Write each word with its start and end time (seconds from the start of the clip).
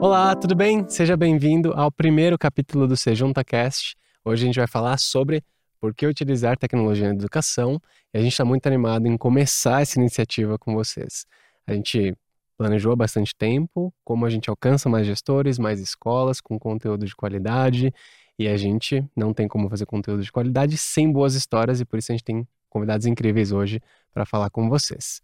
Olá, 0.00 0.36
tudo 0.36 0.54
bem? 0.54 0.88
Seja 0.88 1.16
bem-vindo 1.16 1.72
ao 1.72 1.90
primeiro 1.90 2.38
capítulo 2.38 2.86
do 2.86 2.96
SeJuntaCast. 2.96 3.96
Hoje 4.24 4.44
a 4.44 4.46
gente 4.46 4.58
vai 4.58 4.66
falar 4.66 4.98
sobre 4.98 5.42
por 5.80 5.94
que 5.94 6.06
utilizar 6.06 6.56
tecnologia 6.56 7.08
na 7.08 7.14
educação 7.14 7.80
e 8.12 8.18
a 8.18 8.20
gente 8.20 8.32
está 8.32 8.44
muito 8.44 8.66
animado 8.66 9.06
em 9.06 9.16
começar 9.16 9.82
essa 9.82 9.98
iniciativa 9.98 10.58
com 10.58 10.74
vocês. 10.74 11.26
A 11.66 11.72
gente 11.72 12.14
planejou 12.56 12.92
há 12.92 12.96
bastante 12.96 13.34
tempo 13.34 13.92
como 14.04 14.24
a 14.26 14.30
gente 14.30 14.48
alcança 14.48 14.88
mais 14.88 15.06
gestores, 15.06 15.58
mais 15.58 15.80
escolas 15.80 16.40
com 16.40 16.58
conteúdo 16.58 17.04
de 17.04 17.14
qualidade 17.14 17.92
e 18.38 18.48
a 18.48 18.56
gente 18.56 19.04
não 19.16 19.32
tem 19.32 19.48
como 19.48 19.68
fazer 19.68 19.86
conteúdo 19.86 20.22
de 20.22 20.30
qualidade 20.30 20.76
sem 20.76 21.10
boas 21.10 21.34
histórias 21.34 21.80
e 21.80 21.84
por 21.84 21.98
isso 21.98 22.12
a 22.12 22.14
gente 22.14 22.24
tem 22.24 22.46
convidados 22.68 23.06
incríveis 23.06 23.52
hoje 23.52 23.80
para 24.12 24.26
falar 24.26 24.50
com 24.50 24.68
vocês. 24.68 25.20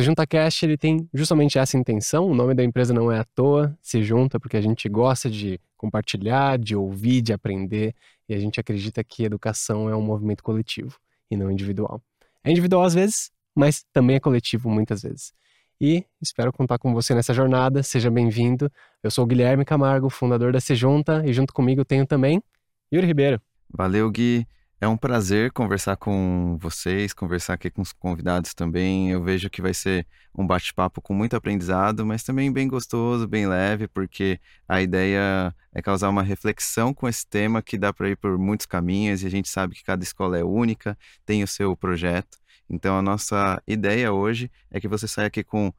O 0.00 0.02
Junta 0.02 0.26
Cast 0.26 0.64
ele 0.64 0.78
tem 0.78 1.06
justamente 1.12 1.58
essa 1.58 1.76
intenção. 1.76 2.26
O 2.26 2.34
nome 2.34 2.54
da 2.54 2.64
empresa 2.64 2.94
não 2.94 3.12
é 3.12 3.18
à 3.18 3.24
toa, 3.24 3.76
se 3.82 4.02
junta 4.02 4.40
porque 4.40 4.56
a 4.56 4.60
gente 4.60 4.88
gosta 4.88 5.28
de 5.28 5.60
compartilhar, 5.76 6.58
de 6.58 6.74
ouvir, 6.74 7.20
de 7.20 7.32
aprender 7.32 7.94
e 8.26 8.34
a 8.34 8.38
gente 8.38 8.58
acredita 8.58 9.04
que 9.04 9.22
educação 9.22 9.90
é 9.90 9.94
um 9.94 10.00
movimento 10.00 10.42
coletivo 10.42 10.96
e 11.30 11.36
não 11.36 11.50
individual. 11.50 12.00
É 12.42 12.50
individual 12.50 12.84
às 12.84 12.94
vezes, 12.94 13.30
mas 13.54 13.84
também 13.92 14.16
é 14.16 14.20
coletivo 14.20 14.70
muitas 14.70 15.02
vezes. 15.02 15.34
E 15.78 16.06
espero 16.22 16.52
contar 16.52 16.78
com 16.78 16.94
você 16.94 17.14
nessa 17.14 17.34
jornada. 17.34 17.82
Seja 17.82 18.10
bem-vindo. 18.10 18.72
Eu 19.02 19.10
sou 19.10 19.24
o 19.24 19.26
Guilherme 19.26 19.64
Camargo, 19.64 20.08
fundador 20.08 20.52
da 20.52 20.60
Sejunta, 20.60 21.22
e 21.26 21.34
junto 21.34 21.52
comigo 21.52 21.84
tenho 21.84 22.06
também 22.06 22.42
Yuri 22.90 23.06
Ribeiro. 23.06 23.40
Valeu, 23.68 24.10
Gui. 24.10 24.46
É 24.82 24.88
um 24.88 24.96
prazer 24.96 25.52
conversar 25.52 25.96
com 25.96 26.58
vocês, 26.60 27.12
conversar 27.14 27.54
aqui 27.54 27.70
com 27.70 27.82
os 27.82 27.92
convidados 27.92 28.52
também. 28.52 29.12
Eu 29.12 29.22
vejo 29.22 29.48
que 29.48 29.62
vai 29.62 29.72
ser 29.72 30.04
um 30.36 30.44
bate-papo 30.44 31.00
com 31.00 31.14
muito 31.14 31.36
aprendizado, 31.36 32.04
mas 32.04 32.24
também 32.24 32.52
bem 32.52 32.66
gostoso, 32.66 33.28
bem 33.28 33.46
leve, 33.46 33.86
porque 33.86 34.40
a 34.66 34.82
ideia 34.82 35.54
é 35.72 35.80
causar 35.80 36.08
uma 36.08 36.24
reflexão 36.24 36.92
com 36.92 37.08
esse 37.08 37.24
tema 37.24 37.62
que 37.62 37.78
dá 37.78 37.92
para 37.92 38.10
ir 38.10 38.16
por 38.16 38.36
muitos 38.36 38.66
caminhos 38.66 39.22
e 39.22 39.26
a 39.28 39.30
gente 39.30 39.48
sabe 39.48 39.76
que 39.76 39.84
cada 39.84 40.02
escola 40.02 40.36
é 40.36 40.42
única, 40.42 40.98
tem 41.24 41.44
o 41.44 41.46
seu 41.46 41.76
projeto. 41.76 42.36
Então 42.68 42.98
a 42.98 43.02
nossa 43.02 43.62
ideia 43.68 44.12
hoje 44.12 44.50
é 44.68 44.80
que 44.80 44.88
você 44.88 45.06
saia 45.06 45.28
aqui 45.28 45.44
com 45.44 45.72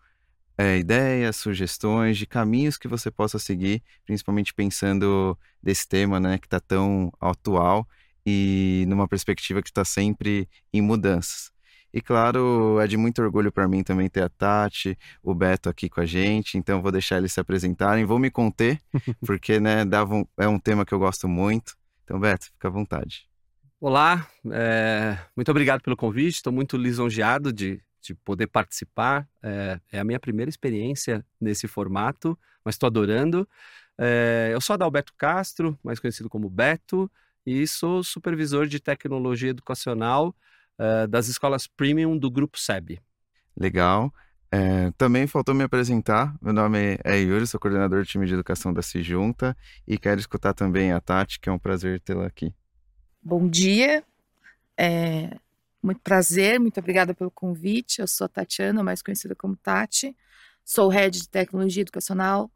é, 0.58 0.78
ideias, 0.78 1.36
sugestões 1.36 2.18
de 2.18 2.26
caminhos 2.26 2.78
que 2.78 2.88
você 2.88 3.12
possa 3.12 3.38
seguir, 3.38 3.84
principalmente 4.06 4.54
pensando 4.54 5.38
desse 5.62 5.86
tema, 5.86 6.22
né, 6.22 6.38
que 6.38 6.48
está 6.48 6.62
tão 6.62 7.12
atual 7.20 7.86
e 8.26 8.86
numa 8.88 9.08
perspectiva 9.08 9.62
que 9.62 9.70
está 9.70 9.84
sempre 9.84 10.48
em 10.74 10.82
mudanças. 10.82 11.52
E 11.94 12.02
claro, 12.02 12.80
é 12.80 12.88
de 12.88 12.98
muito 12.98 13.22
orgulho 13.22 13.52
para 13.52 13.68
mim 13.68 13.84
também 13.84 14.10
ter 14.10 14.24
a 14.24 14.30
Tati, 14.30 14.98
o 15.22 15.36
Beto 15.36 15.70
aqui 15.70 15.88
com 15.88 16.02
a 16.02 16.06
gente, 16.06 16.58
então 16.58 16.82
vou 16.82 16.92
deixar 16.92 17.18
eles 17.18 17.32
se 17.32 17.40
apresentarem, 17.40 18.04
vou 18.04 18.18
me 18.18 18.32
conter, 18.32 18.82
porque 19.24 19.60
né, 19.60 19.86
dava 19.86 20.16
um, 20.16 20.26
é 20.38 20.48
um 20.48 20.58
tema 20.58 20.86
que 20.86 20.94
eu 20.94 20.98
gosto 20.98 21.28
muito. 21.28 21.76
Então, 22.04 22.20
Beto, 22.20 22.46
fica 22.46 22.68
à 22.68 22.72
vontade. 22.72 23.28
Olá, 23.80 24.28
é, 24.52 25.20
muito 25.36 25.52
obrigado 25.52 25.82
pelo 25.82 25.96
convite, 25.96 26.36
estou 26.36 26.52
muito 26.52 26.78
lisonjeado 26.78 27.54
de, 27.54 27.80
de 28.02 28.16
poder 28.16 28.48
participar. 28.48 29.28
É, 29.44 29.80
é, 29.92 30.00
a 30.00 30.04
minha 30.04 30.20
primeira 30.20 30.50
experiência 30.50 31.24
nesse 31.40 31.68
formato, 31.68 32.38
mas 32.66 32.74
estou 32.74 32.88
adorando. 32.88 33.48
É, 33.98 34.50
eu 34.52 34.60
sou 34.60 34.74
Adalberto 34.74 35.14
Castro, 35.16 35.78
mais 35.84 36.00
conhecido 36.00 36.28
como 36.28 36.50
Beto, 36.50 37.12
e 37.46 37.68
sou 37.68 38.04
supervisor 38.04 38.68
de 38.68 38.80
tecnologia 38.80 39.50
educacional 39.50 40.36
uh, 40.80 41.08
das 41.08 41.28
escolas 41.28 41.68
premium 41.68 42.18
do 42.18 42.30
Grupo 42.32 42.60
SEB. 42.60 43.00
Legal. 43.56 44.14
É, 44.52 44.92
também 45.00 45.26
faltou 45.26 45.56
me 45.56 45.64
apresentar. 45.64 46.36
Meu 46.40 46.54
nome 46.54 47.00
é 47.04 47.18
Yuri, 47.18 47.48
sou 47.48 47.60
coordenador 47.60 48.04
do 48.04 48.06
time 48.06 48.28
de 48.28 48.36
educação 48.36 48.72
da 48.72 48.84
Cijunta 48.84 49.58
e 49.88 49.98
quero 49.98 50.20
escutar 50.20 50.54
também 50.54 50.92
a 50.92 51.02
Tati, 51.02 51.40
que 51.40 51.50
é 51.50 51.52
um 51.52 51.58
prazer 51.58 52.00
tê-la 52.00 52.28
aqui. 52.28 52.54
Bom 53.20 53.48
dia, 53.48 54.04
é 54.78 55.36
muito 55.82 56.02
prazer, 56.02 56.60
muito 56.60 56.80
obrigada 56.80 57.16
pelo 57.16 57.32
convite. 57.32 58.00
Eu 58.00 58.08
sou 58.08 58.26
a 58.26 58.28
Tatiana, 58.28 58.84
mais 58.84 59.02
conhecida 59.02 59.34
como 59.34 59.56
Tati, 59.56 60.16
sou 60.64 60.88
head 60.88 61.20
de 61.20 61.30
tecnologia 61.30 61.82
educacional 61.82 62.52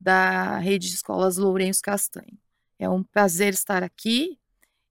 da 0.00 0.58
rede 0.58 0.88
de 0.88 0.94
escolas 0.94 1.36
Lourenço 1.36 1.82
Castanho. 1.82 2.38
É 2.82 2.88
um 2.88 3.04
prazer 3.04 3.54
estar 3.54 3.84
aqui 3.84 4.36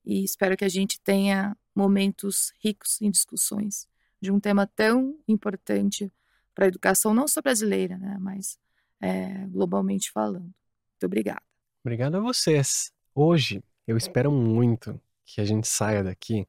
e 0.06 0.24
espero 0.24 0.56
que 0.56 0.63
a 0.63 0.69
gente 0.69 0.97
tenha 1.02 1.57
momentos 1.75 2.53
ricos 2.63 3.02
em 3.02 3.12
discussões 3.12 3.85
de 4.22 4.31
um 4.31 4.40
tema 4.40 4.66
tão 4.66 5.19
importante 5.28 6.09
para 6.56 6.63
a 6.63 6.68
educação, 6.69 7.13
não 7.13 7.28
só 7.28 7.41
brasileira, 7.41 7.97
né, 7.97 8.16
mas 8.18 8.57
é, 9.01 9.46
globalmente 9.47 10.09
falando. 10.09 10.44
Muito 10.44 11.06
obrigada. 11.06 11.41
Obrigado 11.84 12.16
a 12.16 12.22
vocês. 12.22 12.94
Hoje 13.13 13.62
eu 13.85 13.97
espero 13.97 14.31
muito 14.31 14.97
que 15.25 15.41
a 15.41 15.46
gente 15.46 15.68
saia 15.68 16.01
daqui 16.01 16.47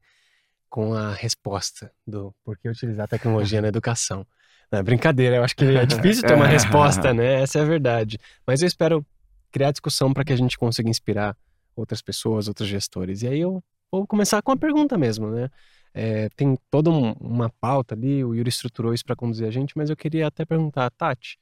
com 0.69 0.93
a 0.93 1.13
resposta 1.13 1.91
do 2.07 2.33
por 2.41 2.57
que 2.57 2.69
utilizar 2.69 3.05
tecnologia 3.05 3.61
na 3.61 3.67
educação. 3.67 4.25
Não, 4.71 4.79
é 4.79 4.83
brincadeira, 4.83 5.35
eu 5.35 5.43
acho 5.43 5.57
que 5.57 5.65
é 5.65 5.85
difícil 5.85 6.23
ter 6.25 6.35
uma 6.35 6.47
resposta, 6.47 7.13
né? 7.13 7.41
Essa 7.41 7.59
é 7.59 7.63
a 7.63 7.65
verdade. 7.65 8.17
Mas 8.47 8.61
eu 8.61 8.67
espero 8.69 9.05
criar 9.53 9.71
discussão 9.71 10.11
para 10.11 10.25
que 10.25 10.33
a 10.33 10.35
gente 10.35 10.57
consiga 10.57 10.89
inspirar 10.89 11.37
outras 11.75 12.01
pessoas, 12.01 12.47
outros 12.47 12.67
gestores. 12.67 13.21
E 13.21 13.27
aí 13.27 13.39
eu 13.39 13.63
vou 13.91 14.05
começar 14.07 14.41
com 14.41 14.51
a 14.51 14.57
pergunta 14.57 14.97
mesmo, 14.97 15.29
né? 15.29 15.49
É, 15.93 16.27
tem 16.29 16.57
toda 16.71 16.89
um, 16.89 17.11
uma 17.13 17.51
pauta 17.61 17.93
ali, 17.93 18.23
o 18.23 18.33
Yuri 18.33 18.49
estruturou 18.49 18.95
isso 18.95 19.05
para 19.05 19.15
conduzir 19.15 19.47
a 19.47 19.51
gente, 19.51 19.77
mas 19.77 19.91
eu 19.91 19.95
queria 19.95 20.25
até 20.25 20.43
perguntar, 20.43 20.89
Tati, 20.89 21.37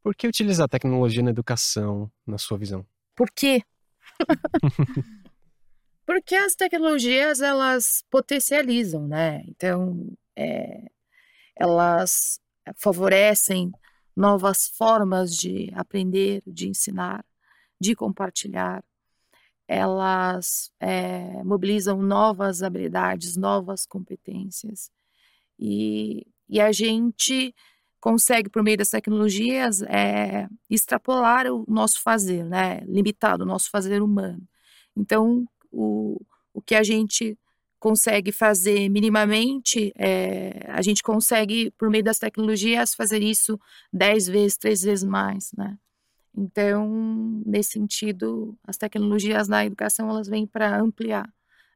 por 0.00 0.14
que 0.14 0.28
utilizar 0.28 0.68
tecnologia 0.68 1.22
na 1.22 1.30
educação, 1.30 2.08
na 2.24 2.38
sua 2.38 2.56
visão? 2.56 2.86
Por 3.16 3.28
quê? 3.30 3.62
Porque 6.06 6.36
as 6.36 6.54
tecnologias, 6.54 7.40
elas 7.40 8.04
potencializam, 8.10 9.08
né? 9.08 9.42
Então, 9.48 10.06
é, 10.36 10.82
elas 11.56 12.38
favorecem 12.76 13.72
novas 14.16 14.68
formas 14.68 15.36
de 15.36 15.70
aprender, 15.74 16.42
de 16.46 16.68
ensinar, 16.68 17.24
de 17.80 17.94
compartilhar. 17.94 18.84
Elas 19.66 20.70
é, 20.78 21.42
mobilizam 21.42 22.00
novas 22.02 22.62
habilidades, 22.62 23.36
novas 23.36 23.86
competências. 23.86 24.90
E, 25.58 26.26
e 26.48 26.60
a 26.60 26.70
gente 26.72 27.54
consegue, 28.00 28.50
por 28.50 28.62
meio 28.62 28.76
das 28.76 28.90
tecnologias, 28.90 29.80
é, 29.82 30.46
extrapolar 30.68 31.46
o 31.46 31.64
nosso 31.66 32.02
fazer, 32.02 32.44
né? 32.44 32.80
limitar 32.86 33.40
o 33.40 33.46
nosso 33.46 33.70
fazer 33.70 34.02
humano. 34.02 34.46
Então, 34.94 35.48
o, 35.72 36.20
o 36.52 36.60
que 36.60 36.74
a 36.74 36.82
gente 36.82 37.38
consegue 37.84 38.32
fazer 38.32 38.88
minimamente, 38.88 39.92
é, 39.94 40.64
a 40.68 40.80
gente 40.80 41.02
consegue, 41.02 41.70
por 41.72 41.90
meio 41.90 42.02
das 42.02 42.18
tecnologias, 42.18 42.94
fazer 42.94 43.22
isso 43.22 43.60
dez 43.92 44.26
vezes, 44.26 44.56
três 44.56 44.80
vezes 44.80 45.04
mais, 45.04 45.52
né? 45.52 45.76
Então, 46.34 47.42
nesse 47.44 47.72
sentido, 47.72 48.56
as 48.66 48.78
tecnologias 48.78 49.48
na 49.48 49.66
educação, 49.66 50.08
elas 50.08 50.26
vêm 50.26 50.46
para 50.46 50.80
ampliar 50.80 51.28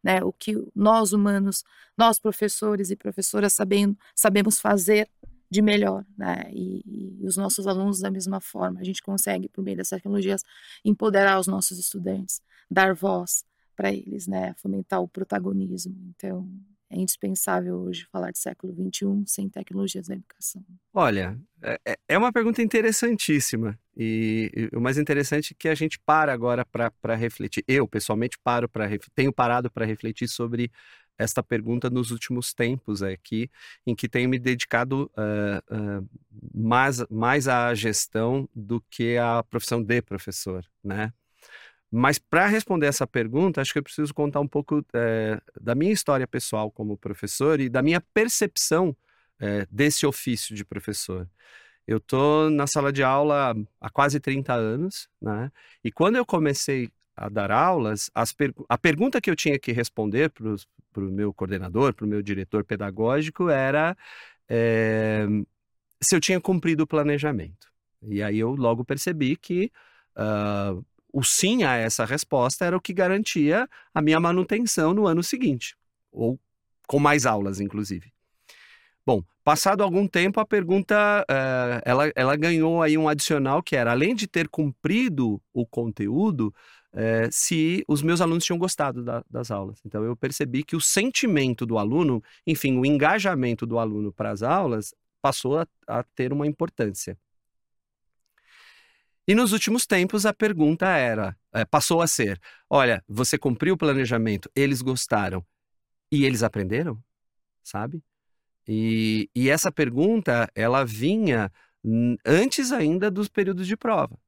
né, 0.02 0.24
o 0.24 0.32
que 0.32 0.56
nós 0.74 1.12
humanos, 1.12 1.62
nós 1.94 2.19
professores 2.19 2.90
e 2.90 2.96
professoras 2.96 3.52
sabendo, 3.52 3.94
sabemos 4.14 4.58
fazer 4.58 5.10
de 5.50 5.60
melhor, 5.60 6.06
né? 6.16 6.50
E, 6.50 7.19
e, 7.20 7.26
os 7.26 7.36
nossos 7.36 7.66
alunos 7.66 8.00
da 8.00 8.10
mesma 8.10 8.40
forma. 8.40 8.80
A 8.80 8.84
gente 8.84 9.02
consegue, 9.02 9.46
por 9.50 9.62
meio 9.62 9.76
das 9.76 9.90
tecnologias, 9.90 10.42
empoderar 10.82 11.38
os 11.38 11.46
nossos 11.46 11.78
estudantes, 11.78 12.40
dar 12.70 12.94
voz, 12.94 13.44
para 13.78 13.92
eles, 13.92 14.26
né? 14.26 14.54
Fomentar 14.56 15.00
o 15.00 15.06
protagonismo. 15.06 15.94
Então, 16.08 16.50
é 16.90 16.98
indispensável 16.98 17.76
hoje 17.76 18.08
falar 18.10 18.32
de 18.32 18.38
século 18.40 18.74
XXI 18.74 19.22
sem 19.25 19.48
tecnologias 19.48 20.08
da 20.08 20.16
educação. 20.16 20.64
Olha, 20.92 21.38
é, 21.62 21.78
é, 21.86 21.98
é 22.08 22.19
uma 22.19 22.32
pergunta 22.32 22.60
interessantíssima. 22.60 23.78
E, 23.96 24.50
e, 24.72 24.76
o 24.76 24.80
mais 24.80 24.98
interessante 24.98 25.52
é 25.52 25.56
que 25.56 25.69
a 25.69 25.76
gente 25.76 25.96
para 26.00 26.32
agora 26.32 26.64
para 26.64 27.14
refletir. 27.14 27.62
Eu, 27.69 27.86
pessoalmente, 27.86 28.36
paro 28.42 28.69
para 28.69 28.88
tenho 29.14 29.32
parado 29.32 29.70
para 29.70 29.86
refletir 29.86 30.26
sobre 30.26 30.72
esta 31.16 31.40
pergunta 31.40 31.88
nos 31.88 32.10
últimos 32.10 32.52
tempos 32.52 33.00
aqui, 33.00 33.48
em 33.86 33.94
que 33.94 34.08
tenho 34.08 34.28
me 34.28 34.40
dedicado 34.40 35.08
uh, 35.16 36.00
uh, 36.02 36.08
mais, 36.52 37.04
mais 37.08 37.46
à 37.46 37.72
gestão 37.74 38.48
do 38.54 38.81
que 38.90 39.16
à 39.19 39.42
profissão 39.42 39.81
de 39.81 40.02
professor, 40.02 40.64
né? 40.82 41.12
Mas 41.90 42.19
para 42.19 42.46
responder 42.46 42.87
essa 42.87 43.06
pergunta, 43.06 43.61
acho 43.61 43.73
que 43.73 43.79
eu 43.79 43.82
preciso 43.82 44.12
contar 44.12 44.40
um 44.40 44.46
pouco 44.46 44.85
é, 44.93 45.40
da 45.61 45.75
minha 45.75 45.93
história 45.93 46.26
pessoal 46.26 46.70
como 46.70 46.99
professor 46.99 47.61
e 47.61 47.69
da 47.69 47.82
minha 47.82 48.00
percepção 48.00 48.94
é, 49.40 49.67
desse 49.70 50.06
ofício 50.06 50.55
de 50.55 50.64
professor. 50.64 51.29
Eu 51.87 51.96
estou 51.96 52.50
na 52.50 52.67
sala 52.67 52.93
de 52.93 53.02
aula 53.02 53.56
há 53.81 53.88
quase 53.90 54.20
30 54.20 54.52
anos, 54.52 55.08
né? 55.20 55.50
E 55.82 55.90
quando 55.90 56.17
eu 56.17 56.26
comecei 56.26 56.90
a 57.17 57.31
dar 57.31 57.50
aulas, 57.50 58.11
per... 58.37 58.52
a 58.69 58.76
pergunta 58.76 59.20
que 59.20 59.31
eu 59.31 59.34
tinha 59.34 59.58
que 59.58 59.73
responder 59.73 60.31
para 60.31 61.02
o 61.02 61.11
meu 61.11 61.32
coordenador, 61.32 61.94
para 61.94 62.05
o 62.05 62.08
meu 62.08 62.23
diretor 62.23 62.62
pedagógico 62.62 63.49
era 63.49 63.96
é, 64.49 65.26
se 66.00 66.14
eu 66.14 66.20
tinha 66.20 66.41
cumprido 66.41 66.84
o 66.84 66.87
planejamento. 66.87 67.69
E 68.02 68.23
aí 68.23 68.38
eu 68.38 68.55
logo 68.55 68.84
percebi 68.84 69.34
que 69.34 69.73
uh, 70.17 70.84
o 71.12 71.22
sim 71.22 71.64
a 71.64 71.75
essa 71.76 72.05
resposta 72.05 72.64
era 72.64 72.76
o 72.76 72.81
que 72.81 72.93
garantia 72.93 73.69
a 73.94 74.02
minha 74.02 74.20
manutenção 74.20 74.93
no 74.93 75.06
ano 75.06 75.22
seguinte, 75.22 75.76
ou 76.12 76.38
com 76.87 76.99
mais 76.99 77.26
aulas, 77.26 77.60
inclusive. 77.60 78.12
Bom, 79.05 79.22
passado 79.43 79.82
algum 79.82 80.06
tempo, 80.06 80.38
a 80.38 80.44
pergunta 80.44 81.25
uh, 81.31 81.81
ela, 81.84 82.12
ela 82.14 82.37
ganhou 82.37 82.82
aí 82.82 82.99
um 82.99 83.08
adicional 83.08 83.62
que 83.62 83.75
era, 83.75 83.90
além 83.90 84.14
de 84.14 84.26
ter 84.26 84.49
cumprido 84.49 85.40
o 85.52 85.64
conteúdo, 85.64 86.55
uh, 86.93 87.28
se 87.31 87.82
os 87.88 88.02
meus 88.02 88.20
alunos 88.20 88.44
tinham 88.44 88.58
gostado 88.58 89.02
da, 89.02 89.25
das 89.31 89.50
aulas. 89.50 89.81
Então 89.84 90.05
eu 90.05 90.14
percebi 90.14 90.62
que 90.62 90.76
o 90.76 90.81
sentimento 90.81 91.64
do 91.64 91.78
aluno, 91.78 92.22
enfim, 92.46 92.76
o 92.76 92.84
engajamento 92.84 93.64
do 93.64 93.78
aluno 93.78 94.12
para 94.12 94.31
as 94.31 94.43
aulas 94.43 94.94
passou 95.22 95.58
a, 95.58 95.66
a 95.87 96.02
ter 96.02 96.32
uma 96.32 96.46
importância. 96.46 97.16
E 99.28 99.34
nos 99.34 99.52
últimos 99.52 99.86
tempos 99.86 100.25
a 100.25 100.32
pergunta 100.32 100.86
era, 100.86 101.36
é, 101.52 101.62
passou 101.62 102.00
a 102.00 102.06
ser: 102.06 102.40
olha, 102.70 103.04
você 103.06 103.36
cumpriu 103.36 103.75
o 103.75 103.78
planejamento, 103.78 104.50
eles 104.56 104.80
gostaram 104.80 105.44
e 106.10 106.25
eles 106.25 106.42
aprenderam, 106.42 106.98
sabe? 107.62 108.02
E, 108.66 109.28
e 109.34 109.50
essa 109.50 109.70
pergunta 109.70 110.50
ela 110.54 110.82
vinha 110.82 111.52
antes 112.25 112.72
ainda 112.72 113.10
dos 113.10 113.28
períodos 113.28 113.66
de 113.66 113.76
prova. 113.76 114.19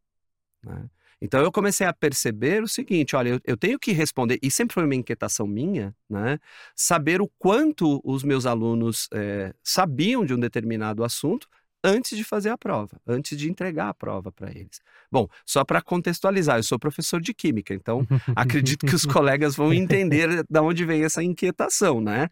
Né? 0.63 0.91
Então 1.19 1.43
eu 1.43 1.51
comecei 1.51 1.87
a 1.87 1.95
perceber 1.95 2.63
o 2.63 2.69
seguinte: 2.69 3.17
olha, 3.17 3.31
eu, 3.31 3.41
eu, 3.45 3.57
tenho 3.57 3.79
que 3.79 3.93
responder, 3.93 4.39
e 4.43 4.51
sempre 4.51 4.75
foi 4.75 4.85
uma 4.85 4.95
inquietação 4.95 5.47
minha, 5.47 5.97
né? 6.11 6.39
Saber 6.77 7.23
o 7.23 7.29
quanto 7.39 8.03
os 8.05 8.23
meus 8.23 8.45
alunos 8.45 9.09
é, 9.15 9.55
sabiam 9.65 10.27
de 10.27 10.35
um 10.35 10.39
determinado 10.39 11.03
assunto 11.03 11.49
antes 11.83 12.17
de 12.17 12.25
fazer 12.25 12.51
a 12.51 12.59
prova, 12.59 13.01
antes 13.07 13.39
de 13.39 13.51
entregar 13.51 13.89
a 13.89 13.95
prova 13.95 14.31
para 14.31 14.51
eles. 14.51 14.81
Bom, 15.11 15.29
só 15.47 15.65
para 15.65 15.81
contextualizar, 15.81 16.59
eu 16.59 16.63
sou 16.63 16.79
professor 16.79 17.21
de 17.21 17.33
química, 17.33 17.75
então 17.75 18.07
acredito 18.37 18.87
que 18.87 18.95
os 18.95 19.05
colegas 19.07 19.57
vão 19.57 19.73
entender 19.73 20.45
de 20.49 20.61
onde 20.61 20.85
vem 20.85 21.03
essa 21.05 21.23
inquietação, 21.23 22.01
né? 22.01 22.29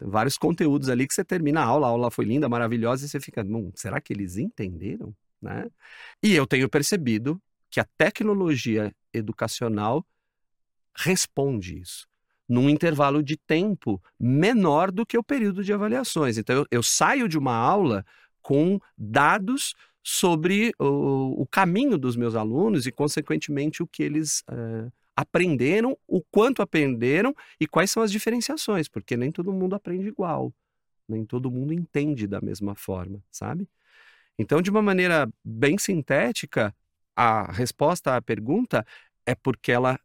Vários 0.00 0.36
conteúdos 0.36 0.88
ali 0.88 1.06
que 1.06 1.14
você 1.14 1.24
termina 1.24 1.60
a 1.60 1.64
aula, 1.64 1.86
a 1.86 1.90
aula 1.90 2.10
foi 2.10 2.24
linda, 2.24 2.48
maravilhosa 2.48 3.06
e 3.06 3.08
você 3.08 3.20
fica, 3.20 3.44
será 3.74 4.00
que 4.00 4.12
eles 4.12 4.36
entenderam, 4.36 5.14
né? 5.40 5.66
E 6.22 6.34
eu 6.34 6.46
tenho 6.46 6.68
percebido 6.68 7.40
que 7.70 7.80
a 7.80 7.86
tecnologia 7.96 8.92
educacional 9.12 10.04
responde 10.94 11.80
isso 11.80 12.08
num 12.48 12.70
intervalo 12.70 13.22
de 13.22 13.36
tempo 13.36 14.02
menor 14.18 14.90
do 14.90 15.04
que 15.04 15.18
o 15.18 15.22
período 15.22 15.62
de 15.62 15.72
avaliações. 15.72 16.38
Então, 16.38 16.56
eu, 16.56 16.66
eu 16.70 16.82
saio 16.82 17.28
de 17.28 17.36
uma 17.36 17.54
aula 17.54 18.04
com 18.42 18.80
dados 18.96 19.74
sobre 20.02 20.72
o, 20.78 21.42
o, 21.42 21.46
caminho 21.46 21.98
dos 21.98 22.16
meus 22.16 22.34
alunos 22.34 22.86
e, 22.86 22.92
consequentemente, 22.92 23.82
o 23.82 23.86
que 23.86 24.02
eles 24.02 24.42
uh, 24.50 24.90
aprenderam, 25.14 25.98
o 26.06 26.22
quanto 26.22 26.62
aprenderam 26.62 27.34
e 27.60 27.66
quais 27.66 27.90
são 27.90 28.02
as 28.02 28.10
diferenciações, 28.10 28.88
porque 28.88 29.16
nem 29.16 29.30
todo 29.30 29.52
mundo 29.52 29.74
aprende 29.74 30.08
igual, 30.08 30.52
nem 31.08 31.24
todo 31.24 31.50
mundo 31.50 31.74
entende 31.74 32.26
da 32.26 32.40
mesma 32.40 32.74
forma, 32.74 33.22
sabe? 33.30 33.68
Então, 34.38 34.62
de 34.62 34.70
uma 34.70 34.80
maneira 34.80 35.28
bem 35.44 35.76
sintética, 35.76 36.74
a 37.16 37.50
resposta 37.50 38.16
à 38.16 38.22
pergunta 38.22 38.86
é 39.26 39.34
porque 39.34 39.72
ela, 39.72 39.98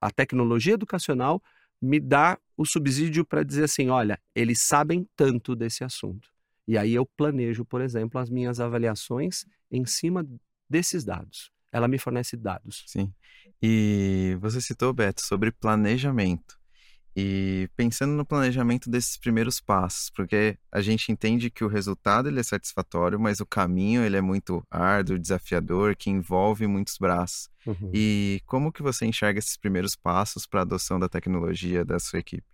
a 0.00 0.10
tecnologia 0.10 0.74
educacional 0.74 1.42
me 1.80 1.98
dá 1.98 2.38
o 2.56 2.66
subsídio 2.66 3.24
para 3.24 3.42
dizer 3.42 3.64
assim, 3.64 3.88
olha, 3.88 4.20
eles 4.34 4.60
sabem 4.60 5.08
tanto 5.16 5.56
desse 5.56 5.82
assunto. 5.82 6.28
E 6.66 6.78
aí 6.78 6.94
eu 6.94 7.04
planejo, 7.04 7.64
por 7.64 7.80
exemplo, 7.80 8.20
as 8.20 8.30
minhas 8.30 8.60
avaliações 8.60 9.44
em 9.70 9.84
cima 9.84 10.26
desses 10.68 11.04
dados. 11.04 11.50
Ela 11.72 11.88
me 11.88 11.98
fornece 11.98 12.36
dados. 12.36 12.84
Sim. 12.86 13.12
E 13.60 14.36
você 14.40 14.60
citou, 14.60 14.92
Beto, 14.92 15.22
sobre 15.24 15.50
planejamento. 15.50 16.60
E 17.14 17.68
pensando 17.76 18.12
no 18.12 18.24
planejamento 18.24 18.88
desses 18.88 19.18
primeiros 19.18 19.60
passos, 19.60 20.08
porque 20.10 20.56
a 20.70 20.80
gente 20.80 21.12
entende 21.12 21.50
que 21.50 21.62
o 21.62 21.68
resultado 21.68 22.28
ele 22.28 22.40
é 22.40 22.42
satisfatório, 22.42 23.20
mas 23.20 23.38
o 23.38 23.46
caminho 23.46 24.02
ele 24.02 24.16
é 24.16 24.20
muito 24.20 24.64
árduo, 24.70 25.18
desafiador, 25.18 25.94
que 25.94 26.08
envolve 26.08 26.66
muitos 26.66 26.96
braços. 26.98 27.50
Uhum. 27.66 27.90
E 27.92 28.40
como 28.46 28.72
que 28.72 28.82
você 28.82 29.04
enxerga 29.04 29.38
esses 29.38 29.58
primeiros 29.58 29.94
passos 29.94 30.46
para 30.46 30.60
a 30.60 30.62
adoção 30.62 30.98
da 30.98 31.08
tecnologia 31.08 31.84
da 31.84 31.98
sua 31.98 32.18
equipe? 32.18 32.46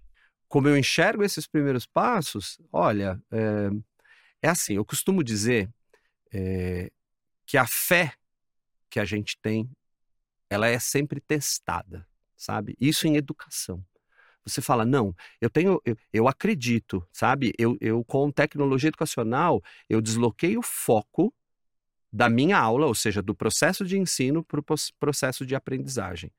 Como 0.49 0.67
eu 0.67 0.77
enxergo 0.77 1.23
esses 1.23 1.47
primeiros 1.47 1.87
passos? 1.87 2.59
Olha, 2.73 3.21
é, 3.31 3.71
é 4.43 4.49
assim, 4.49 4.75
eu 4.75 4.85
costumo 4.85 5.23
dizer 5.23 5.69
é, 6.33 6.91
que 7.47 7.57
a 7.57 7.67
fé 7.67 8.15
que 8.91 9.01
a 9.01 9.05
gente 9.05 9.39
tem, 9.41 9.71
ela 10.49 10.67
é 10.67 10.79
sempre 10.79 11.21
testada, 11.21 12.07
sabe? 12.37 12.75
Isso 12.81 13.07
em 13.07 13.17
educação. 13.17 13.85
Você 14.45 14.63
fala, 14.63 14.85
não, 14.85 15.15
eu 15.41 15.51
tenho, 15.51 15.81
eu, 15.85 15.97
eu 16.13 16.27
acredito, 16.27 17.07
sabe? 17.13 17.53
Eu, 17.59 17.77
eu, 17.81 18.03
com 18.05 18.31
tecnologia 18.31 18.89
educacional, 18.89 19.63
eu 19.89 20.01
desloquei 20.01 20.57
o 20.57 20.63
foco 20.63 21.35
da 22.11 22.31
minha 22.31 22.59
aula, 22.59 22.87
ou 22.87 22.95
seja, 22.95 23.21
do 23.21 23.35
processo 23.35 23.85
de 23.85 23.99
ensino 23.99 24.43
para 24.43 24.61
o 24.61 24.65
processo 24.99 25.45
de 25.45 25.55
aprendizagem. 25.55 26.33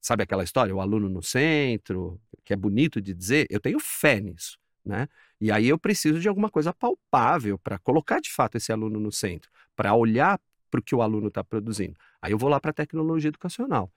Sabe 0.00 0.24
aquela 0.24 0.42
história, 0.42 0.74
o 0.74 0.80
aluno 0.80 1.08
no 1.08 1.22
centro, 1.22 2.20
que 2.44 2.52
é 2.52 2.56
bonito 2.56 3.00
de 3.00 3.14
dizer? 3.14 3.46
Eu 3.48 3.60
tenho 3.60 3.78
fé 3.78 4.20
nisso, 4.20 4.58
né? 4.86 5.08
E 5.40 5.50
aí 5.50 5.68
eu 5.68 5.78
preciso 5.78 6.20
de 6.20 6.28
alguma 6.28 6.48
coisa 6.48 6.72
palpável 6.72 7.58
para 7.58 7.78
colocar 7.78 8.20
de 8.20 8.30
fato 8.30 8.56
esse 8.56 8.72
aluno 8.72 9.00
no 9.00 9.10
centro, 9.10 9.50
para 9.74 9.94
olhar 9.94 10.40
para 10.70 10.80
o 10.80 10.82
que 10.82 10.94
o 10.94 11.02
aluno 11.02 11.28
está 11.28 11.42
produzindo. 11.42 11.96
Aí 12.22 12.32
eu 12.32 12.38
vou 12.38 12.48
lá 12.48 12.60
para 12.60 12.70
a 12.70 12.74
tecnologia 12.74 13.28
educacional. 13.28 13.92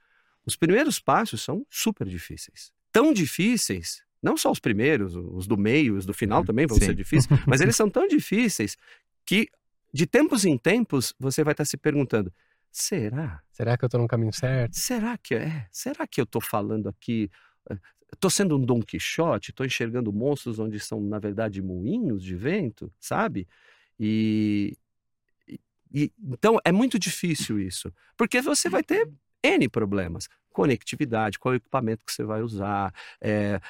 Os 0.46 0.56
primeiros 0.56 1.00
passos 1.00 1.42
são 1.42 1.66
super 1.70 2.08
difíceis 2.08 2.72
tão 2.92 3.14
difíceis, 3.14 4.04
não 4.22 4.36
só 4.36 4.52
os 4.52 4.60
primeiros, 4.60 5.16
os 5.16 5.48
do 5.48 5.58
meio, 5.58 5.96
os 5.96 6.06
do 6.06 6.14
final 6.14 6.44
também 6.44 6.68
vão 6.68 6.78
Sim. 6.78 6.88
ser 6.88 6.96
difíceis, 6.96 7.28
mas 7.48 7.62
eles 7.62 7.76
são 7.76 7.90
tão 7.90 8.08
difíceis 8.08 8.76
que 9.26 9.48
de 9.94 10.06
tempos 10.06 10.46
em 10.46 10.58
tempos 10.58 11.14
você 11.20 11.44
vai 11.44 11.54
estar 11.54 11.66
se 11.66 11.78
perguntando: 11.78 12.34
será? 12.72 13.42
Será 13.52 13.78
que 13.78 13.86
eu 13.86 13.88
estou 13.88 14.02
no 14.02 14.08
caminho 14.08 14.34
certo? 14.34 14.76
Será 14.76 15.18
que 15.18 15.36
é? 15.36 15.68
Será 15.72 16.06
que 16.06 16.20
eu 16.20 16.26
estou 16.26 16.42
falando 16.42 16.90
aqui? 16.90 17.30
Estou 18.14 18.30
sendo 18.30 18.58
um 18.58 18.66
Dom 18.66 18.82
Quixote? 18.82 19.52
Estou 19.52 19.66
enxergando 19.66 20.12
monstros 20.12 20.60
onde 20.60 20.80
são, 20.80 21.00
na 21.02 21.20
verdade, 21.20 21.62
moinhos 21.62 22.24
de 22.24 22.36
vento, 22.36 22.92
sabe? 23.00 23.48
E, 24.00 24.76
e, 25.94 26.12
então 26.22 26.60
é 26.64 26.72
muito 26.72 26.98
difícil 26.98 27.60
isso, 27.60 27.94
porque 28.18 28.42
você 28.42 28.69
vai 28.69 28.83
ter 28.83 29.10
N 29.44 29.69
problemas 29.69 30.28
conectividade, 30.60 31.40
qual 31.40 31.54
o 31.54 31.56
equipamento 31.56 32.04
que 32.04 32.12
você 32.12 32.24
vai 32.24 32.42
usar. 32.42 32.94
É, 33.22 33.62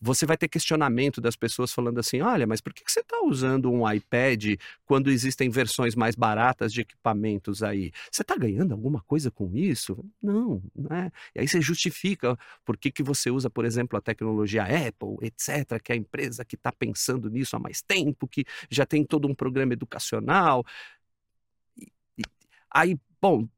você 0.00 0.24
vai 0.24 0.36
ter 0.36 0.48
questionamento 0.48 1.20
das 1.20 1.34
pessoas 1.36 1.72
falando 1.72 1.98
assim: 1.98 2.20
olha, 2.20 2.46
mas 2.46 2.60
por 2.60 2.72
que 2.72 2.82
você 2.86 3.00
está 3.00 3.20
usando 3.24 3.70
um 3.70 3.90
iPad 3.90 4.56
quando 4.84 5.10
existem 5.10 5.50
versões 5.50 5.94
mais 5.96 6.14
baratas 6.14 6.72
de 6.72 6.82
equipamentos 6.82 7.62
aí? 7.62 7.90
Você 8.10 8.22
está 8.22 8.36
ganhando 8.36 8.72
alguma 8.72 9.00
coisa 9.02 9.30
com 9.30 9.50
isso? 9.54 10.04
Não, 10.22 10.62
né? 10.74 11.10
E 11.34 11.40
aí 11.40 11.48
você 11.48 11.60
justifica 11.60 12.38
por 12.64 12.76
que, 12.76 12.90
que 12.90 13.02
você 13.02 13.30
usa, 13.30 13.50
por 13.50 13.64
exemplo, 13.64 13.98
a 13.98 14.00
tecnologia 14.00 14.62
Apple, 14.64 15.16
etc., 15.22 15.80
que 15.82 15.92
é 15.92 15.94
a 15.94 15.98
empresa 15.98 16.44
que 16.44 16.54
está 16.54 16.70
pensando 16.70 17.28
nisso 17.28 17.56
há 17.56 17.58
mais 17.58 17.82
tempo, 17.82 18.28
que 18.28 18.44
já 18.70 18.86
tem 18.86 19.04
todo 19.04 19.26
um 19.26 19.34
programa 19.34 19.72
educacional. 19.72 20.64
Aí, 22.70 22.96
bom, 23.20 23.48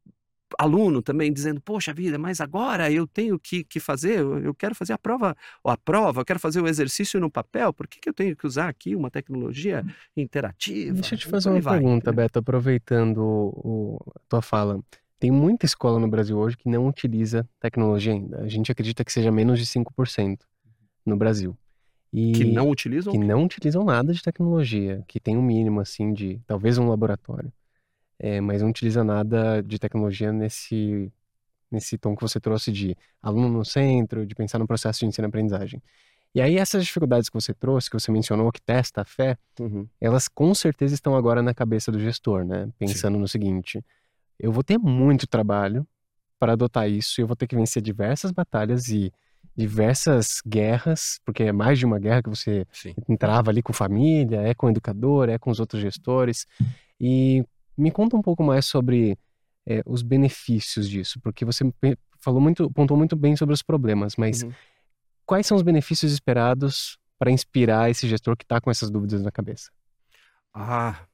aluno 0.59 1.03
também 1.03 1.33
dizendo, 1.33 1.61
poxa 1.61 1.93
vida, 1.93 2.19
mas 2.19 2.41
agora 2.41 2.91
eu 2.91 3.07
tenho 3.07 3.39
que, 3.39 3.65
que 3.65 3.81
fazer, 3.81 4.21
eu 4.21 4.55
quero 4.55 4.75
fazer 4.75 4.93
a 4.93 4.99
prova, 4.99 5.37
ou 5.63 5.71
a 5.71 5.77
prova, 5.77 6.21
eu 6.21 6.25
quero 6.25 6.39
fazer 6.39 6.61
o 6.61 6.69
exercício 6.69 7.19
no 7.21 7.31
papel, 7.31 7.73
por 7.73 7.87
que, 7.87 7.99
que 8.01 8.09
eu 8.09 8.15
tenho 8.15 8.37
que 8.37 8.47
usar 8.47 8.69
aqui 8.69 8.95
uma 8.95 9.11
tecnologia 9.11 9.85
hum. 9.85 9.91
interativa? 10.17 10.95
Deixa 10.95 11.15
eu 11.15 11.19
te 11.19 11.27
fazer 11.27 11.51
uma 11.51 11.61
vai, 11.61 11.79
pergunta, 11.79 12.11
né? 12.11 12.17
Beto, 12.17 12.39
aproveitando 12.39 13.19
o, 13.19 13.99
a 14.15 14.21
tua 14.29 14.43
fala. 14.43 14.81
Tem 15.19 15.31
muita 15.31 15.65
escola 15.65 15.99
no 15.99 16.09
Brasil 16.09 16.37
hoje 16.37 16.57
que 16.57 16.69
não 16.69 16.87
utiliza 16.87 17.49
tecnologia 17.59 18.13
ainda. 18.13 18.43
A 18.43 18.49
gente 18.49 18.71
acredita 18.71 19.05
que 19.05 19.13
seja 19.13 19.33
menos 19.33 19.59
de 19.59 19.67
5% 19.67 20.41
no 21.05 21.17
Brasil. 21.17 21.57
E 22.13 22.33
que 22.33 22.45
não 22.45 22.71
utilizam? 22.71 23.13
Que 23.13 23.19
não 23.19 23.45
utilizam 23.45 23.85
nada 23.85 24.13
de 24.13 24.23
tecnologia, 24.23 25.03
que 25.09 25.19
tem 25.19 25.37
um 25.37 25.43
mínimo, 25.43 25.81
assim, 25.81 26.13
de 26.13 26.41
talvez 26.47 26.79
um 26.79 26.89
laboratório 26.89 27.53
é, 28.19 28.41
mas 28.41 28.63
não 28.63 28.71
utiliza 28.71 29.05
nada 29.05 29.63
de 29.63 29.79
tecnologia 29.79 30.33
nesse, 30.33 31.13
nesse 31.71 31.99
tom 31.99 32.15
que 32.15 32.23
você 32.23 32.41
trouxe 32.41 32.73
de 32.73 32.97
aluno 33.23 33.49
no 33.49 33.65
centro, 33.65 34.27
de 34.27 34.35
pensar 34.35 34.59
no 34.59 34.67
processo 34.67 35.01
de 35.01 35.07
ensino-aprendizagem. 35.07 35.83
E 36.35 36.41
aí 36.41 36.59
essas 36.59 36.85
dificuldades 36.85 37.29
que 37.29 37.35
você 37.35 37.55
trouxe, 37.55 37.89
que 37.89 37.99
você 37.99 38.13
mencionou, 38.13 38.53
que 38.53 38.61
testa 38.61 39.03
a 39.03 39.05
fé, 39.05 39.39
uhum. 39.59 39.89
elas 40.01 40.29
com 40.29 40.55
certeza 40.55 40.95
estão 40.95 41.17
agora 41.17 41.43
na 41.43 41.55
cabeça 41.55 41.91
do 41.91 41.99
gestor, 41.99 42.45
né? 42.45 42.69
Pensando 42.79 43.15
Sim. 43.15 43.21
no 43.21 43.29
seguinte, 43.29 43.83
eu 44.39 44.53
vou 44.53 44.63
ter 44.63 44.79
muito 44.79 45.27
trabalho 45.27 45.87
para 46.39 46.53
adotar 46.53 46.91
isso, 46.91 47.21
eu 47.21 47.27
vou 47.27 47.35
ter 47.35 47.47
que 47.47 47.57
vencer 47.57 47.83
diversas 47.83 48.31
batalhas 48.33 48.89
e 48.89 49.11
diversas 49.57 50.43
guerras, 50.47 51.19
porque 51.25 51.45
é 51.45 51.53
mais 51.53 51.79
de 51.79 51.87
uma 51.87 51.99
guerra 51.99 52.23
que 52.23 52.29
você 52.29 52.67
Sim. 52.71 52.95
entrava 53.09 53.51
ali 53.51 53.63
com 53.63 53.73
família, 53.73 54.43
é 54.43 54.55
com 54.55 54.67
o 54.67 54.71
educador, 54.71 55.31
é 55.31 55.39
com 55.39 55.51
os 55.51 55.59
outros 55.59 55.81
gestores. 55.81 56.47
E 57.01 57.43
me 57.77 57.91
conta 57.91 58.17
um 58.17 58.23
pouco 58.23 58.43
mais 58.43 58.67
sobre 58.67 59.19
é, 59.67 59.83
os 59.85 60.03
benefícios 60.03 60.89
disso, 60.89 61.21
porque 61.21 61.45
você 61.45 61.65
falou 62.19 62.41
muito, 62.41 62.71
pontuou 62.71 62.97
muito 62.97 63.17
bem 63.17 63.37
sobre 63.37 63.53
os 63.53 63.63
problemas, 63.63 64.17
mas 64.17 64.43
uhum. 64.43 64.53
quais 65.25 65.47
são 65.47 65.57
os 65.57 65.63
benefícios 65.63 66.13
esperados 66.13 66.99
para 67.19 67.31
inspirar 67.31 67.91
esse 67.91 68.09
gestor 68.09 68.37
que 68.37 68.45
está 68.45 68.61
com 68.61 68.71
essas 68.71 68.91
dúvidas 68.91 69.23
na 69.23 69.31
cabeça? 69.31 69.71
Ah, 70.53 71.07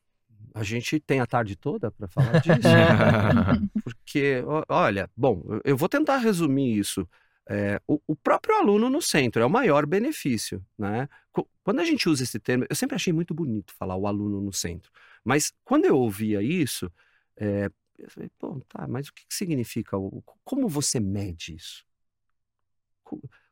a 0.54 0.62
gente 0.62 1.00
tem 1.00 1.20
a 1.20 1.26
tarde 1.26 1.56
toda 1.56 1.90
para 1.90 2.06
falar 2.06 2.40
disso. 2.40 2.60
Porque, 3.82 4.44
olha, 4.68 5.08
bom, 5.16 5.42
eu 5.64 5.76
vou 5.76 5.88
tentar 5.88 6.18
resumir 6.18 6.78
isso. 6.78 7.08
É, 7.48 7.80
o, 7.88 8.00
o, 8.06 8.14
próprio 8.14 8.56
aluno 8.56 8.88
no 8.88 9.02
centro 9.02 9.42
é 9.42 9.46
o 9.46 9.50
maior 9.50 9.84
benefício, 9.84 10.64
né? 10.78 11.08
Quando 11.64 11.80
a 11.80 11.84
gente 11.84 12.08
usa 12.08 12.22
esse 12.22 12.38
termo, 12.38 12.64
eu 12.70 12.76
sempre 12.76 12.94
achei 12.94 13.12
muito 13.12 13.34
bonito 13.34 13.74
falar 13.74 13.96
o 13.96 14.06
aluno 14.06 14.40
no 14.40 14.52
centro, 14.52 14.92
mas 15.24 15.52
quando 15.64 15.84
eu 15.84 15.96
ouvia 15.96 16.42
isso, 16.42 16.90
é, 17.36 17.70
eu 17.98 18.10
falei, 18.10 18.30
pô, 18.38 18.60
tá, 18.68 18.86
mas 18.88 19.08
o 19.08 19.14
que, 19.14 19.26
que 19.26 19.34
significa? 19.34 19.96
O, 19.96 20.22
como 20.44 20.68
você 20.68 20.98
mede 20.98 21.54
isso? 21.54 21.84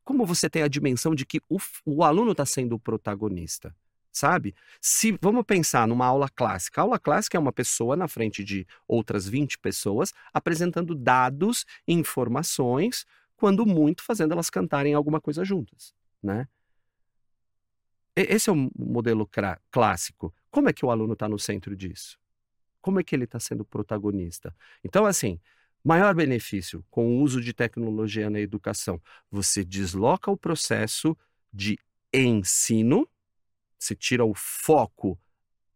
Como 0.05 0.25
você 0.25 0.49
tem 0.49 0.63
a 0.63 0.69
dimensão 0.69 1.15
de 1.15 1.25
que 1.25 1.41
o, 1.49 1.59
o 1.85 2.03
aluno 2.03 2.33
está 2.33 2.47
sendo 2.47 2.75
o 2.75 2.81
protagonista? 2.81 3.75
sabe? 4.13 4.55
Se 4.81 5.17
vamos 5.21 5.45
pensar 5.45 5.87
numa 5.87 6.07
aula 6.07 6.29
clássica, 6.29 6.81
a 6.81 6.85
aula 6.85 6.99
clássica 6.99 7.37
é 7.37 7.41
uma 7.41 7.53
pessoa 7.53 7.97
na 7.97 8.09
frente 8.09 8.45
de 8.45 8.67
outras 8.87 9.29
20 9.29 9.59
pessoas 9.59 10.13
apresentando 10.33 10.95
dados, 10.95 11.65
informações, 11.87 13.07
quando 13.37 13.65
muito 13.65 14.03
fazendo 14.03 14.33
elas 14.33 14.51
cantarem 14.51 14.95
alguma 14.95 15.21
coisa 15.21 15.45
juntas, 15.45 15.95
né? 16.23 16.47
Esse 18.17 18.51
é 18.51 18.53
o 18.53 18.71
modelo 18.77 19.29
clássico. 19.71 20.35
Como 20.51 20.69
é 20.69 20.73
que 20.73 20.85
o 20.85 20.91
aluno 20.91 21.13
está 21.13 21.29
no 21.29 21.39
centro 21.39 21.77
disso? 21.77 22.19
Como 22.81 22.99
é 22.99 23.05
que 23.05 23.15
ele 23.15 23.25
está 23.25 23.39
sendo 23.39 23.65
protagonista? 23.65 24.55
Então, 24.83 25.07
assim, 25.07 25.39
maior 25.85 26.15
benefício 26.15 26.85
com 26.91 27.07
o 27.07 27.21
uso 27.21 27.41
de 27.41 27.53
tecnologia 27.53 28.31
na 28.31 28.41
educação, 28.41 29.01
você 29.31 29.65
desloca 29.65 30.31
o 30.31 30.37
processo 30.37 31.17
de 31.53 31.79
ensino 32.13 33.09
você 33.81 33.97
tira 33.97 34.25
o 34.25 34.35
foco 34.35 35.19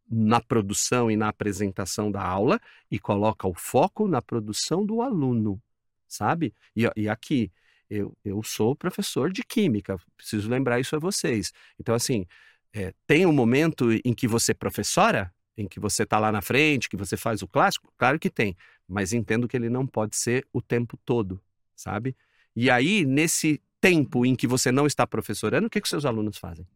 na 0.09 0.41
produção 0.41 1.11
e 1.11 1.17
na 1.17 1.29
apresentação 1.29 2.11
da 2.11 2.23
aula 2.23 2.61
e 2.91 2.99
coloca 2.99 3.49
o 3.49 3.55
foco 3.55 4.07
na 4.07 4.21
produção 4.21 4.85
do 4.85 5.01
aluno, 5.01 5.61
sabe? 6.07 6.55
E, 6.77 6.85
e 6.95 7.09
aqui, 7.09 7.51
eu, 7.89 8.17
eu 8.23 8.43
sou 8.43 8.77
professor 8.77 9.33
de 9.33 9.43
química, 9.43 9.99
preciso 10.17 10.51
lembrar 10.51 10.79
isso 10.79 10.95
a 10.95 10.99
vocês. 10.99 11.53
Então, 11.81 11.95
assim, 11.95 12.27
é, 12.75 12.93
tem 13.07 13.25
um 13.25 13.33
momento 13.33 13.89
em 14.05 14.13
que 14.13 14.27
você 14.27 14.53
professora, 14.53 15.33
em 15.57 15.69
que 15.69 15.79
você 15.79 16.03
está 16.03 16.19
lá 16.19 16.33
na 16.33 16.43
frente, 16.43 16.89
que 16.89 16.97
você 16.97 17.17
faz 17.17 17.41
o 17.41 17.47
clássico? 17.47 17.93
Claro 17.97 18.19
que 18.19 18.29
tem, 18.29 18.57
mas 18.89 19.13
entendo 19.13 19.47
que 19.47 19.57
ele 19.57 19.71
não 19.71 19.87
pode 19.87 20.17
ser 20.17 20.45
o 20.53 20.61
tempo 20.61 20.99
todo, 21.05 21.41
sabe? 21.77 22.17
E 22.57 22.69
aí, 22.69 23.05
nesse 23.07 23.63
tempo 23.81 24.27
em 24.27 24.35
que 24.35 24.49
você 24.49 24.73
não 24.73 24.89
está 24.89 25.07
professorando, 25.07 25.69
o 25.69 25.71
que, 25.71 25.81
que 25.81 25.89
seus 25.89 26.05
alunos 26.05 26.37
fazem? 26.37 26.67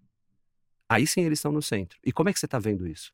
Aí 0.89 1.05
sim 1.05 1.23
eles 1.23 1.41
estão 1.41 1.51
no 1.51 1.61
centro. 1.61 1.99
E 2.05 2.13
como 2.13 2.29
é 2.29 2.33
que 2.33 2.39
você 2.39 2.47
está 2.47 2.61
vendo 2.61 2.87
isso? 2.87 3.13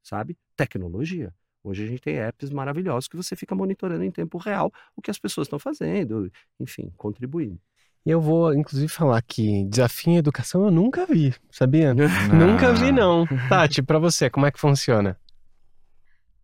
Sabe? 0.00 0.38
Tecnologia. 0.56 1.34
Hoje 1.64 1.82
a 1.82 1.86
gente 1.86 2.00
tem 2.00 2.16
apps 2.18 2.50
maravilhosos 2.50 3.08
que 3.08 3.16
você 3.16 3.34
fica 3.34 3.54
monitorando 3.54 4.04
em 4.04 4.10
tempo 4.10 4.38
real 4.38 4.72
o 4.94 5.02
que 5.02 5.10
as 5.10 5.18
pessoas 5.18 5.46
estão 5.46 5.58
fazendo, 5.58 6.30
enfim, 6.60 6.92
contribuindo. 6.96 7.60
E 8.06 8.10
eu 8.10 8.20
vou, 8.20 8.52
inclusive, 8.52 8.88
falar 8.88 9.22
que 9.22 9.64
desafio 9.64 10.12
em 10.12 10.16
educação 10.18 10.64
eu 10.64 10.70
nunca 10.70 11.06
vi, 11.06 11.34
sabia? 11.50 11.94
nunca 12.32 12.72
vi, 12.74 12.92
não. 12.92 13.26
Tati, 13.48 13.82
para 13.82 13.98
você, 13.98 14.28
como 14.28 14.44
é 14.46 14.52
que 14.52 14.60
funciona? 14.60 15.18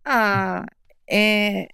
Ah, 0.04 0.64
é... 1.08 1.68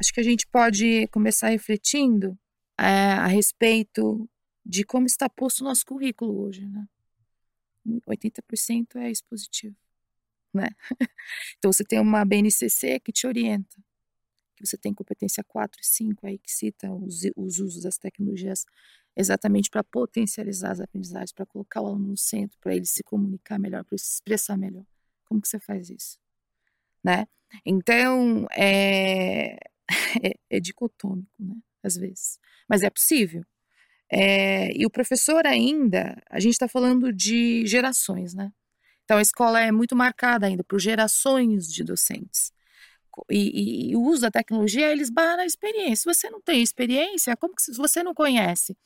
Acho 0.00 0.12
que 0.12 0.20
a 0.20 0.24
gente 0.24 0.46
pode 0.46 1.08
começar 1.08 1.48
refletindo 1.48 2.38
é, 2.78 3.12
a 3.14 3.26
respeito 3.26 4.30
de 4.64 4.84
como 4.84 5.06
está 5.06 5.28
posto 5.28 5.62
o 5.62 5.64
nosso 5.64 5.84
currículo 5.84 6.40
hoje, 6.40 6.64
né? 6.64 6.86
80% 8.06 8.96
é 8.96 9.10
expositivo, 9.10 9.74
né? 10.54 10.68
Então 11.58 11.72
você 11.72 11.82
tem 11.82 11.98
uma 11.98 12.24
BNCC 12.24 13.00
que 13.00 13.10
te 13.10 13.26
orienta, 13.26 13.76
que 14.58 14.66
você 14.66 14.76
tem 14.76 14.92
competência 14.92 15.44
4 15.44 15.80
e 15.80 15.86
5 15.86 16.26
aí 16.26 16.38
que 16.38 16.50
cita 16.52 16.90
os, 16.92 17.22
os 17.36 17.60
usos 17.60 17.82
das 17.82 17.96
tecnologias 17.96 18.64
exatamente 19.16 19.70
para 19.70 19.82
potencializar 19.82 20.72
as 20.72 20.80
aprendizagens, 20.80 21.32
para 21.32 21.46
colocar 21.46 21.80
o 21.80 21.86
aluno 21.86 22.08
no 22.08 22.16
centro, 22.16 22.58
para 22.60 22.74
ele 22.74 22.86
se 22.86 23.02
comunicar 23.02 23.58
melhor, 23.58 23.84
para 23.84 23.94
ele 23.94 24.02
se 24.02 24.14
expressar 24.14 24.56
melhor. 24.56 24.84
Como 25.24 25.40
que 25.40 25.48
você 25.48 25.58
faz 25.58 25.90
isso? 25.90 26.18
Né? 27.02 27.26
Então, 27.64 28.46
é, 28.56 29.56
é, 30.22 30.34
é 30.50 30.60
dicotômico, 30.60 31.30
né? 31.38 31.56
Às 31.82 31.96
vezes. 31.96 32.38
Mas 32.68 32.82
é 32.82 32.90
possível. 32.90 33.44
É, 34.10 34.70
e 34.76 34.86
o 34.86 34.90
professor 34.90 35.46
ainda, 35.46 36.20
a 36.30 36.40
gente 36.40 36.52
está 36.52 36.68
falando 36.68 37.12
de 37.12 37.66
gerações, 37.66 38.34
né? 38.34 38.52
Então 39.04 39.18
a 39.18 39.22
escola 39.22 39.60
é 39.60 39.72
muito 39.72 39.96
marcada 39.96 40.46
ainda 40.46 40.62
por 40.62 40.78
gerações 40.78 41.72
de 41.72 41.82
docentes. 41.82 42.52
E, 43.30 43.90
e, 43.90 43.96
uso 43.96 44.22
da 44.22 44.30
tecnologia, 44.30 44.90
eles 44.90 45.10
barram 45.10 45.38
na 45.38 45.46
experiência. 45.46 45.96
Se 45.96 46.04
você 46.04 46.30
não 46.30 46.40
tem 46.40 46.62
experiência, 46.62 47.36
como 47.36 47.54
que 47.54 47.62
se 47.62 47.76
você 47.76 48.02
não 48.02 48.14
conhece 48.14 48.76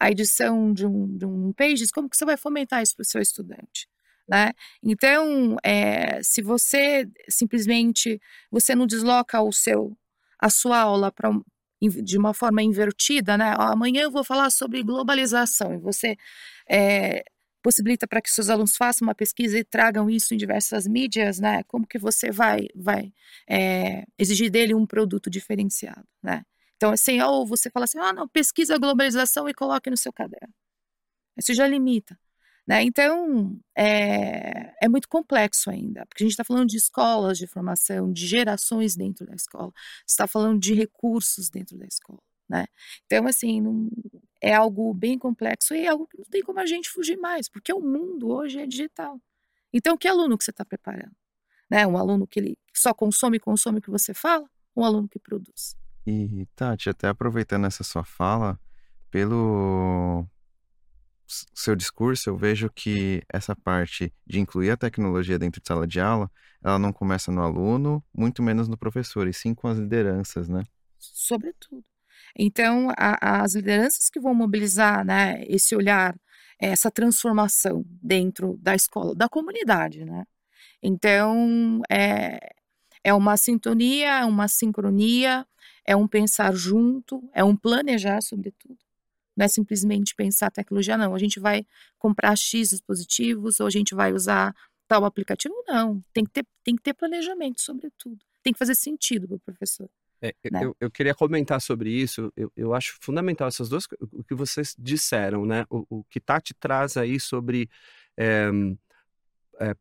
a 0.00 0.10
edição 0.10 0.72
de 0.72 0.86
um, 0.86 1.16
de 1.16 1.26
um 1.26 1.52
Pages, 1.52 1.90
como 1.90 2.08
que 2.08 2.16
você 2.16 2.24
vai 2.24 2.36
fomentar 2.36 2.82
isso 2.82 2.94
para 2.94 3.02
o 3.02 3.06
seu 3.06 3.20
estudante? 3.20 3.88
Né? 4.28 4.52
Então, 4.82 5.56
é, 5.64 6.22
se 6.22 6.42
você 6.42 7.08
simplesmente 7.28 8.20
você 8.50 8.74
não 8.74 8.86
desloca 8.86 9.40
o 9.40 9.52
seu 9.52 9.96
a 10.38 10.50
sua 10.50 10.78
aula 10.78 11.10
para 11.10 11.30
de 11.80 12.18
uma 12.18 12.34
forma 12.34 12.62
invertida, 12.62 13.38
né? 13.38 13.54
Amanhã 13.56 14.02
eu 14.02 14.10
vou 14.10 14.24
falar 14.24 14.50
sobre 14.50 14.82
globalização 14.82 15.74
e 15.74 15.78
você 15.78 16.16
é, 16.68 17.24
possibilita 17.62 18.06
para 18.06 18.20
que 18.20 18.30
seus 18.30 18.48
alunos 18.48 18.76
façam 18.76 19.06
uma 19.06 19.14
pesquisa 19.14 19.58
e 19.58 19.64
tragam 19.64 20.08
isso 20.10 20.34
em 20.34 20.36
diversas 20.36 20.86
mídias, 20.86 21.38
né? 21.38 21.62
Como 21.64 21.86
que 21.86 21.98
você 21.98 22.30
vai, 22.30 22.68
vai 22.74 23.12
é, 23.48 24.04
exigir 24.18 24.50
dele 24.50 24.74
um 24.74 24.86
produto 24.86 25.30
diferenciado, 25.30 26.06
né? 26.22 26.44
Então, 26.76 26.92
assim, 26.92 27.20
ou 27.20 27.46
você 27.46 27.70
fala 27.70 27.84
assim, 27.84 27.98
ah, 27.98 28.12
não, 28.12 28.28
pesquisa 28.28 28.76
a 28.76 28.78
globalização 28.78 29.48
e 29.48 29.54
coloque 29.54 29.90
no 29.90 29.96
seu 29.96 30.12
caderno. 30.12 30.54
Isso 31.36 31.54
já 31.54 31.66
limita. 31.66 32.18
Né? 32.68 32.82
Então, 32.84 33.58
é, 33.76 34.74
é 34.82 34.88
muito 34.88 35.08
complexo 35.08 35.70
ainda, 35.70 36.04
porque 36.06 36.22
a 36.22 36.26
gente 36.26 36.32
está 36.32 36.44
falando 36.44 36.68
de 36.68 36.76
escolas 36.76 37.38
de 37.38 37.46
formação, 37.46 38.12
de 38.12 38.26
gerações 38.26 38.94
dentro 38.94 39.26
da 39.26 39.34
escola, 39.34 39.72
está 40.06 40.26
falando 40.26 40.60
de 40.60 40.74
recursos 40.74 41.48
dentro 41.48 41.78
da 41.78 41.86
escola. 41.86 42.20
Né? 42.48 42.66
Então, 43.04 43.26
assim, 43.26 43.60
não, 43.60 43.90
é 44.40 44.54
algo 44.54 44.94
bem 44.94 45.18
complexo 45.18 45.74
e 45.74 45.84
é 45.84 45.88
algo 45.88 46.06
que 46.06 46.16
não 46.16 46.24
tem 46.24 46.42
como 46.42 46.60
a 46.60 46.66
gente 46.66 46.88
fugir 46.88 47.16
mais, 47.18 47.48
porque 47.48 47.72
o 47.72 47.80
mundo 47.80 48.28
hoje 48.28 48.60
é 48.60 48.66
digital. 48.66 49.20
Então, 49.72 49.96
que 49.96 50.08
aluno 50.08 50.38
que 50.38 50.44
você 50.44 50.50
está 50.50 50.64
preparando? 50.64 51.14
Né? 51.70 51.86
Um 51.86 51.98
aluno 51.98 52.26
que 52.26 52.40
ele 52.40 52.58
só 52.74 52.94
consome 52.94 53.36
e 53.36 53.40
consome 53.40 53.78
o 53.78 53.82
que 53.82 53.90
você 53.90 54.14
fala? 54.14 54.48
Um 54.74 54.84
aluno 54.84 55.08
que 55.08 55.18
produz? 55.18 55.76
E, 56.06 56.46
Tati, 56.56 56.88
até 56.88 57.08
aproveitando 57.08 57.66
essa 57.66 57.84
sua 57.84 58.04
fala, 58.04 58.58
pelo 59.10 60.26
seu 61.26 61.76
discurso, 61.76 62.30
eu 62.30 62.36
vejo 62.36 62.70
que 62.70 63.22
essa 63.28 63.54
parte 63.54 64.14
de 64.26 64.40
incluir 64.40 64.70
a 64.70 64.76
tecnologia 64.76 65.38
dentro 65.38 65.60
de 65.60 65.68
sala 65.68 65.86
de 65.86 66.00
aula, 66.00 66.30
ela 66.62 66.78
não 66.78 66.92
começa 66.92 67.30
no 67.30 67.42
aluno, 67.42 68.02
muito 68.14 68.42
menos 68.42 68.66
no 68.68 68.78
professor, 68.78 69.28
e 69.28 69.34
sim 69.34 69.54
com 69.54 69.68
as 69.68 69.76
lideranças, 69.76 70.48
né? 70.48 70.64
Sobretudo. 70.98 71.84
Então, 72.36 72.90
a, 72.96 73.42
as 73.42 73.54
lideranças 73.54 74.08
que 74.10 74.20
vão 74.20 74.34
mobilizar 74.34 75.04
né, 75.04 75.42
esse 75.46 75.74
olhar, 75.74 76.14
essa 76.58 76.90
transformação 76.90 77.84
dentro 77.86 78.56
da 78.60 78.74
escola, 78.74 79.14
da 79.14 79.28
comunidade, 79.28 80.04
né? 80.04 80.24
Então, 80.82 81.80
é, 81.90 82.38
é 83.02 83.14
uma 83.14 83.36
sintonia, 83.36 84.20
é 84.20 84.24
uma 84.24 84.48
sincronia, 84.48 85.46
é 85.84 85.96
um 85.96 86.06
pensar 86.06 86.54
junto, 86.54 87.22
é 87.32 87.42
um 87.42 87.56
planejar, 87.56 88.20
sobretudo. 88.22 88.78
Não 89.36 89.44
é 89.44 89.48
simplesmente 89.48 90.14
pensar 90.14 90.50
tecnologia, 90.50 90.96
não. 90.98 91.14
A 91.14 91.18
gente 91.18 91.38
vai 91.38 91.64
comprar 91.98 92.36
X 92.36 92.70
dispositivos 92.70 93.60
ou 93.60 93.66
a 93.66 93.70
gente 93.70 93.94
vai 93.94 94.12
usar 94.12 94.54
tal 94.88 95.04
aplicativo. 95.04 95.54
Não. 95.66 96.02
Tem 96.12 96.24
que 96.24 96.30
ter, 96.30 96.46
tem 96.64 96.74
que 96.74 96.82
ter 96.82 96.94
planejamento, 96.94 97.60
sobretudo. 97.60 98.18
Tem 98.42 98.52
que 98.52 98.58
fazer 98.58 98.74
sentido 98.74 99.28
para 99.28 99.36
o 99.36 99.40
professor. 99.40 99.88
É, 100.20 100.34
né? 100.50 100.64
eu, 100.64 100.76
eu, 100.80 100.90
queria 100.90 101.14
comentar 101.14 101.60
sobre 101.60 101.90
isso. 101.90 102.32
Eu, 102.36 102.52
eu 102.56 102.74
acho 102.74 102.96
fundamental 103.00 103.46
essas 103.48 103.68
duas 103.68 103.86
o 104.12 104.24
que 104.24 104.34
vocês 104.34 104.74
disseram, 104.78 105.46
né? 105.46 105.64
O, 105.70 105.86
o 105.88 106.04
que 106.04 106.20
Tati 106.20 106.54
traz 106.54 106.96
aí 106.96 107.20
sobre, 107.20 107.70
é, 108.16 108.50
é, 109.60 109.76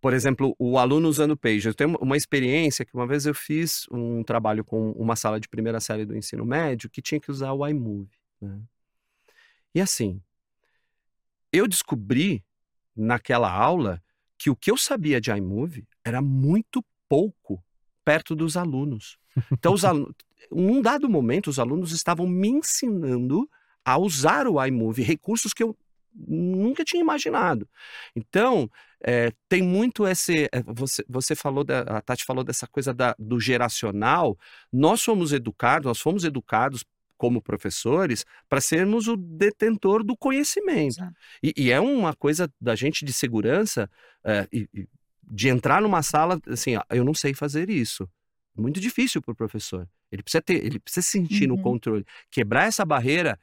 por 0.00 0.12
exemplo, 0.12 0.54
o 0.58 0.78
aluno 0.78 1.08
usando 1.08 1.32
o 1.32 1.36
Page. 1.36 1.68
Eu 1.68 1.74
tenho 1.74 1.96
uma 2.00 2.16
experiência 2.16 2.84
que 2.84 2.94
uma 2.94 3.06
vez 3.06 3.24
eu 3.24 3.34
fiz 3.34 3.86
um 3.90 4.22
trabalho 4.22 4.62
com 4.64 4.92
uma 4.92 5.16
sala 5.16 5.40
de 5.40 5.48
primeira 5.48 5.80
série 5.80 6.04
do 6.04 6.16
ensino 6.16 6.44
médio 6.44 6.90
que 6.90 7.00
tinha 7.00 7.20
que 7.20 7.30
usar 7.30 7.52
o 7.52 7.66
iMovie. 7.66 8.18
Né? 8.40 8.60
E 9.74 9.80
assim, 9.80 10.20
eu 11.50 11.66
descobri 11.66 12.44
naquela 12.94 13.50
aula 13.50 14.02
que 14.36 14.50
o 14.50 14.56
que 14.56 14.70
eu 14.70 14.76
sabia 14.76 15.20
de 15.20 15.30
iMovie 15.30 15.88
era 16.04 16.20
muito 16.20 16.84
pouco 17.08 17.62
perto 18.08 18.34
dos 18.34 18.56
alunos. 18.56 19.18
Então, 19.52 19.74
os 19.74 19.84
alunos, 19.84 20.14
num 20.50 20.80
dado 20.80 21.10
momento, 21.10 21.48
os 21.48 21.58
alunos 21.58 21.92
estavam 21.92 22.26
me 22.26 22.48
ensinando 22.48 23.46
a 23.84 23.98
usar 23.98 24.46
o 24.46 24.64
iMovie, 24.64 25.02
recursos 25.02 25.52
que 25.52 25.62
eu 25.62 25.76
nunca 26.14 26.82
tinha 26.86 27.02
imaginado. 27.02 27.68
Então, 28.16 28.70
é, 29.04 29.30
tem 29.46 29.62
muito 29.62 30.06
esse. 30.06 30.48
É, 30.50 30.62
você, 30.66 31.04
você 31.06 31.34
falou, 31.34 31.62
da, 31.62 31.80
a 31.80 32.00
Tati 32.00 32.24
falou 32.24 32.42
dessa 32.42 32.66
coisa 32.66 32.94
da, 32.94 33.14
do 33.18 33.38
geracional. 33.38 34.38
Nós 34.72 35.02
somos 35.02 35.34
educados, 35.34 35.84
nós 35.84 36.00
fomos 36.00 36.24
educados 36.24 36.86
como 37.18 37.42
professores 37.42 38.24
para 38.48 38.60
sermos 38.60 39.06
o 39.06 39.18
detentor 39.18 40.02
do 40.02 40.16
conhecimento. 40.16 40.96
E, 41.42 41.52
e, 41.54 41.70
é 41.70 41.78
uma 41.78 42.14
coisa 42.14 42.50
da 42.58 42.74
gente 42.74 43.04
de 43.04 43.12
segurança 43.12 43.90
é, 44.24 44.48
e, 44.50 44.66
de 45.30 45.48
entrar 45.48 45.82
numa 45.82 46.02
sala 46.02 46.40
assim, 46.46 46.76
ó, 46.76 46.82
eu 46.90 47.04
não 47.04 47.14
sei 47.14 47.34
fazer 47.34 47.68
isso. 47.68 48.08
Muito 48.56 48.80
difícil 48.80 49.22
para 49.22 49.32
o 49.32 49.36
professor. 49.36 49.88
Ele 50.10 50.22
precisa 50.22 50.42
ter, 50.42 50.64
ele 50.64 50.80
precisa 50.80 51.06
sentir 51.06 51.48
uhum. 51.48 51.56
no 51.56 51.62
controle. 51.62 52.04
Quebrar 52.30 52.64
essa 52.64 52.84
barreira 52.84 53.38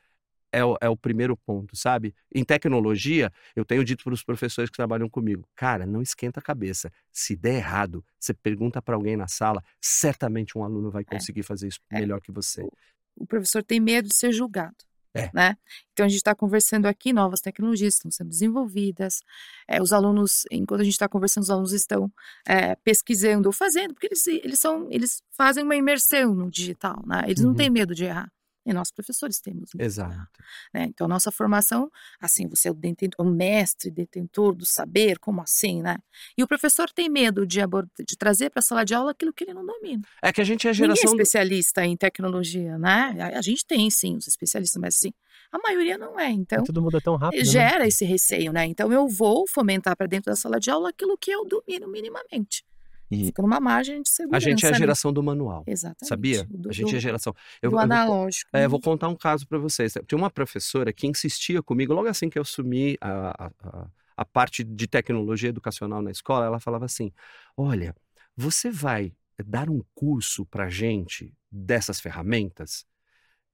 é 0.51 0.63
o, 0.63 0.77
é 0.81 0.89
o 0.89 0.97
primeiro 0.97 1.35
ponto, 1.37 1.75
sabe? 1.75 2.15
Em 2.33 2.43
tecnologia, 2.43 3.31
eu 3.55 3.63
tenho 3.63 3.83
dito 3.83 4.03
para 4.03 4.13
os 4.13 4.23
professores 4.23 4.69
que 4.69 4.75
trabalham 4.75 5.09
comigo, 5.09 5.47
cara, 5.55 5.85
não 5.85 6.01
esquenta 6.01 6.39
a 6.39 6.43
cabeça. 6.43 6.91
Se 7.11 7.35
der 7.35 7.55
errado, 7.55 8.03
você 8.19 8.33
pergunta 8.33 8.81
para 8.81 8.95
alguém 8.95 9.15
na 9.15 9.27
sala, 9.27 9.63
certamente 9.81 10.57
um 10.57 10.63
aluno 10.63 10.89
vai 10.89 11.03
é. 11.03 11.05
conseguir 11.05 11.41
é. 11.41 11.43
fazer 11.43 11.67
isso 11.67 11.79
é. 11.89 11.99
melhor 11.99 12.21
que 12.21 12.31
você. 12.31 12.67
O 13.15 13.25
professor 13.25 13.63
tem 13.63 13.79
medo 13.79 14.07
de 14.07 14.15
ser 14.15 14.31
julgado. 14.31 14.75
É. 15.15 15.29
Né? 15.33 15.57
Então 15.93 16.05
a 16.05 16.09
gente 16.09 16.17
está 16.17 16.35
conversando 16.35 16.85
aqui, 16.87 17.13
novas 17.13 17.39
tecnologias 17.39 17.95
estão 17.95 18.11
sendo 18.11 18.29
desenvolvidas. 18.29 19.21
É, 19.67 19.81
os 19.81 19.93
alunos, 19.93 20.43
enquanto 20.51 20.81
a 20.81 20.83
gente 20.83 20.93
está 20.93 21.07
conversando, 21.07 21.43
os 21.43 21.49
alunos 21.49 21.71
estão 21.71 22.11
é, 22.45 22.75
pesquisando 22.75 23.47
ou 23.47 23.53
fazendo, 23.53 23.93
porque 23.93 24.07
eles, 24.07 24.27
eles 24.27 24.59
são, 24.59 24.87
eles 24.91 25.23
fazem 25.31 25.63
uma 25.63 25.75
imersão 25.75 26.35
no 26.35 26.51
digital, 26.51 27.01
né? 27.07 27.23
Eles 27.27 27.39
uhum. 27.39 27.47
não 27.47 27.55
têm 27.55 27.69
medo 27.69 27.95
de 27.95 28.05
errar. 28.05 28.29
E 28.65 28.73
nós, 28.73 28.91
professores, 28.91 29.39
temos. 29.39 29.69
Né? 29.75 29.85
Exato. 29.85 30.43
Né? 30.73 30.85
Então, 30.85 31.07
nossa 31.07 31.31
formação, 31.31 31.91
assim, 32.19 32.47
você 32.47 32.67
é 32.67 32.71
o, 32.71 32.73
detentor, 32.73 33.25
o 33.25 33.29
mestre, 33.29 33.91
detentor 33.91 34.55
do 34.55 34.65
saber, 34.65 35.19
como 35.19 35.41
assim, 35.41 35.81
né? 35.81 35.97
E 36.35 36.43
o 36.43 36.47
professor 36.47 36.89
tem 36.89 37.07
medo 37.07 37.45
de, 37.45 37.59
de 37.59 38.17
trazer 38.17 38.49
para 38.49 38.59
a 38.59 38.63
sala 38.63 38.83
de 38.83 38.95
aula 38.95 39.11
aquilo 39.11 39.31
que 39.31 39.43
ele 39.43 39.53
não 39.53 39.65
domina. 39.65 40.01
É 40.21 40.33
que 40.33 40.41
a 40.41 40.43
gente 40.43 40.65
é 40.65 40.71
a 40.71 40.73
geração. 40.73 41.03
Ninguém 41.03 41.19
é 41.19 41.23
especialista 41.23 41.85
em 41.85 41.95
tecnologia, 41.95 42.77
né? 42.77 43.15
A, 43.19 43.39
a 43.39 43.41
gente 43.41 43.65
tem, 43.65 43.89
sim, 43.91 44.17
os 44.17 44.27
especialistas, 44.27 44.81
mas 44.81 44.95
assim, 44.95 45.13
a 45.51 45.59
maioria 45.59 45.97
não 45.97 46.19
é. 46.19 46.31
Então, 46.31 46.63
tudo 46.63 46.81
muda 46.81 46.99
tão 46.99 47.15
rápido. 47.15 47.39
Né? 47.39 47.45
Gera 47.45 47.79
né? 47.79 47.87
esse 47.87 48.03
receio, 48.03 48.51
né? 48.51 48.65
Então, 48.65 48.91
eu 48.91 49.07
vou 49.07 49.45
fomentar 49.47 49.95
para 49.95 50.07
dentro 50.07 50.31
da 50.31 50.35
sala 50.35 50.59
de 50.59 50.71
aula 50.71 50.89
aquilo 50.89 51.17
que 51.17 51.31
eu 51.31 51.45
domino 51.45 51.87
minimamente. 51.87 52.65
E 53.09 53.25
Fica 53.25 53.41
numa 53.41 53.59
margem 53.59 54.01
de 54.01 54.09
segurança. 54.09 54.37
A 54.37 54.49
gente 54.49 54.65
é 54.65 54.69
a 54.69 54.71
né? 54.71 54.77
geração 54.77 55.13
do 55.13 55.21
manual. 55.21 55.63
Exatamente. 55.67 56.07
Sabia? 56.07 56.47
Do, 56.49 56.69
a 56.69 56.73
gente 56.73 56.93
é 56.93 56.97
a 56.97 57.01
geração. 57.01 57.33
Eu, 57.61 57.71
do 57.71 57.77
analógico. 57.77 58.49
Eu 58.51 58.59
vou, 58.59 58.65
é, 58.65 58.67
vou 58.67 58.81
contar 58.81 59.07
um 59.09 59.15
caso 59.15 59.47
para 59.47 59.57
vocês. 59.57 59.93
Tinha 60.07 60.17
uma 60.17 60.29
professora 60.29 60.91
que 60.91 61.07
insistia 61.07 61.61
comigo, 61.61 61.93
logo 61.93 62.07
assim 62.07 62.29
que 62.29 62.37
eu 62.37 62.41
assumi 62.41 62.97
a, 62.99 63.45
a, 63.45 63.87
a 64.17 64.25
parte 64.25 64.63
de 64.63 64.87
tecnologia 64.87 65.49
educacional 65.49 66.01
na 66.01 66.11
escola, 66.11 66.45
ela 66.45 66.59
falava 66.59 66.85
assim: 66.85 67.11
Olha, 67.55 67.95
você 68.35 68.69
vai 68.71 69.13
dar 69.45 69.69
um 69.69 69.81
curso 69.93 70.45
para 70.45 70.69
gente 70.69 71.33
dessas 71.51 71.99
ferramentas? 71.99 72.85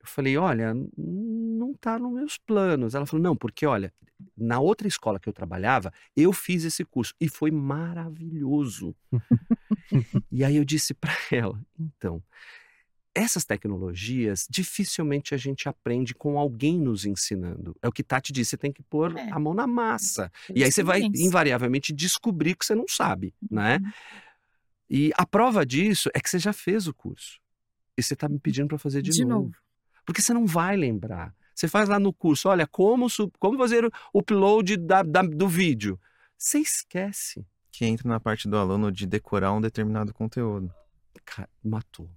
Eu 0.01 0.07
falei, 0.07 0.35
olha, 0.35 0.73
não 0.97 1.71
está 1.71 1.99
nos 1.99 2.11
meus 2.11 2.37
planos. 2.37 2.95
Ela 2.95 3.05
falou, 3.05 3.23
não, 3.23 3.35
porque 3.35 3.65
olha, 3.65 3.93
na 4.35 4.59
outra 4.59 4.87
escola 4.87 5.19
que 5.19 5.29
eu 5.29 5.33
trabalhava, 5.33 5.93
eu 6.15 6.33
fiz 6.33 6.63
esse 6.63 6.83
curso 6.83 7.13
e 7.19 7.29
foi 7.29 7.51
maravilhoso. 7.51 8.95
e 10.31 10.43
aí 10.43 10.55
eu 10.55 10.65
disse 10.65 10.93
para 10.93 11.13
ela, 11.31 11.59
então, 11.79 12.23
essas 13.13 13.45
tecnologias 13.45 14.47
dificilmente 14.49 15.35
a 15.35 15.37
gente 15.37 15.67
aprende 15.67 16.15
com 16.15 16.39
alguém 16.39 16.79
nos 16.79 17.05
ensinando. 17.05 17.75
É 17.81 17.87
o 17.87 17.91
que 17.91 18.03
Tati 18.03 18.31
disse, 18.31 18.51
você 18.51 18.57
tem 18.57 18.71
que 18.71 18.81
pôr 18.81 19.15
é. 19.17 19.29
a 19.31 19.37
mão 19.37 19.53
na 19.53 19.67
massa. 19.67 20.31
É. 20.49 20.53
E 20.55 20.63
aí 20.63 20.71
você 20.71 20.81
vai 20.81 21.01
invariavelmente 21.15 21.93
descobrir 21.93 22.55
que 22.55 22.65
você 22.65 22.73
não 22.73 22.85
sabe, 22.87 23.33
né? 23.49 23.77
Uhum. 23.77 23.91
E 24.89 25.11
a 25.15 25.25
prova 25.25 25.65
disso 25.65 26.09
é 26.13 26.19
que 26.19 26.29
você 26.29 26.39
já 26.39 26.51
fez 26.51 26.87
o 26.87 26.93
curso. 26.93 27.39
E 27.97 28.03
você 28.03 28.13
está 28.13 28.27
me 28.27 28.39
pedindo 28.39 28.67
para 28.67 28.77
fazer 28.77 29.01
de, 29.01 29.11
de 29.11 29.23
novo. 29.23 29.45
novo. 29.45 29.55
Porque 30.05 30.21
você 30.21 30.33
não 30.33 30.45
vai 30.45 30.75
lembrar. 30.75 31.33
Você 31.53 31.67
faz 31.67 31.87
lá 31.87 31.99
no 31.99 32.11
curso, 32.11 32.49
olha, 32.49 32.65
como, 32.65 33.07
como 33.37 33.57
fazer 33.57 33.85
o 33.85 34.19
upload 34.19 34.77
da, 34.77 35.03
da, 35.03 35.21
do 35.21 35.47
vídeo. 35.47 35.99
Você 36.37 36.59
esquece. 36.59 37.45
Que 37.71 37.85
entra 37.85 38.07
na 38.09 38.19
parte 38.19 38.47
do 38.47 38.57
aluno 38.57 38.91
de 38.91 39.05
decorar 39.05 39.53
um 39.53 39.61
determinado 39.61 40.13
conteúdo. 40.13 40.73
Cara, 41.23 41.49
matou. 41.63 42.09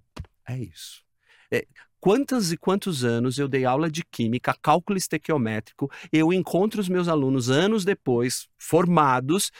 É 0.47 0.57
isso. 0.57 1.03
É, 1.51 1.65
quantos 1.99 2.51
e 2.51 2.57
quantos 2.57 3.03
anos 3.03 3.37
eu 3.37 3.47
dei 3.47 3.65
aula 3.65 3.89
de 3.89 4.03
química, 4.03 4.55
cálculo 4.61 4.97
estequiométrico, 4.97 5.91
eu 6.11 6.33
encontro 6.33 6.81
os 6.81 6.89
meus 6.89 7.07
alunos 7.07 7.49
anos 7.49 7.85
depois, 7.85 8.47
formados, 8.57 9.51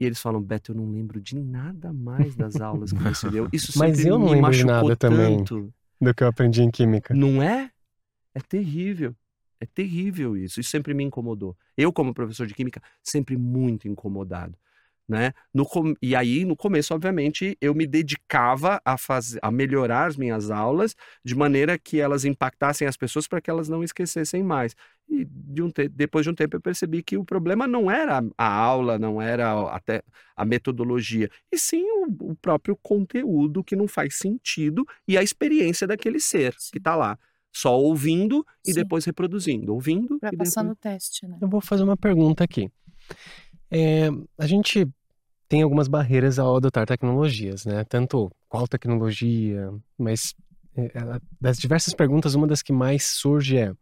e 0.00 0.04
eles 0.04 0.20
falam, 0.20 0.40
Beto, 0.40 0.72
eu 0.72 0.76
não 0.76 0.90
lembro 0.90 1.20
de 1.20 1.34
nada 1.34 1.92
mais 1.92 2.36
das 2.36 2.60
aulas 2.60 2.92
que 2.92 2.98
você 3.02 3.28
deu. 3.30 3.48
Isso 3.52 3.72
sempre 3.72 3.88
Mas 3.88 4.04
eu 4.04 4.18
não 4.18 4.26
me 4.26 4.30
lembro 4.32 4.42
machucou 4.42 4.66
de 4.66 4.66
nada 4.66 4.96
tanto. 4.96 4.98
também 4.98 5.44
do 6.00 6.14
que 6.14 6.22
eu 6.22 6.28
aprendi 6.28 6.62
em 6.62 6.70
química. 6.70 7.14
Não 7.14 7.42
é? 7.42 7.70
É 8.34 8.40
terrível. 8.40 9.14
É 9.60 9.66
terrível 9.66 10.36
isso. 10.36 10.60
Isso 10.60 10.70
sempre 10.70 10.94
me 10.94 11.02
incomodou. 11.02 11.56
Eu, 11.76 11.92
como 11.92 12.14
professor 12.14 12.46
de 12.46 12.54
química, 12.54 12.80
sempre 13.02 13.36
muito 13.36 13.88
incomodado. 13.88 14.56
Né? 15.08 15.32
No, 15.54 15.66
e 16.02 16.14
aí, 16.14 16.44
no 16.44 16.54
começo, 16.54 16.92
obviamente, 16.92 17.56
eu 17.62 17.74
me 17.74 17.86
dedicava 17.86 18.78
a, 18.84 18.98
fazer, 18.98 19.38
a 19.40 19.50
melhorar 19.50 20.06
as 20.06 20.18
minhas 20.18 20.50
aulas 20.50 20.94
de 21.24 21.34
maneira 21.34 21.78
que 21.78 21.98
elas 21.98 22.26
impactassem 22.26 22.86
as 22.86 22.94
pessoas 22.94 23.26
para 23.26 23.40
que 23.40 23.48
elas 23.48 23.70
não 23.70 23.82
esquecessem 23.82 24.42
mais. 24.42 24.76
E 25.08 25.24
de 25.24 25.62
um 25.62 25.70
te, 25.70 25.88
depois 25.88 26.24
de 26.24 26.30
um 26.30 26.34
tempo 26.34 26.56
eu 26.56 26.60
percebi 26.60 27.02
que 27.02 27.16
o 27.16 27.24
problema 27.24 27.66
não 27.66 27.90
era 27.90 28.22
a 28.36 28.52
aula, 28.52 28.98
não 28.98 29.20
era 29.22 29.74
até 29.74 30.02
a 30.36 30.44
metodologia, 30.44 31.30
e 31.50 31.58
sim 31.58 31.82
o, 31.84 32.32
o 32.32 32.36
próprio 32.36 32.76
conteúdo 32.76 33.64
que 33.64 33.74
não 33.74 33.88
faz 33.88 34.16
sentido 34.16 34.86
e 35.06 35.16
a 35.16 35.22
experiência 35.22 35.86
daquele 35.86 36.20
ser 36.20 36.54
sim. 36.58 36.70
que 36.70 36.78
está 36.78 36.94
lá 36.94 37.18
só 37.50 37.76
ouvindo 37.76 38.46
e 38.64 38.72
Sim. 38.72 38.80
depois 38.80 39.04
reproduzindo, 39.04 39.72
ouvindo 39.72 40.18
para 40.20 40.30
passar 40.36 40.62
depois... 40.62 40.68
no 40.68 40.76
teste, 40.76 41.26
né? 41.26 41.38
Eu 41.40 41.48
vou 41.48 41.60
fazer 41.60 41.82
uma 41.82 41.96
pergunta 41.96 42.44
aqui. 42.44 42.70
É, 43.70 44.08
a 44.36 44.46
gente 44.46 44.86
tem 45.48 45.62
algumas 45.62 45.88
barreiras 45.88 46.38
ao 46.38 46.56
adotar 46.56 46.86
tecnologias, 46.86 47.64
né? 47.64 47.84
Tanto 47.84 48.30
qual 48.48 48.68
tecnologia, 48.68 49.72
mas 49.96 50.34
é, 50.76 50.90
das 51.40 51.58
diversas 51.58 51.94
perguntas, 51.94 52.34
uma 52.34 52.46
das 52.46 52.62
que 52.62 52.72
mais 52.72 53.04
surge 53.04 53.56
é: 53.56 53.72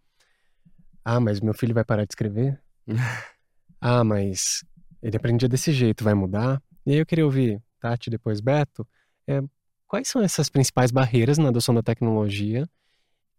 ah, 1.04 1.20
mas 1.20 1.40
meu 1.40 1.54
filho 1.54 1.74
vai 1.74 1.84
parar 1.84 2.04
de 2.04 2.12
escrever? 2.12 2.60
ah, 3.80 4.04
mas 4.04 4.64
ele 5.02 5.16
aprendia 5.16 5.48
desse 5.48 5.72
jeito, 5.72 6.04
vai 6.04 6.14
mudar? 6.14 6.62
E 6.84 6.92
aí 6.92 6.98
eu 6.98 7.06
queria 7.06 7.24
ouvir 7.24 7.60
Tati, 7.80 8.08
depois 8.10 8.40
Beto, 8.40 8.86
é, 9.26 9.42
quais 9.86 10.08
são 10.08 10.22
essas 10.22 10.48
principais 10.48 10.90
barreiras 10.90 11.36
na 11.36 11.48
adoção 11.48 11.74
da 11.74 11.82
tecnologia 11.82 12.68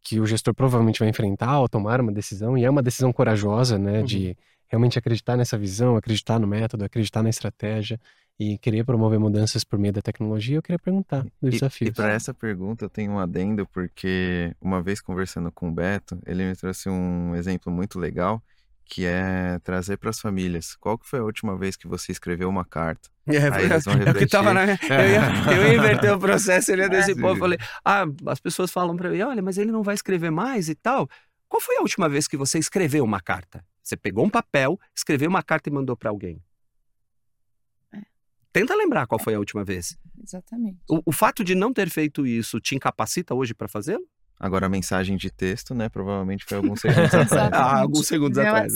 que 0.02 0.20
o 0.20 0.26
gestor 0.26 0.54
provavelmente 0.54 1.00
vai 1.00 1.10
enfrentar 1.10 1.50
ao 1.50 1.68
tomar 1.68 2.00
uma 2.00 2.14
decisão, 2.14 2.58
e 2.58 2.64
é 2.64 2.70
uma 2.70 2.82
decisão 2.82 3.12
corajosa, 3.12 3.78
né, 3.78 4.00
uhum. 4.00 4.06
de 4.06 4.38
realmente 4.68 5.00
acreditar 5.00 5.38
nessa 5.38 5.58
visão, 5.58 5.96
acreditar 5.96 6.40
no 6.40 6.48
método, 6.48 6.84
acreditar 6.84 7.24
na 7.24 7.30
estratégia 7.30 8.00
e 8.40 8.58
querer 8.58 8.84
promover 8.86 9.20
mudanças 9.20 9.64
por 9.64 9.80
meio 9.80 9.94
da 9.94 10.02
tecnologia, 10.02 10.58
eu 10.58 10.62
queria 10.62 10.78
perguntar 10.78 11.26
dos 11.42 11.52
desafios. 11.52 11.90
E, 11.90 11.92
e 11.92 11.96
para 11.96 12.12
essa 12.12 12.34
pergunta 12.34 12.86
eu 12.86 12.90
tenho 12.90 13.14
um 13.14 13.20
adendo, 13.20 13.66
porque 13.68 14.56
uma 14.62 14.82
vez 14.82 15.02
conversando 15.02 15.52
com 15.52 15.70
o 15.70 15.72
Beto, 15.72 16.20
ele 16.26 16.46
me 16.46 16.56
trouxe 16.56 16.88
um 16.88 17.36
exemplo 17.36 17.72
muito 17.72 17.98
legal, 17.98 18.42
que 18.86 19.06
é 19.06 19.60
trazer 19.64 19.98
para 19.98 20.12
as 20.12 20.20
famílias. 20.20 20.76
Qual 20.76 20.98
que 20.98 21.08
foi 21.08 21.20
a 21.20 21.24
última 21.24 21.58
vez 21.58 21.76
que 21.76 21.88
você 21.88 22.12
escreveu 22.12 22.50
uma 22.50 22.66
carta? 22.66 23.10
É, 23.30 23.54
Aí 23.54 23.66
eles 23.66 23.84
vão 23.84 23.94
refletir. 23.96 24.16
É 24.24 24.26
que 24.26 24.32
tava 24.32 24.54
na 24.54 24.64
minha... 24.64 24.80
eu, 24.82 25.10
ia, 25.10 25.22
eu 25.54 25.68
ia 25.68 25.76
inverter 25.76 26.14
o 26.14 26.18
processo, 26.18 26.72
ele 26.72 26.84
ia 26.84 26.88
desse 26.88 27.14
ponto. 27.14 27.36
Eu 27.36 27.40
falei, 27.40 27.58
ah, 27.84 28.06
as 28.28 28.40
pessoas 28.40 28.72
falam 28.72 28.96
para 28.96 29.10
mim, 29.10 29.20
olha, 29.20 29.42
mas 29.42 29.58
ele 29.58 29.70
não 29.70 29.84
vai 29.84 29.96
escrever 29.96 30.32
mais 30.32 30.70
e 30.70 30.76
tal. 30.76 31.10
Qual 31.50 31.60
foi 31.60 31.76
a 31.76 31.82
última 31.82 32.08
vez 32.08 32.26
que 32.26 32.38
você 32.38 32.58
escreveu 32.58 33.04
uma 33.04 33.20
carta? 33.20 33.62
Você 33.88 33.96
pegou 33.96 34.26
um 34.26 34.30
papel, 34.30 34.78
escreveu 34.94 35.30
uma 35.30 35.42
carta 35.42 35.70
e 35.70 35.72
mandou 35.72 35.96
para 35.96 36.10
alguém. 36.10 36.44
É. 37.94 38.02
Tenta 38.52 38.76
lembrar 38.76 39.08
qual 39.08 39.18
foi 39.18 39.34
a 39.34 39.40
última 39.40 39.64
vez. 39.64 39.98
Exatamente. 40.22 40.80
O, 40.90 41.02
o 41.06 41.12
fato 41.14 41.42
de 41.42 41.56
não 41.56 41.72
ter 41.72 41.90
feito 41.90 42.28
isso 42.28 42.60
te 42.60 42.76
incapacita 42.76 43.34
hoje 43.34 43.54
para 43.54 43.70
fazê-lo? 43.70 44.06
Agora 44.38 44.66
a 44.66 44.70
mensagem 44.70 45.16
de 45.16 45.32
texto, 45.32 45.74
né? 45.74 45.88
Provavelmente 45.88 46.44
foi 46.44 46.58
alguns 46.58 46.82
segundos 46.82 47.14
atrás. 47.16 47.54
Ah, 47.54 47.80
alguns 47.80 48.08
segundos 48.08 48.38
atrás. 48.38 48.74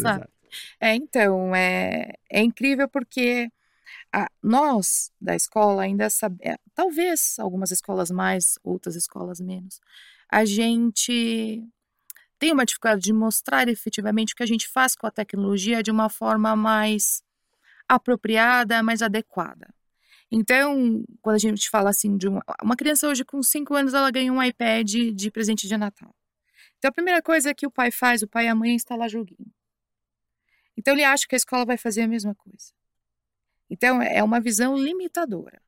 É, 0.80 0.95
então, 0.95 1.54
é, 1.54 2.13
é 2.30 2.41
incrível 2.41 2.88
porque 2.88 3.52
a, 4.13 4.30
nós 4.41 5.12
da 5.19 5.36
escola 5.36 5.84
ainda 5.84 6.10
sabemos, 6.10 6.54
é, 6.54 6.58
talvez 6.74 7.36
algumas 7.38 7.69
escolas 7.69 8.10
mais, 8.10 8.58
outras 8.63 8.95
escolas 8.95 9.41
menos, 9.41 9.82
a 10.32 10.45
gente 10.45 11.67
tem 12.42 12.52
uma 12.52 12.66
dificuldade 12.66 13.04
de 13.04 13.14
mostrar 13.14 13.68
efetivamente 13.68 14.34
o 14.34 14.36
que 14.36 14.42
a 14.42 14.48
gente 14.48 14.68
faz 14.68 14.96
com 14.96 15.06
a 15.06 15.12
tecnologia 15.12 15.84
de 15.84 15.92
uma 15.92 16.10
forma 16.10 16.56
mais 16.56 17.22
apropriada, 17.88 18.82
mais 18.82 19.04
adequada. 19.04 19.72
Então, 20.32 21.06
quando 21.22 21.36
a 21.36 21.40
gente 21.40 21.70
fala 21.70 21.92
assim 21.92 22.18
de 22.18 22.28
uma, 22.28 22.44
uma 22.64 22.76
criança 22.76 23.08
hoje 23.08 23.24
com 23.24 23.44
5 23.44 23.76
anos, 23.76 23.94
ela 23.94 24.10
ganha 24.10 24.34
um 24.34 24.42
iPad 24.42 24.92
de 25.14 25.30
presente 25.30 25.68
de 25.68 25.78
Natal. 25.78 26.16
Então, 26.80 26.90
a 26.90 26.92
primeira 26.92 27.22
coisa 27.22 27.54
que 27.54 27.68
o 27.68 27.70
pai 27.70 27.92
faz, 27.92 28.24
o 28.24 28.28
pai 28.28 28.46
e 28.46 28.48
a 28.48 28.56
mãe, 28.56 28.72
é 28.72 28.74
instalar 28.74 29.08
joguinho. 29.08 29.54
Então, 30.76 30.96
ele 30.96 31.04
acha 31.04 31.28
que 31.28 31.36
a 31.36 31.38
escola 31.38 31.64
vai 31.64 31.78
fazer 31.78 32.02
a 32.02 32.08
mesma 32.08 32.34
coisa. 32.34 32.74
Então, 33.70 34.02
é 34.02 34.24
uma 34.24 34.40
visão 34.40 34.76
limitadora. 34.76 35.62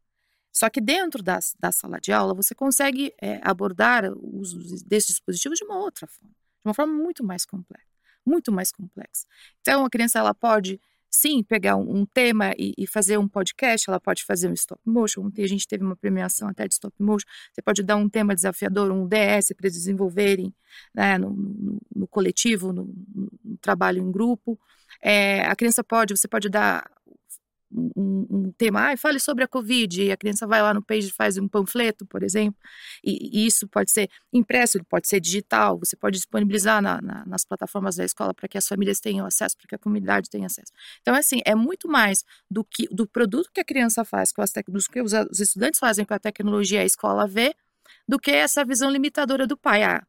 Só 0.51 0.71
que 0.71 0.81
dentro 0.81 1.21
da, 1.21 1.37
da 1.59 1.71
sala 1.71 1.99
de 1.99 2.11
aula, 2.11 2.33
você 2.33 2.55
consegue 2.55 3.13
é, 3.21 3.39
abordar 3.43 4.11
o 4.11 4.39
uso 4.39 4.57
desse 4.87 5.09
dispositivo 5.09 5.53
de 5.53 5.63
uma 5.63 5.77
outra 5.77 6.07
forma, 6.07 6.33
de 6.63 6.69
uma 6.69 6.73
forma 6.73 6.93
muito 6.93 7.23
mais 7.23 7.45
complexa, 7.45 7.87
muito 8.25 8.51
mais 8.51 8.71
complexa. 8.71 9.27
Então, 9.61 9.85
a 9.85 9.89
criança 9.89 10.19
ela 10.19 10.33
pode 10.33 10.79
sim 11.13 11.43
pegar 11.43 11.75
um, 11.75 11.99
um 11.99 12.05
tema 12.05 12.53
e, 12.57 12.73
e, 12.75 12.87
fazer 12.87 13.17
um 13.19 13.27
podcast, 13.27 13.87
ela 13.87 13.99
pode 13.99 14.23
fazer 14.25 14.47
um 14.49 14.53
stop 14.53 14.81
motion. 14.83 15.27
Ontem 15.27 15.43
a 15.43 15.47
gente 15.47 15.67
teve 15.67 15.83
uma 15.83 15.95
premiação 15.95 16.47
até 16.49 16.67
de 16.67 16.73
stop 16.73 16.95
motion. 16.99 17.27
Você 17.51 17.61
pode 17.61 17.83
dar 17.83 17.97
um 17.97 18.09
tema 18.09 18.33
desafiador, 18.33 18.91
um 18.91 19.07
DS 19.07 19.53
para 19.55 19.67
eles 19.67 19.77
desenvolverem 19.77 20.53
né, 20.93 21.19
no, 21.19 21.29
no, 21.29 21.81
no, 21.95 22.07
coletivo, 22.07 22.73
no, 22.73 22.91
no, 23.13 23.57
trabalho 23.61 24.01
em 24.01 24.11
grupo. 24.11 24.59
É, 24.99 25.45
a 25.45 25.55
criança 25.55 25.83
pode, 25.83 26.17
você 26.17 26.27
pode 26.27 26.49
dar 26.49 26.83
um, 27.73 28.27
um, 28.29 28.51
tema, 28.51 28.91
ah, 28.91 28.97
fale 28.97 29.19
sobre 29.19 29.43
a 29.43 29.47
Covid, 29.47 30.03
e 30.03 30.11
a 30.11 30.17
criança 30.17 30.45
vai 30.45 30.61
lá 30.61 30.73
no 30.73 30.83
page 30.83 31.07
e 31.07 31.11
faz 31.11 31.37
um 31.37 31.47
panfleto, 31.47 32.05
por 32.05 32.23
exemplo, 32.23 32.59
e, 33.03 33.41
e 33.43 33.45
isso 33.45 33.67
pode 33.67 33.91
ser 33.91 34.09
impresso, 34.31 34.79
pode 34.89 35.07
ser 35.07 35.19
digital, 35.19 35.77
você 35.77 35.95
pode 35.95 36.17
disponibilizar 36.17 36.81
na, 36.81 37.01
na, 37.01 37.25
nas 37.25 37.43
plataformas 37.45 37.95
da 37.95 38.05
escola 38.05 38.33
para 38.33 38.47
que 38.47 38.57
as 38.57 38.67
famílias 38.67 38.99
tenham 38.99 39.25
acesso, 39.25 39.57
para 39.57 39.67
que 39.67 39.75
a 39.75 39.79
comunidade 39.79 40.29
tenha 40.29 40.45
acesso. 40.45 40.71
Então, 41.01 41.15
assim, 41.15 41.41
é 41.45 41.55
muito 41.55 41.87
mais 41.87 42.23
do 42.49 42.63
que 42.63 42.87
do 42.91 43.07
produto 43.07 43.49
que 43.53 43.61
a 43.61 43.65
criança 43.65 44.05
faz 44.05 44.31
com 44.31 44.41
as 44.41 44.51
tecnologias, 44.51 44.87
que 44.87 45.01
os, 45.01 45.13
os 45.31 45.39
estudantes 45.39 45.79
fazem 45.79 46.05
com 46.05 46.13
a 46.13 46.19
tecnologia, 46.19 46.81
a 46.81 46.85
escola 46.85 47.27
vê, 47.27 47.55
do 48.07 48.19
que 48.19 48.31
essa 48.31 48.63
visão 48.65 48.89
limitadora 48.89 49.47
do 49.47 49.57
pai. 49.57 49.83
Ah, 49.83 50.05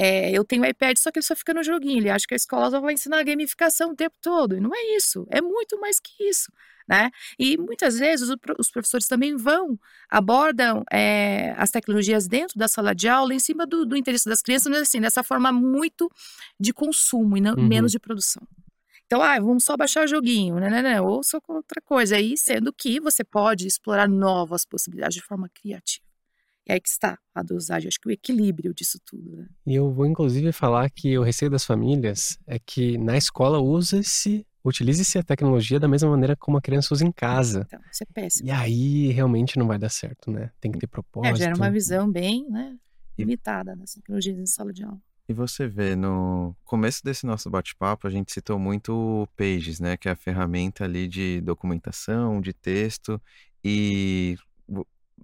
é, 0.00 0.30
eu 0.30 0.44
tenho 0.44 0.64
iPad, 0.64 0.96
só 0.96 1.10
que 1.10 1.18
ele 1.18 1.26
só 1.26 1.34
fica 1.34 1.52
no 1.52 1.60
joguinho. 1.60 1.98
Ele 1.98 2.08
acha 2.08 2.24
que 2.24 2.34
a 2.34 2.36
escola 2.36 2.70
só 2.70 2.80
vai 2.80 2.94
ensinar 2.94 3.24
gamificação 3.24 3.90
o 3.90 3.96
tempo 3.96 4.14
todo. 4.22 4.56
E 4.56 4.60
não 4.60 4.70
é 4.72 4.96
isso. 4.96 5.26
É 5.28 5.40
muito 5.40 5.78
mais 5.80 5.98
que 5.98 6.12
isso. 6.22 6.52
Né? 6.88 7.10
E 7.36 7.58
muitas 7.58 7.98
vezes 7.98 8.30
os 8.58 8.70
professores 8.70 9.08
também 9.08 9.36
vão, 9.36 9.78
abordam 10.08 10.84
é, 10.90 11.52
as 11.58 11.70
tecnologias 11.70 12.28
dentro 12.28 12.56
da 12.56 12.68
sala 12.68 12.94
de 12.94 13.08
aula 13.08 13.34
em 13.34 13.40
cima 13.40 13.66
do, 13.66 13.84
do, 13.84 13.96
interesse 13.96 14.26
das 14.26 14.40
crianças, 14.40 14.70
mas 14.70 14.82
assim, 14.82 15.00
dessa 15.00 15.22
forma 15.22 15.52
muito 15.52 16.08
de 16.58 16.72
consumo 16.72 17.36
e 17.36 17.40
não, 17.40 17.54
uhum. 17.54 17.66
menos 17.66 17.92
de 17.92 17.98
produção. 17.98 18.42
Então, 19.04 19.20
ah, 19.20 19.38
vamos 19.38 19.64
só 19.64 19.76
baixar 19.76 20.04
o 20.04 20.06
joguinho, 20.06 20.54
né, 20.56 20.70
né, 20.70 20.82
né, 20.82 21.00
ou 21.00 21.22
só 21.22 21.40
outra 21.48 21.82
coisa. 21.82 22.16
Aí, 22.16 22.38
sendo 22.38 22.72
que 22.72 23.00
você 23.00 23.24
pode 23.24 23.66
explorar 23.66 24.08
novas 24.08 24.64
possibilidades 24.64 25.16
de 25.16 25.22
forma 25.22 25.48
criativa. 25.48 26.07
É 26.68 26.74
aí 26.74 26.80
que 26.80 26.88
está 26.90 27.18
a 27.34 27.42
dosagem, 27.42 27.88
acho 27.88 27.98
que 27.98 28.08
o 28.08 28.12
equilíbrio 28.12 28.74
disso 28.74 28.98
tudo. 29.04 29.36
Né? 29.36 29.48
E 29.66 29.74
eu 29.74 29.90
vou 29.90 30.04
inclusive 30.04 30.52
falar 30.52 30.90
que 30.90 31.16
o 31.16 31.22
receio 31.22 31.50
das 31.50 31.64
famílias 31.64 32.38
é 32.46 32.58
que 32.58 32.98
na 32.98 33.16
escola 33.16 33.58
usa-se, 33.58 34.46
utilize-se 34.62 35.18
a 35.18 35.22
tecnologia 35.22 35.80
da 35.80 35.88
mesma 35.88 36.10
maneira 36.10 36.36
como 36.36 36.58
a 36.58 36.60
criança 36.60 36.92
usa 36.92 37.06
em 37.06 37.10
casa. 37.10 37.64
Então, 37.66 37.80
isso 37.90 38.04
é 38.04 38.06
péssimo. 38.12 38.48
E 38.48 38.50
aí 38.50 39.10
realmente 39.12 39.58
não 39.58 39.66
vai 39.66 39.78
dar 39.78 39.88
certo, 39.88 40.30
né? 40.30 40.50
Tem 40.60 40.70
que 40.70 40.78
ter 40.78 40.86
propósito. 40.86 41.36
É, 41.36 41.36
gera 41.36 41.56
uma 41.56 41.70
visão 41.70 42.10
bem 42.10 42.46
né, 42.50 42.76
limitada 43.16 43.74
das 43.74 43.94
tecnologias 43.94 44.38
em 44.38 44.46
sala 44.46 44.70
de 44.70 44.84
aula. 44.84 45.00
E 45.26 45.32
você 45.32 45.66
vê, 45.66 45.94
no 45.94 46.54
começo 46.64 47.02
desse 47.04 47.26
nosso 47.26 47.50
bate-papo, 47.50 48.06
a 48.06 48.10
gente 48.10 48.32
citou 48.32 48.58
muito 48.58 48.92
o 48.94 49.26
Pages, 49.36 49.80
né? 49.80 49.96
Que 49.96 50.08
é 50.08 50.12
a 50.12 50.16
ferramenta 50.16 50.84
ali 50.84 51.06
de 51.06 51.40
documentação, 51.42 52.40
de 52.40 52.52
texto. 52.52 53.20
E 53.62 54.36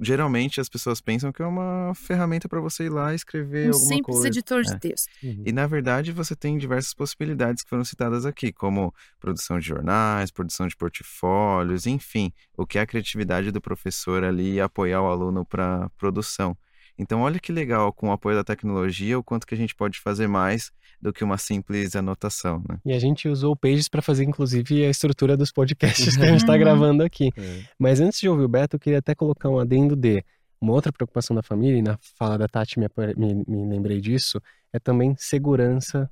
geralmente 0.00 0.60
as 0.60 0.68
pessoas 0.68 1.00
pensam 1.00 1.32
que 1.32 1.42
é 1.42 1.46
uma 1.46 1.92
ferramenta 1.94 2.48
para 2.48 2.60
você 2.60 2.84
ir 2.84 2.88
lá 2.88 3.12
e 3.12 3.16
escrever 3.16 3.66
um 3.66 3.72
alguma 3.72 3.88
simples 3.88 4.16
coisa. 4.16 4.28
editor 4.28 4.60
é. 4.60 4.62
de 4.62 4.78
texto. 4.80 5.08
Uhum. 5.22 5.42
E 5.46 5.52
na 5.52 5.66
verdade 5.66 6.12
você 6.12 6.34
tem 6.34 6.58
diversas 6.58 6.94
possibilidades 6.94 7.62
que 7.62 7.70
foram 7.70 7.84
citadas 7.84 8.26
aqui, 8.26 8.52
como 8.52 8.94
produção 9.20 9.58
de 9.58 9.66
jornais, 9.66 10.30
produção 10.30 10.66
de 10.66 10.76
portfólios, 10.76 11.86
enfim, 11.86 12.32
o 12.56 12.66
que 12.66 12.78
é 12.78 12.82
a 12.82 12.86
criatividade 12.86 13.50
do 13.50 13.60
professor 13.60 14.24
ali 14.24 14.54
e 14.54 14.60
apoiar 14.60 15.02
o 15.02 15.06
aluno 15.06 15.44
para 15.44 15.88
produção. 15.96 16.56
Então, 16.96 17.22
olha 17.22 17.40
que 17.40 17.50
legal, 17.50 17.92
com 17.92 18.08
o 18.08 18.12
apoio 18.12 18.36
da 18.36 18.44
tecnologia, 18.44 19.18
o 19.18 19.24
quanto 19.24 19.46
que 19.46 19.54
a 19.54 19.58
gente 19.58 19.74
pode 19.74 20.00
fazer 20.00 20.28
mais 20.28 20.70
do 21.04 21.12
que 21.12 21.22
uma 21.22 21.36
simples 21.36 21.94
anotação, 21.94 22.64
né? 22.66 22.78
E 22.82 22.90
a 22.94 22.98
gente 22.98 23.28
usou 23.28 23.52
o 23.52 23.56
Pages 23.56 23.90
para 23.90 24.00
fazer, 24.00 24.24
inclusive, 24.24 24.86
a 24.86 24.88
estrutura 24.88 25.36
dos 25.36 25.52
podcasts 25.52 26.16
que 26.16 26.22
a 26.22 26.28
gente 26.28 26.40
está 26.40 26.56
gravando 26.58 27.02
aqui. 27.02 27.28
É. 27.36 27.62
Mas 27.78 28.00
antes 28.00 28.18
de 28.18 28.26
ouvir 28.26 28.44
o 28.44 28.48
Beto, 28.48 28.76
eu 28.76 28.80
queria 28.80 29.00
até 29.00 29.14
colocar 29.14 29.50
um 29.50 29.58
adendo 29.58 29.94
de 29.94 30.24
uma 30.58 30.72
outra 30.72 30.90
preocupação 30.90 31.36
da 31.36 31.42
família, 31.42 31.78
e 31.78 31.82
na 31.82 31.98
fala 32.18 32.38
da 32.38 32.48
Tati 32.48 32.80
me, 32.80 32.86
me, 33.18 33.44
me 33.46 33.68
lembrei 33.68 34.00
disso, 34.00 34.40
é 34.72 34.78
também 34.78 35.14
segurança 35.18 36.10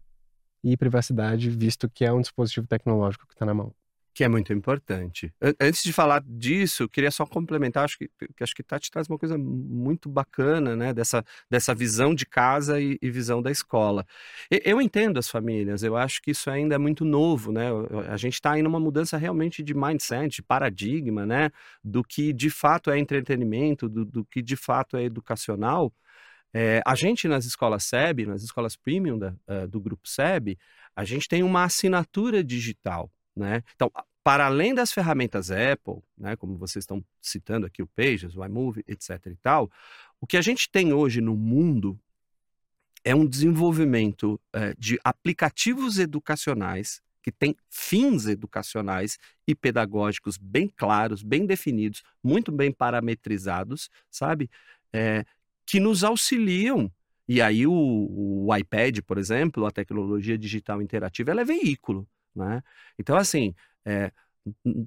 e 0.63 0.77
privacidade, 0.77 1.49
visto 1.49 1.89
que 1.89 2.05
é 2.05 2.13
um 2.13 2.21
dispositivo 2.21 2.67
tecnológico 2.67 3.27
que 3.27 3.33
está 3.33 3.47
na 3.47 3.55
mão 3.55 3.73
que 4.15 4.23
é 4.23 4.29
muito 4.29 4.53
importante. 4.53 5.33
Antes 5.59 5.83
de 5.83 5.93
falar 5.93 6.23
disso, 6.27 6.89
queria 6.89 7.11
só 7.11 7.25
complementar, 7.25 7.85
acho 7.85 7.99
que, 7.99 8.09
que 8.09 8.43
acho 8.43 8.55
que 8.55 8.63
Tati 8.63 8.91
traz 8.91 9.09
uma 9.09 9.19
coisa 9.19 9.39
muito 9.39 10.09
bacana, 10.09 10.77
né, 10.77 10.93
dessa, 10.93 11.25
dessa 11.51 11.75
visão 11.75 12.15
de 12.15 12.27
casa 12.27 12.81
e, 12.81 12.99
e 13.01 13.11
visão 13.11 13.41
da 13.41 13.51
escola. 13.51 14.07
Eu 14.51 14.81
entendo 14.81 15.19
as 15.19 15.29
famílias, 15.29 15.83
eu 15.83 15.97
acho 15.97 16.21
que 16.21 16.33
isso 16.33 16.51
ainda 16.51 16.75
é 16.75 16.79
muito 16.79 17.05
novo, 17.05 17.53
né, 17.53 17.69
a 18.09 18.17
gente 18.17 18.35
está 18.35 18.53
aí 18.53 18.63
numa 18.63 18.79
mudança 18.79 19.17
realmente 19.17 19.63
de 19.63 19.75
mindset, 19.75 20.37
de 20.37 20.43
paradigma, 20.43 21.25
né, 21.25 21.51
do 21.83 22.05
que 22.05 22.33
de 22.33 22.51
fato 22.51 22.91
é 22.91 22.99
entretenimento, 22.99 23.89
do, 23.89 24.05
do 24.05 24.25
que 24.25 24.43
de 24.43 24.57
fato 24.57 24.97
é 24.97 25.05
educacional. 25.05 25.93
É, 26.55 26.83
a 26.87 26.95
gente 26.95 27.27
nas 27.27 27.47
escolas 27.47 27.85
SEB, 27.85 28.27
nas 28.27 28.43
escolas 28.43 28.77
premium 28.77 29.19
da, 29.19 29.35
uh, 29.49 29.67
do 29.67 29.81
grupo 29.81 30.07
SEB, 30.07 30.59
a 30.95 31.03
gente 31.03 31.27
tem 31.27 31.43
uma 31.43 31.65
assinatura 31.65 32.45
digital, 32.45 33.11
né? 33.35 33.63
Então, 33.75 33.91
para 34.23 34.47
além 34.47 34.75
das 34.75 34.93
ferramentas 34.93 35.51
Apple, 35.51 36.03
né, 36.17 36.37
como 36.37 36.57
vocês 36.57 36.85
estão 36.85 37.05
citando 37.21 37.67
aqui 37.67 37.83
o 37.83 37.87
Pages, 37.87 38.37
o 38.37 38.45
iMovie, 38.45 38.85
etc. 38.87 39.27
e 39.27 39.37
tal, 39.37 39.71
o 40.21 40.27
que 40.27 40.37
a 40.37 40.43
gente 40.43 40.71
tem 40.71 40.93
hoje 40.93 41.21
no 41.21 41.37
mundo 41.37 41.99
é 43.05 43.15
um 43.15 43.27
desenvolvimento 43.27 44.41
é, 44.53 44.75
de 44.79 44.99
aplicativos 45.03 45.99
educacionais 45.99 47.03
que 47.23 47.31
têm 47.31 47.57
fins 47.71 48.27
educacionais 48.27 49.19
e 49.47 49.55
pedagógicos 49.55 50.37
bem 50.37 50.69
claros, 50.69 51.23
bem 51.23 51.47
definidos, 51.47 52.03
muito 52.23 52.51
bem 52.51 52.73
parametrizados, 52.73 53.89
sabe? 54.11 54.51
É, 54.93 55.25
que 55.65 55.79
nos 55.79 56.03
auxiliam. 56.03 56.91
E 57.29 57.41
aí 57.41 57.67
o, 57.67 57.73
o 57.73 58.57
iPad, 58.57 58.99
por 59.07 59.19
exemplo, 59.19 59.65
a 59.65 59.71
tecnologia 59.71 60.37
digital 60.37 60.83
interativa, 60.83 61.31
ela 61.31 61.43
é 61.43 61.45
veículo. 61.45 62.07
Né? 62.35 62.63
Então, 62.99 63.17
assim, 63.17 63.55
é, 63.85 64.13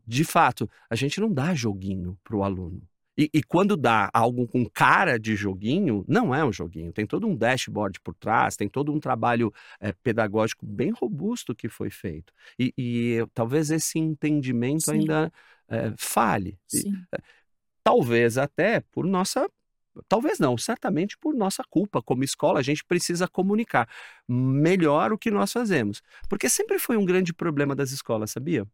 de 0.06 0.24
fato, 0.24 0.70
a 0.90 0.96
gente 0.96 1.20
não 1.20 1.32
dá 1.32 1.54
joguinho 1.54 2.18
para 2.24 2.36
o 2.36 2.44
aluno. 2.44 2.82
E, 3.18 3.30
e, 3.34 3.42
quando 3.42 3.78
dá 3.78 4.10
algo 4.14 4.46
com 4.46 4.66
cara 4.66 5.18
de 5.18 5.38
joguinho, 5.38 6.04
não 6.06 6.36
é 6.36 6.44
um 6.44 6.52
joguinho. 6.52 6.92
Tem 6.92 7.06
todo 7.06 7.26
um 7.26 7.36
dashboard 7.36 8.02
por 8.02 8.14
trás, 8.14 8.58
tem 8.58 8.68
todo 8.68 8.92
um 8.92 9.00
trabalho 9.00 9.54
é, 9.80 9.94
pedagógico 9.94 10.66
bem 10.66 10.92
robusto 10.92 11.56
que 11.56 11.70
foi 11.70 11.90
feito. 11.90 12.34
E, 12.60 12.74
e 12.78 13.26
talvez 13.34 13.72
esse 13.72 13.98
entendimento 13.98 14.86
Sim. 14.86 15.00
ainda 15.00 15.32
é, 15.70 15.94
falhe. 15.98 16.60
E, 16.74 16.90
é, 17.14 17.18
talvez 17.86 18.38
até 18.38 18.82
por 18.92 19.06
nossa 19.06 19.50
Talvez 20.08 20.40
não, 20.40 20.58
certamente 20.58 21.18
por 21.18 21.34
nossa 21.36 21.64
culpa 21.70 22.02
como 22.02 22.24
escola, 22.24 22.60
a 22.60 22.64
gente 22.64 22.84
precisa 22.84 23.28
comunicar 23.28 23.88
melhor 24.28 25.14
o 25.14 25.18
que 25.18 25.32
nós 25.32 25.52
fazemos. 25.52 26.02
Porque 26.30 26.50
sempre 26.50 26.80
foi 26.80 26.98
um 26.98 27.06
grande 27.06 27.34
problema 27.34 27.76
das 27.76 27.92
escolas, 27.92 28.32
sabia? 28.32 28.68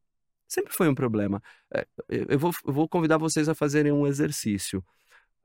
Sempre 0.47 0.73
foi 0.73 0.89
um 0.89 0.95
problema. 0.95 1.41
É, 1.73 1.87
eu, 2.09 2.39
vou, 2.39 2.51
eu 2.65 2.73
vou 2.73 2.87
convidar 2.87 3.17
vocês 3.17 3.47
a 3.47 3.55
fazerem 3.55 3.91
um 3.91 4.05
exercício. 4.05 4.83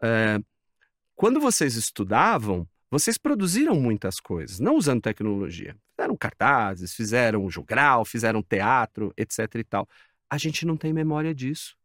É, 0.02 0.38
quando 1.14 1.40
vocês 1.40 1.76
estudavam, 1.76 2.68
vocês 2.90 3.18
produziram 3.18 3.74
muitas 3.80 4.20
coisas, 4.20 4.58
não 4.58 4.76
usando 4.76 5.00
tecnologia. 5.00 5.76
Fizeram 5.96 6.16
cartazes, 6.16 6.94
fizeram 6.94 7.48
jogral, 7.50 8.04
fizeram 8.04 8.42
teatro, 8.42 9.12
etc 9.16 9.54
e 9.56 9.64
tal. 9.64 9.88
A 10.28 10.38
gente 10.38 10.66
não 10.66 10.76
tem 10.76 10.92
memória 10.92 11.34
disso 11.34 11.76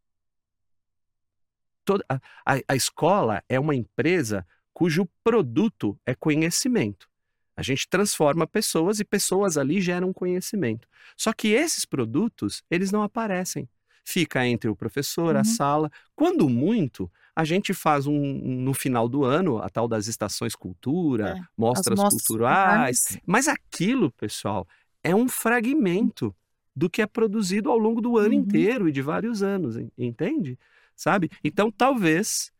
toda, 1.84 2.04
a, 2.08 2.20
a 2.68 2.76
escola 2.76 3.42
é 3.48 3.58
uma 3.58 3.74
empresa 3.74 4.46
cujo 4.72 5.08
produto 5.22 5.98
é 6.06 6.14
conhecimento. 6.14 7.08
A 7.56 7.62
gente 7.62 7.86
transforma 7.88 8.46
pessoas 8.46 8.98
e 9.00 9.04
pessoas 9.04 9.56
ali 9.58 9.80
geram 9.80 10.12
conhecimento. 10.12 10.88
Só 11.16 11.32
que 11.32 11.48
esses 11.48 11.84
produtos, 11.84 12.62
eles 12.70 12.90
não 12.90 13.02
aparecem. 13.02 13.68
fica 14.04 14.44
entre 14.44 14.68
o 14.68 14.74
professor, 14.74 15.36
a 15.36 15.40
Uhum. 15.40 15.44
sala. 15.44 15.90
Quando 16.16 16.48
muito, 16.48 17.08
a 17.36 17.44
gente 17.44 17.72
faz 17.72 18.04
um, 18.04 18.18
no 18.18 18.74
final 18.74 19.08
do 19.08 19.22
ano, 19.24 19.58
a 19.58 19.68
tal 19.70 19.86
das 19.86 20.08
estações 20.08 20.56
cultura, 20.56 21.28
É, 21.28 21.32
As 21.32 21.46
mostras 21.56 22.00
mostras 22.00 22.26
culturais. 22.26 23.18
Mas 23.24 23.46
aquilo, 23.46 24.10
pessoal, 24.10 24.66
é 25.04 25.14
um 25.14 25.28
fragmento 25.28 26.34
do 26.74 26.90
que 26.90 27.00
é 27.00 27.06
produzido 27.06 27.70
ao 27.70 27.78
longo 27.78 28.00
do 28.00 28.18
ano 28.18 28.34
Uhum. 28.34 28.40
inteiro 28.40 28.88
e 28.88 28.92
de 28.92 29.00
vários 29.02 29.40
anos, 29.40 29.76
en- 29.76 29.88
entende? 29.96 30.58
Sabe? 31.02 31.28
Então, 31.42 31.68
talvez, 31.68 32.52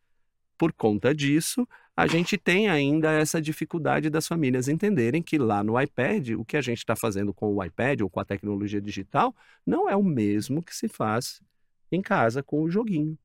por 0.57 0.73
conta 0.73 1.15
disso, 1.15 1.65
a 1.95 2.05
gente 2.07 2.37
tenha 2.37 2.73
ainda 2.73 3.09
essa 3.09 3.41
dificuldade 3.41 4.09
das 4.09 4.27
famílias 4.27 4.67
entenderem 4.67 5.23
que 5.23 5.37
lá 5.37 5.63
no 5.63 5.79
iPad, 5.79 6.31
o 6.31 6.43
que 6.43 6.57
a 6.57 6.61
gente 6.61 6.79
está 6.79 6.93
fazendo 6.93 7.33
com 7.33 7.55
o 7.55 7.63
iPad 7.63 8.01
ou 8.01 8.09
com 8.09 8.19
a 8.19 8.25
tecnologia 8.25 8.81
digital 8.81 9.33
não 9.65 9.89
é 9.89 9.95
o 9.95 10.03
mesmo 10.03 10.61
que 10.61 10.75
se 10.75 10.89
faz 10.89 11.41
em 11.89 12.01
casa 12.01 12.43
com 12.43 12.61
o 12.63 12.69
joguinho. 12.69 13.17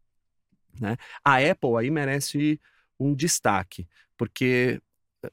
Né? 0.81 0.97
A 1.25 1.39
Apple 1.39 1.77
aí 1.77 1.91
merece 1.91 2.61
um 2.97 3.13
destaque, 3.13 3.89
porque 4.17 4.81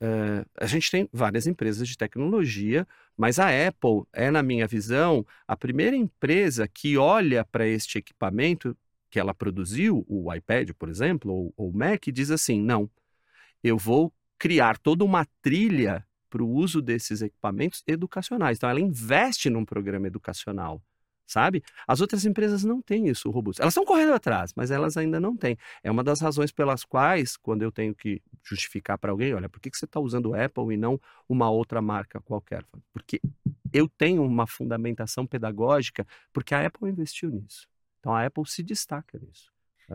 eh, 0.02 0.46
a 0.60 0.66
gente 0.66 0.90
tem 0.90 1.08
várias 1.14 1.46
empresas 1.46 1.88
de 1.88 1.96
tecnologia, 1.96 2.88
mas 3.16 3.38
a 3.38 3.50
Apple 3.68 4.02
é, 4.12 4.32
na 4.32 4.42
minha 4.42 4.66
visão, 4.66 5.24
a 5.48 5.56
primeira 5.56 5.96
empresa 5.96 6.68
que 6.68 6.98
olha 6.98 7.46
para 7.46 7.68
este 7.68 8.00
equipamento 8.00 8.76
que 9.16 9.20
ela 9.22 9.34
produziu, 9.34 10.06
o 10.10 10.34
iPad, 10.34 10.72
por 10.72 10.90
exemplo, 10.90 11.54
ou 11.56 11.70
o 11.70 11.72
Mac, 11.72 12.04
diz 12.08 12.30
assim: 12.32 12.62
não, 12.62 12.90
eu 13.64 13.78
vou 13.78 14.14
criar 14.38 14.78
toda 14.78 15.06
uma 15.06 15.26
trilha 15.42 16.06
para 16.30 16.44
o 16.44 16.50
uso 16.50 16.82
desses 16.82 17.22
equipamentos 17.22 17.82
educacionais. 17.88 18.58
Então, 18.58 18.70
ela 18.70 18.82
investe 18.82 19.50
num 19.50 19.64
programa 19.64 20.06
educacional, 20.08 20.84
sabe? 21.26 21.64
As 21.88 22.02
outras 22.02 22.26
empresas 22.26 22.66
não 22.66 22.82
têm 22.82 23.08
isso 23.08 23.32
robusto. 23.32 23.62
Elas 23.62 23.72
estão 23.72 23.86
correndo 23.86 24.12
atrás, 24.12 24.52
mas 24.54 24.70
elas 24.70 24.98
ainda 24.98 25.18
não 25.18 25.38
têm. 25.38 25.58
É 25.82 25.90
uma 25.90 26.04
das 26.04 26.20
razões 26.20 26.52
pelas 26.52 26.84
quais, 26.84 27.38
quando 27.38 27.62
eu 27.62 27.72
tenho 27.72 27.96
que 27.96 28.22
justificar 28.44 28.98
para 28.98 29.12
alguém, 29.12 29.34
olha, 29.34 29.48
por 29.48 29.62
que, 29.62 29.72
que 29.72 29.78
você 29.78 29.86
está 29.86 29.98
usando 29.98 30.32
o 30.32 30.36
Apple 30.36 30.74
e 30.74 30.78
não 30.78 31.00
uma 31.30 31.50
outra 31.50 31.82
marca 31.82 32.20
qualquer? 32.20 32.66
Porque 32.92 33.22
eu 33.72 33.88
tenho 33.88 34.26
uma 34.26 34.46
fundamentação 34.46 35.26
pedagógica, 35.26 36.06
porque 36.34 36.54
a 36.54 36.66
Apple 36.66 36.90
investiu 36.90 37.30
nisso. 37.30 37.66
Então, 38.06 38.14
a 38.14 38.24
Apple 38.24 38.44
se 38.46 38.62
destaca 38.62 39.18
nisso. 39.18 39.52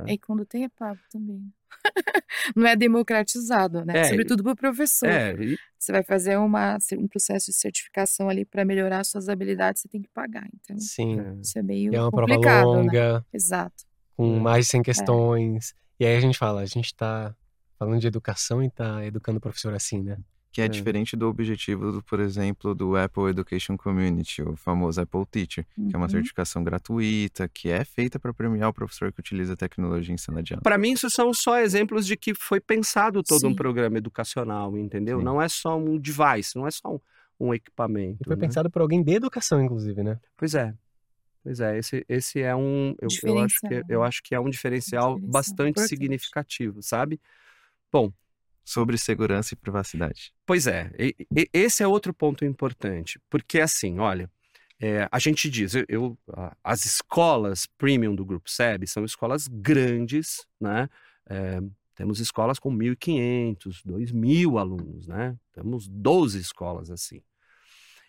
E 0.09 0.19
quando 0.19 0.45
tem 0.45 0.65
é 0.65 0.69
pago 0.69 0.99
também. 1.13 1.53
Não 2.57 2.67
é 2.67 2.75
democratizado, 2.75 3.85
né? 3.85 4.01
É, 4.01 4.05
Sobretudo 4.05 4.43
para 4.43 4.53
o 4.53 4.57
professor. 4.57 5.09
É, 5.09 5.33
e 5.35 5.57
Você 5.79 5.93
vai 5.93 6.03
fazer 6.03 6.37
uma, 6.37 6.77
um 6.99 7.07
processo 7.07 7.47
de 7.47 7.57
certificação 7.57 8.29
ali 8.29 8.45
para 8.45 8.65
melhorar 8.65 9.05
suas 9.05 9.29
habilidades, 9.29 9.83
você 9.83 9.89
tem 9.89 10.03
que 10.03 10.09
pagar. 10.09 10.49
Então, 10.53 10.77
Sim. 10.81 11.21
é. 11.21 11.35
isso 11.41 11.57
é 11.57 11.63
meio 11.63 11.93
E 11.93 11.97
é 11.97 12.01
uma 12.03 12.11
prova 12.11 12.35
complicado, 12.35 12.67
né? 12.67 12.83
longa, 12.83 13.27
Exato. 13.33 13.85
com 14.17 14.37
É. 14.37 14.41
mais 14.41 14.67
de 14.67 14.73
100 14.73 14.83
questões. 14.83 15.75
E 16.01 16.05
aí 16.05 16.17
a 16.17 16.21
gente 16.21 16.37
fala, 16.37 16.63
a 16.63 16.67
gente 16.67 16.93
tá 16.93 17.33
falando 17.79 18.01
de 18.01 18.09
educação 18.09 18.61
e 18.61 18.71
tá 18.71 19.05
educando 19.07 19.39
o 19.39 19.41
professor 19.41 19.73
assim, 19.73 20.03
né? 20.03 20.19
Que 20.53 20.61
é, 20.63 20.65
É. 20.65 20.69
diferente 20.69 21.17
do 21.17 21.29
objetivo, 21.29 21.93
do, 21.93 22.03
por 22.03 22.19
exemplo, 22.19 22.75
do 22.75 22.97
Apple 22.97 23.31
Education 23.31 23.77
Community, 23.77 24.43
o 24.43 24.57
famoso 24.57 25.01
Apple 25.01 25.25
Teacher, 25.31 25.65
que 25.89 25.95
é 25.95 25.97
uma 25.97 26.07
Uhum. 26.07 26.11
certificação 26.11 26.65
gratuita, 26.65 27.49
que 27.49 27.69
é 27.69 27.85
feita 27.85 28.19
para 28.19 28.35
premiar 28.35 28.69
o 28.71 28.73
professor 28.75 29.13
que 29.13 29.21
utiliza 29.21 29.53
a 29.53 29.57
tecnologia 29.57 30.13
em 30.13 30.19
sala 30.19 30.43
de 30.43 30.55
aula. 30.55 30.63
Para 30.63 30.77
mim, 30.77 30.93
isso 30.93 31.09
são 31.09 31.33
só 31.33 31.59
exemplos 31.61 32.05
de 32.05 32.17
que 32.17 32.35
foi 32.35 32.59
pensado 32.61 33.23
todo 33.23 33.47
um 33.47 33.51
Sim. 33.51 33.55
programa 33.57 33.99
educacional, 33.99 34.77
entendeu? 34.77 35.19
Sim. 35.19 35.25
Não 35.25 35.41
é 35.41 35.49
só 35.49 35.79
um 35.79 35.97
device, 35.97 36.57
não 36.57 36.67
é 36.67 36.71
só 36.73 36.89
um, 36.95 37.01
um 37.39 37.55
equipamento. 37.55 38.19
E 38.21 38.25
foi 38.25 38.35
né? 38.37 38.41
pensado 38.41 38.69
por 38.69 38.83
alguém 38.83 39.03
de 39.05 39.13
educação, 39.13 39.63
inclusive, 39.63 40.03
né? 40.03 40.19
Pois 40.37 40.55
é. 40.55 40.75
Pois 41.45 41.59
é, 41.61 41.79
esse, 41.79 42.05
esse 42.09 42.41
é 42.43 42.55
um. 42.55 42.95
Eu, 43.01 43.09
eu, 43.23 43.39
acho 43.39 43.61
que, 43.61 43.83
eu 43.89 44.01
né? 44.01 44.07
acho 44.07 44.23
que 44.23 44.35
é 44.35 44.41
um 44.41 44.51
diferencial, 44.51 45.15
Diferencial 45.15 45.33
bastante 45.33 45.71
importante. 45.71 45.89
significativo, 45.89 46.83
sabe? 46.83 47.19
Bom, 47.91 48.13
Sobre 48.71 48.97
segurança 48.97 49.53
e 49.55 49.57
privacidade. 49.57 50.33
Pois 50.47 50.67
é, 50.69 50.93
e- 50.97 51.17
e- 51.37 51.49
esse 51.53 51.83
é 51.83 51.89
outro 51.89 52.15
ponto 52.15 52.45
importante, 52.45 53.19
porque 53.29 53.59
assim, 53.61 53.99
olha, 53.99 54.31
é, 54.79 55.09
a 55.11 55.19
gente 55.19 55.51
diz, 55.51 55.75
eu, 55.75 55.85
eu- 55.89 56.19
as 56.63 56.85
escolas 56.87 57.67
premium 57.77 58.15
do 58.15 58.25
Grupo 58.25 58.49
SEB 58.49 58.87
são 58.87 59.05
escolas 59.05 59.49
grandes, 59.49 60.47
né? 60.61 60.89
É, 61.29 61.61
temos 61.97 62.21
escolas 62.21 62.61
com 62.61 62.71
1.500, 62.71 63.83
2.000 63.85 64.57
alunos, 64.57 65.07
né? 65.09 65.37
Temos 65.53 65.89
12 65.89 66.39
escolas 66.39 66.91
assim. 66.91 67.21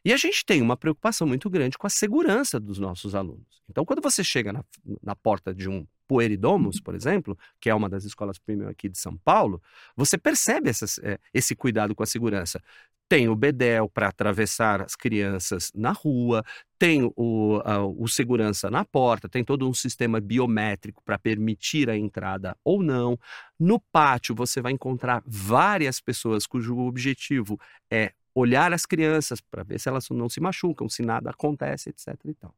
E 0.05 0.13
a 0.13 0.17
gente 0.17 0.45
tem 0.45 0.61
uma 0.61 0.77
preocupação 0.77 1.27
muito 1.27 1.49
grande 1.49 1.77
com 1.77 1.87
a 1.87 1.89
segurança 1.89 2.59
dos 2.59 2.79
nossos 2.79 3.13
alunos. 3.15 3.61
Então, 3.69 3.83
quando 3.83 4.01
você 4.01 4.23
chega 4.23 4.53
na, 4.53 4.63
na 5.01 5.15
porta 5.15 5.53
de 5.53 5.67
um 5.67 5.85
Pueridomus, 6.11 6.81
por 6.81 6.93
exemplo, 6.93 7.37
que 7.57 7.69
é 7.69 7.73
uma 7.73 7.87
das 7.87 8.03
escolas 8.03 8.37
premium 8.37 8.67
aqui 8.67 8.89
de 8.89 8.97
São 8.97 9.15
Paulo, 9.15 9.61
você 9.95 10.17
percebe 10.17 10.69
essas, 10.69 10.99
eh, 11.01 11.17
esse 11.33 11.55
cuidado 11.55 11.95
com 11.95 12.03
a 12.03 12.05
segurança. 12.05 12.61
Tem 13.07 13.29
o 13.29 13.35
bedel 13.35 13.87
para 13.87 14.09
atravessar 14.09 14.81
as 14.81 14.93
crianças 14.93 15.71
na 15.73 15.93
rua, 15.93 16.43
tem 16.77 17.09
o, 17.15 17.61
a- 17.63 17.85
o 17.85 18.09
segurança 18.09 18.69
na 18.69 18.83
porta, 18.83 19.29
tem 19.29 19.41
todo 19.41 19.69
um 19.69 19.73
sistema 19.73 20.19
biométrico 20.19 21.01
para 21.01 21.17
permitir 21.17 21.89
a 21.89 21.95
entrada 21.95 22.57
ou 22.61 22.83
não. 22.83 23.17
No 23.57 23.79
pátio, 23.79 24.35
você 24.35 24.61
vai 24.61 24.73
encontrar 24.73 25.23
várias 25.25 26.01
pessoas 26.01 26.45
cujo 26.45 26.77
objetivo 26.77 27.57
é 27.89 28.11
olhar 28.35 28.73
as 28.73 28.85
crianças 28.85 29.39
para 29.39 29.63
ver 29.63 29.79
se 29.79 29.87
elas 29.87 30.09
não 30.09 30.27
se 30.27 30.41
machucam, 30.41 30.89
se 30.89 31.03
nada 31.03 31.29
acontece, 31.29 31.89
etc. 31.89 32.07
E 32.25 32.33
tal. 32.33 32.53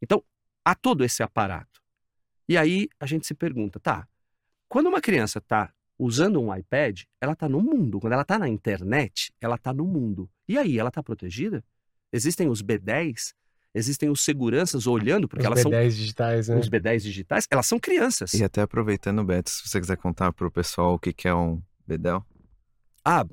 Então, 0.00 0.24
há 0.64 0.74
todo 0.74 1.04
esse 1.04 1.22
aparato. 1.22 1.81
E 2.52 2.56
aí 2.58 2.86
a 3.00 3.06
gente 3.06 3.26
se 3.26 3.32
pergunta, 3.32 3.80
tá, 3.80 4.06
quando 4.68 4.86
uma 4.86 5.00
criança 5.00 5.38
está 5.38 5.72
usando 5.98 6.38
um 6.38 6.54
iPad, 6.54 7.00
ela 7.18 7.32
está 7.32 7.48
no 7.48 7.62
mundo. 7.62 7.98
Quando 7.98 8.12
ela 8.12 8.20
está 8.20 8.38
na 8.38 8.46
internet, 8.46 9.32
ela 9.40 9.54
está 9.54 9.72
no 9.72 9.86
mundo. 9.86 10.28
E 10.46 10.58
aí, 10.58 10.78
ela 10.78 10.90
está 10.90 11.02
protegida? 11.02 11.64
Existem 12.12 12.50
os 12.50 12.62
B10? 12.62 13.32
Existem 13.74 14.10
os 14.10 14.22
seguranças 14.22 14.86
olhando, 14.86 15.26
porque 15.26 15.40
Os 15.40 15.46
elas 15.46 15.60
são 15.62 15.70
B10 15.70 15.88
digitais, 15.92 16.48
né? 16.48 16.58
os 16.58 16.68
B10 16.68 17.00
digitais, 17.00 17.46
elas 17.50 17.66
são 17.66 17.80
crianças. 17.80 18.34
E 18.34 18.44
até 18.44 18.60
aproveitando, 18.60 19.24
Beto, 19.24 19.48
se 19.48 19.66
você 19.66 19.80
quiser 19.80 19.96
contar 19.96 20.30
para 20.30 20.46
o 20.46 20.50
pessoal 20.50 20.92
o 20.92 20.98
que, 20.98 21.14
que 21.14 21.26
é 21.26 21.34
um 21.34 21.62
Bedel. 21.86 22.22
Ah, 23.04 23.24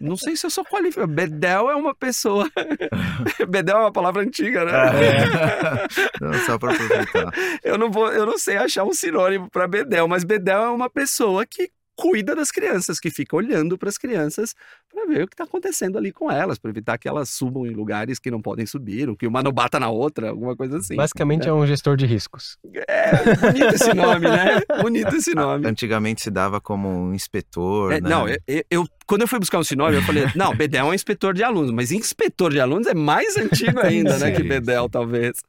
não 0.00 0.16
sei 0.16 0.36
se 0.36 0.46
eu 0.46 0.50
sou 0.50 0.64
qualificado. 0.64 1.12
Bedel 1.12 1.68
é 1.68 1.74
uma 1.74 1.94
pessoa. 1.94 2.48
Bedel 3.48 3.76
é 3.76 3.80
uma 3.80 3.92
palavra 3.92 4.22
antiga, 4.22 4.64
né? 4.64 4.72
Não, 6.20 6.32
só 6.34 6.58
para 6.58 6.72
aproveitar. 6.72 7.32
eu, 7.62 7.76
não 7.76 7.90
vou, 7.90 8.10
eu 8.12 8.24
não 8.24 8.38
sei 8.38 8.56
achar 8.56 8.84
um 8.84 8.92
sinônimo 8.92 9.50
para 9.50 9.68
Bedel, 9.68 10.08
mas 10.08 10.24
Bedel 10.24 10.62
é 10.62 10.70
uma 10.70 10.88
pessoa 10.88 11.44
que 11.44 11.70
cuida 12.00 12.32
das 12.36 12.52
crianças, 12.52 13.00
que 13.00 13.10
fica 13.10 13.34
olhando 13.34 13.76
para 13.76 13.88
as 13.88 13.98
crianças 13.98 14.54
para 14.88 15.04
ver 15.06 15.24
o 15.24 15.26
que 15.26 15.34
está 15.34 15.42
acontecendo 15.42 15.98
ali 15.98 16.12
com 16.12 16.30
elas, 16.30 16.56
para 16.56 16.70
evitar 16.70 16.96
que 16.96 17.08
elas 17.08 17.28
subam 17.28 17.66
em 17.66 17.70
lugares 17.70 18.20
que 18.20 18.30
não 18.30 18.40
podem 18.40 18.64
subir, 18.66 19.08
ou 19.08 19.16
que 19.16 19.26
uma 19.26 19.42
não 19.42 19.50
bata 19.50 19.80
na 19.80 19.88
outra, 19.90 20.30
alguma 20.30 20.54
coisa 20.56 20.78
assim. 20.78 20.94
Basicamente 20.94 21.48
é 21.48 21.52
um 21.52 21.66
gestor 21.66 21.96
de 21.96 22.06
riscos. 22.06 22.56
É, 22.86 23.34
bonito 23.34 23.74
esse 23.74 23.92
nome, 23.92 24.28
né? 24.28 24.60
Bonito 24.80 25.16
esse 25.16 25.34
nome. 25.34 25.66
Antigamente 25.66 26.22
se 26.22 26.30
dava 26.30 26.60
como 26.60 26.88
um 26.88 27.12
inspetor, 27.12 27.90
É, 27.92 28.00
né? 28.00 28.08
Não, 28.08 28.28
eu, 28.28 28.38
eu- 28.70 28.88
quando 29.04 29.22
eu 29.22 29.28
fui 29.28 29.40
buscar 29.40 29.58
um 29.58 29.64
sinônimo, 29.64 29.98
eu 30.00 30.04
falei, 30.06 30.24
não, 30.36 30.54
Bedel 30.54 30.86
é 30.86 30.90
um 30.90 30.94
inspetor 30.94 31.34
de 31.34 31.42
alunos, 31.42 31.72
mas 31.72 31.90
inspetor 31.90 32.52
de 32.52 32.60
alunos 32.60 32.86
é 32.86 32.94
mais 32.94 33.36
antigo 33.36 33.80
ainda, 33.80 34.16
né, 34.18 34.30
que 34.30 34.42
Bedel, 34.44 34.84
sim. 34.84 34.90
talvez. 34.90 35.40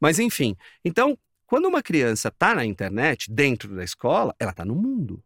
Mas 0.00 0.18
enfim, 0.18 0.56
então, 0.82 1.18
quando 1.46 1.66
uma 1.66 1.82
criança 1.82 2.28
está 2.28 2.54
na 2.54 2.64
internet, 2.64 3.30
dentro 3.30 3.74
da 3.76 3.84
escola, 3.84 4.34
ela 4.38 4.50
está 4.50 4.64
no 4.64 4.74
mundo. 4.74 5.22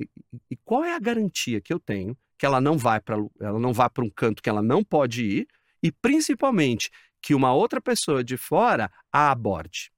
E, 0.00 0.56
qual 0.64 0.84
é 0.84 0.94
a 0.94 0.98
garantia 0.98 1.60
que 1.60 1.72
eu 1.72 1.80
tenho 1.80 2.16
que 2.38 2.46
ela 2.46 2.60
não 2.60 2.78
vai 2.78 3.00
para 3.00 3.16
ela 3.40 3.58
não 3.58 3.72
vá 3.72 3.90
para 3.90 4.04
um 4.04 4.10
canto 4.10 4.42
que 4.42 4.48
ela 4.48 4.62
não 4.62 4.84
pode 4.84 5.24
ir 5.24 5.48
e 5.82 5.90
principalmente 5.90 6.90
que 7.20 7.34
uma 7.34 7.52
outra 7.52 7.80
pessoa 7.80 8.22
de 8.22 8.36
fora 8.36 8.90
a 9.12 9.30
aborde? 9.30 9.92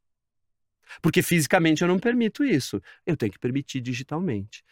Porque 1.03 1.23
fisicamente 1.23 1.83
eu 1.83 1.89
não 1.89 1.99
permito 1.99 2.43
isso. 2.43 2.83
Eu 3.07 3.17
tenho 3.17 3.31
que 3.31 3.39
permitir 3.39 3.81
digitalmente. 3.81 4.65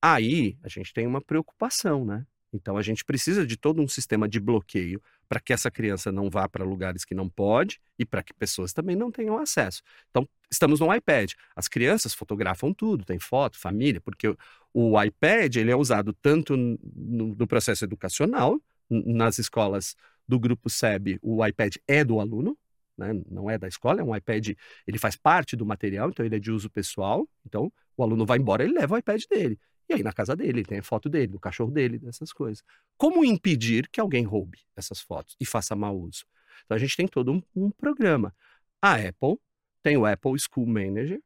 Aí 0.00 0.56
a 0.62 0.68
gente 0.68 0.92
tem 0.92 1.06
uma 1.06 1.20
preocupação, 1.20 2.04
né? 2.04 2.26
Então 2.54 2.76
a 2.76 2.82
gente 2.82 3.04
precisa 3.04 3.44
de 3.44 3.56
todo 3.56 3.82
um 3.82 3.88
sistema 3.88 4.28
de 4.28 4.38
bloqueio 4.38 5.02
para 5.28 5.40
que 5.40 5.52
essa 5.52 5.70
criança 5.70 6.12
não 6.12 6.30
vá 6.30 6.48
para 6.48 6.64
lugares 6.64 7.04
que 7.04 7.14
não 7.14 7.28
pode 7.28 7.80
e 7.98 8.06
para 8.06 8.22
que 8.22 8.32
pessoas 8.32 8.72
também 8.72 8.94
não 8.94 9.10
tenham 9.10 9.36
acesso. 9.36 9.82
Então 10.10 10.28
estamos 10.50 10.78
no 10.80 10.94
iPad. 10.94 11.32
As 11.56 11.66
crianças 11.66 12.14
fotografam 12.14 12.72
tudo, 12.72 13.04
tem 13.04 13.18
foto, 13.18 13.58
família, 13.58 14.00
porque 14.00 14.28
o- 14.72 15.02
iPad 15.02 15.56
ele 15.56 15.70
é 15.72 15.76
usado 15.76 16.12
tanto 16.12 16.56
no, 16.56 17.34
no 17.34 17.46
processo 17.46 17.84
educacional, 17.84 18.60
nas 18.88 19.38
escolas 19.38 19.96
do 20.26 20.38
grupo 20.38 20.68
SEB, 20.70 21.18
o 21.22 21.44
iPad 21.44 21.76
é 21.86 22.04
do 22.04 22.20
aluno, 22.20 22.56
né? 22.96 23.12
não 23.30 23.50
é 23.50 23.58
da 23.58 23.66
escola, 23.68 24.00
é 24.00 24.04
um 24.04 24.14
iPad, 24.14 24.50
ele 24.86 24.98
faz 24.98 25.16
parte 25.16 25.56
do 25.56 25.66
material, 25.66 26.08
então 26.10 26.24
ele 26.24 26.36
é 26.36 26.38
de 26.38 26.50
uso 26.50 26.70
pessoal. 26.70 27.28
Então 27.44 27.72
o 27.96 28.02
aluno 28.02 28.24
vai 28.24 28.38
embora, 28.38 28.62
ele 28.64 28.72
leva 28.74 28.94
o 28.94 28.98
iPad 28.98 29.22
dele. 29.28 29.58
E 29.88 29.94
aí 29.94 30.02
na 30.02 30.12
casa 30.12 30.34
dele, 30.34 30.60
ele 30.60 30.64
tem 30.64 30.82
foto 30.82 31.08
dele, 31.08 31.28
do 31.28 31.40
cachorro 31.40 31.70
dele, 31.70 31.98
dessas 31.98 32.32
coisas. 32.32 32.64
Como 32.96 33.24
impedir 33.24 33.88
que 33.88 34.00
alguém 34.00 34.24
roube 34.24 34.58
essas 34.76 35.00
fotos 35.00 35.36
e 35.40 35.44
faça 35.44 35.74
mau 35.76 35.98
uso? 35.98 36.24
Então 36.64 36.76
a 36.76 36.78
gente 36.78 36.96
tem 36.96 37.06
todo 37.06 37.32
um, 37.32 37.42
um 37.54 37.70
programa. 37.70 38.34
A 38.80 38.94
Apple 38.94 39.38
tem 39.82 39.96
o 39.96 40.06
Apple 40.06 40.32
School 40.38 40.66
Manager, 40.66 41.20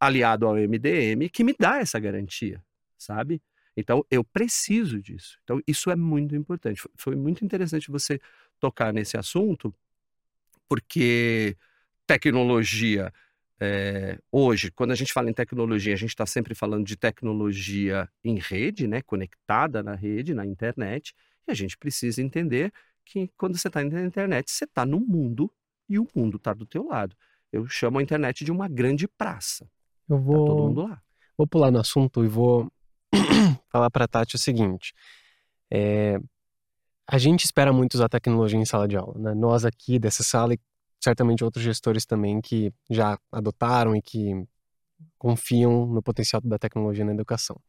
aliado 0.00 0.46
ao 0.46 0.56
MDM, 0.56 1.28
que 1.30 1.44
me 1.44 1.54
dá 1.58 1.78
essa 1.78 1.98
garantia, 1.98 2.62
sabe? 2.98 3.40
Então, 3.76 4.04
eu 4.10 4.22
preciso 4.22 5.00
disso. 5.00 5.38
Então, 5.42 5.60
isso 5.66 5.90
é 5.90 5.96
muito 5.96 6.36
importante. 6.36 6.82
Foi 6.96 7.16
muito 7.16 7.44
interessante 7.44 7.90
você 7.90 8.20
tocar 8.60 8.92
nesse 8.92 9.16
assunto, 9.16 9.74
porque 10.68 11.56
tecnologia, 12.06 13.12
é, 13.60 14.18
hoje, 14.32 14.70
quando 14.70 14.90
a 14.90 14.94
gente 14.94 15.12
fala 15.12 15.30
em 15.30 15.32
tecnologia, 15.32 15.94
a 15.94 15.96
gente 15.96 16.10
está 16.10 16.26
sempre 16.26 16.54
falando 16.54 16.84
de 16.84 16.96
tecnologia 16.96 18.08
em 18.22 18.38
rede, 18.38 18.86
né, 18.86 19.00
conectada 19.02 19.82
na 19.82 19.94
rede, 19.94 20.34
na 20.34 20.44
internet, 20.44 21.14
e 21.46 21.52
a 21.52 21.54
gente 21.54 21.78
precisa 21.78 22.20
entender 22.20 22.72
que 23.04 23.30
quando 23.36 23.56
você 23.56 23.68
está 23.68 23.82
na 23.82 24.02
internet, 24.02 24.50
você 24.50 24.64
está 24.64 24.84
no 24.84 24.98
mundo 24.98 25.50
e 25.88 25.98
o 25.98 26.08
mundo 26.14 26.36
está 26.36 26.52
do 26.52 26.66
teu 26.66 26.86
lado. 26.86 27.14
Eu 27.52 27.66
chamo 27.68 27.98
a 27.98 28.02
internet 28.02 28.44
de 28.44 28.50
uma 28.50 28.66
grande 28.66 29.06
praça. 29.06 29.68
Eu 30.08 30.18
vou, 30.18 30.44
tá 30.44 30.52
todo 30.52 30.62
mundo 30.68 30.82
lá. 30.82 31.02
Vou 31.36 31.46
pular 31.46 31.70
no 31.70 31.78
assunto 31.78 32.24
e 32.24 32.28
vou 32.28 32.70
falar 33.70 33.90
para 33.90 34.06
a 34.06 34.08
Tati 34.08 34.34
o 34.34 34.38
seguinte. 34.38 34.92
É, 35.70 36.18
a 37.06 37.18
gente 37.18 37.44
espera 37.44 37.72
muito 37.72 37.94
usar 37.94 38.08
tecnologia 38.08 38.58
em 38.58 38.64
sala 38.64 38.88
de 38.88 38.96
aula. 38.96 39.18
Né? 39.18 39.34
Nós 39.34 39.64
aqui 39.64 39.98
dessa 39.98 40.22
sala 40.22 40.54
e 40.54 40.58
certamente 41.04 41.44
outros 41.44 41.62
gestores 41.62 42.04
também 42.04 42.40
que 42.40 42.72
já 42.90 43.18
adotaram 43.30 43.94
e 43.94 44.02
que 44.02 44.44
confiam 45.18 45.86
no 45.86 46.02
potencial 46.02 46.40
da 46.42 46.58
tecnologia 46.58 47.04
na 47.04 47.12
educação. 47.12 47.60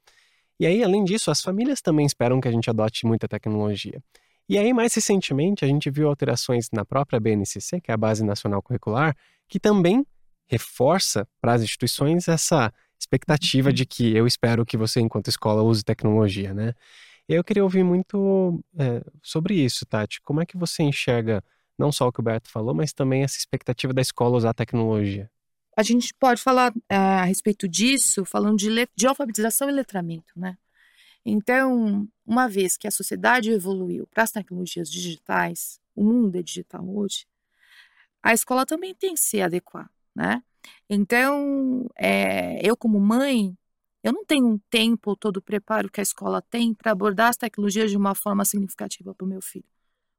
E 0.60 0.66
aí, 0.66 0.84
além 0.84 1.04
disso, 1.04 1.30
as 1.30 1.42
famílias 1.42 1.82
também 1.82 2.06
esperam 2.06 2.40
que 2.40 2.48
a 2.48 2.52
gente 2.52 2.70
adote 2.70 3.06
muita 3.06 3.28
tecnologia. 3.28 4.02
E 4.48 4.58
aí, 4.58 4.74
mais 4.74 4.94
recentemente, 4.94 5.66
a 5.66 5.68
gente 5.68 5.90
viu 5.90 6.08
alterações 6.08 6.70
na 6.72 6.86
própria 6.86 7.20
BNCC, 7.20 7.82
que 7.82 7.92
é 7.92 7.94
a 7.94 7.98
Base 7.98 8.24
Nacional 8.24 8.62
Curricular, 8.62 9.16
que 9.50 9.60
também 9.60 10.06
reforça 10.48 11.28
para 11.42 11.54
as 11.54 11.62
instituições 11.62 12.28
essa 12.28 12.72
expectativa 12.98 13.74
de 13.74 13.86
que 13.86 14.16
eu 14.16 14.26
espero 14.26 14.66
que 14.66 14.78
você, 14.78 15.02
enquanto 15.02 15.28
escola, 15.28 15.64
use 15.64 15.84
tecnologia, 15.84 16.54
né? 16.54 16.74
Eu 17.28 17.44
queria 17.44 17.64
ouvir 17.64 17.84
muito 17.84 18.64
é, 18.78 19.04
sobre 19.22 19.56
isso, 19.56 19.86
Tati. 19.86 20.22
Como 20.22 20.42
é 20.42 20.46
que 20.46 20.56
você 20.56 20.84
enxerga 20.84 21.44
não 21.78 21.92
só 21.92 22.08
o 22.08 22.12
que 22.12 22.20
o 22.20 22.24
Beto 22.24 22.50
falou, 22.50 22.74
mas 22.74 22.94
também 22.94 23.24
essa 23.24 23.38
expectativa 23.38 23.94
da 23.94 24.02
escola 24.02 24.38
usar 24.38 24.54
tecnologia? 24.54 25.30
A 25.78 25.84
gente 25.84 26.14
pode 26.14 26.42
falar 26.42 26.74
é, 26.90 26.96
a 26.96 27.24
respeito 27.26 27.68
disso, 27.68 28.24
falando 28.24 28.58
de, 28.58 28.70
de 28.96 29.08
alfabetização 29.08 29.70
e 29.70 29.74
letramento, 29.74 30.34
né? 30.36 30.58
Então, 31.26 32.08
uma 32.26 32.48
vez 32.48 32.78
que 32.78 32.88
a 32.88 32.92
sociedade 32.92 33.50
evoluiu 33.50 34.08
para 34.08 34.24
as 34.24 34.32
tecnologias 34.32 34.90
digitais, 34.90 35.80
o 35.96 36.04
mundo 36.04 36.38
é 36.38 36.44
digital 36.44 36.88
hoje, 36.88 37.26
a 38.22 38.34
escola 38.34 38.66
também 38.66 38.94
tem 38.94 39.16
que 39.16 39.20
se 39.20 39.42
adequar, 39.42 39.90
né? 40.16 40.42
Então, 40.90 41.88
é, 41.98 42.60
eu 42.68 42.78
como 42.78 43.00
mãe, 43.00 43.58
eu 44.04 44.14
não 44.14 44.24
tenho 44.24 44.48
um 44.48 44.58
tempo, 44.70 45.16
todo 45.16 45.38
o 45.38 45.42
preparo 45.42 45.92
que 45.92 46.00
a 46.00 46.04
escola 46.04 46.42
tem 46.42 46.74
para 46.74 46.92
abordar 46.92 47.30
as 47.30 47.38
tecnologias 47.38 47.90
de 47.92 47.98
uma 47.98 48.16
forma 48.16 48.46
significativa 48.46 49.14
para 49.16 49.26
o 49.26 49.28
meu 49.28 49.42
filho, 49.42 49.66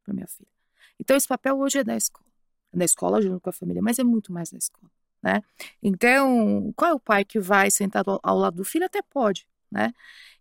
para 0.05 0.12
minha 0.12 0.27
filha. 0.27 0.56
Então, 0.98 1.16
esse 1.16 1.28
papel 1.28 1.59
hoje 1.59 1.78
é 1.78 1.85
da 1.85 1.96
escola. 1.96 2.26
É 2.72 2.78
da 2.78 2.85
escola 2.85 3.20
junto 3.22 3.40
com 3.40 3.50
a 3.50 3.52
família, 3.52 3.82
mas 3.82 3.98
é 3.98 4.04
muito 4.04 4.32
mais 4.32 4.50
da 4.50 4.59
escola, 4.59 4.90
né? 5.22 5.42
Então, 5.82 6.72
qual 6.76 6.90
é 6.92 6.94
o 6.94 7.00
pai 7.00 7.24
que 7.24 7.38
vai 7.40 7.70
sentado 7.70 8.18
ao, 8.22 8.38
lado 8.38 8.56
do 8.56 8.64
filho? 8.64 8.85
Até 8.87 9.02
pode, 9.02 9.46
né? 9.70 9.92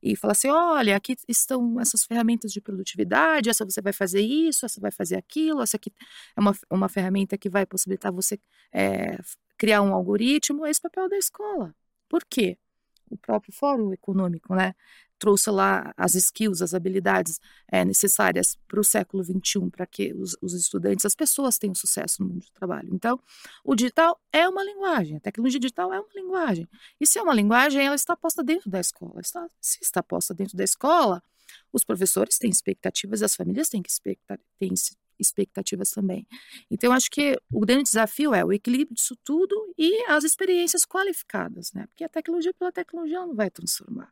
E 0.02 0.16
falar 0.16 0.34
assim: 0.34 0.50
olha, 0.50 0.96
aqui 0.96 1.16
estão 1.28 1.80
essas 1.80 2.04
ferramentas 2.06 2.52
de 2.52 2.62
produtividade, 2.62 3.50
essa 3.50 3.66
você 3.66 3.82
vai 3.82 3.94
fazer 3.94 4.22
isso, 4.22 4.66
essa 4.66 4.80
vai 4.80 4.92
fazer 4.92 5.16
aquilo, 5.18 5.62
essa 5.62 5.78
aqui 5.78 5.92
é 6.36 6.40
uma, 6.40 6.56
uma 6.70 6.90
ferramenta 6.90 7.38
que 7.38 7.50
vai 7.50 7.66
possibilitar 7.66 8.12
você 8.12 8.40
é, 8.72 9.18
criar 9.58 9.82
um 9.82 9.94
algoritmo, 9.94 10.66
é 10.66 10.70
esse 10.70 10.82
papel 10.82 11.10
da 11.10 11.18
escola. 11.18 11.74
Por 12.10 12.24
quê? 12.26 12.58
O 13.10 13.18
próprio 13.18 13.54
Fórum 13.54 13.94
Econômico, 13.94 14.56
né? 14.56 14.74
Trouxe 15.18 15.50
lá 15.50 15.94
as 15.96 16.14
skills, 16.16 16.62
as 16.62 16.74
habilidades 16.74 17.40
é, 17.68 17.86
necessárias 17.86 18.58
para 18.68 18.80
o 18.80 18.84
século 18.84 19.24
XXI, 19.24 19.70
para 19.72 19.86
que 19.86 20.14
os, 20.14 20.38
os, 20.42 20.54
estudantes, 20.54 21.06
as 21.06 21.16
pessoas 21.16 21.58
tenham 21.58 21.74
sucesso 21.74 22.22
no 22.22 22.30
mundo 22.30 22.42
do 22.42 22.52
trabalho. 22.54 22.90
Então, 22.92 23.20
o 23.64 23.76
digital 23.76 24.20
é 24.32 24.48
uma 24.48 24.64
linguagem, 24.64 25.18
a 25.18 25.20
tecnologia 25.20 25.60
digital 25.60 25.94
é 25.94 26.00
uma 26.00 26.14
linguagem. 26.14 26.68
E 27.00 27.08
se 27.08 27.18
é 27.18 27.22
uma 27.22 27.34
linguagem, 27.34 27.86
ela 27.86 27.96
está 27.96 28.16
posta 28.16 28.44
dentro 28.44 28.70
da 28.70 28.80
escola. 28.80 29.22
Está, 29.22 29.48
se 29.62 29.80
está 29.82 30.04
posta 30.04 30.34
dentro 30.34 30.58
da 30.58 30.64
escola, 30.64 31.24
os 31.72 31.84
professores 31.84 32.38
têm 32.38 32.50
expectativas, 32.50 33.22
as 33.22 33.36
famílias 33.36 33.70
têm, 33.70 33.82
que 33.82 33.90
expectar, 33.90 34.40
têm 34.60 34.74
expectativas 35.20 35.92
também. 35.92 36.28
Então, 36.70 36.92
acho 36.92 37.10
que 37.10 37.40
o 37.52 37.60
grande 37.60 37.84
desafio 37.84 38.34
é 38.34 38.44
o 38.44 38.52
equilíbrio 38.52 38.96
disso 38.96 39.16
tudo 39.24 39.74
e 39.78 40.06
as 40.10 40.24
experiências 40.24 40.86
qualificadas, 40.86 41.72
né? 41.74 41.86
Porque 41.88 42.04
a 42.04 42.10
tecnologia 42.10 42.54
pela 42.54 42.72
tecnologia 42.72 43.20
não 43.20 43.36
vai 43.36 43.50
transformar. 43.50 44.12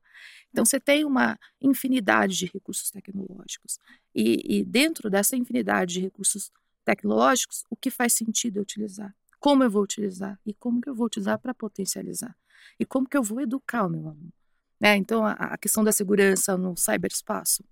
Então, 0.51 0.65
você 0.65 0.79
tem 0.79 1.05
uma 1.05 1.37
infinidade 1.61 2.37
de 2.37 2.45
recursos 2.45 2.89
tecnológicos. 2.91 3.79
E, 4.13 4.59
e 4.59 4.65
dentro 4.65 5.09
dessa 5.09 5.35
infinidade 5.35 5.93
de 5.93 5.99
recursos 6.01 6.51
tecnológicos, 6.85 7.63
o 7.69 7.75
que 7.75 7.89
faz 7.89 8.13
sentido 8.13 8.59
é 8.59 8.61
utilizar? 8.61 9.15
Como 9.39 9.63
eu 9.63 9.69
vou 9.69 9.83
utilizar? 9.83 10.39
E 10.45 10.53
como 10.53 10.79
que 10.79 10.89
eu 10.89 10.95
vou 10.95 11.05
utilizar 11.07 11.39
para 11.39 11.53
potencializar? 11.53 12.35
E 12.79 12.85
como 12.85 13.07
que 13.07 13.17
eu 13.17 13.23
vou 13.23 13.41
educar 13.41 13.85
o 13.85 13.89
meu 13.89 14.07
aluno? 14.07 14.31
Né? 14.79 14.95
Então, 14.97 15.25
a, 15.25 15.31
a 15.31 15.57
questão 15.57 15.83
da 15.83 15.91
segurança 15.91 16.57
no 16.57 16.75
cyberespaço. 16.77 17.63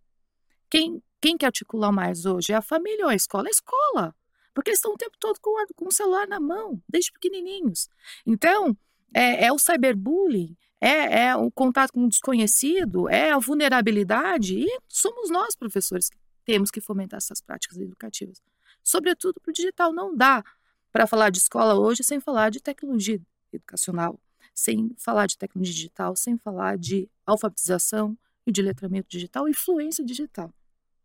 Quem 0.69 1.03
quem 1.21 1.37
quer 1.37 1.47
articular 1.47 1.91
mais 1.91 2.25
hoje? 2.25 2.51
É 2.51 2.55
a 2.55 2.61
família 2.61 3.05
ou 3.05 3.11
a 3.11 3.15
escola? 3.15 3.47
A 3.47 3.51
escola. 3.51 4.15
Porque 4.53 4.71
eles 4.71 4.79
estão 4.79 4.93
o 4.93 4.97
tempo 4.97 5.15
todo 5.19 5.39
com, 5.39 5.53
com 5.75 5.87
o 5.87 5.91
celular 5.91 6.27
na 6.27 6.39
mão, 6.39 6.81
desde 6.89 7.11
pequenininhos. 7.11 7.87
Então, 8.25 8.75
é, 9.13 9.45
é 9.45 9.53
o 9.53 9.59
cyberbullying, 9.59 10.57
é, 10.81 11.25
é, 11.25 11.35
o 11.35 11.51
contato 11.51 11.93
com 11.93 12.05
o 12.05 12.09
desconhecido, 12.09 13.07
é 13.07 13.31
a 13.31 13.37
vulnerabilidade, 13.37 14.57
e 14.57 14.79
somos 14.89 15.29
nós, 15.29 15.55
professores, 15.55 16.09
que 16.09 16.17
temos 16.43 16.71
que 16.71 16.81
fomentar 16.81 17.17
essas 17.17 17.39
práticas 17.39 17.77
educativas. 17.77 18.41
Sobretudo 18.83 19.39
para 19.39 19.51
o 19.51 19.53
digital. 19.53 19.93
Não 19.93 20.15
dá 20.15 20.43
para 20.91 21.07
falar 21.07 21.29
de 21.29 21.37
escola 21.37 21.75
hoje 21.75 22.03
sem 22.03 22.19
falar 22.19 22.49
de 22.49 22.59
tecnologia 22.59 23.21
educacional, 23.53 24.19
sem 24.53 24.93
falar 24.97 25.27
de 25.27 25.37
tecnologia 25.37 25.73
digital, 25.73 26.15
sem 26.15 26.37
falar 26.37 26.77
de 26.77 27.07
alfabetização 27.25 28.17
e 28.45 28.51
de 28.51 28.61
letramento 28.61 29.07
digital 29.07 29.47
e 29.47 29.53
fluência 29.53 30.03
digital. 30.03 30.51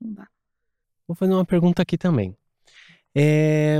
Não 0.00 0.12
dá. 0.12 0.26
Vou 1.06 1.14
fazer 1.14 1.32
uma 1.32 1.44
pergunta 1.44 1.82
aqui 1.82 1.96
também. 1.96 2.36
É... 3.14 3.78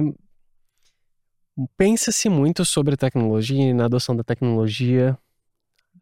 Pensa-se 1.77 2.29
muito 2.29 2.65
sobre 2.65 2.97
tecnologia 2.97 3.71
e 3.71 3.73
na 3.73 3.87
adoção 3.87 4.15
da 4.15 4.23
tecnologia 4.23 5.19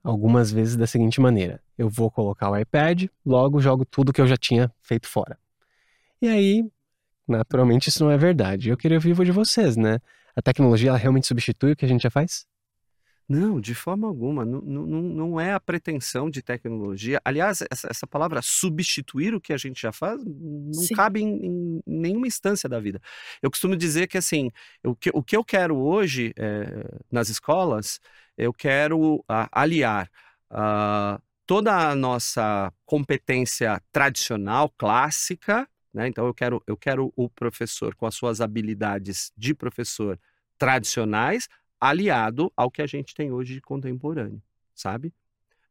algumas 0.03 0.53
vezes 0.53 0.77
da 0.77 0.87
seguinte 0.87 1.21
maneira: 1.21 1.63
eu 1.79 1.89
vou 1.89 2.11
colocar 2.11 2.51
o 2.51 2.57
iPad, 2.57 3.07
logo 3.25 3.61
jogo 3.61 3.85
tudo 3.85 4.13
que 4.13 4.21
eu 4.21 4.27
já 4.27 4.37
tinha 4.37 4.73
feito 4.83 5.09
fora. 5.09 5.39
E 6.21 6.29
aí, 6.29 6.69
naturalmente, 7.27 7.89
isso 7.89 8.05
não 8.05 8.11
é 8.11 8.17
verdade. 8.17 8.69
Eu 8.69 8.77
queria 8.77 8.99
ouvir 8.99 9.15
de 9.25 9.33
vocês, 9.33 9.77
né? 9.77 9.99
A 10.37 10.43
tecnologia 10.43 10.91
ela 10.91 10.99
realmente 10.99 11.27
substitui 11.27 11.73
o 11.73 11.77
que 11.77 11.85
a 11.85 11.89
gente 11.89 12.03
já 12.03 12.11
faz? 12.11 12.47
Não, 13.29 13.59
de 13.61 13.75
forma 13.75 14.07
alguma. 14.07 14.45
Não, 14.45 14.61
não, 14.61 14.87
não 14.87 15.41
é 15.41 15.53
a 15.55 15.61
pretensão 15.61 16.29
de 16.29 16.43
tecnologia. 16.43 17.21
Aliás, 17.25 17.63
essa, 17.71 17.89
essa 17.91 18.07
palavra 18.07 18.43
substituir 18.43 19.35
o 19.35 19.41
que 19.41 19.53
a 19.53 19.57
gente 19.57 19.81
já 19.81 19.93
faz 19.93 20.23
não 20.25 20.73
Sim. 20.75 20.95
cabe 20.95 21.23
em, 21.23 21.47
em, 21.47 21.83
nenhuma 21.87 22.27
instância 22.27 22.69
da 22.69 22.79
vida. 22.79 23.01
Eu 23.41 23.51
costumo 23.51 23.77
dizer 23.77 24.09
que, 24.09 24.19
assim, 24.19 24.51
o 24.85 24.95
que, 24.95 25.11
o 25.15 25.23
que 25.23 25.37
eu 25.37 25.45
quero 25.45 25.77
hoje 25.77 26.35
é, 26.37 26.87
nas 27.11 27.31
escolas, 27.31 27.99
eu 28.37 28.53
quero 28.53 29.17
uh, 29.17 29.49
aliar 29.51 30.11
uh, 30.51 31.23
toda 31.47 31.91
a 31.91 31.95
nossa 31.95 32.73
competência 32.85 33.81
tradicional, 33.91 34.69
clássica, 34.77 35.67
né? 35.95 36.09
Então, 36.09 36.27
eu 36.27 36.35
quero, 36.35 36.63
eu 36.67 36.77
quero 36.77 37.13
o 37.17 37.31
professor 37.31 37.95
com 37.95 38.05
as 38.05 38.17
suas 38.17 38.41
habilidades 38.41 39.33
de 39.37 39.55
professor 39.55 40.19
tradicionais 40.59 41.49
aliado 41.85 42.51
ao 42.57 42.71
que 42.71 42.81
a 42.81 42.87
gente 42.87 43.15
tem 43.15 43.31
hoje 43.31 43.55
de 43.55 43.61
contemporâneo, 43.61 44.43
sabe? 44.75 45.13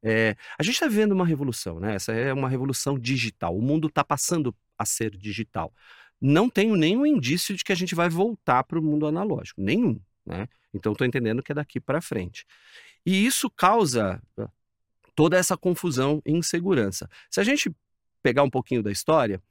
É, 0.01 0.35
a 0.59 0.61
gente 0.61 0.75
está 0.75 0.87
vivendo 0.87 1.13
uma 1.13 1.25
revolução, 1.25 1.79
né? 1.79 1.95
Essa 1.95 2.11
é 2.11 2.31
uma 2.31 2.47
revolução 2.47 2.99
digital. 2.99 3.57
O 3.57 3.61
mundo 3.61 3.87
está 3.87 4.03
passando 4.03 4.55
a 4.77 4.85
ser 4.85 5.17
digital. 5.17 5.73
Não 6.21 6.49
tenho 6.49 6.75
nenhum 6.75 7.05
indício 7.05 7.55
de 7.55 7.63
que 7.63 7.71
a 7.71 7.75
gente 7.75 7.95
vai 7.95 8.09
voltar 8.09 8.63
para 8.63 8.77
o 8.77 8.83
mundo 8.83 9.07
analógico, 9.07 9.59
nenhum, 9.59 9.99
né? 10.23 10.47
Então 10.71 10.91
estou 10.91 11.07
entendendo 11.07 11.41
que 11.41 11.51
é 11.51 11.55
daqui 11.55 11.79
para 11.79 11.99
frente. 11.99 12.45
E 13.03 13.25
isso 13.25 13.49
causa 13.49 14.21
ah, 14.37 14.49
toda 15.15 15.35
essa 15.35 15.57
confusão 15.57 16.21
e 16.25 16.31
insegurança. 16.31 17.09
Se 17.29 17.39
a 17.39 17.43
gente 17.43 17.73
pegar 18.21 18.43
um 18.43 18.49
pouquinho 18.49 18.83
da 18.83 18.91
história, 18.91 19.41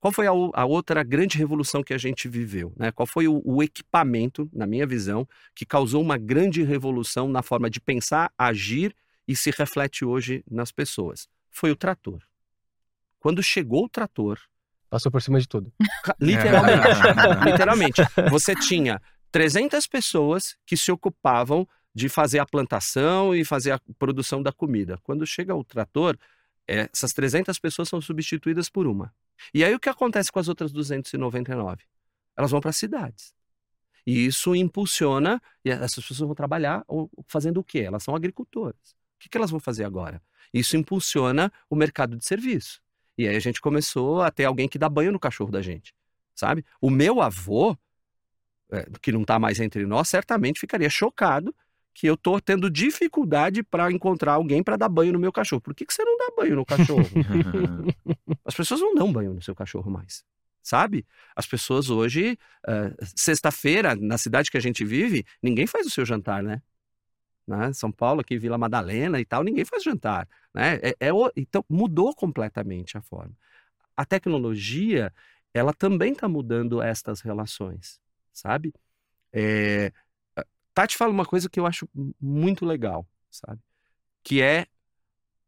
qual 0.00 0.12
foi 0.12 0.26
a, 0.26 0.30
a, 0.30 0.64
outra 0.64 1.02
grande 1.02 1.38
revolução 1.38 1.82
que 1.82 1.94
a 1.94 1.98
gente 1.98 2.28
viveu? 2.28 2.72
Né? 2.76 2.92
Qual 2.92 3.06
foi 3.06 3.26
o, 3.26 3.42
o, 3.44 3.62
equipamento, 3.62 4.48
na 4.52 4.66
minha 4.66 4.86
visão, 4.86 5.26
que 5.54 5.64
causou 5.64 6.02
uma 6.02 6.18
grande 6.18 6.62
revolução 6.62 7.28
na 7.28 7.42
forma 7.42 7.70
de 7.70 7.80
pensar, 7.80 8.30
agir 8.36 8.94
e 9.26 9.34
se 9.34 9.50
reflete 9.50 10.04
hoje 10.04 10.44
nas 10.50 10.70
pessoas? 10.70 11.28
Foi 11.50 11.70
o 11.70 11.76
trator. 11.76 12.22
Quando 13.18 13.42
chegou 13.42 13.84
o 13.84 13.88
trator. 13.88 14.38
Passou 14.88 15.10
por 15.10 15.20
cima 15.20 15.40
de 15.40 15.48
tudo. 15.48 15.72
Literalmente. 16.20 16.86
literalmente. 17.44 18.02
Você 18.30 18.54
tinha 18.54 19.00
300 19.32 19.86
pessoas 19.86 20.56
que 20.64 20.76
se 20.76 20.92
ocupavam 20.92 21.66
de 21.94 22.08
fazer 22.08 22.38
a 22.38 22.46
plantação 22.46 23.34
e 23.34 23.44
fazer 23.44 23.72
a 23.72 23.80
produção 23.98 24.42
da 24.42 24.52
comida. 24.52 24.98
Quando 25.02 25.26
chega 25.26 25.54
o 25.54 25.64
trator, 25.64 26.16
essas 26.66 27.12
300 27.12 27.58
pessoas 27.58 27.88
são 27.88 28.00
substituídas 28.00 28.68
por 28.68 28.86
uma. 28.86 29.14
E 29.54 29.64
aí 29.64 29.74
o 29.74 29.80
que 29.80 29.88
acontece 29.88 30.32
com 30.32 30.38
as 30.38 30.48
outras 30.48 30.72
299? 30.72 31.84
Elas 32.36 32.50
vão 32.50 32.60
para 32.60 32.70
as 32.70 32.76
cidades. 32.76 33.34
E 34.06 34.26
isso 34.26 34.54
impulsiona, 34.54 35.42
e 35.64 35.70
essas 35.70 36.06
pessoas 36.06 36.20
vão 36.20 36.34
trabalhar 36.34 36.84
fazendo 37.26 37.58
o 37.58 37.64
quê? 37.64 37.80
Elas 37.80 38.02
são 38.02 38.14
agricultoras. 38.14 38.96
O 39.16 39.28
que, 39.28 39.36
elas 39.36 39.50
vão 39.50 39.58
fazer 39.58 39.84
agora? 39.84 40.22
Isso 40.52 40.76
impulsiona 40.76 41.52
o 41.68 41.74
mercado 41.74 42.16
de 42.16 42.24
serviço. 42.24 42.80
E 43.18 43.26
aí 43.26 43.34
a 43.34 43.40
gente 43.40 43.60
começou 43.60 44.22
a 44.22 44.30
ter 44.30 44.44
alguém 44.44 44.68
que 44.68 44.78
dá 44.78 44.88
banho 44.88 45.10
no 45.10 45.18
cachorro 45.18 45.50
da 45.50 45.62
gente, 45.62 45.94
sabe? 46.34 46.64
O 46.80 46.90
meu 46.90 47.20
avô, 47.20 47.76
é, 48.70 48.86
que 49.00 49.10
não 49.10 49.22
está 49.22 49.38
mais 49.38 49.58
entre 49.58 49.86
nós, 49.86 50.08
certamente 50.08 50.60
ficaria 50.60 50.90
chocado 50.90 51.54
que 51.96 52.06
eu 52.06 52.12
estou 52.12 52.38
tendo 52.38 52.70
dificuldade 52.70 53.62
para 53.62 53.90
encontrar 53.90 54.34
alguém 54.34 54.62
para 54.62 54.76
dar 54.76 54.86
banho 54.86 55.14
no 55.14 55.18
meu 55.18 55.32
cachorro. 55.32 55.62
Por 55.62 55.74
que, 55.74 55.86
que 55.86 55.94
você 55.94 56.04
não 56.04 56.18
dá 56.18 56.28
banho 56.36 56.54
no 56.54 56.64
cachorro? 56.64 57.08
As 58.44 58.54
pessoas 58.54 58.82
não 58.82 58.94
dão 58.94 59.10
banho 59.10 59.32
no 59.32 59.40
seu 59.42 59.54
cachorro 59.54 59.90
mais 59.90 60.22
sabe? 60.62 61.06
As 61.36 61.46
pessoas 61.46 61.90
hoje, 61.90 62.36
uh, 62.66 63.06
sexta-feira, 63.14 63.94
na 63.94 64.18
cidade 64.18 64.50
que 64.50 64.56
a 64.56 64.60
gente 64.60 64.84
vive, 64.84 65.24
ninguém 65.40 65.64
faz 65.64 65.86
o 65.86 65.90
seu 65.90 66.04
jantar, 66.04 66.42
né? 66.42 66.60
né? 67.46 67.72
São 67.72 67.92
Paulo, 67.92 68.20
aqui 68.20 68.36
Vila 68.36 68.58
Madalena 68.58 69.20
e 69.20 69.24
tal, 69.24 69.44
ninguém 69.44 69.64
faz 69.64 69.84
jantar, 69.84 70.28
né? 70.52 70.80
É, 70.82 71.08
é 71.08 71.10
então 71.36 71.64
mudou 71.70 72.12
completamente 72.16 72.98
a 72.98 73.00
forma. 73.00 73.32
A 73.96 74.04
tecnologia, 74.04 75.14
ela 75.54 75.72
também 75.72 76.12
está 76.12 76.28
mudando 76.28 76.82
estas 76.82 77.20
relações, 77.20 78.00
sabe? 78.32 78.74
É... 79.32 79.92
Tati 80.76 80.94
fala 80.94 81.10
uma 81.10 81.24
coisa 81.24 81.48
que 81.48 81.58
eu 81.58 81.64
acho 81.64 81.88
muito 82.20 82.66
legal, 82.66 83.08
sabe? 83.30 83.58
Que 84.22 84.42
é 84.42 84.66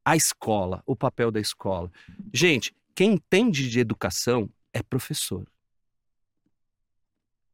a 0.03 0.17
escola, 0.17 0.83
o 0.87 0.97
papel 0.97 1.31
da 1.31 1.39
escola. 1.39 1.93
Gente, 2.33 2.75
quem 2.95 3.13
entende 3.13 3.69
de 3.69 3.79
educação 3.79 4.49
é 4.73 4.83
professor. 4.83 5.47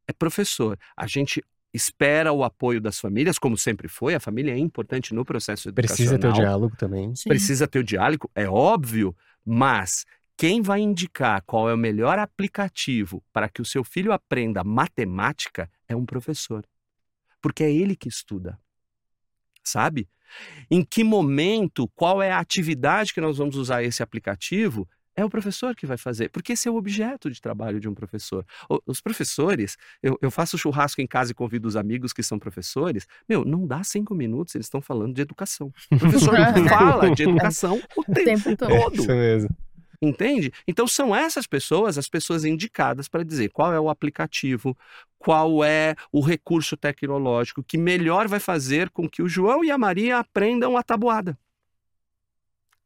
É 0.07 0.13
professor. 0.13 0.79
A 0.95 1.05
gente 1.05 1.43
espera 1.73 2.31
o 2.31 2.45
apoio 2.45 2.79
das 2.79 2.97
famílias, 2.97 3.37
como 3.37 3.57
sempre 3.57 3.89
foi, 3.89 4.15
a 4.15 4.21
família 4.21 4.53
é 4.53 4.57
importante 4.57 5.13
no 5.13 5.25
processo 5.25 5.67
educacional. 5.67 5.97
Precisa 5.97 6.17
ter 6.17 6.29
o 6.29 6.31
diálogo 6.31 6.77
também. 6.77 7.13
Sim. 7.13 7.27
Precisa 7.27 7.67
ter 7.67 7.79
o 7.79 7.83
diálogo, 7.83 8.31
é 8.33 8.47
óbvio, 8.47 9.13
mas 9.43 10.05
quem 10.37 10.61
vai 10.61 10.79
indicar 10.79 11.43
qual 11.45 11.69
é 11.69 11.73
o 11.73 11.77
melhor 11.77 12.19
aplicativo 12.19 13.21
para 13.33 13.49
que 13.49 13.61
o 13.61 13.65
seu 13.65 13.83
filho 13.83 14.13
aprenda 14.13 14.63
matemática 14.63 15.69
é 15.89 15.93
um 15.93 16.05
professor. 16.05 16.65
Porque 17.45 17.63
é 17.63 17.71
ele 17.71 17.95
que 17.95 18.09
estuda. 18.09 18.57
Sabe? 19.63 20.09
Em 20.67 20.83
que 20.83 21.03
momento, 21.03 21.87
qual 21.89 22.19
é 22.19 22.31
a 22.31 22.39
atividade 22.39 23.13
que 23.13 23.21
nós 23.21 23.37
vamos 23.37 23.55
usar 23.55 23.83
esse 23.83 24.01
aplicativo 24.01 24.89
é 25.15 25.23
o 25.23 25.29
professor 25.29 25.75
que 25.75 25.85
vai 25.85 25.95
fazer, 25.95 26.29
porque 26.29 26.53
esse 26.53 26.67
é 26.67 26.71
o 26.71 26.75
objeto 26.75 27.29
de 27.29 27.39
trabalho 27.39 27.79
de 27.79 27.87
um 27.87 27.93
professor. 27.93 28.43
Os 28.83 28.99
professores, 28.99 29.77
eu, 30.01 30.17
eu 30.23 30.31
faço 30.31 30.57
churrasco 30.57 31.01
em 31.01 31.05
casa 31.07 31.33
e 31.33 31.35
convido 31.35 31.67
os 31.67 31.75
amigos 31.75 32.13
que 32.13 32.23
são 32.23 32.39
professores. 32.39 33.05
Meu, 33.29 33.45
não 33.45 33.67
dá 33.67 33.83
cinco 33.83 34.15
minutos, 34.15 34.55
eles 34.55 34.65
estão 34.65 34.81
falando 34.81 35.13
de 35.13 35.21
educação. 35.21 35.71
O 35.91 35.99
professor 35.99 36.35
fala 36.67 37.11
de 37.13 37.21
educação 37.29 37.79
o 37.95 38.03
tempo, 38.05 38.49
o 38.49 38.57
tempo 38.57 38.57
todo. 38.57 38.73
É 38.73 38.95
isso 38.95 39.07
mesmo. 39.07 39.49
Entende? 40.07 40.51
Então 40.67 40.87
são 40.87 41.15
essas 41.15 41.47
pessoas 41.47 41.97
as 41.97 42.07
pessoas 42.07 42.45
indicadas 42.45 43.07
para 43.07 43.23
dizer 43.23 43.49
qual 43.49 43.73
é 43.73 43.79
o 43.79 43.89
aplicativo, 43.89 44.77
qual 45.17 45.63
é 45.63 45.95
o 46.11 46.21
recurso 46.21 46.77
tecnológico 46.77 47.63
que 47.63 47.77
melhor 47.77 48.27
vai 48.27 48.39
fazer 48.39 48.89
com 48.89 49.09
que 49.09 49.21
o 49.21 49.27
João 49.27 49.63
e 49.63 49.71
a 49.71 49.77
Maria 49.77 50.19
aprendam 50.19 50.77
a 50.77 50.83
tabuada. 50.83 51.37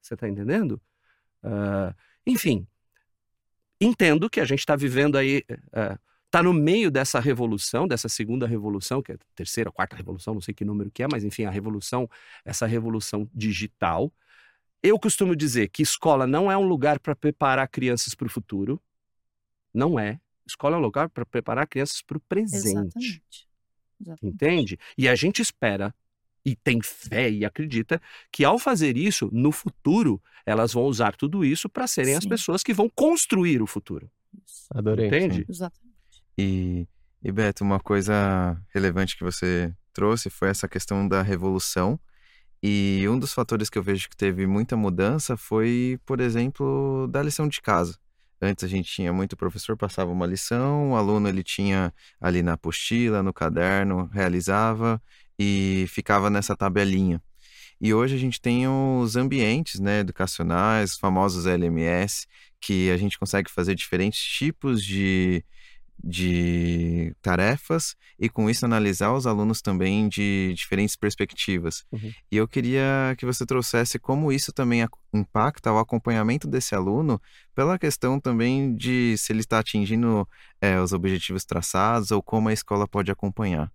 Você 0.02 0.14
está 0.14 0.30
entendendo? 0.30 0.82
Uh, 1.44 1.94
enfim, 2.26 2.66
entendo 3.82 4.30
que 4.30 4.40
a 4.40 4.46
gente 4.46 4.60
está 4.60 4.76
vivendo 4.76 5.18
aí, 5.18 5.44
está 6.26 6.44
no 6.44 6.54
meio 6.54 6.92
dessa 6.92 7.20
revolução, 7.20 7.88
dessa 7.88 8.08
segunda 8.08 8.48
revolução, 8.48 9.02
que 9.02 9.12
é 9.12 9.16
a 9.16 9.18
terceira, 9.36 9.72
quarta 9.72 9.96
revolução, 9.96 10.34
não 10.34 10.42
sei 10.42 10.54
que 10.54 10.64
número 10.64 10.92
que 10.92 11.04
é, 11.04 11.08
mas 11.12 11.24
enfim, 11.24 11.46
a 11.46 11.50
revolução, 11.50 12.10
essa 12.46 12.66
revolução 12.66 13.30
digital. 13.34 14.14
Eu 14.82 14.98
costumo 14.98 15.36
dizer 15.36 15.70
que 15.70 15.82
escola 15.82 16.26
não 16.26 16.52
é 16.52 16.58
um 16.58 16.68
lugar 16.68 17.00
para 17.00 17.16
preparar 17.16 17.68
crianças 17.68 18.16
para 18.16 18.28
o 18.28 18.30
futuro. 18.30 18.82
Não 19.74 20.00
é. 20.00 20.20
Escola 20.48 20.76
é 20.76 20.80
um 20.80 20.82
lugar 20.82 21.10
para 21.10 21.26
preparar 21.26 21.68
crianças 21.68 22.02
para 22.02 22.18
o 22.18 22.22
presente. 22.22 22.68
Exatamente. 22.68 23.24
Exatamente. 24.02 24.36
Entende? 24.36 24.80
E 24.98 25.08
a 25.08 25.16
gente 25.16 25.42
espera 25.42 25.94
e 26.46 26.56
tem 26.56 26.82
fé 26.82 27.30
e 27.30 27.44
acredita 27.44 28.02
que 28.32 28.46
ao 28.46 28.58
fazer 28.58 28.98
isso, 28.98 29.30
no 29.32 29.52
futuro, 29.52 30.22
elas 30.46 30.74
vão 30.74 30.84
usar 30.84 31.16
tudo 31.16 31.44
isso 31.44 31.70
para 31.70 31.86
serem 31.86 32.14
sim. 32.14 32.18
as 32.18 32.26
pessoas 32.26 32.64
que 32.64 32.74
vão 32.74 32.90
construir 32.90 33.62
o 33.62 33.68
futuro. 33.68 34.10
Adorei. 34.72 35.08
Entende? 35.08 35.38
Sim. 35.38 35.46
Exatamente. 35.50 35.90
E, 36.38 36.88
e 37.22 37.32
Beto, 37.32 37.64
uma 37.64 37.80
coisa 37.80 38.60
relevante 38.74 39.18
que 39.18 39.24
você 39.24 39.74
trouxe 39.94 40.30
foi 40.30 40.50
essa 40.50 40.68
questão 40.68 41.08
da 41.08 41.22
revolução. 41.22 42.00
E 42.62 43.06
um 43.10 43.18
dos 43.18 43.34
fatores 43.34 43.70
que 43.70 43.78
eu 43.78 43.84
vejo 43.84 44.10
que 44.10 44.18
teve 44.18 44.46
muita 44.46 44.76
mudança 44.76 45.38
foi, 45.38 46.00
por 46.06 46.20
exemplo, 46.20 47.08
da 47.10 47.24
lição 47.24 47.48
de 47.48 47.62
casa. 47.62 47.98
Antes 48.42 48.64
a 48.64 48.68
gente 48.68 48.90
tinha 48.92 49.12
muito 49.12 49.36
professor 49.36 49.76
passava 49.76 50.12
uma 50.12 50.26
lição, 50.26 50.92
o 50.92 50.96
aluno 50.96 51.28
ele 51.28 51.44
tinha 51.44 51.94
ali 52.20 52.42
na 52.42 52.54
apostila, 52.54 53.22
no 53.22 53.34
caderno, 53.34 54.10
realizava 54.14 55.02
e 55.38 55.86
ficava 55.90 56.30
nessa 56.30 56.56
tabelinha. 56.56 57.22
E 57.82 57.94
hoje 57.94 58.16
a 58.16 58.20
gente 58.20 58.42
tem 58.42 58.68
os 58.68 59.16
ambientes 59.16 59.80
né, 59.80 60.00
educacionais, 60.00 60.94
os 60.94 60.98
famosos 60.98 61.46
LMS, 61.46 62.28
que 62.60 62.92
a 62.92 62.98
gente 62.98 63.18
consegue 63.18 63.50
fazer 63.50 63.74
diferentes 63.74 64.22
tipos 64.22 64.84
de, 64.84 65.44
de 66.04 67.14
tarefas 67.22 67.96
e 68.18 68.30
com 68.30 68.50
isso 68.50 68.66
analisar 68.66 69.14
os 69.14 69.28
alunos 69.28 69.62
também 69.62 70.08
de 70.08 70.54
diferentes 70.56 70.96
perspectivas. 70.96 71.86
Uhum. 71.92 72.12
E 72.32 72.38
eu 72.38 72.48
queria 72.48 73.16
que 73.18 73.26
você 73.26 73.46
trouxesse 73.46 74.00
como 74.00 74.32
isso 74.32 74.52
também 74.52 74.88
impacta 75.14 75.72
o 75.72 75.78
acompanhamento 75.78 76.48
desse 76.48 76.76
aluno 76.76 77.22
pela 77.54 77.78
questão 77.78 78.20
também 78.20 78.76
de 78.76 79.18
se 79.18 79.32
ele 79.32 79.42
está 79.42 79.60
atingindo 79.60 80.28
é, 80.62 80.80
os 80.80 80.94
objetivos 80.94 81.44
traçados 81.46 82.12
ou 82.12 82.22
como 82.22 82.50
a 82.50 82.54
escola 82.54 82.88
pode 82.88 83.12
acompanhar. 83.12 83.72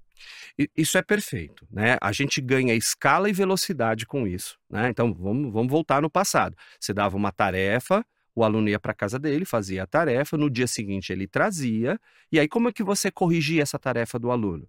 Isso 0.76 0.96
é 0.96 1.02
perfeito, 1.02 1.66
né? 1.70 1.96
A 2.00 2.12
gente 2.12 2.40
ganha 2.40 2.74
escala 2.74 3.28
e 3.28 3.32
velocidade 3.32 4.06
com 4.06 4.26
isso, 4.26 4.56
né? 4.70 4.88
Então 4.88 5.12
vamos, 5.12 5.52
vamos 5.52 5.70
voltar 5.70 6.00
no 6.00 6.08
passado. 6.08 6.56
Você 6.80 6.94
dava 6.94 7.16
uma 7.16 7.32
tarefa, 7.32 8.04
o 8.34 8.44
aluno 8.44 8.68
ia 8.68 8.80
para 8.80 8.92
casa 8.94 9.18
dele, 9.18 9.44
fazia 9.44 9.84
a 9.84 9.86
tarefa, 9.86 10.36
no 10.36 10.50
dia 10.50 10.66
seguinte 10.66 11.12
ele 11.12 11.26
trazia, 11.26 11.98
e 12.32 12.40
aí 12.40 12.48
como 12.48 12.68
é 12.68 12.72
que 12.72 12.82
você 12.82 13.10
corrigia 13.10 13.62
essa 13.62 13.78
tarefa 13.78 14.18
do 14.18 14.30
aluno? 14.30 14.68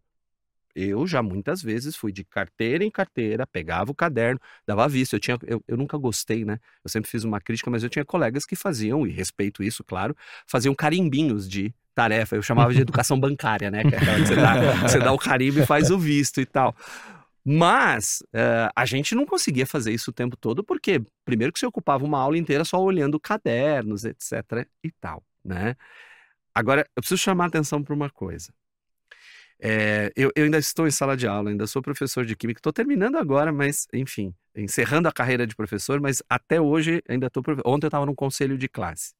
Eu 0.76 1.08
já 1.08 1.24
muitas 1.24 1.62
vezes 1.62 1.96
fui 1.96 2.12
de 2.12 2.26
carteira 2.26 2.84
em 2.84 2.92
carteira, 2.92 3.48
pegava 3.48 3.92
o 3.92 3.96
caderno, 3.96 4.42
dava 4.68 4.86
vista. 4.90 5.16
Eu, 5.16 5.22
tinha, 5.22 5.38
eu, 5.48 5.64
eu 5.66 5.78
nunca 5.78 5.98
gostei, 5.98 6.44
né? 6.44 6.60
Eu 6.84 6.90
sempre 6.90 7.10
fiz 7.10 7.24
uma 7.24 7.40
crítica, 7.40 7.72
mas 7.72 7.82
eu 7.82 7.88
tinha 7.90 8.04
colegas 8.04 8.46
que 8.46 8.58
faziam, 8.58 9.08
e 9.08 9.10
respeito 9.10 9.64
isso, 9.64 9.86
claro, 9.86 10.14
faziam 10.46 10.76
carimbinhos 10.76 11.48
de 11.48 11.74
tarefa. 11.94 12.36
Eu 12.36 12.42
chamava 12.42 12.74
de 12.74 12.82
educação 12.82 13.18
bancária, 13.18 13.72
né? 13.72 13.84
É 13.84 14.20
você, 14.20 14.36
dá, 14.36 14.74
você 14.82 15.00
dá 15.00 15.14
o 15.14 15.18
carimbo 15.18 15.60
e 15.60 15.66
faz 15.66 15.90
o 15.90 15.98
visto 15.98 16.42
e 16.42 16.46
tal. 16.46 16.76
Mas 17.48 18.24
uh, 18.34 18.72
a 18.76 18.86
gente 18.86 19.14
não 19.14 19.26
conseguia 19.26 19.68
fazer 19.68 19.94
isso 19.94 20.10
o 20.10 20.14
tempo 20.14 20.36
todo, 20.36 20.64
porque 20.64 21.00
primeiro 21.24 21.54
que 21.54 21.60
você 21.60 21.66
ocupava 21.68 22.04
uma 22.04 22.20
aula 22.20 22.38
inteira 22.38 22.66
só 22.66 22.82
olhando 22.82 23.20
cadernos, 23.20 24.04
etc. 24.04 24.68
e 24.84 24.92
tal, 25.00 25.24
né? 25.44 25.76
Agora, 26.56 26.82
eu 26.96 27.02
preciso 27.02 27.22
chamar 27.22 27.46
a 27.46 27.48
atenção 27.48 27.84
para 27.84 27.94
uma 27.94 28.10
coisa. 28.10 28.52
É, 29.60 30.12
eu, 30.16 30.32
eu, 30.36 30.46
ainda 30.46 30.58
estou 30.58 30.88
em 30.88 30.92
sala 30.92 31.16
de 31.16 31.28
aula, 31.28 31.50
ainda 31.50 31.68
sou 31.68 31.82
professor 31.82 32.26
de 32.26 32.36
química, 32.36 32.60
estou 32.60 32.74
terminando 32.74 33.18
agora, 33.18 33.52
mas 33.54 33.88
enfim, 33.94 34.34
encerrando 34.56 35.08
a 35.08 35.12
carreira 35.12 35.46
de 35.48 35.56
professor, 35.56 36.02
mas 36.02 36.22
até 36.30 36.60
hoje 36.60 37.02
ainda 37.08 37.28
estou. 37.28 37.44
Ontem 37.66 37.86
eu 37.86 37.90
estava 37.90 38.06
num 38.06 38.16
conselho 38.16 38.58
de 38.58 38.68
classe. 38.68 39.14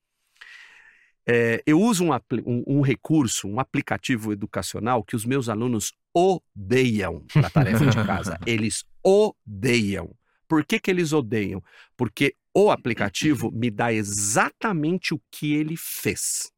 É, 1.28 1.64
eu 1.66 1.82
uso 1.82 2.06
um, 2.06 2.14
um, 2.46 2.64
um, 2.68 2.82
recurso, 2.82 3.48
um 3.48 3.60
aplicativo 3.60 4.32
educacional 4.32 5.04
que 5.04 5.16
os 5.16 5.26
meus 5.26 5.50
alunos 5.50 5.92
odeiam 6.14 7.26
para 7.34 7.50
tarefa 7.50 7.86
de 7.88 8.06
casa. 8.06 8.40
Eles 8.46 8.86
odeiam. 9.04 10.16
Por 10.48 10.64
que, 10.64 10.80
que 10.80 10.92
eles 10.92 11.12
odeiam? 11.12 11.64
Porque 11.98 12.36
o 12.54 12.70
aplicativo 12.70 13.52
me 13.52 13.72
dá 13.72 13.92
exatamente 13.92 15.12
o 15.12 15.22
que 15.32 15.56
ele 15.56 15.76
fez. 15.76 16.52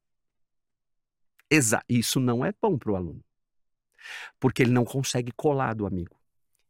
Exa 1.49 1.81
Isso 1.87 2.19
não 2.19 2.43
é 2.43 2.53
bom 2.61 2.77
para 2.77 2.91
o 2.91 2.95
aluno. 2.97 3.23
Porque 4.39 4.61
ele 4.61 4.71
não 4.71 4.83
consegue 4.83 5.31
colar 5.31 5.73
do 5.73 5.87
amigo. 5.87 6.16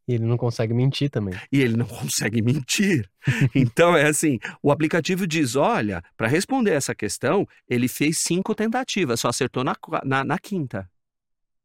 E 0.07 0.13
ele 0.13 0.23
não 0.23 0.37
consegue 0.37 0.73
mentir 0.73 1.09
também. 1.09 1.33
E 1.51 1.61
ele 1.61 1.75
não 1.75 1.85
consegue 1.85 2.41
mentir. 2.41 3.09
então 3.53 3.95
é 3.95 4.07
assim: 4.07 4.39
o 4.63 4.71
aplicativo 4.71 5.27
diz: 5.27 5.55
olha, 5.55 6.01
para 6.15 6.27
responder 6.27 6.71
essa 6.71 6.95
questão, 6.95 7.47
ele 7.67 7.87
fez 7.87 8.19
cinco 8.19 8.55
tentativas, 8.55 9.19
só 9.19 9.27
acertou 9.27 9.63
na, 9.63 9.75
na, 10.05 10.23
na, 10.23 10.39
quinta. 10.39 10.89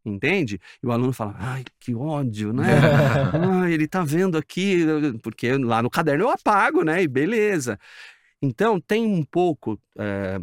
entende? 0.04 0.60
E 0.82 0.86
o 0.86 0.90
aluno 0.90 1.12
fala, 1.12 1.36
ai, 1.38 1.64
que 1.78 1.94
ódio, 1.94 2.52
né? 2.52 2.66
ai, 3.32 3.72
ele 3.74 3.86
tá 3.86 4.02
vendo 4.02 4.36
aqui, 4.36 4.84
porque 5.22 5.56
lá 5.56 5.80
no 5.80 5.90
caderno 5.90 6.24
eu 6.24 6.30
apago, 6.30 6.82
né? 6.82 7.02
E 7.02 7.06
beleza. 7.06 7.78
Então, 8.42 8.80
tem 8.80 9.06
um 9.06 9.22
pouco 9.22 9.80
é, 9.96 10.40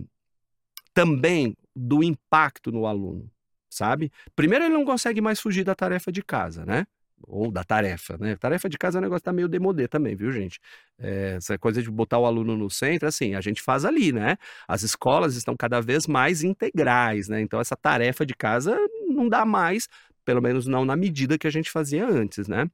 também 0.94 1.54
do 1.76 2.02
impacto 2.02 2.72
no 2.72 2.86
aluno, 2.86 3.30
sabe? 3.70 4.10
Primeiro, 4.34 4.64
ele 4.64 4.74
não 4.74 4.86
consegue 4.86 5.20
mais 5.20 5.42
fugir 5.42 5.66
da 5.66 5.76
tarefa 5.76 6.10
de 6.10 6.24
casa, 6.24 6.66
né? 6.66 6.88
Ou 7.24 7.52
da 7.52 7.64
tarefa, 7.64 8.18
né? 8.18 8.36
Tarefa 8.36 8.70
de 8.70 8.78
casa 8.78 8.98
é 8.98 9.00
um 9.00 9.04
negócio 9.04 9.22
que 9.22 9.26
tá 9.26 9.34
meio 9.34 9.48
demodê 9.48 9.88
também, 9.88 10.16
viu, 10.16 10.32
gente? 10.32 10.60
É, 10.98 11.36
essa 11.38 11.58
coisa 11.58 11.82
de 11.82 11.90
botar 11.90 12.20
o 12.20 12.26
aluno 12.26 12.58
no 12.58 12.70
centro, 12.70 13.08
assim, 13.08 13.36
a 13.36 13.42
gente 13.42 13.62
faz 13.62 13.86
ali, 13.86 14.12
né? 14.12 14.38
As 14.68 14.84
escolas 14.84 15.36
estão 15.36 15.56
cada 15.58 15.82
vez 15.82 16.08
mais 16.08 16.44
integrais, 16.44 17.28
né? 17.28 17.42
Então, 17.42 17.60
essa 17.60 17.76
tarefa 17.76 18.26
de 18.26 18.34
casa 18.36 18.78
não 19.08 19.28
dá 19.30 19.46
mais, 19.46 19.88
pelo 20.26 20.42
menos 20.42 20.66
não 20.68 20.86
na 20.86 20.96
medida 20.96 21.38
que 21.38 21.48
a 21.48 21.52
gente 21.52 21.72
fazia 21.72 22.08
antes, 22.08 22.48
né? 22.48 22.70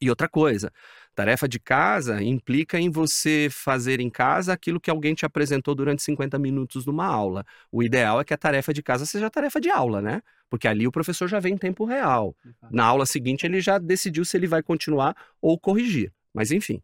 E 0.00 0.10
outra 0.10 0.28
coisa, 0.28 0.72
tarefa 1.14 1.48
de 1.48 1.58
casa 1.58 2.22
implica 2.22 2.78
em 2.78 2.90
você 2.90 3.48
fazer 3.50 4.00
em 4.00 4.10
casa 4.10 4.52
aquilo 4.52 4.80
que 4.80 4.90
alguém 4.90 5.14
te 5.14 5.24
apresentou 5.24 5.74
durante 5.74 6.02
50 6.02 6.38
minutos 6.38 6.84
numa 6.84 7.06
aula. 7.06 7.44
O 7.70 7.82
ideal 7.82 8.20
é 8.20 8.24
que 8.24 8.34
a 8.34 8.36
tarefa 8.36 8.72
de 8.74 8.82
casa 8.82 9.06
seja 9.06 9.30
tarefa 9.30 9.60
de 9.60 9.70
aula, 9.70 10.02
né? 10.02 10.20
Porque 10.48 10.68
ali 10.68 10.86
o 10.86 10.92
professor 10.92 11.28
já 11.28 11.40
vem 11.40 11.54
em 11.54 11.58
tempo 11.58 11.84
real. 11.84 12.36
Na 12.70 12.84
aula 12.84 13.06
seguinte, 13.06 13.44
ele 13.44 13.60
já 13.60 13.78
decidiu 13.78 14.24
se 14.24 14.36
ele 14.36 14.46
vai 14.46 14.62
continuar 14.62 15.16
ou 15.40 15.58
corrigir. 15.58 16.12
Mas, 16.32 16.50
enfim. 16.50 16.82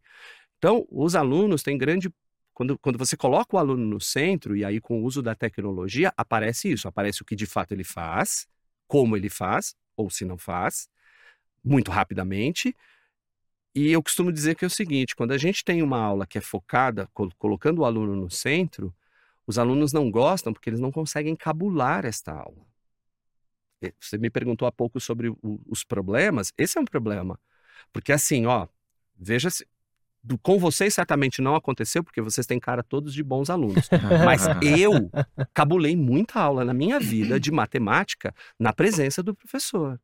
Então, 0.57 0.85
os 0.89 1.15
alunos 1.15 1.63
têm 1.63 1.77
grande. 1.77 2.11
Quando, 2.53 2.77
quando 2.77 2.97
você 2.97 3.15
coloca 3.17 3.55
o 3.55 3.59
aluno 3.59 3.85
no 3.85 3.99
centro, 3.99 4.55
e 4.55 4.63
aí 4.65 4.79
com 4.79 5.01
o 5.01 5.05
uso 5.05 5.21
da 5.21 5.33
tecnologia, 5.33 6.13
aparece 6.17 6.71
isso: 6.71 6.87
aparece 6.87 7.21
o 7.21 7.25
que 7.25 7.35
de 7.35 7.45
fato 7.45 7.73
ele 7.73 7.83
faz, 7.83 8.47
como 8.87 9.15
ele 9.15 9.29
faz, 9.29 9.75
ou 9.95 10.09
se 10.09 10.25
não 10.25 10.37
faz, 10.37 10.89
muito 11.63 11.91
rapidamente. 11.91 12.75
E 13.73 13.89
eu 13.89 14.03
costumo 14.03 14.31
dizer 14.31 14.55
que 14.55 14.65
é 14.65 14.67
o 14.67 14.69
seguinte: 14.69 15.15
quando 15.15 15.31
a 15.31 15.37
gente 15.37 15.63
tem 15.63 15.81
uma 15.81 15.99
aula 15.99 16.27
que 16.27 16.37
é 16.37 16.41
focada, 16.41 17.07
colocando 17.37 17.79
o 17.79 17.85
aluno 17.85 18.15
no 18.15 18.29
centro, 18.29 18.93
os 19.47 19.57
alunos 19.57 19.93
não 19.93 20.11
gostam 20.11 20.53
porque 20.53 20.69
eles 20.69 20.79
não 20.79 20.91
conseguem 20.91 21.35
cabular 21.35 22.05
esta 22.05 22.33
aula. 22.33 22.70
Você 23.99 24.17
me 24.17 24.29
perguntou 24.29 24.67
há 24.67 24.71
pouco 24.71 24.99
sobre 24.99 25.29
o, 25.29 25.37
os 25.67 25.83
problemas. 25.83 26.53
Esse 26.57 26.77
é 26.77 26.81
um 26.81 26.85
problema. 26.85 27.39
Porque 27.91 28.11
assim, 28.11 28.45
ó, 28.45 28.67
veja 29.17 29.49
se. 29.49 29.65
Com 30.43 30.59
vocês 30.59 30.93
certamente 30.93 31.41
não 31.41 31.55
aconteceu, 31.55 32.03
porque 32.03 32.21
vocês 32.21 32.45
têm 32.45 32.59
cara 32.59 32.83
todos 32.83 33.11
de 33.11 33.23
bons 33.23 33.49
alunos. 33.49 33.89
Mas 34.23 34.43
eu 34.61 35.09
cabulei 35.51 35.95
muita 35.95 36.39
aula 36.39 36.63
na 36.63 36.75
minha 36.75 36.99
vida 36.99 37.39
de 37.39 37.51
matemática 37.51 38.31
na 38.59 38.71
presença 38.71 39.23
do 39.23 39.33
professor. 39.33 39.99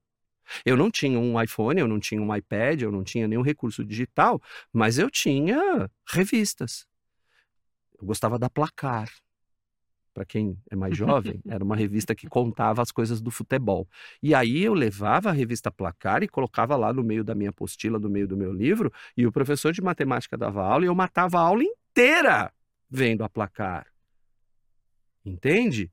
Eu 0.65 0.75
não 0.75 0.89
tinha 0.89 1.19
um 1.19 1.39
iPhone, 1.39 1.80
eu 1.80 1.88
não 1.88 1.99
tinha 1.99 2.19
um 2.19 2.36
iPad, 2.36 2.82
eu 2.82 2.91
não 2.91 3.03
tinha 3.03 3.28
nenhum 3.28 3.43
recurso 3.43 3.86
digital, 3.86 4.41
mas 4.73 4.97
eu 4.97 5.07
tinha 5.11 5.88
revistas. 6.07 6.88
Eu 7.99 8.07
gostava 8.07 8.39
da 8.39 8.49
Placar 8.49 9.11
para 10.18 10.26
quem 10.26 10.57
é 10.72 10.76
mais 10.76 10.97
jovem, 10.97 11.39
era 11.47 11.63
uma 11.63 11.76
revista 11.76 12.15
que 12.15 12.28
contava 12.28 12.82
as 12.82 12.91
coisas 12.91 13.22
do 13.22 13.30
futebol. 13.30 13.88
E 14.22 14.34
aí 14.34 14.63
eu 14.63 14.74
levava 14.74 15.30
a 15.30 15.32
revista 15.32 15.72
Placar 15.72 16.24
e 16.24 16.28
colocava 16.28 16.76
lá 16.76 16.91
no 16.91 17.03
meio 17.03 17.24
da 17.24 17.36
minha 17.36 17.51
apostila, 17.51 17.99
no 17.99 18.09
meio 18.09 18.28
do 18.28 18.36
meu 18.36 18.51
livro, 18.51 18.91
e 19.15 19.28
o 19.28 19.32
professor 19.32 19.72
de 19.72 19.80
matemática 19.80 20.36
dava 20.36 20.63
aula 20.63 20.86
e 20.86 20.88
eu 20.88 20.95
matava 20.95 21.38
a 21.38 21.41
aula 21.41 21.63
inteira 21.63 22.51
vendo 22.89 23.24
a 23.24 23.30
Placar. 23.30 23.86
Entende? 25.24 25.91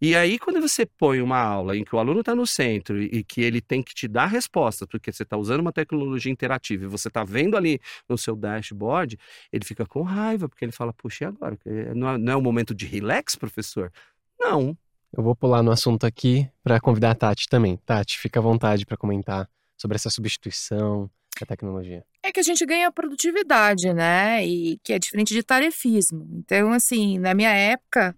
E 0.00 0.16
aí, 0.16 0.38
quando 0.38 0.60
você 0.62 0.86
põe 0.86 1.20
uma 1.20 1.38
aula 1.38 1.76
em 1.76 1.84
que 1.84 1.94
o 1.94 1.98
aluno 1.98 2.20
está 2.20 2.34
no 2.34 2.46
centro 2.46 3.02
e 3.02 3.22
que 3.22 3.42
ele 3.42 3.60
tem 3.60 3.82
que 3.82 3.94
te 3.94 4.08
dar 4.08 4.26
resposta, 4.26 4.86
porque 4.86 5.12
você 5.12 5.24
está 5.24 5.36
usando 5.36 5.60
uma 5.60 5.72
tecnologia 5.72 6.32
interativa 6.32 6.84
e 6.84 6.88
você 6.88 7.08
está 7.08 7.22
vendo 7.22 7.54
ali 7.54 7.78
no 8.08 8.16
seu 8.16 8.34
dashboard, 8.34 9.18
ele 9.52 9.64
fica 9.64 9.84
com 9.84 10.00
raiva, 10.02 10.48
porque 10.48 10.64
ele 10.64 10.72
fala, 10.72 10.92
puxa, 10.94 11.24
e 11.24 11.26
agora? 11.26 11.58
Não 11.94 12.08
é, 12.08 12.18
não 12.18 12.32
é 12.32 12.36
um 12.36 12.40
momento 12.40 12.74
de 12.74 12.86
relax, 12.86 13.36
professor? 13.36 13.92
Não. 14.38 14.76
Eu 15.14 15.22
vou 15.22 15.36
pular 15.36 15.62
no 15.62 15.70
assunto 15.70 16.06
aqui 16.06 16.48
para 16.62 16.80
convidar 16.80 17.10
a 17.10 17.14
Tati 17.14 17.46
também. 17.46 17.76
Tati, 17.76 18.18
fica 18.18 18.40
à 18.40 18.42
vontade 18.42 18.86
para 18.86 18.96
comentar 18.96 19.50
sobre 19.76 19.96
essa 19.96 20.08
substituição 20.08 21.10
da 21.38 21.46
tecnologia. 21.46 22.04
É 22.22 22.32
que 22.32 22.40
a 22.40 22.42
gente 22.42 22.64
ganha 22.64 22.90
produtividade, 22.92 23.92
né? 23.92 24.46
E 24.46 24.78
que 24.82 24.92
é 24.92 24.98
diferente 24.98 25.34
de 25.34 25.42
tarefismo. 25.42 26.26
Então, 26.32 26.72
assim, 26.72 27.18
na 27.18 27.34
minha 27.34 27.50
época, 27.50 28.16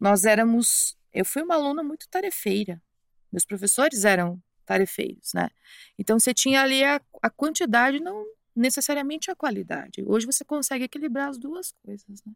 nós 0.00 0.24
éramos 0.24 0.96
eu 1.16 1.24
fui 1.24 1.42
uma 1.42 1.54
aluna 1.54 1.82
muito 1.82 2.06
tarefeira. 2.10 2.80
Meus 3.32 3.46
professores 3.46 4.04
eram 4.04 4.38
tarefeiros, 4.66 5.32
né? 5.34 5.48
Então 5.98 6.18
você 6.18 6.34
tinha 6.34 6.60
ali 6.60 6.84
a, 6.84 7.00
a 7.22 7.30
quantidade, 7.30 8.00
não 8.00 8.22
necessariamente 8.54 9.30
a 9.30 9.34
qualidade. 9.34 10.04
Hoje 10.06 10.26
você 10.26 10.44
consegue 10.44 10.84
equilibrar 10.84 11.30
as 11.30 11.38
duas 11.38 11.72
coisas, 11.82 12.22
né? 12.26 12.32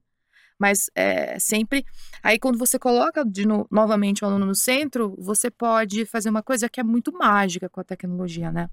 Mas 0.58 0.90
é, 0.94 1.38
sempre. 1.38 1.84
Aí, 2.22 2.38
quando 2.38 2.58
você 2.58 2.78
coloca 2.78 3.24
de 3.24 3.46
no, 3.46 3.66
novamente 3.70 4.22
o 4.22 4.26
aluno 4.26 4.44
no 4.46 4.54
centro, 4.54 5.14
você 5.18 5.50
pode 5.50 6.04
fazer 6.04 6.28
uma 6.28 6.42
coisa 6.42 6.68
que 6.68 6.80
é 6.80 6.82
muito 6.82 7.12
mágica 7.12 7.68
com 7.68 7.80
a 7.80 7.84
tecnologia, 7.84 8.52
né? 8.52 8.68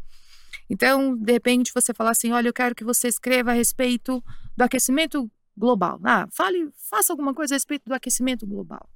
Então, 0.70 1.16
de 1.16 1.32
repente, 1.32 1.72
você 1.74 1.94
fala 1.94 2.12
assim: 2.12 2.34
olha, 2.34 2.50
eu 2.50 2.54
quero 2.54 2.76
que 2.76 2.84
você 2.84 3.08
escreva 3.08 3.52
a 3.52 3.54
respeito 3.54 4.22
do 4.56 4.64
aquecimento 4.64 5.32
global. 5.58 6.00
Ah, 6.04 6.28
fale, 6.32 6.70
faça 6.90 7.12
alguma 7.12 7.34
coisa 7.34 7.56
a 7.56 7.58
respeito 7.58 7.86
do 7.86 7.94
aquecimento 7.94 8.46
global. 8.46 8.88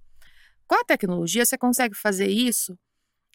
Com 0.68 0.76
a 0.76 0.84
tecnologia, 0.84 1.45
você 1.45 1.57
consegue 1.57 1.95
fazer 1.95 2.28
isso 2.28 2.78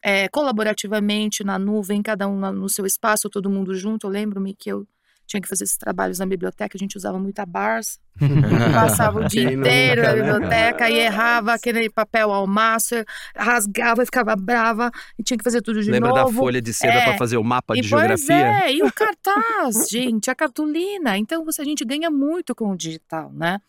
é, 0.03 0.29
colaborativamente 0.29 1.45
na 1.45 1.59
nuvem, 1.59 2.03
cada 2.03 2.29
um 2.29 2.39
no 2.53 2.69
seu 2.69 2.87
espaço, 2.87 3.29
todo 3.29 3.51
mundo 3.51 3.75
junto. 3.75 4.07
Eu 4.07 4.11
lembro-me 4.11 4.55
que 4.55 4.71
eu 4.71 4.87
tinha 5.27 5.41
que 5.41 5.49
fazer 5.49 5.65
esses 5.65 5.77
trabalhos 5.77 6.19
na 6.19 6.27
biblioteca, 6.27 6.77
a 6.77 6.79
gente 6.79 6.97
usava 6.97 7.19
muita 7.19 7.45
Barça, 7.45 7.99
passava 8.73 9.21
o 9.21 9.29
dia 9.29 9.53
inteiro 9.53 10.03
na 10.03 10.13
biblioteca 10.15 10.89
e 10.89 10.99
errava 10.99 11.55
aquele 11.55 11.91
papel 11.91 12.33
ao 12.33 12.47
rasgava 13.37 14.03
e 14.03 14.07
ficava 14.07 14.35
brava 14.37 14.91
e 15.19 15.23
tinha 15.23 15.37
que 15.37 15.45
fazer 15.45 15.61
tudo 15.61 15.83
de 15.83 15.91
Lembra 15.91 16.11
novo. 16.11 16.21
Lembra 16.21 16.33
da 16.33 16.39
folha 16.39 16.63
de 16.63 16.73
seda 16.73 16.95
é. 16.95 17.05
para 17.05 17.19
fazer 17.19 17.37
o 17.37 17.45
mapa 17.45 17.75
de 17.75 17.81
e 17.81 17.83
geografia? 17.83 18.65
É, 18.65 18.73
e 18.73 18.83
o 18.83 18.93
cartaz, 18.93 19.89
gente, 19.91 20.31
a 20.31 20.35
cartolina. 20.35 21.19
Então 21.19 21.45
você, 21.45 21.63
a 21.63 21.65
gente 21.65 21.85
ganha 21.85 22.11
muito 22.11 22.55
com 22.55 22.71
o 22.71 22.77
digital, 22.77 23.33
né? 23.33 23.61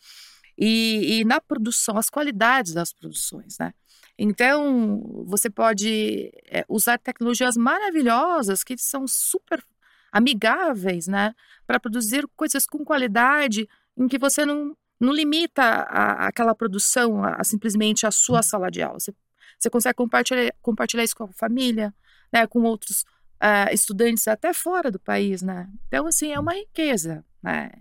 e, 0.58 1.20
e 1.20 1.26
na 1.26 1.40
produção, 1.40 1.98
as 1.98 2.10
qualidades 2.10 2.74
das 2.74 2.92
produções, 2.92 3.58
né? 3.60 3.74
Então, 4.18 5.24
você 5.28 5.48
pode 5.48 6.32
é, 6.50 6.66
usar 6.68 6.98
tecnologias 6.98 7.56
maravilhosas 7.56 8.64
que 8.64 8.76
são 8.78 9.08
super 9.08 9.64
amigáveis, 10.12 11.08
né? 11.08 11.34
Para 11.66 11.80
produzir 11.80 12.28
coisas 12.36 12.66
com 12.66 12.84
qualidade 12.84 13.68
em 13.98 14.08
que 14.08 14.18
você 14.18 14.46
não, 14.46 14.76
não 15.00 15.14
limita 15.14 15.64
a, 15.64 16.28
aquela 16.28 16.56
produção 16.56 17.24
a, 17.24 17.36
a, 17.36 17.44
simplesmente 17.44 18.06
a 18.06 18.12
sua 18.12 18.42
sala 18.42 18.70
de 18.70 18.82
aula. 18.82 19.00
Você, 19.00 19.14
você 19.58 19.70
consegue 19.70 19.96
compartilhar, 19.96 20.54
compartilhar 20.62 21.04
isso 21.04 21.16
com 21.16 21.26
a 21.26 21.34
família, 21.34 21.94
né? 22.32 22.46
Com 22.48 22.62
outros 22.64 23.02
uh, 23.42 23.74
estudantes 23.74 24.28
até 24.28 24.54
fora 24.54 24.92
do 24.92 25.00
país, 25.00 25.42
né? 25.42 25.70
Então, 25.88 26.08
assim, 26.08 26.32
é 26.32 26.40
uma 26.40 26.54
riqueza, 26.54 27.26
né? 27.42 27.72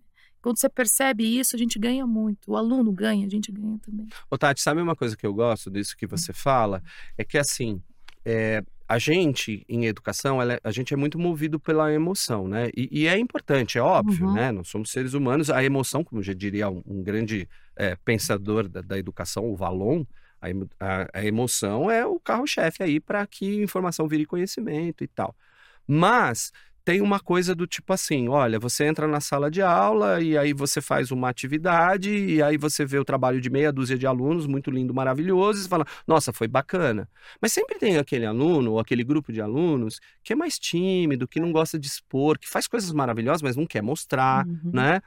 Quando 0.40 0.60
você 0.60 0.68
percebe 0.68 1.24
isso, 1.24 1.56
a 1.56 1.58
gente 1.58 1.76
ganha 1.76 2.06
muito. 2.06 2.52
O 2.52 2.56
aluno 2.56 2.92
ganha, 2.92 3.26
a 3.26 3.30
gente 3.30 3.50
ganha 3.50 3.80
também. 3.80 4.06
Ô, 4.30 4.38
Tati, 4.38 4.62
sabe 4.62 4.80
uma 4.80 4.94
coisa 4.94 5.16
que 5.16 5.26
eu 5.26 5.34
gosto 5.34 5.68
disso 5.68 5.96
que 5.96 6.06
você 6.06 6.32
fala? 6.32 6.80
É 7.18 7.24
que, 7.24 7.36
assim, 7.36 7.82
é, 8.26 8.60
a 8.88 8.98
gente, 8.98 9.64
em 9.68 9.86
educação, 9.86 10.42
ela, 10.42 10.54
é, 10.54 10.60
a 10.64 10.72
gente 10.72 10.92
é 10.92 10.96
muito 10.96 11.16
movido 11.16 11.60
pela 11.60 11.92
emoção, 11.92 12.48
né? 12.48 12.70
E, 12.76 12.88
e 12.90 13.06
é 13.06 13.16
importante, 13.16 13.78
é 13.78 13.80
óbvio, 13.80 14.26
uhum. 14.26 14.34
né? 14.34 14.50
Nós 14.50 14.68
somos 14.68 14.90
seres 14.90 15.14
humanos. 15.14 15.48
A 15.48 15.62
emoção, 15.62 16.02
como 16.02 16.20
já 16.22 16.32
diria 16.32 16.68
um, 16.68 16.82
um 16.84 17.02
grande 17.04 17.48
é, 17.76 17.94
pensador 18.04 18.68
da, 18.68 18.80
da, 18.80 18.98
educação, 18.98 19.44
o 19.44 19.54
Valon, 19.54 20.04
a, 20.40 20.48
a, 20.80 21.20
a 21.20 21.24
emoção 21.24 21.88
é 21.88 22.04
o 22.04 22.18
carro-chefe 22.18 22.82
aí 22.82 22.98
para 22.98 23.24
que 23.28 23.62
informação 23.62 24.08
vire 24.08 24.26
conhecimento 24.26 25.04
e 25.04 25.06
tal. 25.06 25.34
Mas 25.86 26.50
tem 26.86 27.00
uma 27.00 27.18
coisa 27.18 27.52
do 27.52 27.66
tipo 27.66 27.92
assim: 27.92 28.28
olha, 28.28 28.60
você 28.60 28.84
entra 28.84 29.08
na 29.08 29.20
sala 29.20 29.50
de 29.50 29.60
aula 29.60 30.22
e 30.22 30.38
aí 30.38 30.52
você 30.52 30.80
faz 30.80 31.10
uma 31.10 31.28
atividade 31.28 32.16
e 32.16 32.40
aí 32.40 32.56
você 32.56 32.86
vê 32.86 32.96
o 32.96 33.04
trabalho 33.04 33.40
de 33.40 33.50
meia 33.50 33.72
dúzia 33.72 33.98
de 33.98 34.06
alunos, 34.06 34.46
muito 34.46 34.70
lindo, 34.70 34.94
maravilhoso, 34.94 35.66
e 35.66 35.68
fala, 35.68 35.84
nossa, 36.06 36.32
foi 36.32 36.46
bacana. 36.46 37.08
Mas 37.42 37.52
sempre 37.52 37.76
tem 37.76 37.98
aquele 37.98 38.24
aluno 38.24 38.70
ou 38.70 38.78
aquele 38.78 39.02
grupo 39.02 39.32
de 39.32 39.40
alunos 39.40 40.00
que 40.22 40.32
é 40.32 40.36
mais 40.36 40.60
tímido, 40.60 41.26
que 41.26 41.40
não 41.40 41.50
gosta 41.50 41.76
de 41.76 41.88
expor, 41.88 42.38
que 42.38 42.48
faz 42.48 42.68
coisas 42.68 42.92
maravilhosas, 42.92 43.42
mas 43.42 43.56
não 43.56 43.66
quer 43.66 43.82
mostrar, 43.82 44.46
uhum. 44.46 44.70
né? 44.72 45.00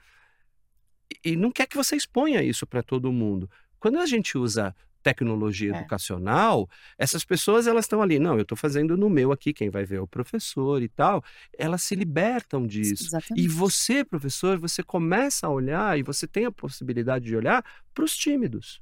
E 1.23 1.37
não 1.37 1.49
quer 1.49 1.65
que 1.65 1.77
você 1.77 1.95
exponha 1.95 2.43
isso 2.43 2.67
para 2.67 2.83
todo 2.83 3.09
mundo. 3.09 3.49
Quando 3.79 3.99
a 3.99 4.05
gente 4.05 4.37
usa 4.37 4.75
tecnologia 5.01 5.73
é. 5.73 5.77
educacional, 5.77 6.69
essas 6.97 7.23
pessoas 7.23 7.67
elas 7.67 7.85
estão 7.85 8.01
ali, 8.01 8.19
não, 8.19 8.35
eu 8.35 8.41
estou 8.41 8.57
fazendo 8.57 8.97
no 8.97 9.09
meu 9.09 9.31
aqui, 9.31 9.53
quem 9.53 9.69
vai 9.69 9.85
ver 9.85 9.97
é 9.97 10.01
o 10.01 10.07
professor 10.07 10.81
e 10.81 10.89
tal, 10.89 11.23
elas 11.57 11.83
se 11.83 11.95
libertam 11.95 12.65
disso. 12.65 13.05
Exatamente. 13.05 13.43
E 13.43 13.47
você, 13.47 14.03
professor, 14.03 14.57
você 14.57 14.83
começa 14.83 15.47
a 15.47 15.49
olhar 15.49 15.97
e 15.97 16.03
você 16.03 16.27
tem 16.27 16.45
a 16.45 16.51
possibilidade 16.51 17.25
de 17.25 17.35
olhar 17.35 17.63
para 17.93 18.03
os 18.03 18.15
tímidos. 18.15 18.81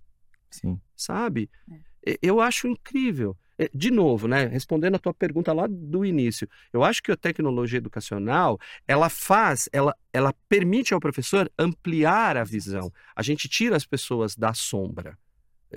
Sim. 0.50 0.80
Sabe? 0.96 1.50
É. 1.72 2.18
Eu 2.22 2.40
acho 2.40 2.68
incrível. 2.68 3.36
de 3.74 3.92
novo, 3.92 4.28
né, 4.28 4.46
respondendo 4.46 4.96
a 4.96 5.00
tua 5.00 5.14
pergunta 5.14 5.52
lá 5.52 5.68
do 5.68 6.06
início, 6.06 6.48
eu 6.72 6.84
acho 6.84 7.02
que 7.02 7.12
a 7.12 7.18
tecnologia 7.18 7.80
educacional, 7.80 8.58
ela 8.88 9.10
faz, 9.10 9.68
ela, 9.74 9.94
ela 10.14 10.34
permite 10.48 10.94
ao 10.94 11.00
professor 11.00 11.52
ampliar 11.58 12.38
a 12.38 12.44
visão. 12.44 12.92
A 13.16 13.22
gente 13.22 13.50
tira 13.50 13.76
as 13.76 13.86
pessoas 13.86 14.36
da 14.36 14.54
sombra. 14.54 15.18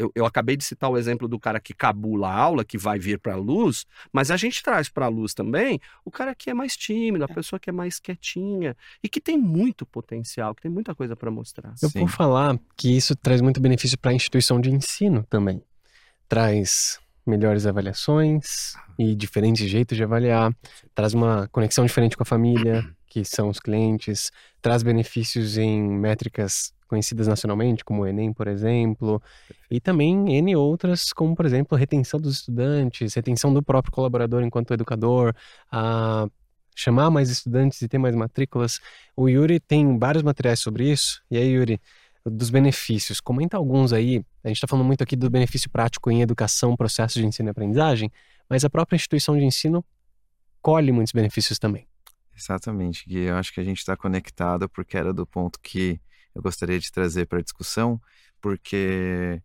Eu, 0.01 0.11
eu, 0.15 0.25
acabei 0.25 0.57
de 0.57 0.65
citar 0.65 0.91
o 0.91 0.97
exemplo 0.97 1.29
do 1.29 1.39
cara 1.39 1.61
que 1.61 1.75
cabula 1.75 2.29
a 2.29 2.35
aula, 2.35 2.65
que 2.65 2.79
vai 2.79 2.99
vir 2.99 3.19
para 3.19 3.35
a 3.35 3.37
luz, 3.37 3.85
mas 4.11 4.31
a 4.31 4.37
gente 4.37 4.63
traz 4.63 4.89
para 4.89 5.05
a 5.05 5.09
luz 5.09 5.35
também 5.35 5.79
o 6.05 6.11
cara 6.11 6.35
que 6.35 6.49
é 6.49 6.55
mais 6.55 6.75
tímido, 6.75 7.25
a 7.25 7.29
é. 7.31 7.35
pessoa 7.35 7.61
que 7.61 7.69
é 7.69 7.73
mais 7.73 8.01
quietinha 8.01 8.75
e 9.03 9.09
que 9.09 9.21
tem 9.21 9.37
muito 9.37 9.85
potencial, 9.85 10.55
que 10.55 10.63
tem 10.63 10.71
muita 10.71 10.95
coisa 10.95 11.15
para 11.15 11.31
mostrar. 11.31 11.75
Eu 11.83 11.91
Sim. 11.91 12.01
vou 12.01 12.09
falar 12.09 12.59
que 12.77 12.97
isso 12.97 13.15
traz 13.15 13.43
muito 13.43 13.61
benefício 13.61 13.99
para 13.99 14.11
a 14.11 14.15
instituição 14.15 14.59
de 14.59 14.71
ensino 14.71 15.25
também. 15.29 15.63
Traz 16.27 16.99
melhores 17.27 17.67
avaliações 17.67 18.73
e 18.99 19.15
diferentes 19.15 19.69
jeitos 19.69 19.97
de 19.97 20.03
avaliar, 20.03 20.51
traz 20.95 21.13
uma 21.13 21.47
conexão 21.49 21.85
diferente 21.85 22.17
com 22.17 22.23
a 22.23 22.27
família, 22.27 22.89
que 23.07 23.25
são 23.25 23.51
os 23.51 23.61
clientes, 23.61 24.31
traz 24.63 24.83
benefícios 24.83 25.59
em 25.59 25.83
métricas 25.83 26.73
conhecidas 26.91 27.29
nacionalmente, 27.29 27.85
como 27.85 28.03
o 28.03 28.07
Enem, 28.07 28.33
por 28.33 28.49
exemplo, 28.49 29.23
e 29.71 29.81
também 29.81 30.37
N 30.37 30.57
outras, 30.57 31.13
como, 31.13 31.37
por 31.37 31.47
exemplo, 31.47 31.79
retenção 31.79 32.21
dos 32.21 32.39
estudantes, 32.39 33.15
retenção 33.15 33.55
do 33.55 33.63
próprio 33.63 33.93
colaborador 33.93 34.43
enquanto 34.43 34.75
educador, 34.75 35.33
a 35.71 36.27
chamar 36.75 37.09
mais 37.09 37.31
estudantes 37.31 37.81
e 37.81 37.89
ter 37.89 37.99
mais 37.99 38.17
matrículas. 38.17 38.81
O 39.17 39.29
Yuri 39.29 39.61
tem 39.61 39.97
vários 39.99 40.25
materiais 40.25 40.59
sobre 40.59 40.91
isso. 40.91 41.23
E 41.31 41.37
aí, 41.37 41.53
Yuri, 41.53 41.81
dos 42.27 42.51
benefícios, 42.51 43.21
comenta 43.21 43.57
alguns 43.57 43.93
aí. 43.93 44.25
A 44.43 44.49
gente 44.49 44.57
está 44.57 44.67
falando 44.67 44.85
muito 44.85 45.03
aqui 45.03 45.15
do 45.15 45.31
benefício 45.31 45.71
prático 45.71 46.11
em 46.11 46.23
educação, 46.23 46.77
processo 46.77 47.21
de 47.21 47.25
ensino 47.25 47.49
e 47.49 47.53
aprendizagem, 47.53 48.11
mas 48.49 48.65
a 48.65 48.71
própria 48.71 48.97
instituição 48.97 49.39
de 49.39 49.45
ensino 49.45 49.85
colhe 50.61 50.91
muitos 50.91 51.13
benefícios 51.13 51.57
também. 51.57 51.87
Exatamente, 52.37 53.05
e 53.07 53.19
eu 53.19 53.37
acho 53.37 53.53
que 53.53 53.61
a 53.61 53.65
gente 53.65 53.79
está 53.79 53.95
conectado 53.97 54.69
porque 54.69 54.97
era 54.97 55.13
do 55.13 55.27
ponto 55.27 55.61
que 55.61 56.01
eu 56.35 56.43
gostaria 56.43 56.79
de 56.79 56.91
trazer 56.91 57.27
para 57.27 57.39
a 57.39 57.43
discussão, 57.43 58.01
porque 58.41 59.43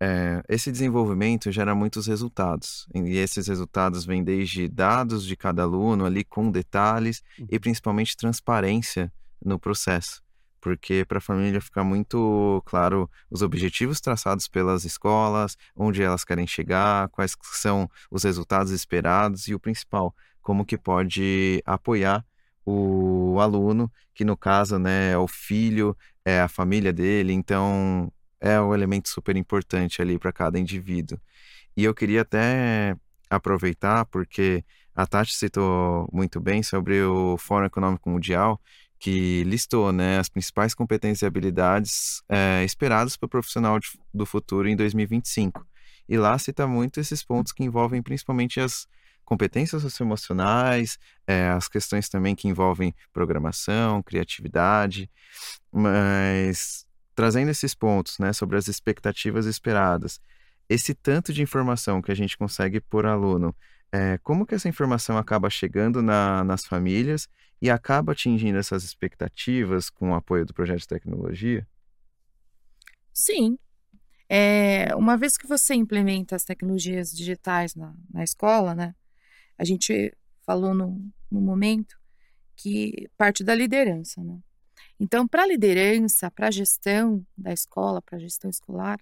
é, 0.00 0.42
esse 0.48 0.70
desenvolvimento 0.70 1.50
gera 1.50 1.74
muitos 1.74 2.06
resultados. 2.06 2.86
E 2.94 3.16
esses 3.16 3.48
resultados 3.48 4.04
vêm 4.04 4.22
desde 4.22 4.68
dados 4.68 5.24
de 5.24 5.36
cada 5.36 5.62
aluno 5.62 6.04
ali 6.04 6.24
com 6.24 6.50
detalhes 6.50 7.22
e 7.38 7.54
uhum. 7.54 7.60
principalmente 7.60 8.16
transparência 8.16 9.12
no 9.44 9.58
processo. 9.58 10.22
Porque 10.60 11.04
para 11.04 11.18
a 11.18 11.20
família 11.20 11.60
ficar 11.60 11.84
muito 11.84 12.62
claro 12.66 13.08
os 13.30 13.42
objetivos 13.42 14.00
traçados 14.00 14.48
pelas 14.48 14.84
escolas, 14.84 15.56
onde 15.74 16.02
elas 16.02 16.24
querem 16.24 16.46
chegar, 16.46 17.08
quais 17.10 17.36
são 17.42 17.88
os 18.10 18.24
resultados 18.24 18.72
esperados 18.72 19.46
e 19.46 19.54
o 19.54 19.60
principal, 19.60 20.14
como 20.42 20.64
que 20.64 20.76
pode 20.76 21.62
apoiar 21.64 22.24
o 22.68 23.40
aluno, 23.40 23.90
que 24.14 24.24
no 24.24 24.36
caso 24.36 24.78
né, 24.78 25.12
é 25.12 25.18
o 25.18 25.26
filho, 25.26 25.96
é 26.24 26.40
a 26.40 26.48
família 26.48 26.92
dele, 26.92 27.32
então 27.32 28.12
é 28.40 28.60
um 28.60 28.74
elemento 28.74 29.08
super 29.08 29.36
importante 29.36 30.02
ali 30.02 30.18
para 30.18 30.32
cada 30.32 30.58
indivíduo. 30.58 31.18
E 31.76 31.84
eu 31.84 31.94
queria 31.94 32.22
até 32.22 32.96
aproveitar, 33.30 34.04
porque 34.06 34.64
a 34.94 35.06
Tati 35.06 35.34
citou 35.34 36.08
muito 36.12 36.40
bem 36.40 36.62
sobre 36.62 37.02
o 37.02 37.38
Fórum 37.38 37.66
Econômico 37.66 38.10
Mundial, 38.10 38.60
que 38.98 39.44
listou 39.44 39.92
né, 39.92 40.18
as 40.18 40.28
principais 40.28 40.74
competências 40.74 41.22
e 41.22 41.26
habilidades 41.26 42.22
é, 42.28 42.64
esperadas 42.64 43.16
para 43.16 43.26
o 43.26 43.30
profissional 43.30 43.78
de, 43.78 43.88
do 44.12 44.26
futuro 44.26 44.68
em 44.68 44.74
2025. 44.76 45.64
E 46.08 46.16
lá 46.16 46.36
cita 46.38 46.66
muito 46.66 46.98
esses 46.98 47.22
pontos 47.22 47.52
que 47.52 47.62
envolvem 47.62 48.02
principalmente 48.02 48.60
as 48.60 48.88
competências 49.28 49.82
socioemocionais, 49.82 50.98
é, 51.26 51.50
as 51.50 51.68
questões 51.68 52.08
também 52.08 52.34
que 52.34 52.48
envolvem 52.48 52.94
programação, 53.12 54.02
criatividade, 54.02 55.10
mas 55.70 56.86
trazendo 57.14 57.50
esses 57.50 57.74
pontos 57.74 58.18
né, 58.18 58.32
sobre 58.32 58.56
as 58.56 58.68
expectativas 58.68 59.44
esperadas, 59.44 60.18
esse 60.66 60.94
tanto 60.94 61.30
de 61.30 61.42
informação 61.42 62.00
que 62.00 62.10
a 62.10 62.14
gente 62.14 62.38
consegue 62.38 62.80
por 62.80 63.04
aluno, 63.04 63.54
é, 63.92 64.16
como 64.22 64.46
que 64.46 64.54
essa 64.54 64.66
informação 64.66 65.18
acaba 65.18 65.50
chegando 65.50 66.00
na, 66.00 66.42
nas 66.42 66.64
famílias 66.64 67.28
e 67.60 67.68
acaba 67.68 68.12
atingindo 68.12 68.56
essas 68.58 68.82
expectativas 68.82 69.90
com 69.90 70.12
o 70.12 70.14
apoio 70.14 70.46
do 70.46 70.54
projeto 70.54 70.80
de 70.80 70.88
tecnologia? 70.88 71.68
Sim. 73.12 73.58
É, 74.26 74.96
uma 74.96 75.18
vez 75.18 75.36
que 75.36 75.46
você 75.46 75.74
implementa 75.74 76.34
as 76.34 76.44
tecnologias 76.44 77.12
digitais 77.12 77.74
na, 77.74 77.94
na 78.10 78.24
escola, 78.24 78.74
né, 78.74 78.94
a 79.58 79.64
gente 79.64 80.14
falou 80.46 80.72
no, 80.72 81.04
no 81.30 81.40
momento 81.40 81.98
que 82.56 83.08
parte 83.16 83.44
da 83.44 83.54
liderança, 83.54 84.22
né? 84.22 84.38
Então, 84.98 85.26
para 85.28 85.42
a 85.42 85.46
liderança, 85.46 86.30
para 86.30 86.48
a 86.48 86.50
gestão 86.50 87.24
da 87.36 87.52
escola, 87.52 88.00
para 88.02 88.16
a 88.16 88.20
gestão 88.20 88.50
escolar, 88.50 88.98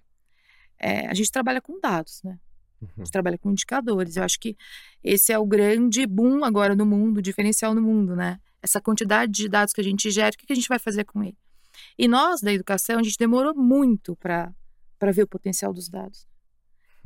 é, 0.79 1.07
a 1.07 1.13
gente 1.13 1.31
trabalha 1.31 1.61
com 1.61 1.79
dados, 1.79 2.21
né? 2.23 2.39
A 2.81 2.85
gente 2.85 2.97
uhum. 2.99 3.11
trabalha 3.11 3.37
com 3.37 3.51
indicadores. 3.51 4.15
Eu 4.15 4.23
acho 4.23 4.39
que 4.39 4.55
esse 5.03 5.33
é 5.33 5.39
o 5.39 5.45
grande 5.45 6.05
boom 6.05 6.43
agora 6.43 6.75
no 6.75 6.85
mundo, 6.85 7.21
diferencial 7.21 7.73
no 7.73 7.81
mundo, 7.81 8.15
né? 8.15 8.39
Essa 8.61 8.79
quantidade 8.79 9.31
de 9.31 9.49
dados 9.49 9.73
que 9.73 9.81
a 9.81 9.83
gente 9.83 10.11
gera, 10.11 10.33
o 10.33 10.37
que 10.37 10.53
a 10.53 10.55
gente 10.55 10.69
vai 10.69 10.77
fazer 10.77 11.03
com 11.03 11.23
ele? 11.23 11.37
E 11.97 12.07
nós, 12.07 12.41
da 12.41 12.53
educação, 12.53 12.99
a 12.99 13.03
gente 13.03 13.17
demorou 13.17 13.55
muito 13.55 14.15
para 14.15 14.53
ver 15.11 15.23
o 15.23 15.27
potencial 15.27 15.73
dos 15.73 15.89
dados. 15.89 16.27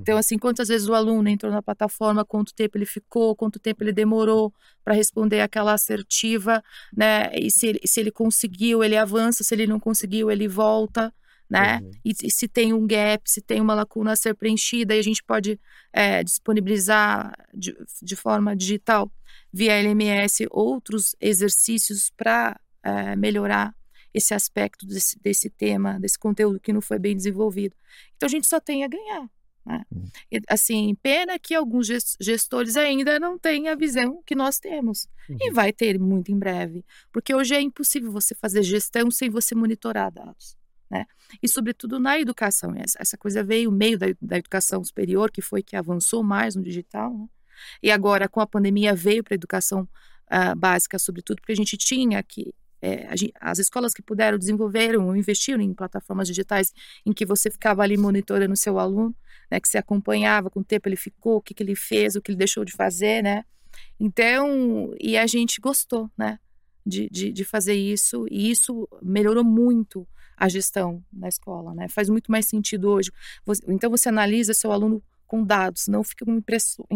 Então, 0.01 0.17
assim, 0.17 0.37
quantas 0.37 0.67
vezes 0.67 0.87
o 0.87 0.93
aluno 0.93 1.29
entrou 1.29 1.51
na 1.51 1.61
plataforma, 1.61 2.25
quanto 2.25 2.53
tempo 2.53 2.77
ele 2.77 2.85
ficou, 2.85 3.35
quanto 3.35 3.59
tempo 3.59 3.83
ele 3.83 3.93
demorou 3.93 4.53
para 4.83 4.93
responder 4.93 5.41
aquela 5.41 5.73
assertiva, 5.73 6.63
né? 6.95 7.31
E 7.33 7.49
se 7.51 7.67
ele, 7.67 7.79
se 7.85 7.99
ele 7.99 8.11
conseguiu, 8.11 8.83
ele 8.83 8.97
avança, 8.97 9.43
se 9.43 9.53
ele 9.53 9.67
não 9.67 9.79
conseguiu, 9.79 10.31
ele 10.31 10.47
volta, 10.47 11.13
né? 11.51 11.81
Uhum. 11.83 11.91
E, 12.05 12.13
e, 12.23 12.31
se 12.31 12.47
tem 12.47 12.71
um 12.73 12.87
gap, 12.87 13.29
se 13.29 13.41
tem 13.41 13.59
uma 13.59 13.73
lacuna 13.73 14.13
a 14.13 14.15
ser 14.15 14.33
preenchida, 14.33 14.95
e 14.95 14.99
a 14.99 15.03
gente 15.03 15.21
pode 15.21 15.59
é, 15.91 16.23
disponibilizar 16.23 17.33
de, 17.53 17.75
de, 18.01 18.15
forma 18.15 18.55
digital, 18.55 19.11
via 19.51 19.73
LMS, 19.73 20.47
outros 20.49 21.13
exercícios 21.19 22.09
para 22.15 22.57
é, 22.81 23.17
melhorar 23.17 23.75
esse 24.13 24.33
aspecto 24.33 24.85
desse, 24.85 25.19
desse 25.19 25.49
tema, 25.49 25.99
desse 25.99 26.17
conteúdo 26.17 26.59
que 26.59 26.71
não 26.71 26.81
foi 26.81 26.97
bem 26.97 27.15
desenvolvido. 27.15 27.75
Então, 28.15 28.27
a 28.27 28.29
gente 28.29 28.47
só 28.47 28.59
tem 28.59 28.85
a 28.85 28.87
ganhar. 28.87 29.29
Né? 29.65 29.83
Hum. 29.93 30.05
Assim, 30.47 30.95
pena 30.95 31.37
que 31.37 31.53
alguns 31.53 31.87
gestores 32.19 32.75
ainda 32.75 33.19
não 33.19 33.37
têm 33.37 33.69
a 33.69 33.75
visão 33.75 34.21
que 34.25 34.35
nós 34.35 34.59
temos. 34.59 35.07
Uhum. 35.29 35.37
E 35.39 35.51
vai 35.51 35.71
ter 35.71 35.99
muito 35.99 36.31
em 36.31 36.37
breve. 36.37 36.85
Porque 37.11 37.33
hoje 37.33 37.55
é 37.55 37.61
impossível 37.61 38.11
você 38.11 38.33
fazer 38.35 38.63
gestão 38.63 39.09
sem 39.11 39.29
você 39.29 39.55
monitorar 39.55 40.11
dados. 40.11 40.55
Né? 40.89 41.05
E, 41.41 41.47
sobretudo, 41.47 41.99
na 41.99 42.19
educação. 42.19 42.73
Essa, 42.75 42.97
essa 42.99 43.17
coisa 43.17 43.43
veio 43.43 43.71
meio 43.71 43.97
da, 43.97 44.07
da, 44.21 44.37
educação 44.37 44.83
superior, 44.83 45.31
que 45.31 45.41
foi 45.41 45.63
que 45.63 45.75
avançou 45.75 46.23
mais 46.23 46.55
no 46.55 46.61
digital. 46.61 47.13
Né? 47.17 47.27
E 47.83 47.91
agora, 47.91 48.27
com 48.27 48.41
a 48.41 48.47
pandemia, 48.47 48.93
veio 48.93 49.23
para 49.23 49.33
a 49.33 49.35
educação 49.35 49.83
uh, 49.83 50.55
básica, 50.57 50.99
sobretudo, 50.99 51.37
porque 51.37 51.53
a 51.53 51.55
gente 51.55 51.77
tinha 51.77 52.21
que 52.21 52.53
é, 52.81 53.07
as 53.39 53.59
escolas 53.59 53.93
que 53.93 54.01
puderam 54.01 54.37
desenvolveram 54.37 55.07
ou 55.07 55.15
investiram 55.15 55.61
em 55.61 55.73
plataformas 55.73 56.27
digitais 56.27 56.73
em 57.05 57.13
que 57.13 57.25
você 57.25 57.51
ficava 57.51 57.83
ali 57.83 57.95
monitorando 57.95 58.53
o 58.53 58.57
seu 58.57 58.79
aluno, 58.79 59.15
né, 59.49 59.59
que 59.59 59.67
você 59.67 59.77
acompanhava 59.77 60.49
com 60.49 60.61
o 60.61 60.63
tempo 60.63 60.89
ele 60.89 60.95
ficou, 60.95 61.37
o 61.37 61.41
que, 61.41 61.53
que 61.53 61.61
ele 61.61 61.75
fez, 61.75 62.15
o 62.15 62.21
que 62.21 62.31
ele 62.31 62.37
deixou 62.37 62.65
de 62.65 62.73
fazer, 62.73 63.21
né? 63.21 63.43
Então, 63.99 64.93
e 64.99 65.17
a 65.17 65.27
gente 65.27 65.61
gostou, 65.61 66.09
né, 66.17 66.39
de, 66.85 67.07
de, 67.09 67.31
de 67.31 67.43
fazer 67.43 67.75
isso, 67.75 68.25
e 68.29 68.49
isso 68.49 68.87
melhorou 69.01 69.43
muito 69.43 70.07
a 70.35 70.49
gestão 70.49 71.03
na 71.13 71.27
escola, 71.27 71.75
né? 71.75 71.87
Faz 71.87 72.09
muito 72.09 72.31
mais 72.31 72.47
sentido 72.47 72.89
hoje. 72.89 73.11
Você, 73.45 73.61
então, 73.67 73.91
você 73.91 74.09
analisa 74.09 74.55
seu 74.55 74.71
aluno 74.71 75.03
com 75.27 75.43
dados, 75.43 75.87
não 75.87 76.03
fica 76.03 76.25
com 76.25 76.41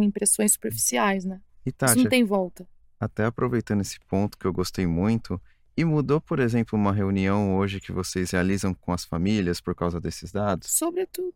impressões 0.03 0.53
superficiais, 0.53 1.25
né? 1.25 1.39
E, 1.63 1.71
Tati, 1.71 1.91
isso 1.91 2.03
não 2.03 2.09
tem 2.09 2.23
volta. 2.23 2.67
Até 2.99 3.25
aproveitando 3.25 3.81
esse 3.81 3.99
ponto 4.07 4.37
que 4.37 4.45
eu 4.45 4.51
gostei 4.51 4.87
muito, 4.87 5.39
e 5.77 5.83
mudou, 5.83 6.21
por 6.21 6.39
exemplo, 6.39 6.77
uma 6.77 6.93
reunião 6.93 7.55
hoje 7.55 7.81
que 7.81 7.91
vocês 7.91 8.31
realizam 8.31 8.73
com 8.73 8.93
as 8.93 9.03
famílias 9.03 9.59
por 9.59 9.75
causa 9.75 9.99
desses 9.99 10.31
dados? 10.31 10.71
Sobretudo. 10.71 11.33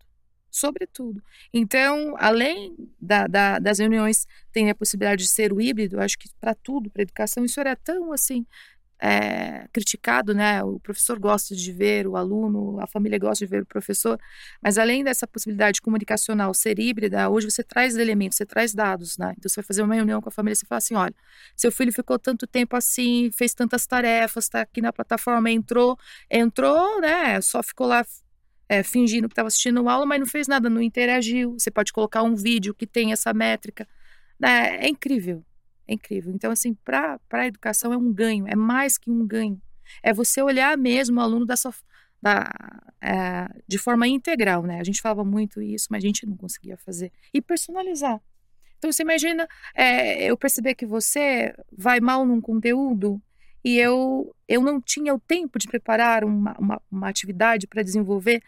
Sobretudo. 0.51 1.21
Então, 1.53 2.15
além 2.17 2.75
da, 2.99 3.27
da, 3.27 3.59
das 3.59 3.77
reuniões 3.77 4.25
tem 4.51 4.69
a 4.69 4.75
possibilidade 4.75 5.23
de 5.23 5.29
ser 5.29 5.53
o 5.53 5.61
híbrido, 5.61 6.01
acho 6.01 6.17
que 6.17 6.27
para 6.39 6.55
tudo, 6.55 6.89
para 6.89 7.03
educação, 7.03 7.45
isso 7.45 7.59
era 7.59 7.75
tão 7.75 8.11
assim 8.11 8.45
é, 9.01 9.67
criticado, 9.71 10.33
né? 10.33 10.61
O 10.63 10.79
professor 10.79 11.17
gosta 11.17 11.55
de 11.55 11.71
ver 11.71 12.05
o 12.05 12.17
aluno, 12.17 12.79
a 12.81 12.87
família 12.87 13.17
gosta 13.17 13.45
de 13.45 13.49
ver 13.49 13.63
o 13.63 13.65
professor, 13.65 14.19
mas 14.61 14.77
além 14.77 15.03
dessa 15.03 15.25
possibilidade 15.25 15.81
comunicacional 15.81 16.53
ser 16.53 16.79
híbrida, 16.79 17.29
hoje 17.29 17.49
você 17.49 17.63
traz 17.63 17.95
elementos, 17.95 18.37
você 18.37 18.45
traz 18.45 18.73
dados, 18.73 19.17
né? 19.17 19.33
Então 19.37 19.49
você 19.49 19.61
vai 19.61 19.65
fazer 19.65 19.81
uma 19.83 19.95
reunião 19.95 20.21
com 20.21 20.29
a 20.29 20.31
família, 20.31 20.55
você 20.55 20.65
fala 20.65 20.77
assim, 20.77 20.95
olha, 20.95 21.15
seu 21.55 21.71
filho 21.71 21.93
ficou 21.93 22.19
tanto 22.19 22.45
tempo 22.45 22.75
assim, 22.75 23.29
fez 23.31 23.53
tantas 23.53 23.87
tarefas, 23.87 24.45
está 24.45 24.61
aqui 24.61 24.81
na 24.81 24.91
plataforma, 24.91 25.49
entrou, 25.49 25.97
entrou, 26.29 26.99
né? 26.99 27.39
Só 27.41 27.63
ficou 27.63 27.87
lá 27.87 28.05
é, 28.67 28.83
fingindo 28.83 29.27
que 29.27 29.33
estava 29.33 29.47
assistindo 29.47 29.87
aula, 29.89 30.05
mas 30.05 30.19
não 30.19 30.27
fez 30.27 30.47
nada, 30.47 30.69
não 30.69 30.81
interagiu. 30.81 31.53
Você 31.57 31.71
pode 31.71 31.93
colocar 31.93 32.21
um 32.23 32.35
vídeo 32.35 32.73
que 32.73 32.85
tem 32.85 33.11
essa 33.11 33.33
métrica. 33.33 33.87
É, 34.41 34.85
é 34.85 34.89
incrível, 34.89 35.43
é 35.89 35.93
incrível. 35.93 36.31
Então, 36.33 36.51
assim, 36.51 36.73
para 36.73 37.19
a 37.31 37.47
educação 37.47 37.91
é 37.91 37.97
um 37.97 38.13
ganho, 38.13 38.45
é 38.47 38.55
mais 38.55 38.97
que 38.97 39.09
um 39.09 39.25
ganho. 39.25 39.59
É 40.03 40.13
você 40.13 40.41
olhar 40.41 40.77
mesmo 40.77 41.19
o 41.19 41.23
aluno 41.23 41.45
da 41.47 41.57
sua, 41.57 41.73
da, 42.21 42.47
é, 43.01 43.49
de 43.67 43.79
forma 43.79 44.07
integral, 44.07 44.61
né? 44.61 44.79
A 44.79 44.83
gente 44.83 45.01
falava 45.01 45.25
muito 45.25 45.61
isso, 45.61 45.87
mas 45.89 46.03
a 46.03 46.07
gente 46.07 46.27
não 46.27 46.37
conseguia 46.37 46.77
fazer. 46.77 47.11
E 47.33 47.41
personalizar. 47.41 48.21
Então, 48.77 48.91
você 48.91 49.01
imagina 49.01 49.47
é, 49.73 50.23
eu 50.23 50.37
perceber 50.37 50.75
que 50.75 50.85
você 50.85 51.53
vai 51.75 51.99
mal 51.99 52.23
num 52.23 52.39
conteúdo 52.39 53.21
e 53.63 53.77
eu, 53.77 54.33
eu 54.47 54.61
não 54.61 54.79
tinha 54.79 55.13
o 55.13 55.19
tempo 55.19 55.57
de 55.57 55.67
preparar 55.67 56.23
uma, 56.23 56.55
uma, 56.57 56.81
uma 56.89 57.09
atividade 57.09 57.67
para 57.67 57.81
desenvolver 57.81 58.41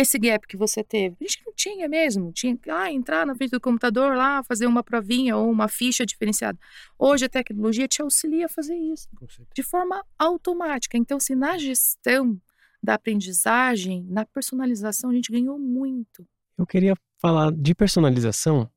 esse 0.00 0.16
gap 0.16 0.46
que 0.46 0.56
você 0.56 0.84
teve. 0.84 1.16
A 1.20 1.24
gente 1.24 1.42
não 1.44 1.52
tinha 1.52 1.88
mesmo, 1.88 2.30
tinha 2.32 2.56
que 2.56 2.70
ah, 2.70 2.90
entrar 2.90 3.26
na 3.26 3.34
frente 3.34 3.50
do 3.50 3.60
computador 3.60 4.16
lá, 4.16 4.44
fazer 4.44 4.66
uma 4.66 4.82
provinha 4.82 5.36
ou 5.36 5.50
uma 5.50 5.66
ficha 5.66 6.06
diferenciada. 6.06 6.56
Hoje 6.96 7.24
a 7.24 7.28
tecnologia 7.28 7.88
te 7.88 8.00
auxilia 8.00 8.46
a 8.46 8.48
fazer 8.48 8.76
isso 8.76 9.08
de 9.52 9.62
forma 9.64 10.04
automática. 10.16 10.96
Então, 10.96 11.18
se 11.18 11.34
na 11.34 11.58
gestão 11.58 12.40
da 12.80 12.94
aprendizagem, 12.94 14.06
na 14.08 14.24
personalização, 14.24 15.10
a 15.10 15.14
gente 15.14 15.32
ganhou 15.32 15.58
muito. 15.58 16.24
Eu 16.56 16.64
queria 16.64 16.94
falar 17.20 17.50
de 17.50 17.74
personalização 17.74 18.70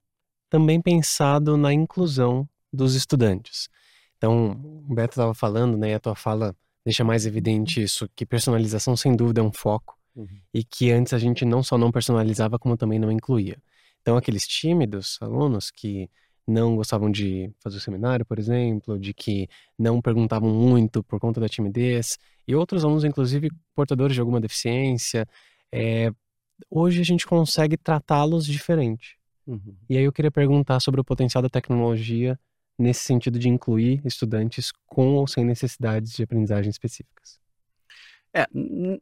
também 0.49 0.81
pensado 0.81 1.55
na 1.55 1.71
inclusão 1.71 2.49
dos 2.73 2.95
estudantes. 2.95 3.69
Então, 4.17 4.53
o 4.89 4.95
Beto 4.95 5.13
estava 5.13 5.35
falando, 5.35 5.77
né, 5.77 5.93
a 5.93 5.99
tua 5.99 6.15
fala 6.15 6.55
deixa 6.83 7.03
mais 7.03 7.27
evidente 7.27 7.79
isso, 7.79 8.09
que 8.15 8.25
personalização 8.25 8.97
sem 8.97 9.15
dúvida 9.15 9.39
é 9.41 9.43
um 9.43 9.53
foco 9.53 10.00
uhum. 10.15 10.27
e 10.53 10.63
que 10.63 10.91
antes 10.91 11.13
a 11.13 11.19
gente 11.19 11.45
não 11.45 11.63
só 11.63 11.77
não 11.77 11.91
personalizava, 11.91 12.59
como 12.59 12.77
também 12.77 12.99
não 12.99 13.11
incluía. 13.11 13.57
Então, 14.01 14.17
aqueles 14.17 14.47
tímidos 14.47 15.17
alunos 15.21 15.69
que 15.69 16.09
não 16.47 16.75
gostavam 16.75 17.09
de 17.09 17.51
fazer 17.59 17.77
o 17.77 17.79
seminário, 17.79 18.25
por 18.25 18.39
exemplo, 18.39 18.99
de 18.99 19.13
que 19.13 19.47
não 19.77 20.01
perguntavam 20.01 20.49
muito 20.49 21.03
por 21.03 21.19
conta 21.19 21.39
da 21.39 21.47
timidez, 21.47 22.17
e 22.47 22.55
outros 22.55 22.83
alunos, 22.83 23.03
inclusive 23.03 23.49
portadores 23.75 24.15
de 24.15 24.19
alguma 24.19 24.41
deficiência, 24.41 25.27
é, 25.71 26.11
hoje 26.69 27.01
a 27.01 27.05
gente 27.05 27.25
consegue 27.25 27.77
tratá-los 27.77 28.45
diferente. 28.45 29.17
Uhum. 29.45 29.75
E 29.89 29.97
aí 29.97 30.03
eu 30.03 30.11
queria 30.11 30.31
perguntar 30.31 30.79
sobre 30.79 30.99
o 30.99 31.03
potencial 31.03 31.41
da 31.41 31.49
tecnologia 31.49 32.39
nesse 32.77 33.01
sentido 33.01 33.37
de 33.37 33.47
incluir 33.47 34.01
estudantes 34.05 34.71
com 34.85 35.15
ou 35.15 35.27
sem 35.27 35.45
necessidades 35.45 36.13
de 36.13 36.23
aprendizagem 36.23 36.69
específicas? 36.69 37.40
É, 38.33 38.47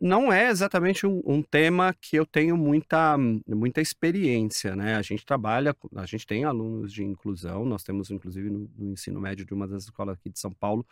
não 0.01 0.34
é 0.34 0.49
exatamente 0.49 1.05
um, 1.05 1.21
um, 1.23 1.43
tema 1.43 1.93
que 2.01 2.15
eu 2.15 2.25
tenho 2.25 2.57
muita, 2.57 3.15
muita 3.47 3.80
experiência, 3.80 4.75
né? 4.75 4.95
A 4.95 5.03
gente 5.03 5.23
trabalha, 5.23 5.75
a 5.95 6.05
gente 6.07 6.25
tem 6.25 6.45
alunos 6.45 6.91
de 6.91 7.03
inclusão, 7.03 7.63
nós 7.63 7.84
temos 7.84 8.09
inclusive 8.09 8.49
no, 8.49 8.67
no 8.75 8.91
ensino 8.93 9.21
médio 9.21 9.45
de 9.45 9.53
uma 9.53 9.67
das 9.67 9.84
escolas 9.84 10.17
aqui 10.17 10.32
de 10.32 10.39
São 10.39 10.51
Paulo, 10.51 10.84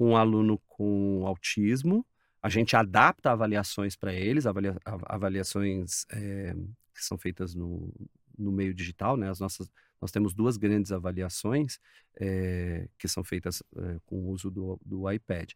um 0.00 0.16
aluno 0.16 0.58
com 0.66 1.26
autismo, 1.26 2.04
a 2.42 2.48
gente 2.48 2.74
adapta 2.74 3.30
avaliações 3.30 3.94
para 3.94 4.12
eles, 4.12 4.46
avalia, 4.46 4.76
avaliações 4.84 6.06
é, 6.10 6.54
que 6.94 7.04
são 7.04 7.18
feitas 7.18 7.54
no, 7.54 7.92
no 8.38 8.52
meio 8.52 8.74
digital, 8.74 9.16
né? 9.16 9.30
As 9.30 9.40
nossas 9.40 9.70
nós 10.02 10.10
temos 10.10 10.34
duas 10.34 10.56
grandes 10.56 10.90
avaliações 10.90 11.78
é, 12.20 12.88
que 12.98 13.06
são 13.06 13.22
feitas 13.22 13.62
é, 13.76 13.98
com 14.04 14.16
o 14.16 14.30
uso 14.30 14.50
do, 14.50 14.78
do, 14.84 15.08
iPad. 15.08 15.52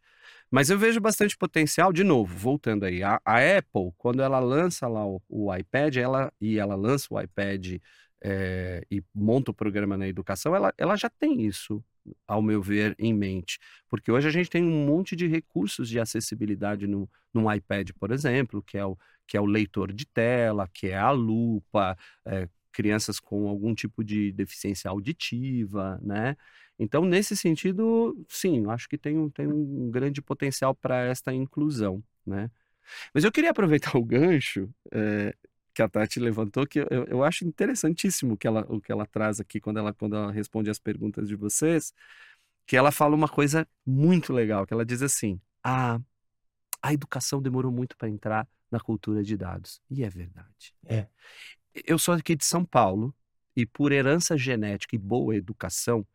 Mas 0.49 0.69
eu 0.69 0.79
vejo 0.79 1.01
bastante 1.01 1.37
potencial, 1.37 1.91
de 1.91 2.01
novo, 2.01 2.33
voltando 2.33 2.85
aí, 2.85 3.03
a, 3.03 3.19
a 3.25 3.57
Apple, 3.57 3.91
quando 3.97 4.21
ela 4.21 4.39
lança 4.39 4.87
lá 4.87 5.05
o, 5.05 5.21
o, 5.27 5.53
iPad, 5.53 5.97
ela, 5.97 6.31
e 6.39 6.57
ela 6.57 6.75
lança 6.75 7.07
o 7.11 7.19
iPad 7.19 7.75
é, 8.23 8.85
e 8.89 9.03
monta 9.13 9.51
o 9.51 9.53
programa 9.53 9.97
na 9.97 10.07
educação, 10.07 10.55
ela, 10.55 10.73
ela 10.77 10.95
já 10.95 11.09
tem 11.09 11.45
isso, 11.45 11.83
ao 12.25 12.41
meu 12.41 12.61
ver, 12.61 12.95
em 12.97 13.13
mente. 13.13 13.59
Porque 13.89 14.09
hoje 14.09 14.29
a 14.29 14.31
gente 14.31 14.49
tem 14.49 14.63
um 14.63 14.85
monte 14.85 15.13
de 15.13 15.27
recursos 15.27 15.89
de 15.89 15.99
acessibilidade 15.99 16.87
no, 16.87 17.09
no 17.33 17.53
iPad, 17.53 17.89
por 17.99 18.11
exemplo, 18.11 18.63
que 18.63 18.77
é 18.77 18.85
o, 18.85 18.97
que 19.27 19.35
é 19.35 19.41
o 19.41 19.45
leitor 19.45 19.91
de 19.91 20.05
tela, 20.05 20.69
que 20.73 20.87
é 20.87 20.97
a 20.97 21.11
lupa, 21.11 21.97
é, 22.25 22.47
crianças 22.71 23.19
com 23.19 23.47
algum 23.47 23.73
tipo 23.73 24.03
de 24.03 24.31
deficiência 24.31 24.89
auditiva, 24.89 25.99
né? 26.03 26.35
Então, 26.79 27.03
nesse 27.05 27.35
sentido, 27.35 28.15
sim, 28.29 28.69
acho 28.69 28.87
que 28.87 28.97
tem 28.97 29.17
um, 29.17 29.29
tem 29.29 29.47
um 29.47 29.89
grande 29.89 30.21
potencial 30.21 30.75
para 30.75 31.05
esta 31.05 31.33
inclusão, 31.33 32.03
né? 32.25 32.51
Mas 33.13 33.23
eu 33.23 33.31
queria 33.31 33.51
aproveitar 33.51 33.95
o 33.97 34.03
gancho 34.03 34.69
é, 34.91 35.35
que 35.73 35.81
a 35.81 35.89
Tati 35.89 36.19
levantou, 36.19 36.65
que 36.67 36.79
eu, 36.79 37.05
eu 37.07 37.23
acho 37.23 37.45
interessantíssimo 37.45 38.37
que 38.37 38.47
ela, 38.47 38.65
o 38.69 38.79
que 38.81 38.91
ela 38.91 39.05
traz 39.05 39.39
aqui 39.39 39.59
quando 39.59 39.77
ela, 39.77 39.93
quando 39.93 40.15
ela 40.15 40.31
responde 40.31 40.69
as 40.69 40.79
perguntas 40.79 41.27
de 41.27 41.35
vocês, 41.35 41.93
que 42.65 42.75
ela 42.75 42.91
fala 42.91 43.15
uma 43.15 43.29
coisa 43.29 43.67
muito 43.85 44.33
legal, 44.33 44.65
que 44.65 44.73
ela 44.73 44.85
diz 44.85 45.01
assim, 45.01 45.39
a, 45.63 45.99
a 46.81 46.93
educação 46.93 47.41
demorou 47.41 47.71
muito 47.71 47.97
para 47.97 48.09
entrar 48.09 48.47
na 48.69 48.79
cultura 48.79 49.23
de 49.23 49.37
dados. 49.37 49.81
E 49.89 50.03
é 50.03 50.09
verdade. 50.09 50.73
É 50.85 51.07
eu 51.85 51.97
sou 51.99 52.13
aqui 52.13 52.35
de 52.35 52.45
São 52.45 52.63
Paulo 52.63 53.13
e 53.55 53.65
por 53.65 53.91
herança 53.91 54.37
genética 54.37 54.95
e 54.95 54.99
boa 54.99 55.35
educação, 55.35 56.05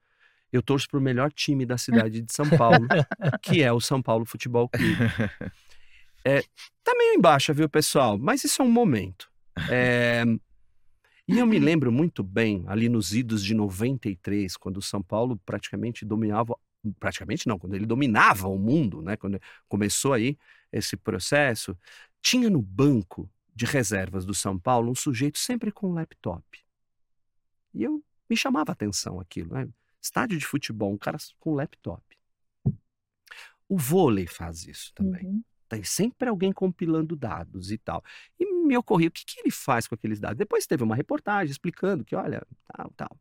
eu 0.53 0.63
torço 0.63 0.87
para 0.89 0.99
o 0.99 1.03
melhor 1.03 1.33
time 1.33 1.65
da 1.65 1.79
cidade 1.79 2.21
de 2.21 2.33
São 2.33 2.49
Paulo, 2.49 2.87
que 3.43 3.63
é 3.63 3.73
o 3.73 3.81
São 3.81 4.03
Paulo 4.03 4.25
Futebol 4.25 4.69
Clube. 4.69 4.97
É, 6.25 6.41
tá 6.85 6.95
meio 6.97 7.15
embaixo, 7.15 7.53
viu, 7.53 7.69
pessoal? 7.69 8.17
Mas 8.17 8.45
isso 8.45 8.63
é 8.63 8.65
um 8.65 8.71
momento. 8.71 9.29
É, 9.69 10.23
e 11.27 11.37
eu 11.37 11.45
me 11.47 11.59
lembro 11.59 11.91
muito 11.91 12.23
bem, 12.23 12.63
ali 12.69 12.89
nos 12.89 13.13
idos 13.13 13.43
de 13.43 13.55
93, 13.55 14.57
quando 14.57 14.77
o 14.77 14.83
São 14.83 15.03
Paulo 15.03 15.37
praticamente 15.45 16.05
dominava 16.05 16.57
praticamente 16.99 17.47
não, 17.47 17.59
quando 17.59 17.75
ele 17.75 17.87
dominava 17.87 18.49
o 18.49 18.59
mundo, 18.59 19.03
né? 19.03 19.17
Quando 19.17 19.41
começou 19.69 20.13
aí 20.13 20.37
esse 20.73 20.97
processo, 20.97 21.77
tinha 22.21 22.51
no 22.51 22.61
banco 22.61 23.31
de 23.55 23.65
reservas 23.65 24.25
do 24.25 24.35
São 24.35 24.59
Paulo 24.59 24.91
um 24.91 24.95
sujeito 24.95 25.39
sempre 25.39 25.71
com 25.71 25.91
um 25.91 25.95
laptop. 25.95 26.45
E 27.75 27.83
eu 27.83 28.03
me 28.29 28.37
chamava 28.37 28.73
atenção 28.73 29.21
aquilo, 29.21 29.55
né? 29.55 29.69
Estádio 30.01 30.39
de 30.39 30.47
futebol, 30.47 30.93
um 30.93 30.99
cara 30.99 31.19
com 31.39 31.55
laptop. 31.55 32.03
O 33.69 33.79
vôlei 33.79 34.27
faz 34.27 34.67
isso 34.67 34.93
também. 34.95 35.25
Uhum. 35.25 35.45
Tem 35.69 35.83
sempre 35.83 36.29
alguém 36.29 36.53
compilando 36.53 37.17
dados 37.17 37.71
e 37.71 37.79
tal. 37.79 38.05
E 38.39 38.45
me 38.45 38.77
ocorria, 38.77 39.09
o 39.09 39.11
que, 39.11 39.25
que 39.25 39.41
ele 39.41 39.51
faz 39.51 39.87
com 39.87 39.95
aqueles 39.95 40.21
dados? 40.21 40.37
Depois 40.37 40.67
teve 40.67 40.83
uma 40.83 40.95
reportagem 40.95 41.51
explicando 41.51 42.05
que, 42.05 42.15
olha, 42.15 42.47
tal, 42.67 42.93
tal. 42.97 43.21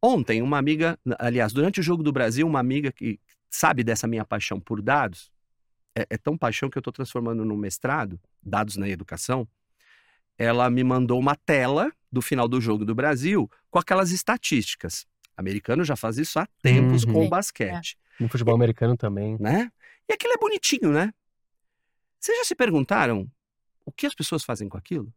Ontem, 0.00 0.40
uma 0.40 0.56
amiga, 0.56 0.98
aliás, 1.18 1.52
durante 1.52 1.80
o 1.80 1.82
Jogo 1.82 2.02
do 2.02 2.12
Brasil, 2.12 2.46
uma 2.46 2.60
amiga 2.60 2.92
que 2.92 3.20
sabe 3.50 3.84
dessa 3.84 4.06
minha 4.06 4.24
paixão 4.24 4.60
por 4.60 4.80
dados, 4.80 5.30
é, 5.94 6.06
é 6.10 6.18
tão 6.18 6.36
paixão 6.36 6.68
que 6.68 6.76
eu 6.76 6.80
estou 6.80 6.92
transformando 6.92 7.44
no 7.44 7.56
mestrado, 7.56 8.20
dados 8.42 8.76
na 8.76 8.88
educação, 8.88 9.46
ela 10.36 10.68
me 10.68 10.82
mandou 10.82 11.18
uma 11.18 11.36
tela 11.36 11.92
do 12.10 12.20
final 12.20 12.48
do 12.48 12.60
jogo 12.60 12.84
do 12.84 12.94
Brasil 12.94 13.50
com 13.70 13.78
aquelas 13.78 14.10
estatísticas. 14.10 15.06
Americano 15.36 15.84
já 15.84 15.96
faz 15.96 16.18
isso 16.18 16.38
há 16.38 16.46
tempos 16.62 17.04
uhum. 17.04 17.12
com 17.12 17.26
o 17.26 17.28
basquete. 17.28 17.98
É. 18.18 18.22
No 18.22 18.28
futebol 18.28 18.54
americano 18.54 18.96
também. 18.96 19.36
Né? 19.38 19.70
E 20.08 20.12
aquilo 20.12 20.32
é 20.32 20.36
bonitinho, 20.36 20.92
né? 20.92 21.12
Vocês 22.20 22.38
já 22.38 22.44
se 22.44 22.54
perguntaram 22.54 23.30
o 23.84 23.92
que 23.92 24.06
as 24.06 24.14
pessoas 24.14 24.44
fazem 24.44 24.68
com 24.68 24.78
aquilo? 24.78 25.12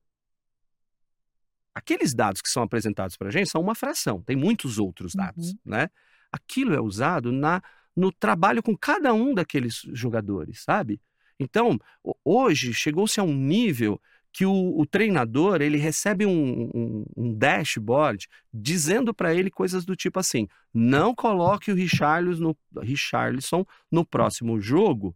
Aqueles 1.74 2.14
dados 2.14 2.42
que 2.42 2.50
são 2.50 2.64
apresentados 2.64 3.16
para 3.16 3.28
a 3.28 3.32
gente 3.32 3.50
são 3.50 3.62
uma 3.62 3.76
fração, 3.76 4.22
tem 4.24 4.36
muitos 4.36 4.80
outros 4.80 5.14
dados, 5.14 5.52
uhum. 5.52 5.58
né? 5.66 5.90
Aquilo 6.32 6.74
é 6.74 6.82
usado 6.82 7.32
na 7.32 7.62
no 7.98 8.12
trabalho 8.12 8.62
com 8.62 8.78
cada 8.78 9.12
um 9.12 9.34
daqueles 9.34 9.82
jogadores, 9.92 10.62
sabe? 10.62 11.02
Então, 11.40 11.80
hoje 12.24 12.74
chegou-se 12.74 13.20
a 13.20 13.24
um 13.24 13.34
nível 13.34 14.00
que 14.32 14.46
o, 14.46 14.80
o, 14.80 14.86
treinador 14.86 15.64
ele 15.64 15.78
recebe 15.78 16.24
um, 16.24 16.70
um, 16.74 17.06
um 17.18 17.34
dashboard 17.34 18.28
dizendo 18.54 19.12
para 19.12 19.34
ele 19.34 19.50
coisas 19.50 19.84
do 19.84 19.96
tipo 19.96 20.20
assim: 20.20 20.48
não 20.72 21.16
coloque 21.16 21.72
o 21.72 21.76
Richarlison 21.76 22.56
no, 22.72 22.82
Richarlison 22.82 23.66
no 23.92 24.06
próximo 24.06 24.62
jogo, 24.62 25.16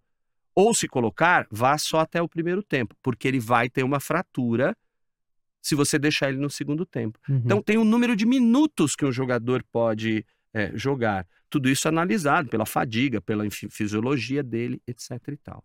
ou 0.56 0.74
se 0.74 0.88
colocar, 0.88 1.48
vá 1.52 1.78
só 1.78 2.00
até 2.00 2.20
o 2.20 2.28
primeiro 2.28 2.64
tempo, 2.64 2.96
porque 3.02 3.28
ele 3.28 3.40
vai 3.40 3.70
ter 3.70 3.84
uma 3.84 4.00
fratura 4.00 4.76
se 5.62 5.76
você 5.76 6.00
deixar 6.00 6.30
ele 6.30 6.40
no 6.40 6.50
segundo 6.50 6.84
tempo. 6.84 7.20
Uhum. 7.30 7.42
Então 7.46 7.62
tem 7.62 7.78
um 7.78 7.86
número 7.86 8.16
de 8.16 8.26
minutos 8.26 8.96
que 8.96 9.06
um 9.06 9.12
jogador 9.12 9.64
pode 9.72 10.26
é, 10.54 10.72
jogar. 10.76 11.28
Tudo 11.50 11.70
isso 11.70 11.88
analisado 11.88 12.50
pela 12.50 12.66
fadiga, 12.66 13.22
pela 13.22 13.44
fisiologia 13.50 14.42
dele, 14.42 14.82
etc. 14.88 15.12
e 15.28 15.38
tal. 15.38 15.64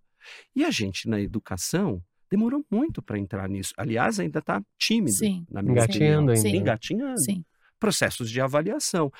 E 0.54 0.64
a 0.64 0.70
gente, 0.70 1.08
na 1.08 1.20
educação, 1.20 2.02
demorou 2.30 2.64
muito 2.70 3.00
para 3.00 3.18
entrar 3.18 3.48
nisso. 3.48 3.72
Aliás, 3.76 4.18
ainda 4.18 4.40
está 4.40 4.62
tímido, 4.78 5.12
Sim. 5.16 5.46
na 5.50 5.62
minha 5.62 5.74
Engatinhando 5.74 6.30
ainda. 6.32 6.42
Sim. 6.42 6.56
Engatinhando. 6.56 7.20
Sim. 7.20 7.44
Processos 7.78 8.30
de 8.30 8.40
avaliação. 8.40 9.12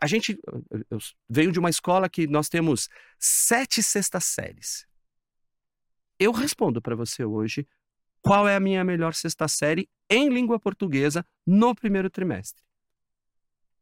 A 0.00 0.06
gente 0.06 0.38
eu 0.90 0.98
venho 1.28 1.52
de 1.52 1.58
uma 1.58 1.70
escola 1.70 2.08
que 2.08 2.26
nós 2.26 2.48
temos 2.48 2.88
sete 3.18 3.82
sextas 3.82 4.24
séries. 4.24 4.86
Eu 6.18 6.32
respondo 6.32 6.82
para 6.82 6.96
você 6.96 7.24
hoje 7.24 7.66
qual 8.22 8.48
é 8.48 8.56
a 8.56 8.60
minha 8.60 8.84
melhor 8.84 9.14
sexta 9.14 9.46
série 9.48 9.88
em 10.08 10.28
língua 10.28 10.58
portuguesa 10.58 11.24
no 11.46 11.74
primeiro 11.74 12.10
trimestre. 12.10 12.62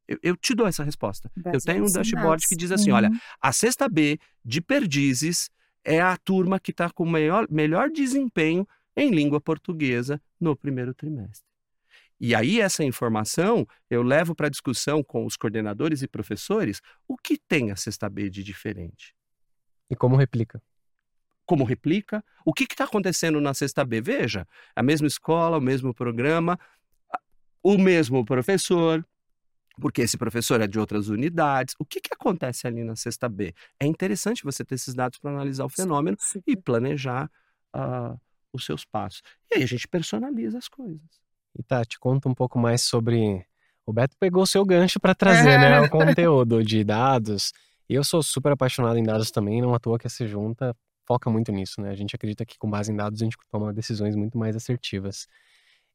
Eu, 0.08 0.18
eu 0.22 0.36
te 0.36 0.54
dou 0.54 0.66
essa 0.66 0.82
resposta. 0.82 1.30
eu 1.52 1.60
tenho 1.60 1.84
um 1.84 1.92
dashboard 1.92 2.42
que 2.48 2.56
diz 2.56 2.72
assim: 2.72 2.90
uhum. 2.90 2.96
olha, 2.96 3.10
a 3.40 3.52
sexta 3.52 3.88
B 3.88 4.18
de 4.42 4.60
Perdizes 4.60 5.50
é 5.84 6.00
a 6.00 6.16
turma 6.16 6.58
que 6.58 6.70
está 6.70 6.90
com 6.90 7.04
o 7.04 7.10
melhor, 7.10 7.46
melhor 7.50 7.90
desempenho 7.90 8.66
em 8.96 9.10
língua 9.10 9.40
portuguesa 9.40 10.20
no 10.40 10.56
primeiro 10.56 10.94
trimestre. 10.94 11.46
E 12.20 12.34
aí, 12.34 12.60
essa 12.60 12.82
informação 12.82 13.66
eu 13.88 14.02
levo 14.02 14.34
para 14.34 14.48
discussão 14.48 15.04
com 15.04 15.24
os 15.24 15.36
coordenadores 15.36 16.02
e 16.02 16.08
professores 16.08 16.80
o 17.06 17.16
que 17.16 17.38
tem 17.38 17.70
a 17.70 17.76
sexta 17.76 18.08
B 18.08 18.28
de 18.28 18.42
diferente. 18.42 19.14
E 19.88 19.94
como 19.94 20.16
replica? 20.16 20.60
Como 21.46 21.64
replica? 21.64 22.24
O 22.44 22.52
que 22.52 22.64
está 22.64 22.84
acontecendo 22.84 23.40
na 23.40 23.54
sexta 23.54 23.84
B? 23.84 24.00
Veja, 24.00 24.46
a 24.74 24.82
mesma 24.82 25.06
escola, 25.06 25.58
o 25.58 25.60
mesmo 25.60 25.94
programa, 25.94 26.58
o 27.62 27.78
mesmo 27.78 28.24
professor, 28.24 29.06
porque 29.80 30.02
esse 30.02 30.16
professor 30.16 30.60
é 30.60 30.66
de 30.66 30.78
outras 30.78 31.08
unidades. 31.08 31.74
O 31.78 31.84
que, 31.84 32.00
que 32.00 32.10
acontece 32.12 32.66
ali 32.66 32.84
na 32.84 32.96
sexta 32.96 33.28
B? 33.28 33.54
É 33.78 33.86
interessante 33.86 34.44
você 34.44 34.64
ter 34.64 34.74
esses 34.74 34.94
dados 34.94 35.18
para 35.18 35.30
analisar 35.30 35.64
o 35.64 35.68
fenômeno 35.68 36.16
sim, 36.20 36.40
sim. 36.40 36.42
e 36.46 36.56
planejar 36.56 37.30
uh, 37.74 38.18
os 38.52 38.64
seus 38.64 38.84
passos. 38.84 39.22
E 39.50 39.56
aí 39.56 39.62
a 39.62 39.66
gente 39.66 39.86
personaliza 39.88 40.58
as 40.58 40.68
coisas. 40.68 41.00
E 41.58 41.62
tá, 41.62 41.84
te 41.84 41.98
conta 41.98 42.28
um 42.28 42.34
pouco 42.34 42.58
mais 42.58 42.82
sobre. 42.82 43.44
O 43.86 43.92
Beto 43.92 44.16
pegou 44.18 44.42
o 44.42 44.46
seu 44.46 44.64
gancho 44.64 45.00
para 45.00 45.14
trazer 45.14 45.58
né, 45.58 45.80
o 45.80 45.88
conteúdo 45.90 46.62
de 46.62 46.84
dados. 46.84 47.52
E 47.88 47.94
eu 47.94 48.04
sou 48.04 48.22
super 48.22 48.52
apaixonado 48.52 48.98
em 48.98 49.02
dados 49.02 49.30
também, 49.30 49.62
não 49.62 49.74
à 49.74 49.78
toa 49.78 49.98
que 49.98 50.06
a 50.06 50.10
Se 50.10 50.26
Junta 50.26 50.76
foca 51.06 51.30
muito 51.30 51.50
nisso, 51.50 51.80
né? 51.80 51.90
A 51.90 51.94
gente 51.94 52.14
acredita 52.14 52.44
que 52.44 52.58
com 52.58 52.68
base 52.68 52.92
em 52.92 52.96
dados 52.96 53.22
a 53.22 53.24
gente 53.24 53.36
toma 53.50 53.72
decisões 53.72 54.14
muito 54.14 54.36
mais 54.36 54.54
assertivas. 54.54 55.26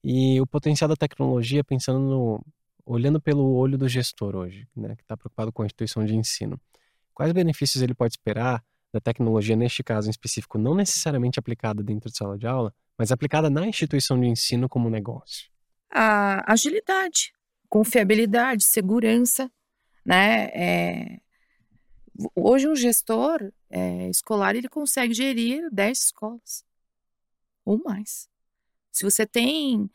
E 0.03 0.41
o 0.41 0.47
potencial 0.47 0.87
da 0.87 0.95
tecnologia, 0.95 1.63
pensando 1.63 1.99
no, 1.99 2.45
olhando 2.85 3.21
pelo 3.21 3.53
olho 3.53 3.77
do 3.77 3.87
gestor 3.87 4.35
hoje, 4.35 4.67
né, 4.75 4.95
que 4.95 5.01
está 5.01 5.15
preocupado 5.15 5.51
com 5.51 5.61
a 5.61 5.65
instituição 5.65 6.05
de 6.05 6.15
ensino, 6.15 6.59
quais 7.13 7.31
benefícios 7.31 7.81
ele 7.81 7.93
pode 7.93 8.13
esperar 8.13 8.63
da 8.91 8.99
tecnologia, 8.99 9.55
neste 9.55 9.83
caso 9.83 10.07
em 10.07 10.11
específico, 10.11 10.57
não 10.57 10.75
necessariamente 10.75 11.39
aplicada 11.39 11.81
dentro 11.81 12.11
de 12.11 12.17
sala 12.17 12.37
de 12.37 12.45
aula, 12.45 12.73
mas 12.97 13.11
aplicada 13.11 13.49
na 13.49 13.65
instituição 13.67 14.19
de 14.19 14.27
ensino 14.27 14.69
como 14.69 14.89
negócio? 14.89 15.49
A 15.89 16.51
agilidade, 16.51 17.33
confiabilidade, 17.67 18.63
segurança, 18.63 19.51
né? 20.05 20.45
É... 20.53 21.19
Hoje 22.35 22.67
um 22.67 22.75
gestor 22.75 23.51
é, 23.71 24.07
escolar 24.09 24.55
ele 24.55 24.69
consegue 24.69 25.13
gerir 25.15 25.67
10 25.71 25.97
escolas 25.97 26.63
ou 27.65 27.81
mais. 27.83 28.29
Se 28.91 29.03
você 29.03 29.25
tem 29.25 29.89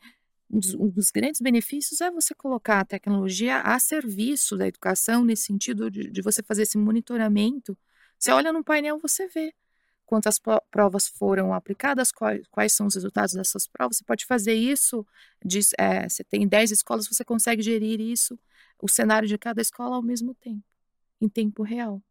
um 0.49 0.59
dos, 0.59 0.73
um 0.73 0.89
dos, 0.89 1.11
grandes 1.11 1.41
benefícios 1.41 2.01
é 2.01 2.09
você 2.09 2.33
colocar 2.33 2.79
a 2.79 2.85
tecnologia 2.85 3.61
a 3.61 3.79
serviço 3.79 4.57
da 4.57 4.67
educação, 4.67 5.23
nesse 5.23 5.43
sentido 5.43 5.91
de, 5.91 6.09
de 6.09 6.21
você 6.21 6.41
fazer 6.41 6.63
esse 6.63 6.77
monitoramento. 6.77 7.77
Você 8.17 8.31
olha 8.31 8.51
no 8.51 8.63
painel, 8.63 8.99
você 8.99 9.27
vê 9.27 9.53
quantas 10.05 10.39
provas 10.71 11.07
foram 11.07 11.53
aplicadas, 11.53 12.11
quais, 12.11 12.41
quais, 12.49 12.73
são 12.73 12.87
os 12.87 12.95
resultados 12.95 13.35
dessas 13.35 13.67
provas. 13.67 13.97
Você 13.97 14.03
pode 14.03 14.25
fazer 14.25 14.55
isso, 14.55 15.05
de, 15.45 15.59
é, 15.77 16.09
você 16.09 16.23
tem 16.23 16.47
10 16.47 16.71
escolas, 16.71 17.07
você 17.07 17.23
consegue 17.23 17.61
gerir 17.61 18.01
isso, 18.01 18.37
o 18.81 18.87
cenário 18.87 19.27
de 19.27 19.37
cada 19.37 19.61
escola 19.61 19.95
ao 19.95 20.01
mesmo 20.01 20.33
tempo, 20.33 20.63
em 21.21 21.29
tempo 21.29 21.61
real. 21.61 22.01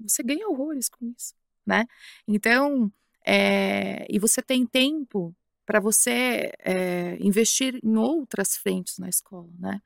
Você 0.00 0.22
ganha 0.22 0.46
horrores 0.48 0.88
com 0.90 1.06
isso, 1.06 1.34
né? 1.64 1.86
Então, 2.28 2.92
é, 3.26 4.06
e 4.10 4.18
você 4.18 4.42
tem 4.42 4.66
tempo 4.66 5.34
para 5.66 5.80
você 5.80 6.52
é, 6.60 7.16
investir 7.20 7.78
em 7.82 7.96
outras 7.96 8.56
frentes 8.56 8.98
na 8.98 9.08
escola, 9.08 9.50
né? 9.58 9.80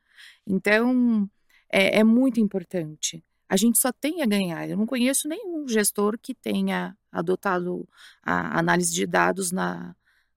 Então, 0.47 1.29
é, 1.71 1.99
é, 1.99 2.05
muito 2.05 2.41
importante. 2.41 3.25
A 3.49 3.57
gente 3.57 3.79
só 3.79 3.93
tem 3.93 4.23
a 4.23 4.27
ganhar. 4.27 4.69
Eu 4.69 4.77
não 4.77 4.87
conheço 4.87 5.29
nenhum 5.29 5.67
gestor 5.67 6.19
que 6.21 6.35
tenha 6.35 6.97
adotado 7.11 7.89
a 8.23 8.59
análise 8.59 8.93
de 8.93 9.07
dados 9.07 9.53
na, 9.53 9.95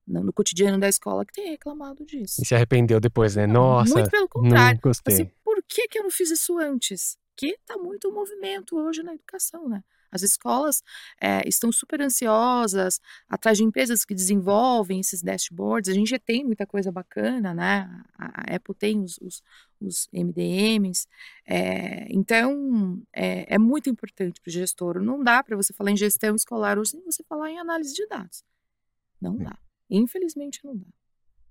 no 0.07 0.31
cotidiano 0.31 0.79
da 0.79 0.87
escola 0.87 1.25
que 1.25 1.33
tenha 1.33 1.51
reclamado 1.51 2.05
disso. 2.05 2.41
E 2.41 2.45
se 2.45 2.55
arrependeu 2.55 2.99
depois, 2.99 3.35
né? 3.35 3.47
Nossa, 3.47 3.93
muito 3.93 4.09
pelo 4.09 4.29
contrário. 4.29 4.79
Não 4.83 4.89
gostei. 4.89 5.13
Assim, 5.13 5.31
por 5.43 5.61
que, 5.67 5.87
que 5.87 5.99
eu 5.99 6.03
não 6.03 6.11
fiz 6.11 6.31
isso 6.31 6.57
antes? 6.57 7.17
Que 7.35 7.47
está 7.47 7.77
muito 7.77 8.11
movimento 8.11 8.77
hoje 8.77 9.03
na 9.03 9.13
educação, 9.13 9.67
né? 9.67 9.83
As 10.11 10.21
escolas 10.21 10.83
é, 11.19 11.47
estão 11.47 11.71
super 11.71 12.01
ansiosas, 12.01 12.99
atrás 13.29 13.57
de 13.57 13.63
empresas 13.63 14.03
que 14.03 14.13
desenvolvem 14.13 14.99
esses 14.99 15.21
dashboards. 15.21 15.89
A 15.89 15.93
gente 15.93 16.09
já 16.09 16.19
tem 16.19 16.43
muita 16.43 16.65
coisa 16.67 16.91
bacana, 16.91 17.53
né? 17.53 17.89
A, 18.17 18.55
Apple 18.55 18.75
tem 18.75 19.01
os, 19.01 19.17
os, 19.19 19.43
os 19.79 20.09
MDMs. 20.13 21.07
É, 21.45 22.07
então, 22.09 23.01
é, 23.13 23.55
é, 23.55 23.57
muito 23.57 23.89
importante 23.89 24.41
para 24.41 24.49
o 24.49 24.53
gestor. 24.53 25.01
Não 25.01 25.23
dá 25.23 25.41
para 25.43 25.55
você 25.55 25.73
falar 25.73 25.91
em 25.91 25.97
gestão 25.97 26.35
escolar 26.35 26.77
hoje 26.77 26.91
sem 26.91 27.03
você 27.03 27.23
falar 27.23 27.49
em 27.49 27.59
análise 27.59 27.93
de 27.93 28.05
dados. 28.07 28.43
Não 29.21 29.37
dá. 29.37 29.57
Infelizmente, 29.89 30.59
não 30.63 30.75
dá. 30.75 30.87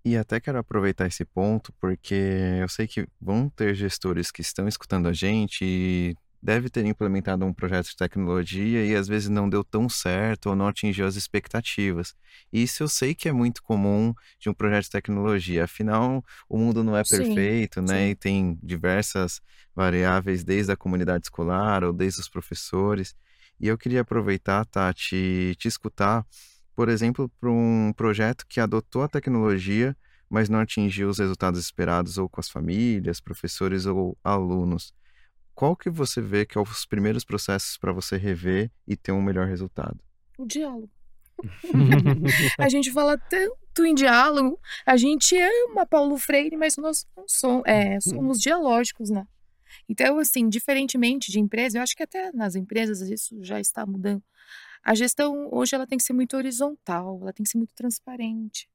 E 0.05 0.17
até 0.17 0.41
quero 0.41 0.59
aproveitar 0.59 1.07
esse 1.07 1.25
ponto, 1.27 1.73
porque 1.75 2.15
eu 2.61 2.69
sei 2.69 2.87
que 2.87 3.07
vão 3.21 3.51
ter 3.51 3.75
gestores 3.75 4.31
que 4.31 4.41
estão 4.41 4.67
escutando 4.67 5.07
a 5.07 5.13
gente 5.13 5.63
e 5.63 6.17
deve 6.43 6.71
ter 6.71 6.85
implementado 6.87 7.45
um 7.45 7.53
projeto 7.53 7.89
de 7.89 7.97
tecnologia 7.97 8.85
e 8.85 8.95
às 8.97 9.07
vezes 9.07 9.29
não 9.29 9.49
deu 9.49 9.63
tão 9.63 9.89
certo 9.89 10.51
ou 10.51 10.57
não 10.57 10.67
atingiu 10.67 11.07
as 11.07 11.17
expectativas. 11.17 12.15
Isso 12.53 12.83
eu 12.83 12.89
sei 12.89 13.15
que 13.15 13.29
é 13.29 13.33
muito 13.33 13.63
comum 13.63 14.15
de 14.39 14.49
um 14.49 14.55
projeto 14.55 14.85
de 14.85 14.91
tecnologia. 14.91 15.65
Afinal, 15.65 16.25
o 16.49 16.57
mundo 16.57 16.83
não 16.83 16.97
é 16.97 17.03
perfeito, 17.05 17.81
sim, 17.81 17.87
né? 17.87 18.07
Sim. 18.07 18.11
E 18.11 18.15
tem 18.15 18.59
diversas 18.63 19.41
variáveis 19.75 20.43
desde 20.43 20.73
a 20.73 20.77
comunidade 20.77 21.27
escolar 21.27 21.85
ou 21.85 21.93
desde 21.93 22.21
os 22.21 22.29
professores. 22.29 23.15
E 23.59 23.69
eu 23.69 23.77
queria 23.77 24.01
aproveitar, 24.01 24.65
Tati, 24.65 25.55
te 25.59 25.69
escutar, 25.69 26.27
por 26.75 26.89
exemplo, 26.89 27.31
para 27.39 27.51
um 27.51 27.93
projeto 27.95 28.47
que 28.49 28.61
adotou 28.61 29.03
a 29.03 29.09
tecnologia, 29.09 29.95
mas 30.31 30.49
não 30.49 30.61
atingiu 30.61 31.11
os 31.11 31.19
resultados 31.19 31.61
esperados 31.61 32.17
ou 32.17 32.29
com 32.29 32.41
as 32.41 32.49
famílias, 32.49 33.21
professores 33.21 33.85
ou 33.85 34.17
alunos 34.25 34.95
qual 35.61 35.77
que 35.77 35.91
você 35.91 36.23
vê 36.23 36.47
que 36.47 36.57
é 36.57 36.61
os 36.61 36.87
primeiros 36.87 37.23
processos 37.23 37.77
para 37.77 37.93
você 37.93 38.17
rever 38.17 38.73
e 38.89 38.97
ter 38.97 39.13
um 39.13 39.21
melhor 39.21 39.47
resultado? 39.47 40.01
O 40.39 40.47
diálogo. 40.47 40.89
a 42.59 42.67
gente 42.71 42.91
fala 42.91 43.19
tanto 43.19 43.85
em 43.85 43.95
diálogo, 43.95 44.59
a 44.87 44.97
gente 44.97 45.37
ama 45.39 45.85
Paulo 45.85 46.17
Freire, 46.17 46.57
mas 46.57 46.79
nós 46.79 47.07
não 47.15 47.29
somos, 47.29 47.63
é, 47.67 48.01
somos 48.01 48.41
dialógicos, 48.41 49.11
né? 49.11 49.27
Então, 49.87 50.19
assim, 50.19 50.49
diferentemente 50.49 51.31
de 51.31 51.39
empresa, 51.39 51.77
eu 51.77 51.83
acho 51.83 51.95
que 51.95 52.05
até 52.05 52.33
nas 52.33 52.55
empresas 52.55 53.03
isso 53.03 53.37
já 53.45 53.61
está 53.61 53.85
mudando. 53.85 54.25
A 54.83 54.95
gestão 54.95 55.47
hoje 55.53 55.75
ela 55.75 55.87
tem 55.87 55.99
que 55.99 56.05
ser 56.05 56.15
muito 56.15 56.39
horizontal, 56.39 57.19
ela 57.21 57.35
tem 57.35 57.45
que 57.45 57.51
ser 57.51 57.59
muito 57.59 57.75
transparente 57.75 58.67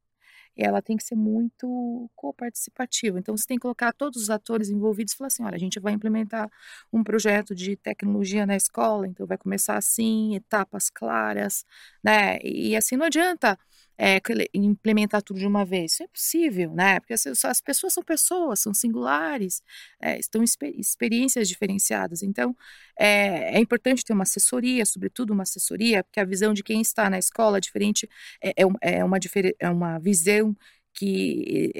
ela 0.57 0.81
tem 0.81 0.97
que 0.97 1.03
ser 1.03 1.15
muito 1.15 2.09
coparticipativa. 2.15 3.19
Então, 3.19 3.35
você 3.35 3.45
tem 3.47 3.57
que 3.57 3.61
colocar 3.61 3.91
todos 3.93 4.21
os 4.21 4.29
atores 4.29 4.69
envolvidos 4.69 5.13
e 5.13 5.17
falar 5.17 5.27
assim: 5.27 5.43
olha, 5.43 5.55
a 5.55 5.59
gente 5.59 5.79
vai 5.79 5.93
implementar 5.93 6.49
um 6.91 7.03
projeto 7.03 7.53
de 7.55 7.75
tecnologia 7.75 8.45
na 8.45 8.55
escola, 8.55 9.07
então 9.07 9.25
vai 9.27 9.37
começar 9.37 9.77
assim, 9.77 10.35
etapas 10.35 10.89
claras, 10.89 11.65
né? 12.03 12.39
E 12.43 12.75
assim 12.75 12.95
não 12.97 13.05
adianta 13.05 13.57
é, 13.97 14.19
implementar 14.53 15.21
tudo 15.21 15.39
de 15.39 15.47
uma 15.47 15.65
vez. 15.65 15.93
Isso 15.93 16.03
é 16.03 16.05
impossível, 16.05 16.73
né? 16.73 16.99
Porque 16.99 17.13
as, 17.13 17.25
as 17.45 17.61
pessoas 17.61 17.93
são 17.93 18.03
pessoas, 18.03 18.59
são 18.59 18.73
singulares, 18.73 19.61
é, 20.01 20.19
estão 20.19 20.43
exper 20.43 20.73
experiências 20.77 21.47
diferenciadas. 21.47 22.21
Então, 22.23 22.55
é, 22.97 23.57
é, 23.57 23.59
importante 23.59 24.03
ter 24.03 24.13
uma 24.13 24.23
assessoria, 24.23 24.85
sobretudo 24.85 25.31
uma 25.33 25.43
assessoria, 25.43 26.03
porque 26.03 26.19
a 26.19 26.25
visão 26.25 26.53
de 26.53 26.63
quem 26.63 26.81
está 26.81 27.09
na 27.09 27.19
escola 27.19 27.57
é 27.57 27.61
diferente, 27.61 28.09
é, 28.41 28.49
é, 28.49 28.53
é 28.81 29.03
uma, 29.03 29.17
é 29.59 29.69
uma 29.69 29.99
visão 29.99 30.55
que 30.93 31.71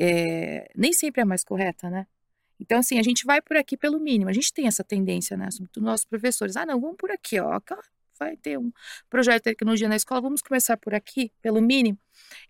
nem 0.76 0.91
sempre 0.91 1.22
é 1.22 1.26
mais 1.26 1.43
correta, 1.43 1.89
né? 1.89 2.05
Então, 2.59 2.80
assim, 2.80 2.99
a 2.99 3.03
gente 3.03 3.26
vai 3.26 3.41
por 3.41 3.57
aqui 3.57 3.78
pelo 3.78 3.99
mínimo. 3.99 4.30
A 4.30 4.34
gente 4.34 4.53
tem 4.53 4.68
essa 4.68 4.84
tendência, 4.84 5.36
né? 5.38 5.49
Sobretudo 5.51 5.84
nossos 5.86 6.05
professores. 6.05 6.55
Ah, 6.57 6.66
não, 6.66 6.80
vamos 6.80 6.97
por 6.97 7.11
aqui, 7.11 7.39
ó 7.39 7.59
vai 8.18 8.38
ter 8.38 8.57
um 8.57 8.72
projeto 9.09 9.38
de 9.38 9.43
tecnologia 9.43 9.89
na 9.89 9.95
escola, 9.95 10.22
vamos 10.22 10.41
começar 10.41 10.78
por 10.78 10.93
aqui, 10.93 11.32
pelo 11.41 11.61
mínimo. 11.61 11.97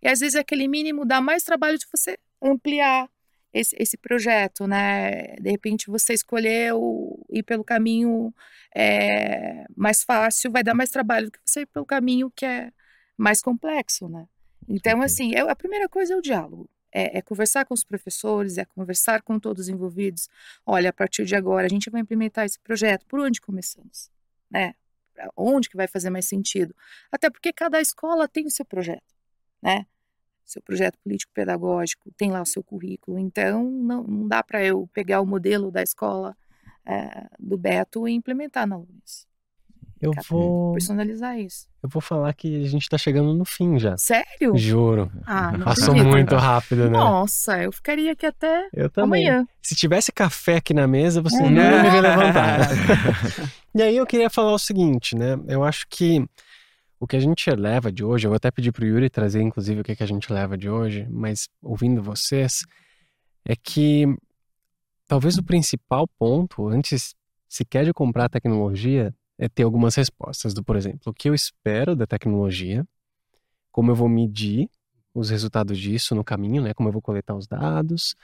E 0.01 0.07
às 0.07 0.19
vezes 0.19 0.35
aquele 0.35 0.67
mínimo 0.67 1.05
dá 1.05 1.21
mais 1.21 1.43
trabalho 1.43 1.77
de 1.77 1.85
você 1.91 2.17
ampliar 2.41 3.09
esse, 3.55 3.75
esse 3.79 3.97
projeto, 3.97 4.67
né? 4.67 5.35
De 5.37 5.49
repente 5.49 5.89
você 5.89 6.13
escolheu 6.13 7.25
ir 7.29 7.43
pelo 7.43 7.63
caminho 7.63 8.33
é, 8.75 9.65
mais 9.75 10.03
fácil, 10.03 10.51
vai 10.51 10.63
dar 10.63 10.73
mais 10.73 10.89
trabalho 10.89 11.27
do 11.27 11.31
que 11.31 11.39
você 11.45 11.61
ir 11.61 11.65
pelo 11.67 11.85
caminho 11.85 12.29
que 12.35 12.45
é 12.45 12.71
mais 13.17 13.41
complexo, 13.41 14.09
né? 14.09 14.27
Então, 14.67 15.01
assim, 15.01 15.33
é, 15.35 15.39
a 15.39 15.55
primeira 15.55 15.87
coisa 15.87 16.13
é 16.13 16.17
o 16.17 16.21
diálogo. 16.21 16.69
É, 16.91 17.17
é, 17.17 17.21
conversar 17.21 17.65
com 17.65 17.73
os 17.73 17.83
professores, 17.83 18.57
é 18.57 18.65
conversar 18.65 19.21
com 19.21 19.39
todos 19.39 19.63
os 19.63 19.69
envolvidos. 19.69 20.29
Olha, 20.65 20.89
a 20.89 20.93
partir 20.93 21.25
de 21.25 21.35
agora 21.35 21.65
a 21.65 21.69
gente 21.69 21.89
vai 21.89 22.01
implementar 22.01 22.45
esse 22.45 22.59
projeto. 22.59 23.05
Por 23.05 23.19
onde 23.19 23.41
começamos? 23.41 24.09
Né? 24.49 24.73
Onde 25.35 25.69
que 25.69 25.77
vai 25.77 25.87
fazer 25.87 26.09
mais 26.09 26.25
sentido. 26.25 26.75
Até 27.11 27.29
porque 27.29 27.53
cada 27.53 27.79
escola 27.81 28.27
tem 28.27 28.45
o 28.45 28.51
seu 28.51 28.65
projeto, 28.65 29.15
né? 29.61 29.85
seu 30.45 30.61
projeto 30.61 30.97
político-pedagógico, 30.99 32.11
tem 32.11 32.31
lá 32.31 32.41
o 32.41 32.45
seu 32.45 32.63
currículo. 32.63 33.17
Então, 33.17 33.63
não, 33.63 34.03
não 34.03 34.27
dá 34.27 34.43
para 34.43 34.63
eu 34.63 34.87
pegar 34.93 35.19
o 35.21 35.25
modelo 35.25 35.71
da 35.71 35.81
escola 35.81 36.37
é, 36.85 37.27
do 37.39 37.57
Beto 37.57 38.07
e 38.07 38.13
implementar 38.13 38.67
na 38.67 38.77
UNES. 38.77 39.27
Eu 40.05 40.13
vou 40.29 40.73
personalizar 40.73 41.39
isso. 41.39 41.67
Eu 41.81 41.89
vou 41.89 42.01
falar 42.01 42.33
que 42.33 42.63
a 42.63 42.67
gente 42.67 42.83
está 42.83 42.97
chegando 42.97 43.33
no 43.33 43.45
fim 43.45 43.77
já. 43.79 43.97
Sério? 43.97 44.55
Juro. 44.57 45.11
Ah, 45.25 45.51
não 45.51 45.65
Passou 45.65 45.89
acredito. 45.93 46.11
muito 46.11 46.35
rápido, 46.35 46.83
né? 46.85 46.97
Nossa, 46.97 47.61
eu 47.63 47.71
ficaria 47.71 48.11
aqui 48.13 48.25
até 48.25 48.67
eu 48.73 48.89
também. 48.89 49.27
amanhã. 49.27 49.47
Se 49.61 49.75
tivesse 49.75 50.11
café 50.11 50.57
aqui 50.57 50.73
na 50.73 50.87
mesa, 50.87 51.21
você 51.21 51.37
É. 51.43 51.49
não 51.49 51.93
ia 51.93 52.01
levantar. 52.01 52.59
e 53.75 53.81
aí 53.81 53.97
eu 53.97 54.05
queria 54.05 54.29
falar 54.29 54.53
o 54.53 54.59
seguinte, 54.59 55.15
né? 55.15 55.37
Eu 55.47 55.63
acho 55.63 55.85
que 55.89 56.25
o 56.99 57.05
que 57.07 57.15
a 57.15 57.19
gente 57.19 57.49
leva 57.51 57.91
de 57.91 58.03
hoje, 58.03 58.25
eu 58.25 58.31
vou 58.31 58.37
até 58.37 58.49
pedir 58.49 58.71
pro 58.71 58.85
Yuri 58.85 59.09
trazer, 59.09 59.41
inclusive, 59.41 59.81
o 59.81 59.83
que, 59.83 59.95
que 59.95 60.03
a 60.03 60.07
gente 60.07 60.31
leva 60.31 60.57
de 60.57 60.69
hoje, 60.69 61.05
mas 61.09 61.47
ouvindo 61.61 62.01
vocês, 62.01 62.61
é 63.47 63.55
que 63.55 64.05
talvez 65.07 65.37
o 65.37 65.43
principal 65.43 66.07
ponto, 66.17 66.67
antes 66.67 67.13
sequer 67.47 67.85
de 67.85 67.93
comprar 67.93 68.27
tecnologia, 68.29 69.13
é 69.37 69.49
ter 69.49 69.63
algumas 69.63 69.95
respostas 69.95 70.53
do, 70.53 70.63
por 70.63 70.75
exemplo, 70.75 71.01
o 71.07 71.13
que 71.13 71.29
eu 71.29 71.33
espero 71.33 71.95
da 71.95 72.07
tecnologia, 72.07 72.87
como 73.71 73.91
eu 73.91 73.95
vou 73.95 74.07
medir 74.07 74.69
os 75.13 75.29
resultados 75.29 75.77
disso 75.77 76.15
no 76.15 76.23
caminho, 76.23 76.61
né? 76.61 76.73
Como 76.73 76.89
eu 76.89 76.93
vou 76.93 77.01
coletar 77.01 77.35
os 77.35 77.47
dados, 77.47 78.15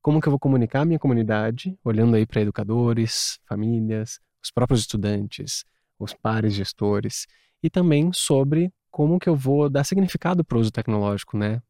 como 0.00 0.20
que 0.20 0.28
eu 0.28 0.30
vou 0.30 0.38
comunicar 0.38 0.82
a 0.82 0.84
minha 0.84 0.98
comunidade, 0.98 1.78
olhando 1.84 2.16
aí 2.16 2.26
para 2.26 2.40
educadores, 2.40 3.38
famílias, 3.46 4.20
os 4.42 4.50
próprios 4.50 4.80
estudantes, 4.80 5.64
os 5.98 6.14
pares 6.14 6.54
gestores, 6.54 7.26
e 7.62 7.68
também 7.68 8.10
sobre 8.12 8.72
como 8.90 9.18
que 9.18 9.28
eu 9.28 9.36
vou 9.36 9.68
dar 9.68 9.84
significado 9.84 10.44
para 10.44 10.56
o 10.56 10.60
uso 10.60 10.70
tecnológico, 10.70 11.36
né? 11.36 11.62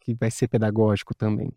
Que 0.00 0.14
vai 0.14 0.30
ser 0.30 0.48
pedagógico 0.48 1.14
também. 1.14 1.52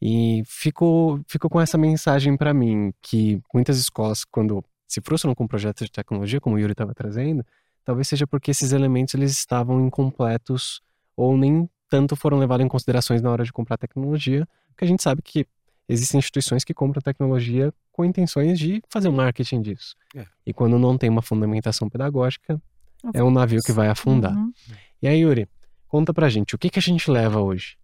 E 0.00 0.42
ficou, 0.46 1.20
ficou 1.26 1.50
com 1.50 1.60
essa 1.60 1.78
mensagem 1.78 2.36
para 2.36 2.54
mim, 2.54 2.92
que 3.02 3.40
muitas 3.52 3.78
escolas, 3.78 4.24
quando 4.24 4.64
se 4.94 5.00
frustram 5.00 5.34
com 5.34 5.46
projetos 5.46 5.86
de 5.86 5.92
tecnologia, 5.92 6.40
como 6.40 6.56
o 6.56 6.58
Yuri 6.58 6.72
estava 6.72 6.94
trazendo, 6.94 7.44
talvez 7.84 8.08
seja 8.08 8.26
porque 8.26 8.50
esses 8.50 8.72
elementos 8.72 9.14
eles 9.14 9.32
estavam 9.32 9.84
incompletos 9.84 10.80
ou 11.16 11.36
nem 11.36 11.68
tanto 11.88 12.16
foram 12.16 12.38
levados 12.38 12.64
em 12.64 12.68
considerações 12.68 13.20
na 13.20 13.30
hora 13.30 13.44
de 13.44 13.52
comprar 13.52 13.76
tecnologia, 13.76 14.48
porque 14.68 14.84
a 14.84 14.88
gente 14.88 15.02
sabe 15.02 15.20
que 15.22 15.46
existem 15.88 16.18
instituições 16.18 16.64
que 16.64 16.72
compram 16.72 17.00
tecnologia 17.00 17.72
com 17.92 18.04
intenções 18.04 18.58
de 18.58 18.82
fazer 18.88 19.08
um 19.08 19.12
marketing 19.12 19.62
disso. 19.62 19.94
É. 20.16 20.26
E 20.46 20.52
quando 20.52 20.78
não 20.78 20.96
tem 20.96 21.10
uma 21.10 21.22
fundamentação 21.22 21.88
pedagógica, 21.88 22.60
é 23.12 23.22
um 23.22 23.30
navio 23.30 23.60
que 23.62 23.72
vai 23.72 23.88
afundar. 23.88 24.34
Uhum. 24.34 24.52
E 25.02 25.06
aí, 25.06 25.20
Yuri, 25.20 25.46
conta 25.86 26.14
pra 26.14 26.28
gente, 26.28 26.54
o 26.54 26.58
que, 26.58 26.70
que 26.70 26.78
a 26.78 26.82
gente 26.82 27.10
leva 27.10 27.40
hoje? 27.40 27.76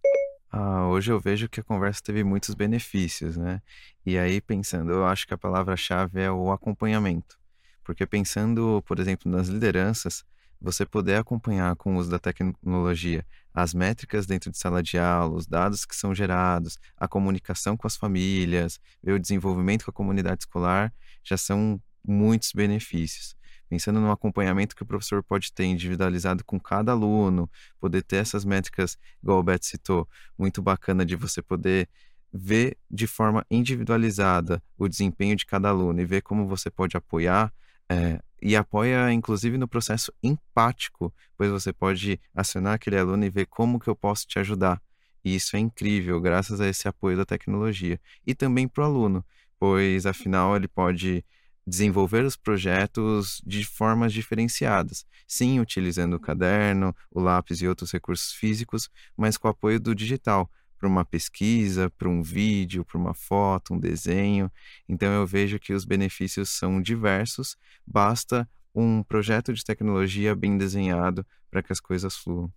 Ah, 0.51 0.85
hoje 0.87 1.11
eu 1.11 1.19
vejo 1.19 1.47
que 1.47 1.61
a 1.61 1.63
conversa 1.63 2.01
teve 2.03 2.23
muitos 2.23 2.53
benefícios, 2.55 3.37
né? 3.37 3.61
E 4.05 4.17
aí, 4.17 4.41
pensando, 4.41 4.91
eu 4.91 5.05
acho 5.05 5.25
que 5.25 5.33
a 5.33 5.37
palavra-chave 5.37 6.19
é 6.19 6.29
o 6.29 6.51
acompanhamento. 6.51 7.39
Porque 7.83 8.05
pensando, 8.05 8.83
por 8.85 8.99
exemplo, 8.99 9.31
nas 9.31 9.47
lideranças, 9.47 10.25
você 10.59 10.85
poder 10.85 11.15
acompanhar 11.15 11.75
com 11.77 11.95
o 11.95 11.97
uso 11.99 12.11
da 12.11 12.19
tecnologia 12.19 13.25
as 13.53 13.73
métricas 13.73 14.25
dentro 14.25 14.51
de 14.51 14.57
sala 14.57 14.83
de 14.83 14.97
aula, 14.97 15.35
os 15.35 15.47
dados 15.47 15.85
que 15.85 15.95
são 15.95 16.13
gerados, 16.13 16.77
a 16.97 17.07
comunicação 17.07 17.75
com 17.77 17.87
as 17.87 17.95
famílias, 17.97 18.79
o 19.03 19.17
desenvolvimento 19.19 19.85
com 19.85 19.91
a 19.91 19.93
comunidade 19.93 20.41
escolar, 20.43 20.93
já 21.23 21.37
são 21.37 21.81
muitos 22.05 22.51
benefícios. 22.53 23.35
Pensando 23.71 24.01
no 24.01 24.11
acompanhamento 24.11 24.75
que 24.75 24.83
o 24.83 24.85
professor 24.85 25.23
pode 25.23 25.53
ter 25.53 25.63
individualizado 25.63 26.43
com 26.43 26.59
cada 26.59 26.91
aluno, 26.91 27.49
poder 27.79 28.03
ter 28.03 28.17
essas 28.17 28.43
métricas, 28.43 28.97
igual 29.23 29.39
o 29.39 29.43
Beto 29.43 29.65
citou, 29.65 30.05
muito 30.37 30.61
bacana 30.61 31.05
de 31.05 31.15
você 31.15 31.41
poder 31.41 31.87
ver 32.33 32.77
de 32.89 33.07
forma 33.07 33.45
individualizada 33.49 34.61
o 34.77 34.89
desempenho 34.89 35.37
de 35.37 35.45
cada 35.45 35.69
aluno 35.69 36.01
e 36.01 36.05
ver 36.05 36.21
como 36.21 36.45
você 36.49 36.69
pode 36.69 36.97
apoiar 36.97 37.53
é, 37.89 38.19
e 38.41 38.57
apoia 38.57 39.09
inclusive 39.13 39.57
no 39.57 39.69
processo 39.69 40.11
empático, 40.21 41.13
pois 41.37 41.49
você 41.49 41.71
pode 41.71 42.19
acionar 42.35 42.73
aquele 42.73 42.97
aluno 42.97 43.23
e 43.23 43.29
ver 43.29 43.45
como 43.45 43.79
que 43.79 43.87
eu 43.87 43.95
posso 43.95 44.27
te 44.27 44.37
ajudar. 44.37 44.81
E 45.23 45.33
isso 45.33 45.55
é 45.55 45.59
incrível, 45.59 46.19
graças 46.19 46.59
a 46.59 46.67
esse 46.67 46.89
apoio 46.89 47.15
da 47.15 47.23
tecnologia. 47.23 47.97
E 48.27 48.35
também 48.35 48.67
para 48.67 48.83
o 48.83 48.85
aluno, 48.85 49.25
pois 49.57 50.05
afinal 50.05 50.57
ele 50.57 50.67
pode 50.67 51.23
desenvolver 51.71 52.25
os 52.25 52.35
projetos 52.35 53.41
de 53.45 53.63
formas 53.63 54.11
diferenciadas. 54.11 55.05
Sim, 55.25 55.61
utilizando 55.61 56.15
o 56.15 56.19
caderno, 56.19 56.93
o 57.09 57.21
lápis 57.21 57.61
e 57.61 57.67
outros 57.67 57.93
recursos 57.93 58.33
físicos, 58.33 58.89
mas 59.15 59.37
com 59.37 59.47
o 59.47 59.51
apoio 59.51 59.79
do 59.79 59.95
digital, 59.95 60.51
para 60.77 60.89
uma 60.89 61.05
pesquisa, 61.05 61.89
para 61.89 62.09
um 62.09 62.21
vídeo, 62.21 62.83
para 62.83 62.97
uma 62.97 63.13
foto, 63.13 63.73
um 63.73 63.79
desenho. 63.79 64.51
Então 64.89 65.13
eu 65.13 65.25
vejo 65.25 65.57
que 65.59 65.71
os 65.71 65.85
benefícios 65.85 66.49
são 66.49 66.81
diversos, 66.81 67.55
basta 67.87 68.49
um 68.75 69.01
projeto 69.01 69.53
de 69.53 69.63
tecnologia 69.63 70.35
bem 70.35 70.57
desenhado 70.57 71.25
para 71.49 71.63
que 71.63 71.71
as 71.71 71.79
coisas 71.79 72.17
fluam. 72.17 72.51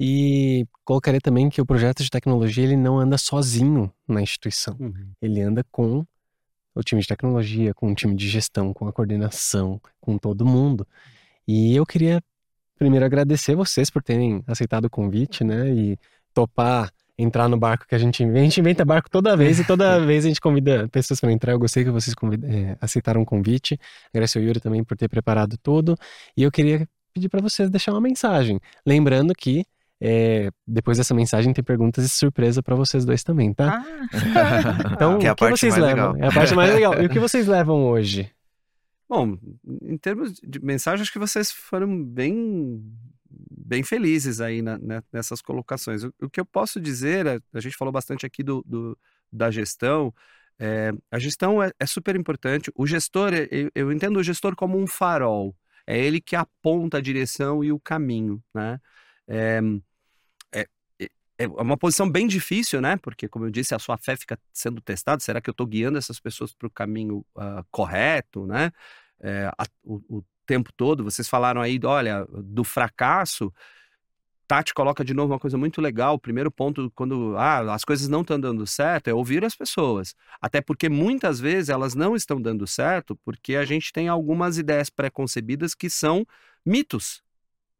E 0.00 0.66
colocaria 0.84 1.20
também 1.20 1.48
que 1.48 1.60
o 1.60 1.66
projeto 1.66 2.02
de 2.02 2.10
tecnologia 2.10 2.64
ele 2.64 2.76
não 2.76 2.98
anda 2.98 3.16
sozinho 3.18 3.92
na 4.08 4.20
instituição. 4.20 4.76
Uhum. 4.80 5.12
Ele 5.22 5.40
anda 5.42 5.64
com 5.70 6.04
o 6.74 6.82
time 6.82 7.00
de 7.00 7.08
tecnologia, 7.08 7.74
com 7.74 7.90
o 7.90 7.94
time 7.94 8.14
de 8.14 8.28
gestão, 8.28 8.72
com 8.72 8.86
a 8.86 8.92
coordenação, 8.92 9.80
com 10.00 10.16
todo 10.18 10.46
mundo. 10.46 10.86
E 11.46 11.74
eu 11.74 11.84
queria 11.86 12.22
primeiro 12.78 13.04
agradecer 13.04 13.54
vocês 13.54 13.90
por 13.90 14.02
terem 14.02 14.42
aceitado 14.46 14.84
o 14.84 14.90
convite, 14.90 15.42
né? 15.42 15.68
E 15.70 15.98
topar 16.32 16.90
entrar 17.18 17.48
no 17.48 17.58
barco 17.58 17.84
que 17.86 17.94
a 17.94 17.98
gente 17.98 18.22
inventa. 18.22 18.40
A 18.40 18.44
gente 18.44 18.60
inventa 18.60 18.84
barco 18.84 19.10
toda 19.10 19.36
vez 19.36 19.58
e 19.58 19.64
toda 19.66 19.98
vez 20.06 20.24
a 20.24 20.28
gente 20.28 20.40
convida 20.40 20.88
pessoas 20.88 21.20
para 21.20 21.32
entrar. 21.32 21.52
Eu 21.52 21.58
gostei 21.58 21.82
que 21.82 21.90
vocês 21.90 22.14
convida, 22.14 22.46
é, 22.48 22.76
aceitaram 22.80 23.22
o 23.22 23.26
convite. 23.26 23.78
Agradeço 24.10 24.38
ao 24.38 24.44
Yuri 24.44 24.60
também 24.60 24.84
por 24.84 24.96
ter 24.96 25.08
preparado 25.08 25.58
tudo. 25.60 25.96
E 26.36 26.44
eu 26.44 26.52
queria 26.52 26.88
pedir 27.12 27.28
para 27.28 27.40
vocês 27.40 27.68
deixar 27.68 27.92
uma 27.92 28.00
mensagem. 28.00 28.60
Lembrando 28.86 29.34
que 29.34 29.64
é, 30.00 30.50
depois 30.66 30.98
dessa 30.98 31.14
mensagem 31.14 31.52
tem 31.52 31.64
perguntas 31.64 32.04
e 32.04 32.08
surpresa 32.08 32.62
para 32.62 32.74
vocês 32.76 33.04
dois 33.04 33.22
também, 33.22 33.52
tá? 33.52 33.82
Ah. 33.84 34.08
Então, 34.94 35.18
Que 35.18 35.26
é 35.26 35.30
a 35.30 35.32
o 35.32 35.36
que 35.36 35.40
parte 35.44 35.58
vocês 35.60 35.76
mais 35.76 35.84
levam? 35.94 36.12
legal. 36.12 36.24
É 36.24 36.28
a 36.30 36.34
parte 36.34 36.54
mais 36.54 36.74
legal. 36.74 37.02
E 37.02 37.06
o 37.06 37.08
que 37.08 37.18
vocês 37.20 37.46
levam 37.46 37.84
hoje? 37.84 38.30
Bom, 39.08 39.38
em 39.82 39.96
termos 39.96 40.34
de 40.34 40.60
mensagem, 40.62 41.02
acho 41.02 41.12
que 41.12 41.18
vocês 41.18 41.50
foram 41.50 42.04
bem, 42.04 42.82
bem 43.30 43.82
felizes 43.82 44.40
aí 44.40 44.60
na- 44.60 44.78
né, 44.78 45.02
nessas 45.12 45.40
colocações. 45.40 46.04
O, 46.04 46.12
o 46.22 46.28
que 46.30 46.38
eu 46.40 46.44
posso 46.44 46.78
dizer, 46.80 47.26
é- 47.26 47.40
a 47.54 47.60
gente 47.60 47.76
falou 47.76 47.90
bastante 47.92 48.26
aqui 48.26 48.42
do, 48.42 48.62
do- 48.66 48.96
da 49.32 49.50
gestão, 49.50 50.12
é, 50.60 50.90
a 51.10 51.18
gestão 51.18 51.62
é, 51.62 51.70
é 51.80 51.86
super 51.86 52.16
importante. 52.16 52.70
O 52.74 52.86
gestor, 52.86 53.32
é- 53.32 53.48
eu, 53.50 53.70
eu 53.74 53.92
entendo 53.92 54.18
o 54.18 54.22
gestor 54.22 54.54
como 54.54 54.78
um 54.78 54.86
farol. 54.86 55.54
É 55.86 55.98
ele 55.98 56.20
que 56.20 56.36
aponta 56.36 56.98
a 56.98 57.00
direção 57.00 57.64
e 57.64 57.72
o 57.72 57.80
caminho, 57.80 58.42
né? 58.54 58.78
É, 59.26 59.60
é- 61.38 61.46
uma 61.46 61.76
posição 61.76 62.10
bem 62.10 62.26
difícil, 62.26 62.80
né? 62.80 62.96
Porque, 62.96 63.28
como 63.28 63.46
eu 63.46 63.50
disse, 63.50 63.74
a 63.74 63.78
sua 63.78 63.96
fé 63.96 64.16
fica 64.16 64.38
sendo 64.52 64.80
testada. 64.80 65.20
Será 65.22 65.40
que 65.40 65.48
eu 65.48 65.52
estou 65.52 65.66
guiando 65.66 65.98
essas 65.98 66.20
pessoas 66.20 66.52
para 66.54 66.66
o 66.66 66.70
caminho 66.70 67.24
ah, 67.36 67.64
correto, 67.70 68.46
né? 68.46 68.70
É, 69.20 69.50
a- 69.56 69.66
o, 69.84 70.18
o 70.18 70.24
tempo 70.46 70.72
todo. 70.76 71.04
Vocês 71.04 71.28
falaram 71.28 71.60
aí, 71.60 71.78
olha, 71.84 72.26
do 72.30 72.64
fracasso. 72.64 73.52
Tati 74.48 74.72
coloca 74.72 75.04
de 75.04 75.12
novo 75.12 75.32
uma 75.34 75.38
coisa 75.38 75.58
muito 75.58 75.80
legal. 75.80 76.14
O 76.14 76.18
primeiro 76.18 76.50
ponto, 76.50 76.90
quando 76.94 77.36
ah, 77.36 77.74
as 77.74 77.84
coisas 77.84 78.08
não 78.08 78.22
estão 78.22 78.40
dando 78.40 78.66
certo, 78.66 79.08
é 79.08 79.14
ouvir 79.14 79.44
as 79.44 79.54
pessoas. 79.54 80.14
Até 80.40 80.60
porque 80.62 80.88
muitas 80.88 81.38
vezes 81.38 81.68
elas 81.68 81.94
não 81.94 82.16
estão 82.16 82.40
dando 82.40 82.66
certo 82.66 83.14
porque 83.24 83.56
a 83.56 83.64
gente 83.66 83.92
tem 83.92 84.08
algumas 84.08 84.56
ideias 84.56 84.88
pré-concebidas 84.88 85.74
que 85.74 85.90
são 85.90 86.26
mitos, 86.64 87.22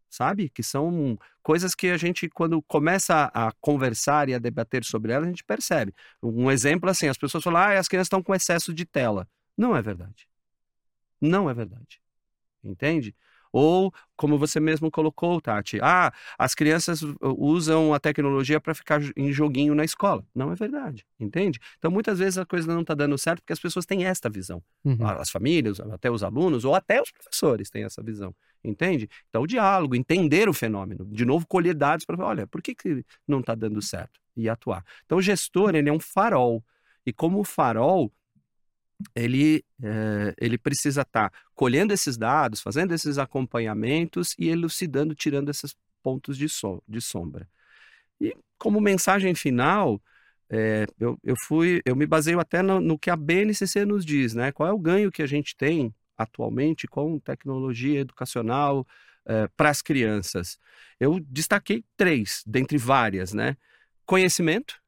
sabe? 0.09 0.49
Que 0.49 0.63
são 0.63 1.19
coisas 1.43 1.75
que 1.75 1.89
a 1.89 1.97
gente, 1.97 2.29
quando 2.29 2.63
começa 2.63 3.31
a 3.35 3.53
conversar 3.61 4.29
e 4.29 4.35
a 4.35 4.39
debater 4.39 4.85
sobre 4.85 5.13
elas, 5.13 5.27
a 5.27 5.31
gente 5.31 5.45
percebe. 5.45 5.95
Um 6.23 6.51
exemplo 6.51 6.89
assim: 6.89 7.09
as 7.09 7.19
pessoas 7.19 7.45
falam, 7.45 7.61
ah, 7.61 7.79
as 7.79 7.89
crianças 7.89 8.07
estão 8.07 8.23
com 8.23 8.35
excesso 8.35 8.73
de 8.73 8.85
tela. 8.85 9.29
Não 9.57 9.77
é 9.77 9.83
verdade. 9.83 10.29
Não 11.21 11.51
é 11.51 11.55
verdade. 11.55 12.01
Entende? 12.63 13.15
Ou, 13.53 13.93
como 14.17 14.39
você 14.39 14.61
mesmo 14.61 14.91
colocou, 14.91 15.41
Tati, 15.41 15.79
ah, 15.83 16.13
as 16.39 16.55
crianças 16.55 17.01
usam 17.21 17.95
a 17.95 17.99
tecnologia 17.99 18.61
para 18.61 18.75
ficar 18.75 19.01
em 19.17 19.33
joguinho 19.33 19.75
na 19.75 19.85
escola. 19.85 20.25
Não 20.35 20.53
é 20.53 20.55
verdade, 20.55 21.07
entende? 21.19 21.59
Então, 21.79 21.91
muitas 21.91 22.19
vezes 22.19 22.39
a 22.39 22.45
coisa 22.45 22.73
não 22.73 22.83
está 22.83 22.95
dando 22.95 23.17
certo 23.17 23.41
porque 23.41 23.53
as 23.53 23.61
pessoas 23.61 23.87
têm 23.87 24.05
esta 24.05 24.29
visão. 24.29 24.63
Uhum. 24.85 25.07
As 25.07 25.31
famílias, 25.31 25.81
até 25.81 26.11
os 26.11 26.23
alunos, 26.23 26.65
ou 26.65 26.75
até 26.75 27.01
os 27.01 27.11
professores 27.11 27.71
têm 27.71 27.85
essa 27.85 28.03
visão, 28.03 28.35
entende? 28.65 29.09
Então, 29.29 29.43
o 29.43 29.47
diálogo, 29.47 29.95
entender 29.95 30.49
o 30.49 30.53
fenômeno, 30.55 31.07
de 31.07 31.25
novo, 31.25 31.47
colher 31.47 31.75
dados 31.75 32.05
para 32.05 32.25
olha, 32.25 32.47
por 32.47 32.63
que, 32.63 32.75
que 32.75 33.05
não 33.27 33.41
está 33.41 33.55
dando 33.55 33.81
certo? 33.83 34.21
E 34.37 34.49
atuar. 34.49 34.85
Então, 35.05 35.19
o 35.19 35.23
gestor, 35.23 35.75
ele 35.75 35.89
é 35.89 35.93
um 35.93 36.01
farol. 36.01 36.65
E 37.05 37.13
como 37.13 37.43
farol, 37.45 38.13
ele, 39.15 39.65
eh, 39.83 40.35
ele 40.39 40.59
precisa 40.59 41.03
estar 41.03 41.33
colhendo 41.55 41.93
esses 41.93 42.17
dados, 42.17 42.61
fazendo 42.61 42.93
esses 42.95 43.19
acompanhamentos 43.19 44.35
e 44.39 44.49
elucidando, 44.49 45.15
tirando 45.15 45.51
esses 45.51 45.75
pontos 46.03 46.37
de, 46.37 46.49
so- 46.49 46.83
de 46.87 47.01
sombra. 47.01 47.49
E 48.21 48.35
como 48.59 48.81
mensagem 48.81 49.35
final, 49.35 50.03
é, 50.51 50.87
eu, 50.99 51.19
eu 51.23 51.35
fui, 51.47 51.83
eu 51.85 51.95
me 51.97 52.07
baseio 52.07 52.41
até 52.41 52.63
no, 52.63 52.81
no, 52.81 52.99
que 52.99 53.11
a 53.11 53.17
BNCC 53.17 53.85
nos 53.85 54.05
diz, 54.05 54.35
né? 54.35 54.53
Qual 54.53 54.69
é 54.69 54.73
o 54.73 54.79
ganho 54.79 55.13
que 55.13 55.23
a 55.23 55.27
gente 55.27 55.57
tem 55.57 55.95
atualmente 56.19 56.89
com 56.89 57.19
tecnologia 57.19 58.01
educacional 58.01 58.87
é, 59.25 59.49
para 59.57 59.71
as 59.71 59.81
crianças? 59.81 60.59
Eu 60.99 61.21
destaquei 61.21 61.85
três, 61.97 62.43
dentre 62.45 62.77
várias, 62.77 63.33
né? 63.33 63.57
Conhecimento, 64.05 64.81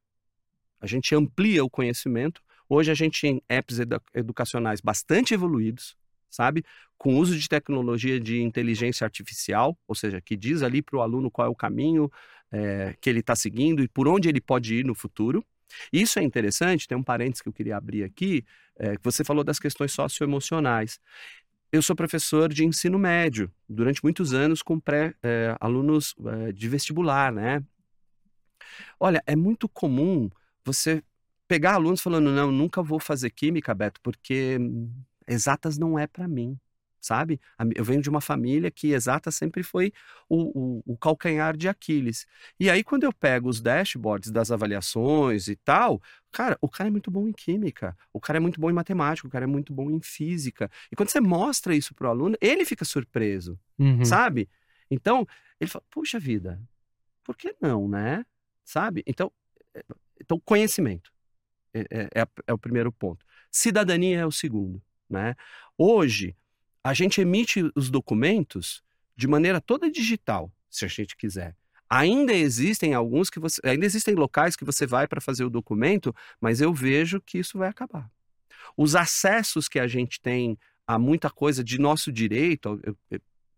a 0.81 0.87
gente 0.87 1.15
amplia 1.15 1.65
o 1.65 1.71
conhecimento. 1.71 2.43
Hoje 2.69 2.91
a 2.91 2.95
gente 2.95 3.21
tem 3.21 3.43
apps 3.49 3.79
edu 3.79 4.01
educacionais 4.15 4.81
bastante 4.81 5.35
evoluídos, 5.35 5.97
sabe? 6.29 6.65
Com 6.99 7.17
uso 7.17 7.39
de 7.39 7.49
tecnologia 7.49 8.19
de 8.19 8.43
inteligência 8.43 9.05
artificial, 9.05 9.79
ou 9.87 9.95
seja, 9.95 10.21
que 10.21 10.37
diz 10.37 10.63
ali 10.63 10.83
para 10.83 10.97
o 10.97 11.03
aluno 11.03 11.31
qual 11.31 11.47
é 11.47 11.51
o 11.51 11.55
caminho 11.55 12.11
é, 12.51 12.97
que 13.01 13.09
ele 13.09 13.21
está 13.21 13.37
seguindo 13.37 13.83
e 13.83 13.89
por 13.89 14.09
onde 14.09 14.29
ele 14.29 14.41
pode 14.41 14.75
ir 14.75 14.85
no 14.85 14.95
futuro. 14.95 15.45
Isso 15.93 16.19
é 16.19 16.23
interessante, 16.23 16.87
tem 16.87 16.97
um 16.97 17.03
parênteses 17.03 17.43
que 17.43 17.49
eu 17.49 17.53
queria 17.53 17.77
abrir 17.77 18.05
aqui, 18.05 18.45
é, 18.77 18.95
você 19.03 19.25
falou 19.25 19.45
das 19.45 19.59
questões 19.59 19.93
socioemocionais. 19.93 20.99
Eu 21.73 21.83
sou 21.83 21.95
professor 21.95 22.53
de 22.53 22.65
ensino 22.65 22.99
médio, 22.99 23.51
durante 23.69 24.03
muitos 24.03 24.35
anos 24.35 24.63
com 24.63 24.81
pré, 24.81 25.15
é, 25.23 25.57
alunos 25.61 26.15
é, 26.27 26.53
de 26.53 26.69
vestibular, 26.69 27.33
né? 27.33 27.63
Olha, 28.99 29.23
é 29.27 29.37
muito 29.37 29.69
comum 29.69 30.31
você 30.65 31.03
pegar 31.47 31.75
alunos 31.75 32.01
falando, 32.01 32.31
não, 32.31 32.51
nunca 32.51 32.83
vou 32.83 32.99
fazer 32.99 33.31
química, 33.31 33.75
Beto, 33.75 34.01
porque 34.03 34.59
exatas 35.27 35.79
não 35.79 35.99
é 35.99 36.07
para 36.07 36.27
mim 36.27 36.59
sabe? 37.01 37.41
Eu 37.75 37.85
venho 37.85 38.03
de 38.03 38.11
uma 38.11 38.21
família 38.21 38.71
que 38.71 38.93
exata 38.93 39.31
sempre 39.31 39.63
foi 39.63 39.93
o, 40.29 40.79
o, 40.79 40.83
o, 40.93 40.97
calcanhar 40.97 41.57
de 41.57 41.69
Aquiles. 41.69 42.27
E 42.59 42.69
aí, 42.69 42.85
quando 42.85 43.05
eu 43.05 43.13
pego 43.13 43.49
os 43.49 43.61
dashboards 43.61 44.31
das 44.31 44.51
avaliações 44.51 45.49
e 45.49 45.57
tal, 45.57 46.01
cara, 46.31 46.59
o 46.61 46.69
cara 46.69 46.89
é 46.89 46.91
muito 46.91 47.11
bom 47.11 47.27
em 47.27 47.33
química, 47.33 47.97
o 48.13 48.21
cara 48.21 48.37
é 48.37 48.41
muito 48.41 48.61
bom 48.61 48.71
em 48.71 48.75
matemática, 48.75 49.27
o 49.27 49.31
cara 49.31 49.45
é 49.45 49.49
muito 49.49 49.73
bom 49.73 49.91
em 49.91 50.01
física. 50.01 50.71
E 50.93 50.97
quando 50.97 51.09
você 51.09 51.21
mostra 51.21 51.75
isso 51.75 51.95
pro 51.95 52.09
aluno, 52.09 52.37
ele 52.41 52.65
fica 52.65 52.85
surpreso, 52.85 53.59
uhum. 53.79 54.05
sabe? 54.05 54.49
Então, 54.91 55.27
ele 55.59 55.71
fala, 55.71 55.85
puxa 55.91 56.19
vida, 56.19 56.61
por 57.25 57.37
que 57.37 57.55
não, 57.61 57.89
né? 57.89 58.25
Sabe? 58.65 59.03
Então, 59.07 59.33
eh, 59.75 59.85
então 60.21 60.39
conhecimento 60.41 61.13
é, 61.73 61.81
é, 61.91 62.21
é, 62.23 62.27
é 62.47 62.53
o 62.53 62.59
primeiro 62.59 62.93
ponto. 62.93 63.25
Cidadania 63.51 64.21
é 64.21 64.27
o 64.27 64.33
segundo, 64.33 64.83
né? 65.09 65.35
Hoje, 65.77 66.37
a 66.83 66.95
gente 66.95 67.21
emite 67.21 67.71
os 67.75 67.91
documentos 67.91 68.83
de 69.17 69.29
maneira 69.29 69.61
toda 69.61 69.91
digital, 69.91 70.51
se 70.69 70.85
a 70.85 70.89
gente 70.89 71.17
quiser. 71.17 71.55
Ainda 71.89 72.33
existem 72.33 72.95
alguns 72.95 73.29
que 73.29 73.41
você, 73.41 73.61
ainda 73.65 73.85
existem 73.85 74.15
locais 74.15 74.55
que 74.55 74.65
você 74.65 74.87
vai 74.87 75.09
para 75.09 75.21
fazer 75.21 75.45
o 75.45 75.51
documento, 75.51 76.15
mas 76.41 76.61
eu 76.61 76.73
vejo 76.73 77.21
que 77.21 77.39
isso 77.39 77.59
vai 77.59 77.69
acabar. 77.69 78.11
Os 78.77 78.95
acessos 78.95 79.69
que 79.69 79.79
a 79.79 79.87
gente 79.87 80.21
tem 80.21 80.57
a 80.87 80.99
muita 80.99 81.31
coisa 81.31 81.63
de 81.63 81.79
nosso 81.79 82.13
direito 82.13 82.81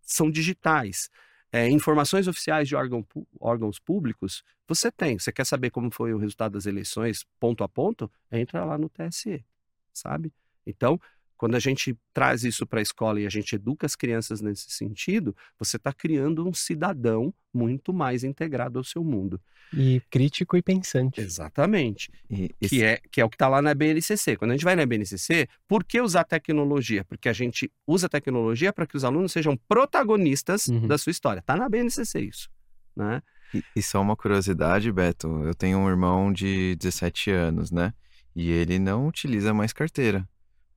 são 0.03 0.31
digitais. 0.31 1.11
É, 1.51 1.69
informações 1.69 2.27
oficiais 2.27 2.67
de 2.67 2.75
órgão, 2.75 3.07
órgãos 3.39 3.79
públicos, 3.79 4.43
você 4.67 4.91
tem. 4.91 5.19
Você 5.19 5.31
quer 5.31 5.45
saber 5.45 5.71
como 5.71 5.91
foi 5.91 6.15
o 6.15 6.19
resultado 6.19 6.53
das 6.53 6.65
eleições 6.65 7.27
ponto 7.39 7.63
a 7.63 7.69
ponto? 7.69 8.11
Entra 8.31 8.65
lá 8.65 8.79
no 8.79 8.89
TSE, 8.89 9.45
sabe? 9.93 10.33
Então, 10.67 10.99
quando 11.43 11.57
a 11.57 11.59
gente 11.59 11.99
traz 12.15 12.45
isso 12.45 12.65
para 12.65 12.79
a 12.79 12.83
escola 12.83 13.21
e 13.21 13.27
a 13.27 13.29
gente 13.29 13.57
educa 13.57 13.85
as 13.85 13.97
crianças 13.97 14.41
nesse 14.41 14.71
sentido, 14.71 15.35
você 15.59 15.77
está 15.77 15.93
criando 15.93 16.47
um 16.47 16.55
cidadão 16.55 17.35
muito 17.53 17.93
mais 17.93 18.23
integrado 18.23 18.79
ao 18.79 18.85
seu 18.85 19.03
mundo. 19.03 19.41
E 19.77 20.01
crítico 20.09 20.57
e 20.57 20.63
pensante. 20.63 21.21
Exatamente. 21.21 22.13
E, 22.31 22.49
que, 22.61 22.85
é, 22.85 23.01
que 23.11 23.21
é 23.21 23.25
o 23.25 23.29
que 23.29 23.35
está 23.35 23.49
lá 23.49 23.61
na 23.61 23.75
BNCC. 23.75 24.37
Quando 24.37 24.53
a 24.53 24.55
gente 24.55 24.63
vai 24.63 24.77
na 24.77 24.87
BNCC, 24.87 25.49
por 25.67 25.83
que 25.83 26.01
usar 26.01 26.23
tecnologia? 26.23 27.05
Porque 27.05 27.29
a 27.29 27.33
gente 27.33 27.69
usa 27.89 28.09
tecnologia 28.09 28.73
para 28.73 28.87
que 28.87 28.97
os 28.97 29.03
alunos 29.03 29.33
sejam 29.33 29.59
protagonistas 29.69 30.69
uhum. 30.69 30.87
da 30.87 30.97
sua 30.97 31.11
história. 31.11 31.41
Está 31.41 31.57
na 31.57 31.69
BNCC 31.69 32.21
isso. 32.21 32.49
Né? 32.95 33.21
E, 33.53 33.65
e 33.75 33.83
só 33.83 34.01
uma 34.01 34.15
curiosidade, 34.15 34.93
Beto. 34.93 35.27
Eu 35.45 35.57
tenho 35.57 35.79
um 35.79 35.89
irmão 35.89 36.33
de 36.33 36.77
17 36.77 37.33
anos, 37.33 37.73
né? 37.73 37.93
E 38.33 38.49
ele 38.49 38.79
não 38.79 39.09
utiliza 39.09 39.53
mais 39.53 39.73
carteira 39.73 40.25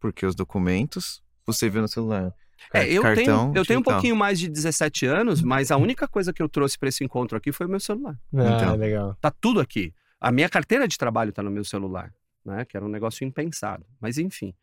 porque 0.06 0.24
os 0.24 0.36
documentos 0.36 1.24
você 1.48 1.68
vê 1.68 1.82
no 1.82 1.88
celular. 1.88 2.32
É, 2.72 2.88
eu 2.88 3.02
tenho, 3.16 3.54
eu 3.56 3.66
tenho 3.66 3.80
um 3.80 3.84
pouquinho 3.84 4.16
mais 4.16 4.40
de 4.40 4.48
17 4.48 5.08
anos, 5.08 5.42
mas 5.42 5.72
a 5.72 5.78
única 5.78 6.08
coisa 6.08 6.32
que 6.32 6.44
eu 6.44 6.48
trouxe 6.48 6.78
para 6.78 6.90
esse 6.90 7.04
encontro 7.04 7.36
aqui 7.36 7.52
foi 7.52 7.66
o 7.66 7.70
meu 7.70 7.80
celular. 7.80 8.16
Ah, 8.36 8.56
então, 8.56 8.76
legal. 8.76 9.18
Tá 9.20 9.32
tudo 9.32 9.60
aqui. 9.60 9.92
A 10.22 10.32
minha 10.32 10.48
carteira 10.48 10.88
de 10.88 10.96
trabalho 10.96 11.34
tá 11.34 11.42
no 11.42 11.50
meu 11.50 11.66
celular, 11.66 12.14
né? 12.46 12.66
Que 12.66 12.78
era 12.78 12.86
um 12.86 12.90
negócio 12.90 13.26
impensado. 13.26 13.84
Mas 14.00 14.20
enfim. 14.20 14.54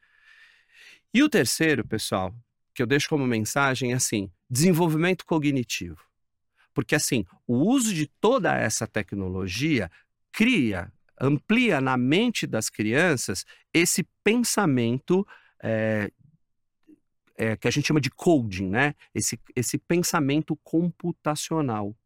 E 1.13 1.25
o 1.25 1.29
terceiro, 1.29 1.85
pessoal, 1.85 2.33
que 2.73 2.81
eu 2.81 2.87
deixo 2.87 3.09
como 3.09 3.27
mensagem 3.27 3.91
é 3.91 3.97
assim: 3.97 4.31
desenvolvimento 4.49 5.27
cognitivo. 5.27 5.99
Porque 6.73 6.95
assim, 6.95 7.25
o 7.49 7.57
uso 7.57 7.93
de 7.93 8.07
toda 8.07 8.57
essa 8.57 8.87
tecnologia 8.87 9.91
cria 10.31 10.93
amplia 11.23 11.81
na 11.81 11.97
mente 11.97 12.47
das 12.49 12.69
crianças 12.69 13.47
esse 13.73 14.03
pensamento 14.25 15.25
é, 15.63 16.11
é, 17.37 17.57
que 17.57 17.69
a 17.69 17.71
gente 17.71 17.87
chama 17.87 18.01
de 18.01 18.11
coding, 18.11 18.69
né? 18.69 18.95
Esse, 19.15 19.39
esse 19.55 19.79
pensamento 19.79 20.57
computacional, 20.65 21.97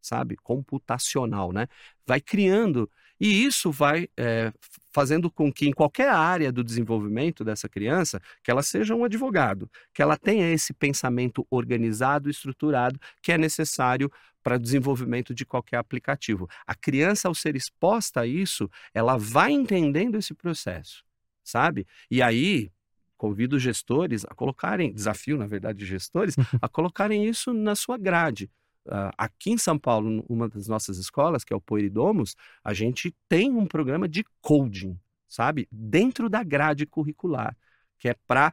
sabe? 0.00 0.36
Computacional, 0.36 1.52
né? 1.52 1.66
Vai 2.06 2.20
criando 2.20 2.88
e 3.22 3.44
isso 3.44 3.70
vai 3.70 4.08
é, 4.16 4.52
fazendo 4.92 5.30
com 5.30 5.52
que 5.52 5.68
em 5.68 5.72
qualquer 5.72 6.08
área 6.08 6.50
do 6.50 6.64
desenvolvimento 6.64 7.44
dessa 7.44 7.68
criança, 7.68 8.20
que 8.42 8.50
ela 8.50 8.64
seja 8.64 8.96
um 8.96 9.04
advogado, 9.04 9.70
que 9.94 10.02
ela 10.02 10.16
tenha 10.16 10.52
esse 10.52 10.74
pensamento 10.74 11.46
organizado, 11.48 12.28
estruturado, 12.28 12.98
que 13.22 13.30
é 13.30 13.38
necessário 13.38 14.10
para 14.42 14.56
o 14.56 14.58
desenvolvimento 14.58 15.32
de 15.32 15.46
qualquer 15.46 15.76
aplicativo. 15.76 16.48
A 16.66 16.74
criança, 16.74 17.28
ao 17.28 17.34
ser 17.34 17.54
exposta 17.54 18.22
a 18.22 18.26
isso, 18.26 18.68
ela 18.92 19.16
vai 19.16 19.52
entendendo 19.52 20.18
esse 20.18 20.34
processo, 20.34 21.04
sabe? 21.44 21.86
E 22.10 22.20
aí, 22.20 22.72
convido 23.16 23.56
gestores 23.56 24.24
a 24.24 24.34
colocarem, 24.34 24.92
desafio, 24.92 25.38
na 25.38 25.46
verdade, 25.46 25.86
gestores, 25.86 26.34
a 26.60 26.68
colocarem 26.68 27.24
isso 27.24 27.54
na 27.54 27.76
sua 27.76 27.96
grade. 27.96 28.50
Uh, 28.86 29.10
aqui 29.16 29.50
em 29.52 29.58
São 29.58 29.78
Paulo, 29.78 30.24
uma 30.28 30.48
das 30.48 30.66
nossas 30.66 30.98
escolas, 30.98 31.44
que 31.44 31.52
é 31.52 31.56
o 31.56 31.60
Poiridomos, 31.60 32.34
a 32.64 32.74
gente 32.74 33.14
tem 33.28 33.50
um 33.52 33.66
programa 33.66 34.08
de 34.08 34.24
coding, 34.40 34.98
sabe? 35.28 35.68
Dentro 35.70 36.28
da 36.28 36.42
grade 36.42 36.84
curricular, 36.86 37.56
que 37.98 38.08
é 38.08 38.14
para 38.26 38.52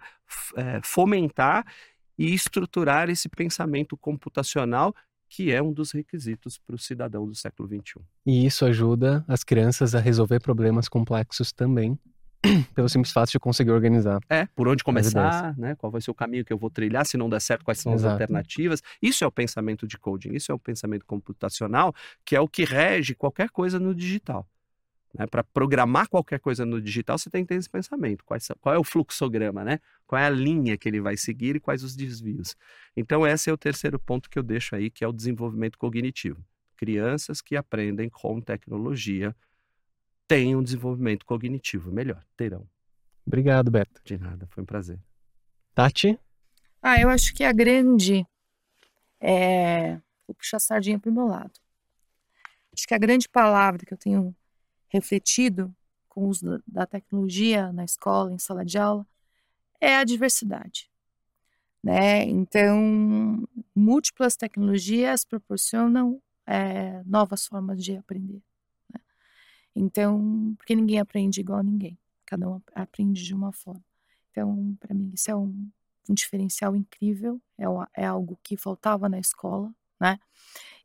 é, 0.55 0.79
fomentar 0.83 1.65
e 2.17 2.33
estruturar 2.33 3.09
esse 3.09 3.27
pensamento 3.27 3.97
computacional 3.97 4.93
que 5.29 5.51
é 5.51 5.61
um 5.61 5.71
dos 5.71 5.91
requisitos 5.91 6.57
para 6.57 6.75
o 6.75 6.79
cidadão 6.79 7.27
do 7.27 7.35
século 7.35 7.69
XXI. 7.69 8.01
E 8.25 8.45
isso 8.45 8.65
ajuda 8.65 9.23
as 9.27 9.43
crianças 9.43 9.93
a 9.93 9.99
resolver 9.99 10.39
problemas 10.39 10.89
complexos 10.89 11.51
também, 11.51 11.97
pelo 12.73 12.87
simples 12.87 13.11
fato 13.11 13.31
de 13.31 13.39
conseguir 13.39 13.71
organizar. 13.71 14.19
É, 14.29 14.45
por 14.55 14.67
onde 14.67 14.83
começar, 14.83 15.57
né? 15.57 15.75
Qual 15.75 15.91
vai 15.91 16.01
ser 16.01 16.11
o 16.11 16.13
caminho 16.13 16.45
que 16.45 16.53
eu 16.53 16.57
vou 16.57 16.69
trilhar, 16.69 17.05
se 17.05 17.17
não 17.17 17.29
der 17.29 17.41
certo, 17.41 17.65
quais 17.65 17.79
são 17.79 17.93
Exato. 17.93 18.07
as 18.07 18.13
alternativas. 18.13 18.81
Isso 19.01 19.23
é 19.23 19.27
o 19.27 19.31
pensamento 19.31 19.85
de 19.85 19.97
coding, 19.97 20.33
isso 20.33 20.51
é 20.51 20.55
o 20.55 20.59
pensamento 20.59 21.05
computacional, 21.05 21.93
que 22.23 22.35
é 22.35 22.41
o 22.41 22.47
que 22.47 22.63
rege 22.63 23.13
qualquer 23.13 23.49
coisa 23.49 23.79
no 23.79 23.93
digital. 23.93 24.47
Né? 25.13 25.25
Para 25.27 25.43
programar 25.43 26.07
qualquer 26.07 26.39
coisa 26.39 26.65
no 26.65 26.81
digital, 26.81 27.17
você 27.17 27.29
tem 27.29 27.43
que 27.43 27.49
ter 27.49 27.55
esse 27.55 27.69
pensamento. 27.69 28.23
Qual, 28.23 28.39
qual 28.61 28.75
é 28.75 28.77
o 28.77 28.83
fluxograma, 28.83 29.63
né? 29.63 29.79
Qual 30.05 30.19
é 30.19 30.25
a 30.25 30.29
linha 30.29 30.77
que 30.77 30.87
ele 30.87 31.01
vai 31.01 31.17
seguir 31.17 31.55
e 31.55 31.59
quais 31.59 31.83
os 31.83 31.95
desvios. 31.95 32.55
Então, 32.95 33.25
esse 33.25 33.49
é 33.49 33.53
o 33.53 33.57
terceiro 33.57 33.99
ponto 33.99 34.29
que 34.29 34.37
eu 34.37 34.43
deixo 34.43 34.75
aí, 34.75 34.89
que 34.89 35.03
é 35.03 35.07
o 35.07 35.13
desenvolvimento 35.13 35.77
cognitivo. 35.77 36.43
Crianças 36.77 37.41
que 37.41 37.55
aprendem 37.55 38.09
com 38.09 38.39
tecnologia 38.39 39.35
têm 40.29 40.55
um 40.55 40.61
desenvolvimento 40.61 41.25
cognitivo 41.25 41.91
melhor, 41.91 42.23
terão. 42.37 42.69
Obrigado, 43.25 43.71
Beto. 43.71 43.99
De 44.05 44.15
nada, 44.15 44.47
foi 44.51 44.61
um 44.61 44.65
prazer. 44.65 44.99
Tati? 45.73 46.19
Ah, 46.81 47.01
eu 47.01 47.09
acho 47.09 47.33
que 47.33 47.43
a 47.43 47.51
grande. 47.51 48.25
É... 49.19 49.95
Vou 50.27 50.35
puxar 50.37 50.57
a 50.57 50.59
sardinha 50.59 50.99
para 50.99 51.09
o 51.09 51.13
meu 51.13 51.25
lado. 51.25 51.51
Acho 52.71 52.87
que 52.87 52.93
a 52.93 52.99
grande 52.99 53.27
palavra 53.27 53.83
que 53.83 53.91
eu 53.91 53.97
tenho 53.97 54.35
refletido 54.87 55.75
com 56.07 56.25
o 56.25 56.27
uso 56.27 56.61
da 56.67 56.85
tecnologia 56.85 57.73
na 57.73 57.83
escola, 57.83 58.31
em 58.31 58.37
sala 58.37 58.63
de 58.63 58.77
aula, 58.77 59.05
é 59.81 59.95
a 59.95 60.03
diversidade. 60.03 60.91
Né? 61.83 62.23
Então, 62.25 63.47
múltiplas 63.75 64.35
tecnologias 64.35 65.25
proporcionam 65.25 66.21
é, 66.45 67.01
novas 67.03 67.47
formas 67.47 67.83
de 67.83 67.97
aprender. 67.97 68.43
Então, 69.81 70.53
porque 70.57 70.75
ninguém 70.75 70.99
aprende 70.99 71.39
igual 71.39 71.59
a 71.59 71.63
ninguém, 71.63 71.97
cada 72.25 72.49
um 72.49 72.61
aprende 72.75 73.23
de 73.23 73.33
uma 73.33 73.53
forma. 73.53 73.81
Então, 74.29 74.75
para 74.77 74.93
mim, 74.93 75.09
isso 75.13 75.31
é 75.31 75.35
um, 75.35 75.71
um 76.09 76.13
diferencial 76.13 76.75
incrível, 76.75 77.41
é, 77.57 77.63
é, 78.01 78.05
algo 78.05 78.37
que 78.43 78.57
faltava 78.57 79.07
na 79.07 79.17
escola, 79.17 79.73
né? 79.97 80.19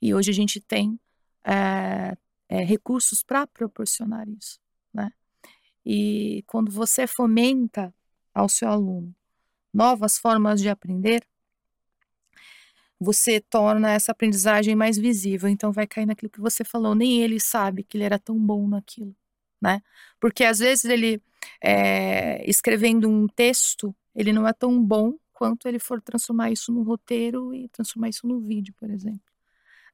E 0.01 0.15
hoje 0.15 0.31
a 0.31 0.35
gente 0.35 0.61
tem 0.61 0.97
é, 1.45 2.17
é, 2.49 2.63
recursos 2.63 3.25
para 3.25 3.49
proporcionar 3.49 4.29
isso, 4.29 4.61
né? 4.93 5.11
E 5.85 6.45
quando 6.47 6.71
você 6.71 7.05
fomenta 7.09 7.93
ao 8.33 8.49
seu 8.49 8.69
aluno 8.69 9.13
novas 9.73 10.19
formas 10.19 10.61
de 10.61 10.69
aprender, 10.69 11.27
você 13.01 13.41
torna 13.41 13.93
essa 13.93 14.13
aprendizagem 14.13 14.75
mais 14.75 14.97
visível. 14.99 15.49
Então 15.49 15.73
vai 15.73 15.87
cair 15.87 16.07
naquilo 16.07 16.31
que 16.31 16.41
você 16.41 16.65
falou, 16.65 16.95
nem 16.95 17.23
ele 17.23 17.41
sabe 17.41 17.85
que 17.85 17.97
ele 17.97 18.05
era 18.05 18.19
tão 18.19 18.39
bom 18.39 18.69
naquilo, 18.69 19.15
né? 19.61 19.81
Porque 20.21 20.45
às 20.45 20.59
vezes 20.61 20.85
ele 20.85 21.23
é, 21.63 22.49
escrevendo 22.49 23.09
um 23.09 23.27
texto, 23.29 23.95
ele 24.15 24.33
não 24.33 24.47
é 24.49 24.53
tão 24.53 24.83
bom 24.83 25.15
quanto 25.33 25.69
ele 25.69 25.79
for 25.79 26.01
transformar 26.01 26.51
isso 26.53 26.73
no 26.73 26.83
roteiro 26.83 27.55
e 27.55 27.69
transformar 27.69 28.09
isso 28.09 28.27
no 28.27 28.41
vídeo, 28.41 28.75
por 28.79 28.91
exemplo 28.91 29.34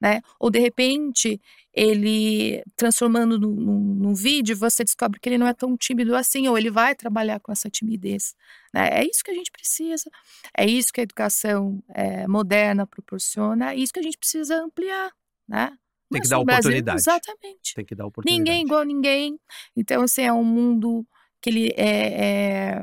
né? 0.00 0.20
Ou 0.38 0.50
de 0.50 0.58
repente 0.58 1.40
ele 1.72 2.62
transformando 2.76 3.38
num, 3.38 3.54
num, 3.54 4.14
vídeo, 4.14 4.56
você 4.56 4.82
descobre 4.82 5.20
que 5.20 5.28
ele 5.28 5.38
não 5.38 5.46
é 5.46 5.54
tão 5.54 5.76
tímido 5.76 6.16
assim, 6.16 6.48
ou 6.48 6.58
ele 6.58 6.70
vai 6.70 6.94
trabalhar 6.94 7.38
com 7.38 7.52
essa 7.52 7.70
timidez. 7.70 8.34
Né? 8.74 8.88
É 8.92 9.04
isso 9.04 9.22
que 9.22 9.30
a 9.30 9.34
gente 9.34 9.50
precisa, 9.52 10.10
é 10.56 10.66
isso 10.66 10.92
que 10.92 11.00
a 11.00 11.04
educação 11.04 11.82
é, 11.90 12.26
moderna 12.26 12.86
proporciona, 12.86 13.72
é 13.72 13.76
isso 13.76 13.92
que 13.92 14.00
a 14.00 14.02
gente 14.02 14.18
precisa 14.18 14.56
ampliar, 14.56 15.12
né? 15.48 15.76
Tem 16.10 16.20
que 16.20 16.28
dar 16.28 16.40
oportunidade. 16.40 16.84
Brasil, 16.84 16.98
exatamente. 16.98 17.74
Tem 17.74 17.84
que 17.84 17.94
dar 17.94 18.06
oportunidade. 18.06 18.38
Ninguém 18.40 18.64
igual 18.64 18.82
ninguém. 18.82 19.38
Então, 19.76 20.02
assim, 20.02 20.22
é 20.22 20.32
um 20.32 20.42
mundo 20.42 21.06
que 21.40 21.50
ele 21.50 21.72
é, 21.76 22.78
é 22.78 22.82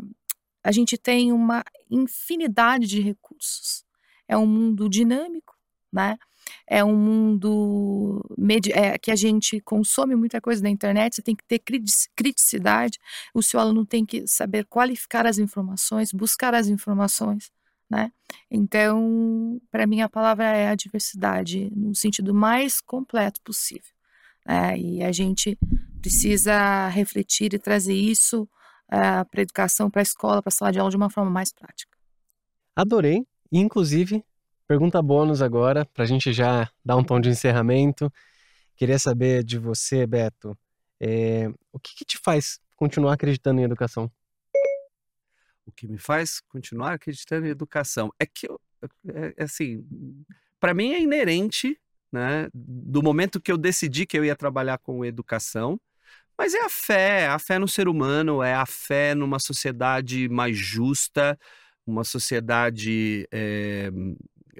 a 0.64 0.72
gente 0.72 0.98
tem 0.98 1.32
uma 1.32 1.64
infinidade 1.90 2.88
de 2.88 3.02
recursos. 3.02 3.86
É 4.28 4.38
um 4.38 4.46
mundo 4.46 4.90
dinâmico, 4.90 5.56
né? 5.92 6.18
É 6.66 6.84
um 6.84 6.96
mundo 6.96 8.24
é, 8.74 8.98
que 8.98 9.12
a 9.12 9.16
gente 9.16 9.60
consome 9.62 10.16
muita 10.16 10.42
coisa 10.42 10.62
na 10.62 10.70
internet, 10.70 11.16
você 11.16 11.22
tem 11.22 11.36
que 11.36 11.44
ter 11.44 11.62
criticidade, 12.16 13.00
o 13.34 13.42
seu 13.42 13.60
aluno 13.60 13.86
tem 13.86 14.06
que 14.06 14.28
saber 14.28 14.66
qualificar 14.66 15.26
as 15.26 15.38
informações, 15.38 16.12
buscar 16.12 16.54
as 16.54 16.68
informações, 16.68 17.52
né? 17.90 18.12
Então, 18.52 19.62
para 19.72 19.88
mim, 19.88 20.02
a 20.02 20.10
palavra 20.10 20.46
é 20.46 20.70
a 20.70 20.76
diversidade, 20.76 21.72
no 21.76 21.96
sentido 21.96 22.34
mais 22.34 22.82
completo 22.82 23.42
possível. 23.42 23.94
Né? 24.46 24.78
E 24.78 25.04
a 25.04 25.12
gente 25.12 25.58
precisa 26.02 26.88
refletir 26.90 27.54
e 27.54 27.60
trazer 27.60 27.94
isso 27.94 28.48
eh, 28.92 29.24
para 29.26 29.42
a 29.42 29.44
educação, 29.44 29.90
para 29.90 30.02
a 30.02 30.04
escola, 30.04 30.42
para 30.42 30.50
a 30.50 30.52
sala 30.52 30.72
de 30.72 30.80
aula 30.80 30.92
de 30.92 30.98
uma 30.98 31.10
forma 31.10 31.30
mais 31.30 31.52
prática. 31.52 31.98
Adorei, 32.76 33.26
inclusive 33.52 34.24
Pergunta 34.68 35.02
bônus 35.02 35.42
agora, 35.42 35.86
para 35.86 36.04
a 36.04 36.08
gente 36.08 36.34
já 36.34 36.70
dar 36.84 36.98
um 36.98 37.04
tom 37.04 37.22
de 37.22 37.30
encerramento. 37.30 38.12
Queria 38.76 39.00
saber 39.00 39.42
de 39.42 39.58
você, 39.58 40.06
Beto, 40.06 40.58
é, 41.00 41.50
o 41.72 41.80
que, 41.80 41.96
que 41.96 42.04
te 42.04 42.18
faz 42.18 42.60
continuar 42.76 43.14
acreditando 43.14 43.62
em 43.62 43.64
educação? 43.64 44.12
O 45.66 45.72
que 45.72 45.88
me 45.88 45.98
faz 45.98 46.42
continuar 46.50 46.94
acreditando 46.94 47.48
em 47.48 47.50
educação 47.50 48.12
é 48.20 48.26
que, 48.26 48.46
é, 49.08 49.34
é 49.38 49.44
assim, 49.44 49.88
para 50.60 50.74
mim 50.74 50.92
é 50.92 51.02
inerente, 51.02 51.80
né, 52.12 52.50
do 52.54 53.02
momento 53.02 53.40
que 53.40 53.52
eu 53.52 53.58
decidi 53.58 54.06
que 54.06 54.18
eu 54.18 54.26
ia 54.26 54.36
trabalhar 54.36 54.80
com 54.80 55.06
educação, 55.06 55.80
mas 56.38 56.54
é 56.54 56.62
a 56.62 56.70
fé, 56.70 57.28
a 57.28 57.40
fé 57.40 57.58
no 57.58 57.70
ser 57.70 57.88
humano, 57.88 58.44
é 58.44 58.54
a 58.54 58.66
fé 58.66 59.16
numa 59.16 59.40
sociedade 59.40 60.28
mais 60.28 60.58
justa, 60.58 61.40
uma 61.86 62.04
sociedade 62.04 63.28
é, 63.32 63.90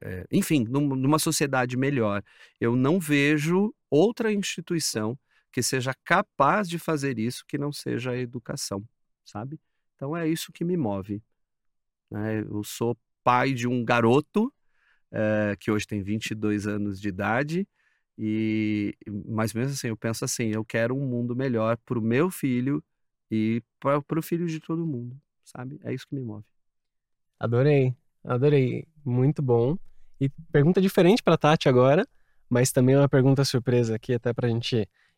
é, 0.02 0.26
enfim, 0.32 0.66
numa 0.66 1.20
sociedade 1.20 1.78
melhor. 1.78 2.24
Eu 2.60 2.76
não 2.76 3.00
vejo 3.00 3.74
outra 3.90 4.32
instituição 4.32 5.18
que 5.52 5.64
seja 5.64 5.94
capaz 6.04 6.70
de 6.70 6.78
fazer 6.78 7.18
isso 7.18 7.46
que 7.48 7.58
não 7.58 7.72
seja 7.72 8.12
a 8.12 8.18
educação, 8.18 8.84
sabe? 9.26 9.60
Então 9.96 10.16
é 10.16 10.28
isso 10.28 10.52
que 10.52 10.64
me 10.64 10.78
move. 10.78 11.22
Né? 12.12 12.42
Eu 12.42 12.64
sou 12.64 12.98
pai 13.24 13.54
de 13.54 13.68
um 13.68 13.84
garoto 13.84 14.54
é, 15.12 15.56
que 15.60 15.72
hoje 15.72 15.88
tem 15.88 16.02
22 16.02 16.68
anos 16.68 17.00
de 17.00 17.08
idade 17.08 17.68
e 18.18 18.96
ou 19.08 19.14
menos 19.56 19.74
assim 19.74 19.90
eu 19.90 19.98
penso 19.98 20.26
assim 20.26 20.48
eu 20.48 20.66
quero 20.66 20.96
um 20.96 21.06
mundo 21.06 21.36
melhor 21.36 21.78
para 21.78 22.00
o 22.00 22.02
meu 22.02 22.32
filho 22.32 22.84
e 23.30 23.62
para 23.80 24.20
o 24.20 24.22
filho 24.22 24.48
de 24.48 24.60
todo 24.60 24.86
mundo 24.88 25.16
sabe 25.44 25.80
é 25.84 25.94
isso 25.94 26.08
que 26.08 26.16
me 26.16 26.22
move 26.22 26.46
adorei 27.40 27.96
adorei 28.24 28.88
muito 29.06 29.42
bom 29.42 29.78
e 30.20 30.30
pergunta 30.52 30.82
diferente 30.82 31.22
para 31.22 31.38
Tati 31.38 31.70
agora, 31.70 32.08
mas 32.50 32.72
também 32.72 32.96
é 32.96 33.00
uma 33.00 33.10
pergunta 33.10 33.44
surpresa 33.46 33.96
aqui, 33.96 34.14
até 34.14 34.34
para 34.34 34.48
a 34.48 34.50
gente 34.50 34.76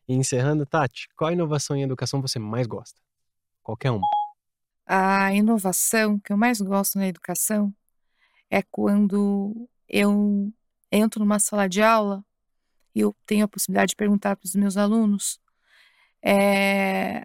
ir 0.08 0.14
encerrando. 0.14 0.66
Tati, 0.66 1.08
qual 1.16 1.32
inovação 1.32 1.76
em 1.76 1.82
educação 1.82 2.20
você 2.20 2.38
mais 2.38 2.66
gosta? 2.66 3.00
Qualquer 3.62 3.90
uma. 3.90 4.06
A 4.86 5.32
inovação 5.32 6.18
que 6.18 6.32
eu 6.32 6.36
mais 6.36 6.60
gosto 6.60 6.98
na 6.98 7.06
educação 7.06 7.72
é 8.50 8.62
quando 8.62 9.68
eu 9.88 10.52
entro 10.90 11.20
numa 11.20 11.38
sala 11.38 11.68
de 11.68 11.80
aula 11.80 12.24
e 12.94 13.00
eu 13.00 13.14
tenho 13.24 13.44
a 13.44 13.48
possibilidade 13.48 13.90
de 13.90 13.96
perguntar 13.96 14.36
para 14.36 14.46
os 14.46 14.54
meus 14.54 14.76
alunos. 14.76 15.40
É, 16.22 17.24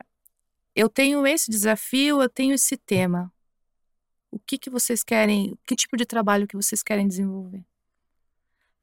eu 0.75 0.87
tenho 0.87 1.25
esse 1.25 1.49
desafio, 1.49 2.21
eu 2.21 2.29
tenho 2.29 2.53
esse 2.53 2.77
tema 2.77 3.33
o 4.35 4.39
que, 4.45 4.57
que 4.57 4.69
vocês 4.69 5.01
querem, 5.01 5.57
que 5.65 5.75
tipo 5.77 5.95
de 5.95 6.05
trabalho 6.05 6.45
que 6.45 6.57
vocês 6.57 6.83
querem 6.83 7.07
desenvolver. 7.07 7.63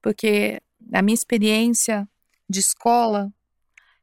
Porque 0.01 0.61
a 0.93 1.03
minha 1.03 1.15
experiência 1.15 2.09
de 2.49 2.61
escola 2.61 3.31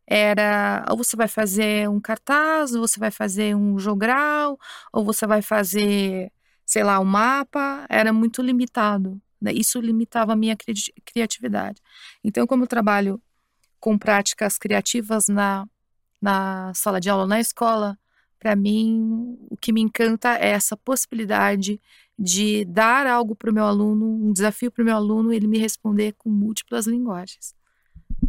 era 0.05 0.85
ou 0.89 0.97
você 0.97 1.15
vai 1.15 1.27
fazer 1.27 1.89
um 1.89 1.99
cartaz, 1.99 2.73
ou 2.75 2.87
você 2.87 2.99
vai 2.99 3.09
fazer 3.09 3.55
um 3.55 3.79
jogral, 3.79 4.59
ou 4.93 5.03
você 5.03 5.25
vai 5.25 5.41
fazer, 5.41 6.31
sei 6.65 6.83
lá, 6.83 6.99
um 6.99 7.05
mapa, 7.05 7.85
era 7.89 8.13
muito 8.13 8.43
limitado. 8.43 9.19
Né? 9.41 9.51
Isso 9.51 9.81
limitava 9.81 10.33
a 10.33 10.35
minha 10.35 10.55
cri 10.55 10.73
criatividade. 11.03 11.81
Então, 12.23 12.45
como 12.45 12.63
eu 12.63 12.67
trabalho 12.67 13.21
com 13.79 13.97
práticas 13.97 14.57
criativas 14.57 15.27
na, 15.27 15.67
na 16.21 16.73
sala 16.75 16.99
de 16.99 17.09
aula, 17.09 17.25
na 17.25 17.39
escola, 17.39 17.97
para 18.39 18.55
mim, 18.55 19.37
o 19.49 19.57
que 19.57 19.73
me 19.73 19.81
encanta 19.81 20.35
é 20.35 20.49
essa 20.49 20.77
possibilidade 20.77 21.79
de 22.17 22.63
dar 22.65 23.05
algo 23.05 23.35
para 23.35 23.51
o 23.51 23.53
meu 23.53 23.65
aluno, 23.65 24.05
um 24.05 24.31
desafio 24.31 24.71
para 24.71 24.81
o 24.81 24.85
meu 24.85 24.95
aluno, 24.95 25.33
ele 25.33 25.47
me 25.47 25.57
responder 25.57 26.13
com 26.13 26.29
múltiplas 26.29 26.87
linguagens. 26.87 27.53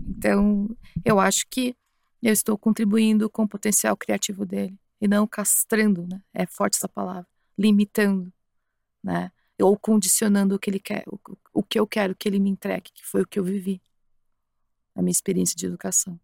Então, 0.09 0.69
eu 1.05 1.19
acho 1.19 1.47
que 1.49 1.77
eu 2.23 2.33
estou 2.33 2.59
contribuindo 2.59 3.31
com 3.31 3.45
o 3.45 3.49
potencial 3.49 3.97
criativo 3.97 4.45
dele 4.45 4.79
e 5.01 5.09
não 5.09 5.27
castrando, 5.27 6.07
né? 6.07 6.21
É 6.35 6.45
forte 6.45 6.77
essa 6.77 6.89
palavra, 6.89 7.27
limitando, 7.57 8.33
né? 9.03 9.33
Ou 9.61 9.77
condicionando 9.79 10.55
o 10.55 10.59
que 10.59 10.71
ele 10.71 10.81
quer, 10.81 11.05
o, 11.07 11.19
o 11.53 11.63
que 11.63 11.79
eu 11.79 11.87
quero 11.87 12.15
que 12.15 12.29
ele 12.29 12.39
me 12.39 12.51
entregue, 12.51 12.91
que 12.93 13.05
foi 13.05 13.23
o 13.23 13.27
que 13.27 13.39
eu 13.39 13.45
vivi 13.45 13.81
na 14.95 15.03
minha 15.03 15.13
experiência 15.13 15.57
de 15.57 15.67
educação. 15.67 16.19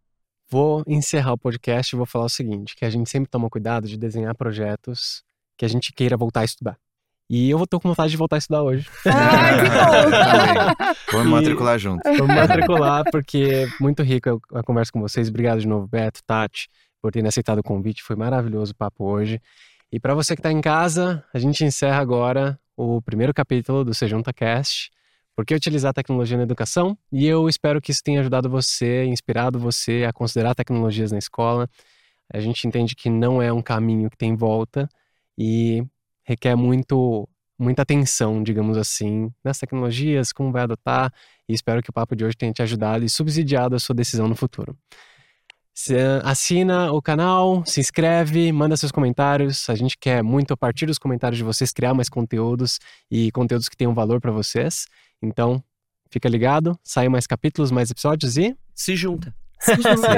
Vou 0.48 0.85
encerrar 0.86 1.32
o 1.32 1.39
podcast 1.39 1.94
e 1.94 1.97
vou 1.97 2.06
falar 2.06 2.27
o 2.27 2.31
seguinte, 2.31 2.77
que 2.77 2.85
a 2.85 2.90
gente 2.90 3.10
sempre 3.10 3.28
toma 3.28 3.51
cuidado 3.51 3.89
de 3.89 3.97
desenhar 3.97 4.35
projetos 4.36 5.24
que 5.56 5.64
a 5.64 5.68
gente 5.68 5.93
queira 5.93 6.16
voltar 6.16 6.40
a 6.40 6.44
estudar. 6.44 6.78
E 7.28 7.51
eu 7.51 7.66
tô 7.66 7.81
com 7.81 7.89
vontade 7.89 8.12
de 8.12 8.16
voltar 8.16 8.36
a 8.36 8.39
estudar 8.39 8.62
hoje. 8.62 8.89
Ai, 9.05 9.64
que 9.64 9.68
bom! 9.68 10.94
Vamos 11.18 11.32
matricular 11.32 11.78
junto. 11.78 12.02
Vamos 12.05 12.36
matricular, 12.36 13.02
porque 13.10 13.66
muito 13.81 14.05
rico 14.05 14.40
a 14.55 14.62
conversa 14.62 14.93
com 14.93 15.01
vocês. 15.01 15.28
Obrigado 15.28 15.60
de 15.60 15.66
novo, 15.66 15.89
Beto, 15.89 16.20
Tati, 16.24 16.68
por 17.02 17.10
terem 17.10 17.27
aceitado 17.27 17.59
o 17.59 17.64
convite. 17.64 18.05
Foi 18.05 18.14
maravilhoso 18.14 18.73
o 18.73 18.77
papo 18.77 19.05
hoje. 19.05 19.40
E 19.90 19.98
para 19.98 20.14
você 20.14 20.36
que 20.36 20.40
está 20.40 20.52
em 20.52 20.60
casa, 20.60 21.24
a 21.35 21.39
gente 21.40 21.64
encerra 21.64 21.98
agora 21.98 22.56
o 22.77 23.02
primeiro 23.02 23.35
capítulo 23.35 23.85
do 23.85 23.93
Sejunta 23.93 24.32
Cast. 24.32 24.90
Por 25.36 25.44
que 25.44 25.54
utilizar 25.54 25.90
a 25.90 25.94
tecnologia 25.94 26.36
na 26.36 26.44
educação? 26.44 26.96
E 27.12 27.26
eu 27.26 27.46
espero 27.46 27.80
que 27.80 27.90
isso 27.92 28.02
tenha 28.02 28.20
ajudado 28.20 28.48
você, 28.48 29.04
inspirado 29.04 29.58
você 29.58 30.06
a 30.08 30.12
considerar 30.12 30.54
tecnologias 30.54 31.12
na 31.12 31.18
escola. 31.18 31.68
A 32.32 32.40
gente 32.40 32.66
entende 32.66 32.96
que 32.96 33.10
não 33.10 33.42
é 33.42 33.52
um 33.52 33.60
caminho 33.60 34.08
que 34.08 34.16
tem 34.16 34.34
volta 34.34 34.88
e 35.38 35.84
requer 36.24 36.56
muito 36.56 37.28
muita 37.58 37.82
atenção, 37.82 38.42
digamos 38.42 38.76
assim, 38.76 39.32
nas 39.42 39.58
tecnologias, 39.58 40.30
como 40.30 40.52
vai 40.52 40.62
adotar, 40.62 41.10
e 41.48 41.54
espero 41.54 41.82
que 41.82 41.88
o 41.88 41.92
papo 41.92 42.14
de 42.14 42.22
hoje 42.22 42.36
tenha 42.36 42.52
te 42.52 42.62
ajudado 42.62 43.02
e 43.04 43.08
subsidiado 43.08 43.74
a 43.74 43.78
sua 43.78 43.94
decisão 43.94 44.28
no 44.28 44.36
futuro. 44.36 44.76
Assina 46.24 46.90
o 46.90 47.02
canal, 47.02 47.64
se 47.66 47.80
inscreve, 47.80 48.50
manda 48.50 48.76
seus 48.76 48.90
comentários. 48.90 49.68
A 49.68 49.74
gente 49.74 49.96
quer 49.98 50.22
muito, 50.22 50.52
a 50.52 50.56
partir 50.56 50.86
dos 50.86 50.98
comentários 50.98 51.36
de 51.36 51.44
vocês, 51.44 51.70
criar 51.70 51.92
mais 51.92 52.08
conteúdos 52.08 52.78
e 53.10 53.30
conteúdos 53.30 53.68
que 53.68 53.76
tenham 53.76 53.94
valor 53.94 54.20
para 54.20 54.32
vocês. 54.32 54.86
Então, 55.22 55.62
fica 56.10 56.28
ligado, 56.28 56.78
saem 56.82 57.09
mais 57.09 57.26
capítulos, 57.26 57.70
mais 57.70 57.90
episódios 57.90 58.36
e. 58.36 58.56
Se 58.74 58.97
junta. 58.97 59.34
Se 59.59 59.74
junta. 59.74 60.09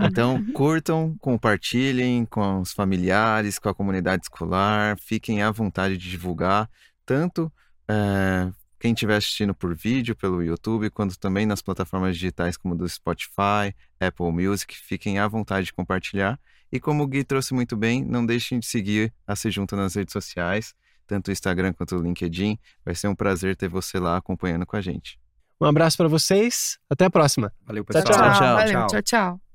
então, 0.06 0.44
curtam, 0.52 1.16
compartilhem 1.20 2.24
com 2.26 2.60
os 2.60 2.72
familiares, 2.72 3.58
com 3.58 3.68
a 3.68 3.74
comunidade 3.74 4.24
escolar, 4.24 4.98
fiquem 5.00 5.42
à 5.42 5.50
vontade 5.50 5.96
de 5.96 6.10
divulgar, 6.10 6.68
tanto 7.04 7.50
é, 7.88 8.52
quem 8.78 8.92
estiver 8.92 9.16
assistindo 9.16 9.54
por 9.54 9.74
vídeo 9.74 10.14
pelo 10.14 10.42
YouTube, 10.42 10.90
quanto 10.90 11.18
também 11.18 11.44
nas 11.44 11.60
plataformas 11.60 12.14
digitais 12.14 12.56
como 12.56 12.74
do 12.74 12.88
Spotify, 12.88 13.74
Apple 13.98 14.32
Music, 14.32 14.76
fiquem 14.76 15.18
à 15.18 15.26
vontade 15.26 15.66
de 15.66 15.72
compartilhar. 15.72 16.38
E 16.72 16.78
como 16.78 17.02
o 17.02 17.06
Gui 17.06 17.24
trouxe 17.24 17.52
muito 17.52 17.76
bem, 17.76 18.04
não 18.04 18.24
deixem 18.24 18.60
de 18.60 18.66
seguir 18.66 19.12
a 19.26 19.34
Se 19.34 19.50
Junta 19.50 19.74
nas 19.76 19.96
redes 19.96 20.12
sociais, 20.12 20.72
tanto 21.10 21.28
o 21.28 21.32
Instagram 21.32 21.72
quanto 21.72 21.96
o 21.96 22.00
LinkedIn. 22.00 22.56
Vai 22.84 22.94
ser 22.94 23.08
um 23.08 23.16
prazer 23.16 23.56
ter 23.56 23.68
você 23.68 23.98
lá 23.98 24.16
acompanhando 24.16 24.64
com 24.64 24.76
a 24.76 24.80
gente. 24.80 25.18
Um 25.60 25.66
abraço 25.66 25.96
para 25.96 26.08
vocês, 26.08 26.78
até 26.88 27.04
a 27.04 27.10
próxima. 27.10 27.52
Valeu, 27.66 27.84
Tchau, 27.84 28.02
pessoal. 28.02 28.32
tchau. 28.32 28.56
Valeu, 28.56 28.86
tchau, 28.86 29.02
tchau. 29.02 29.49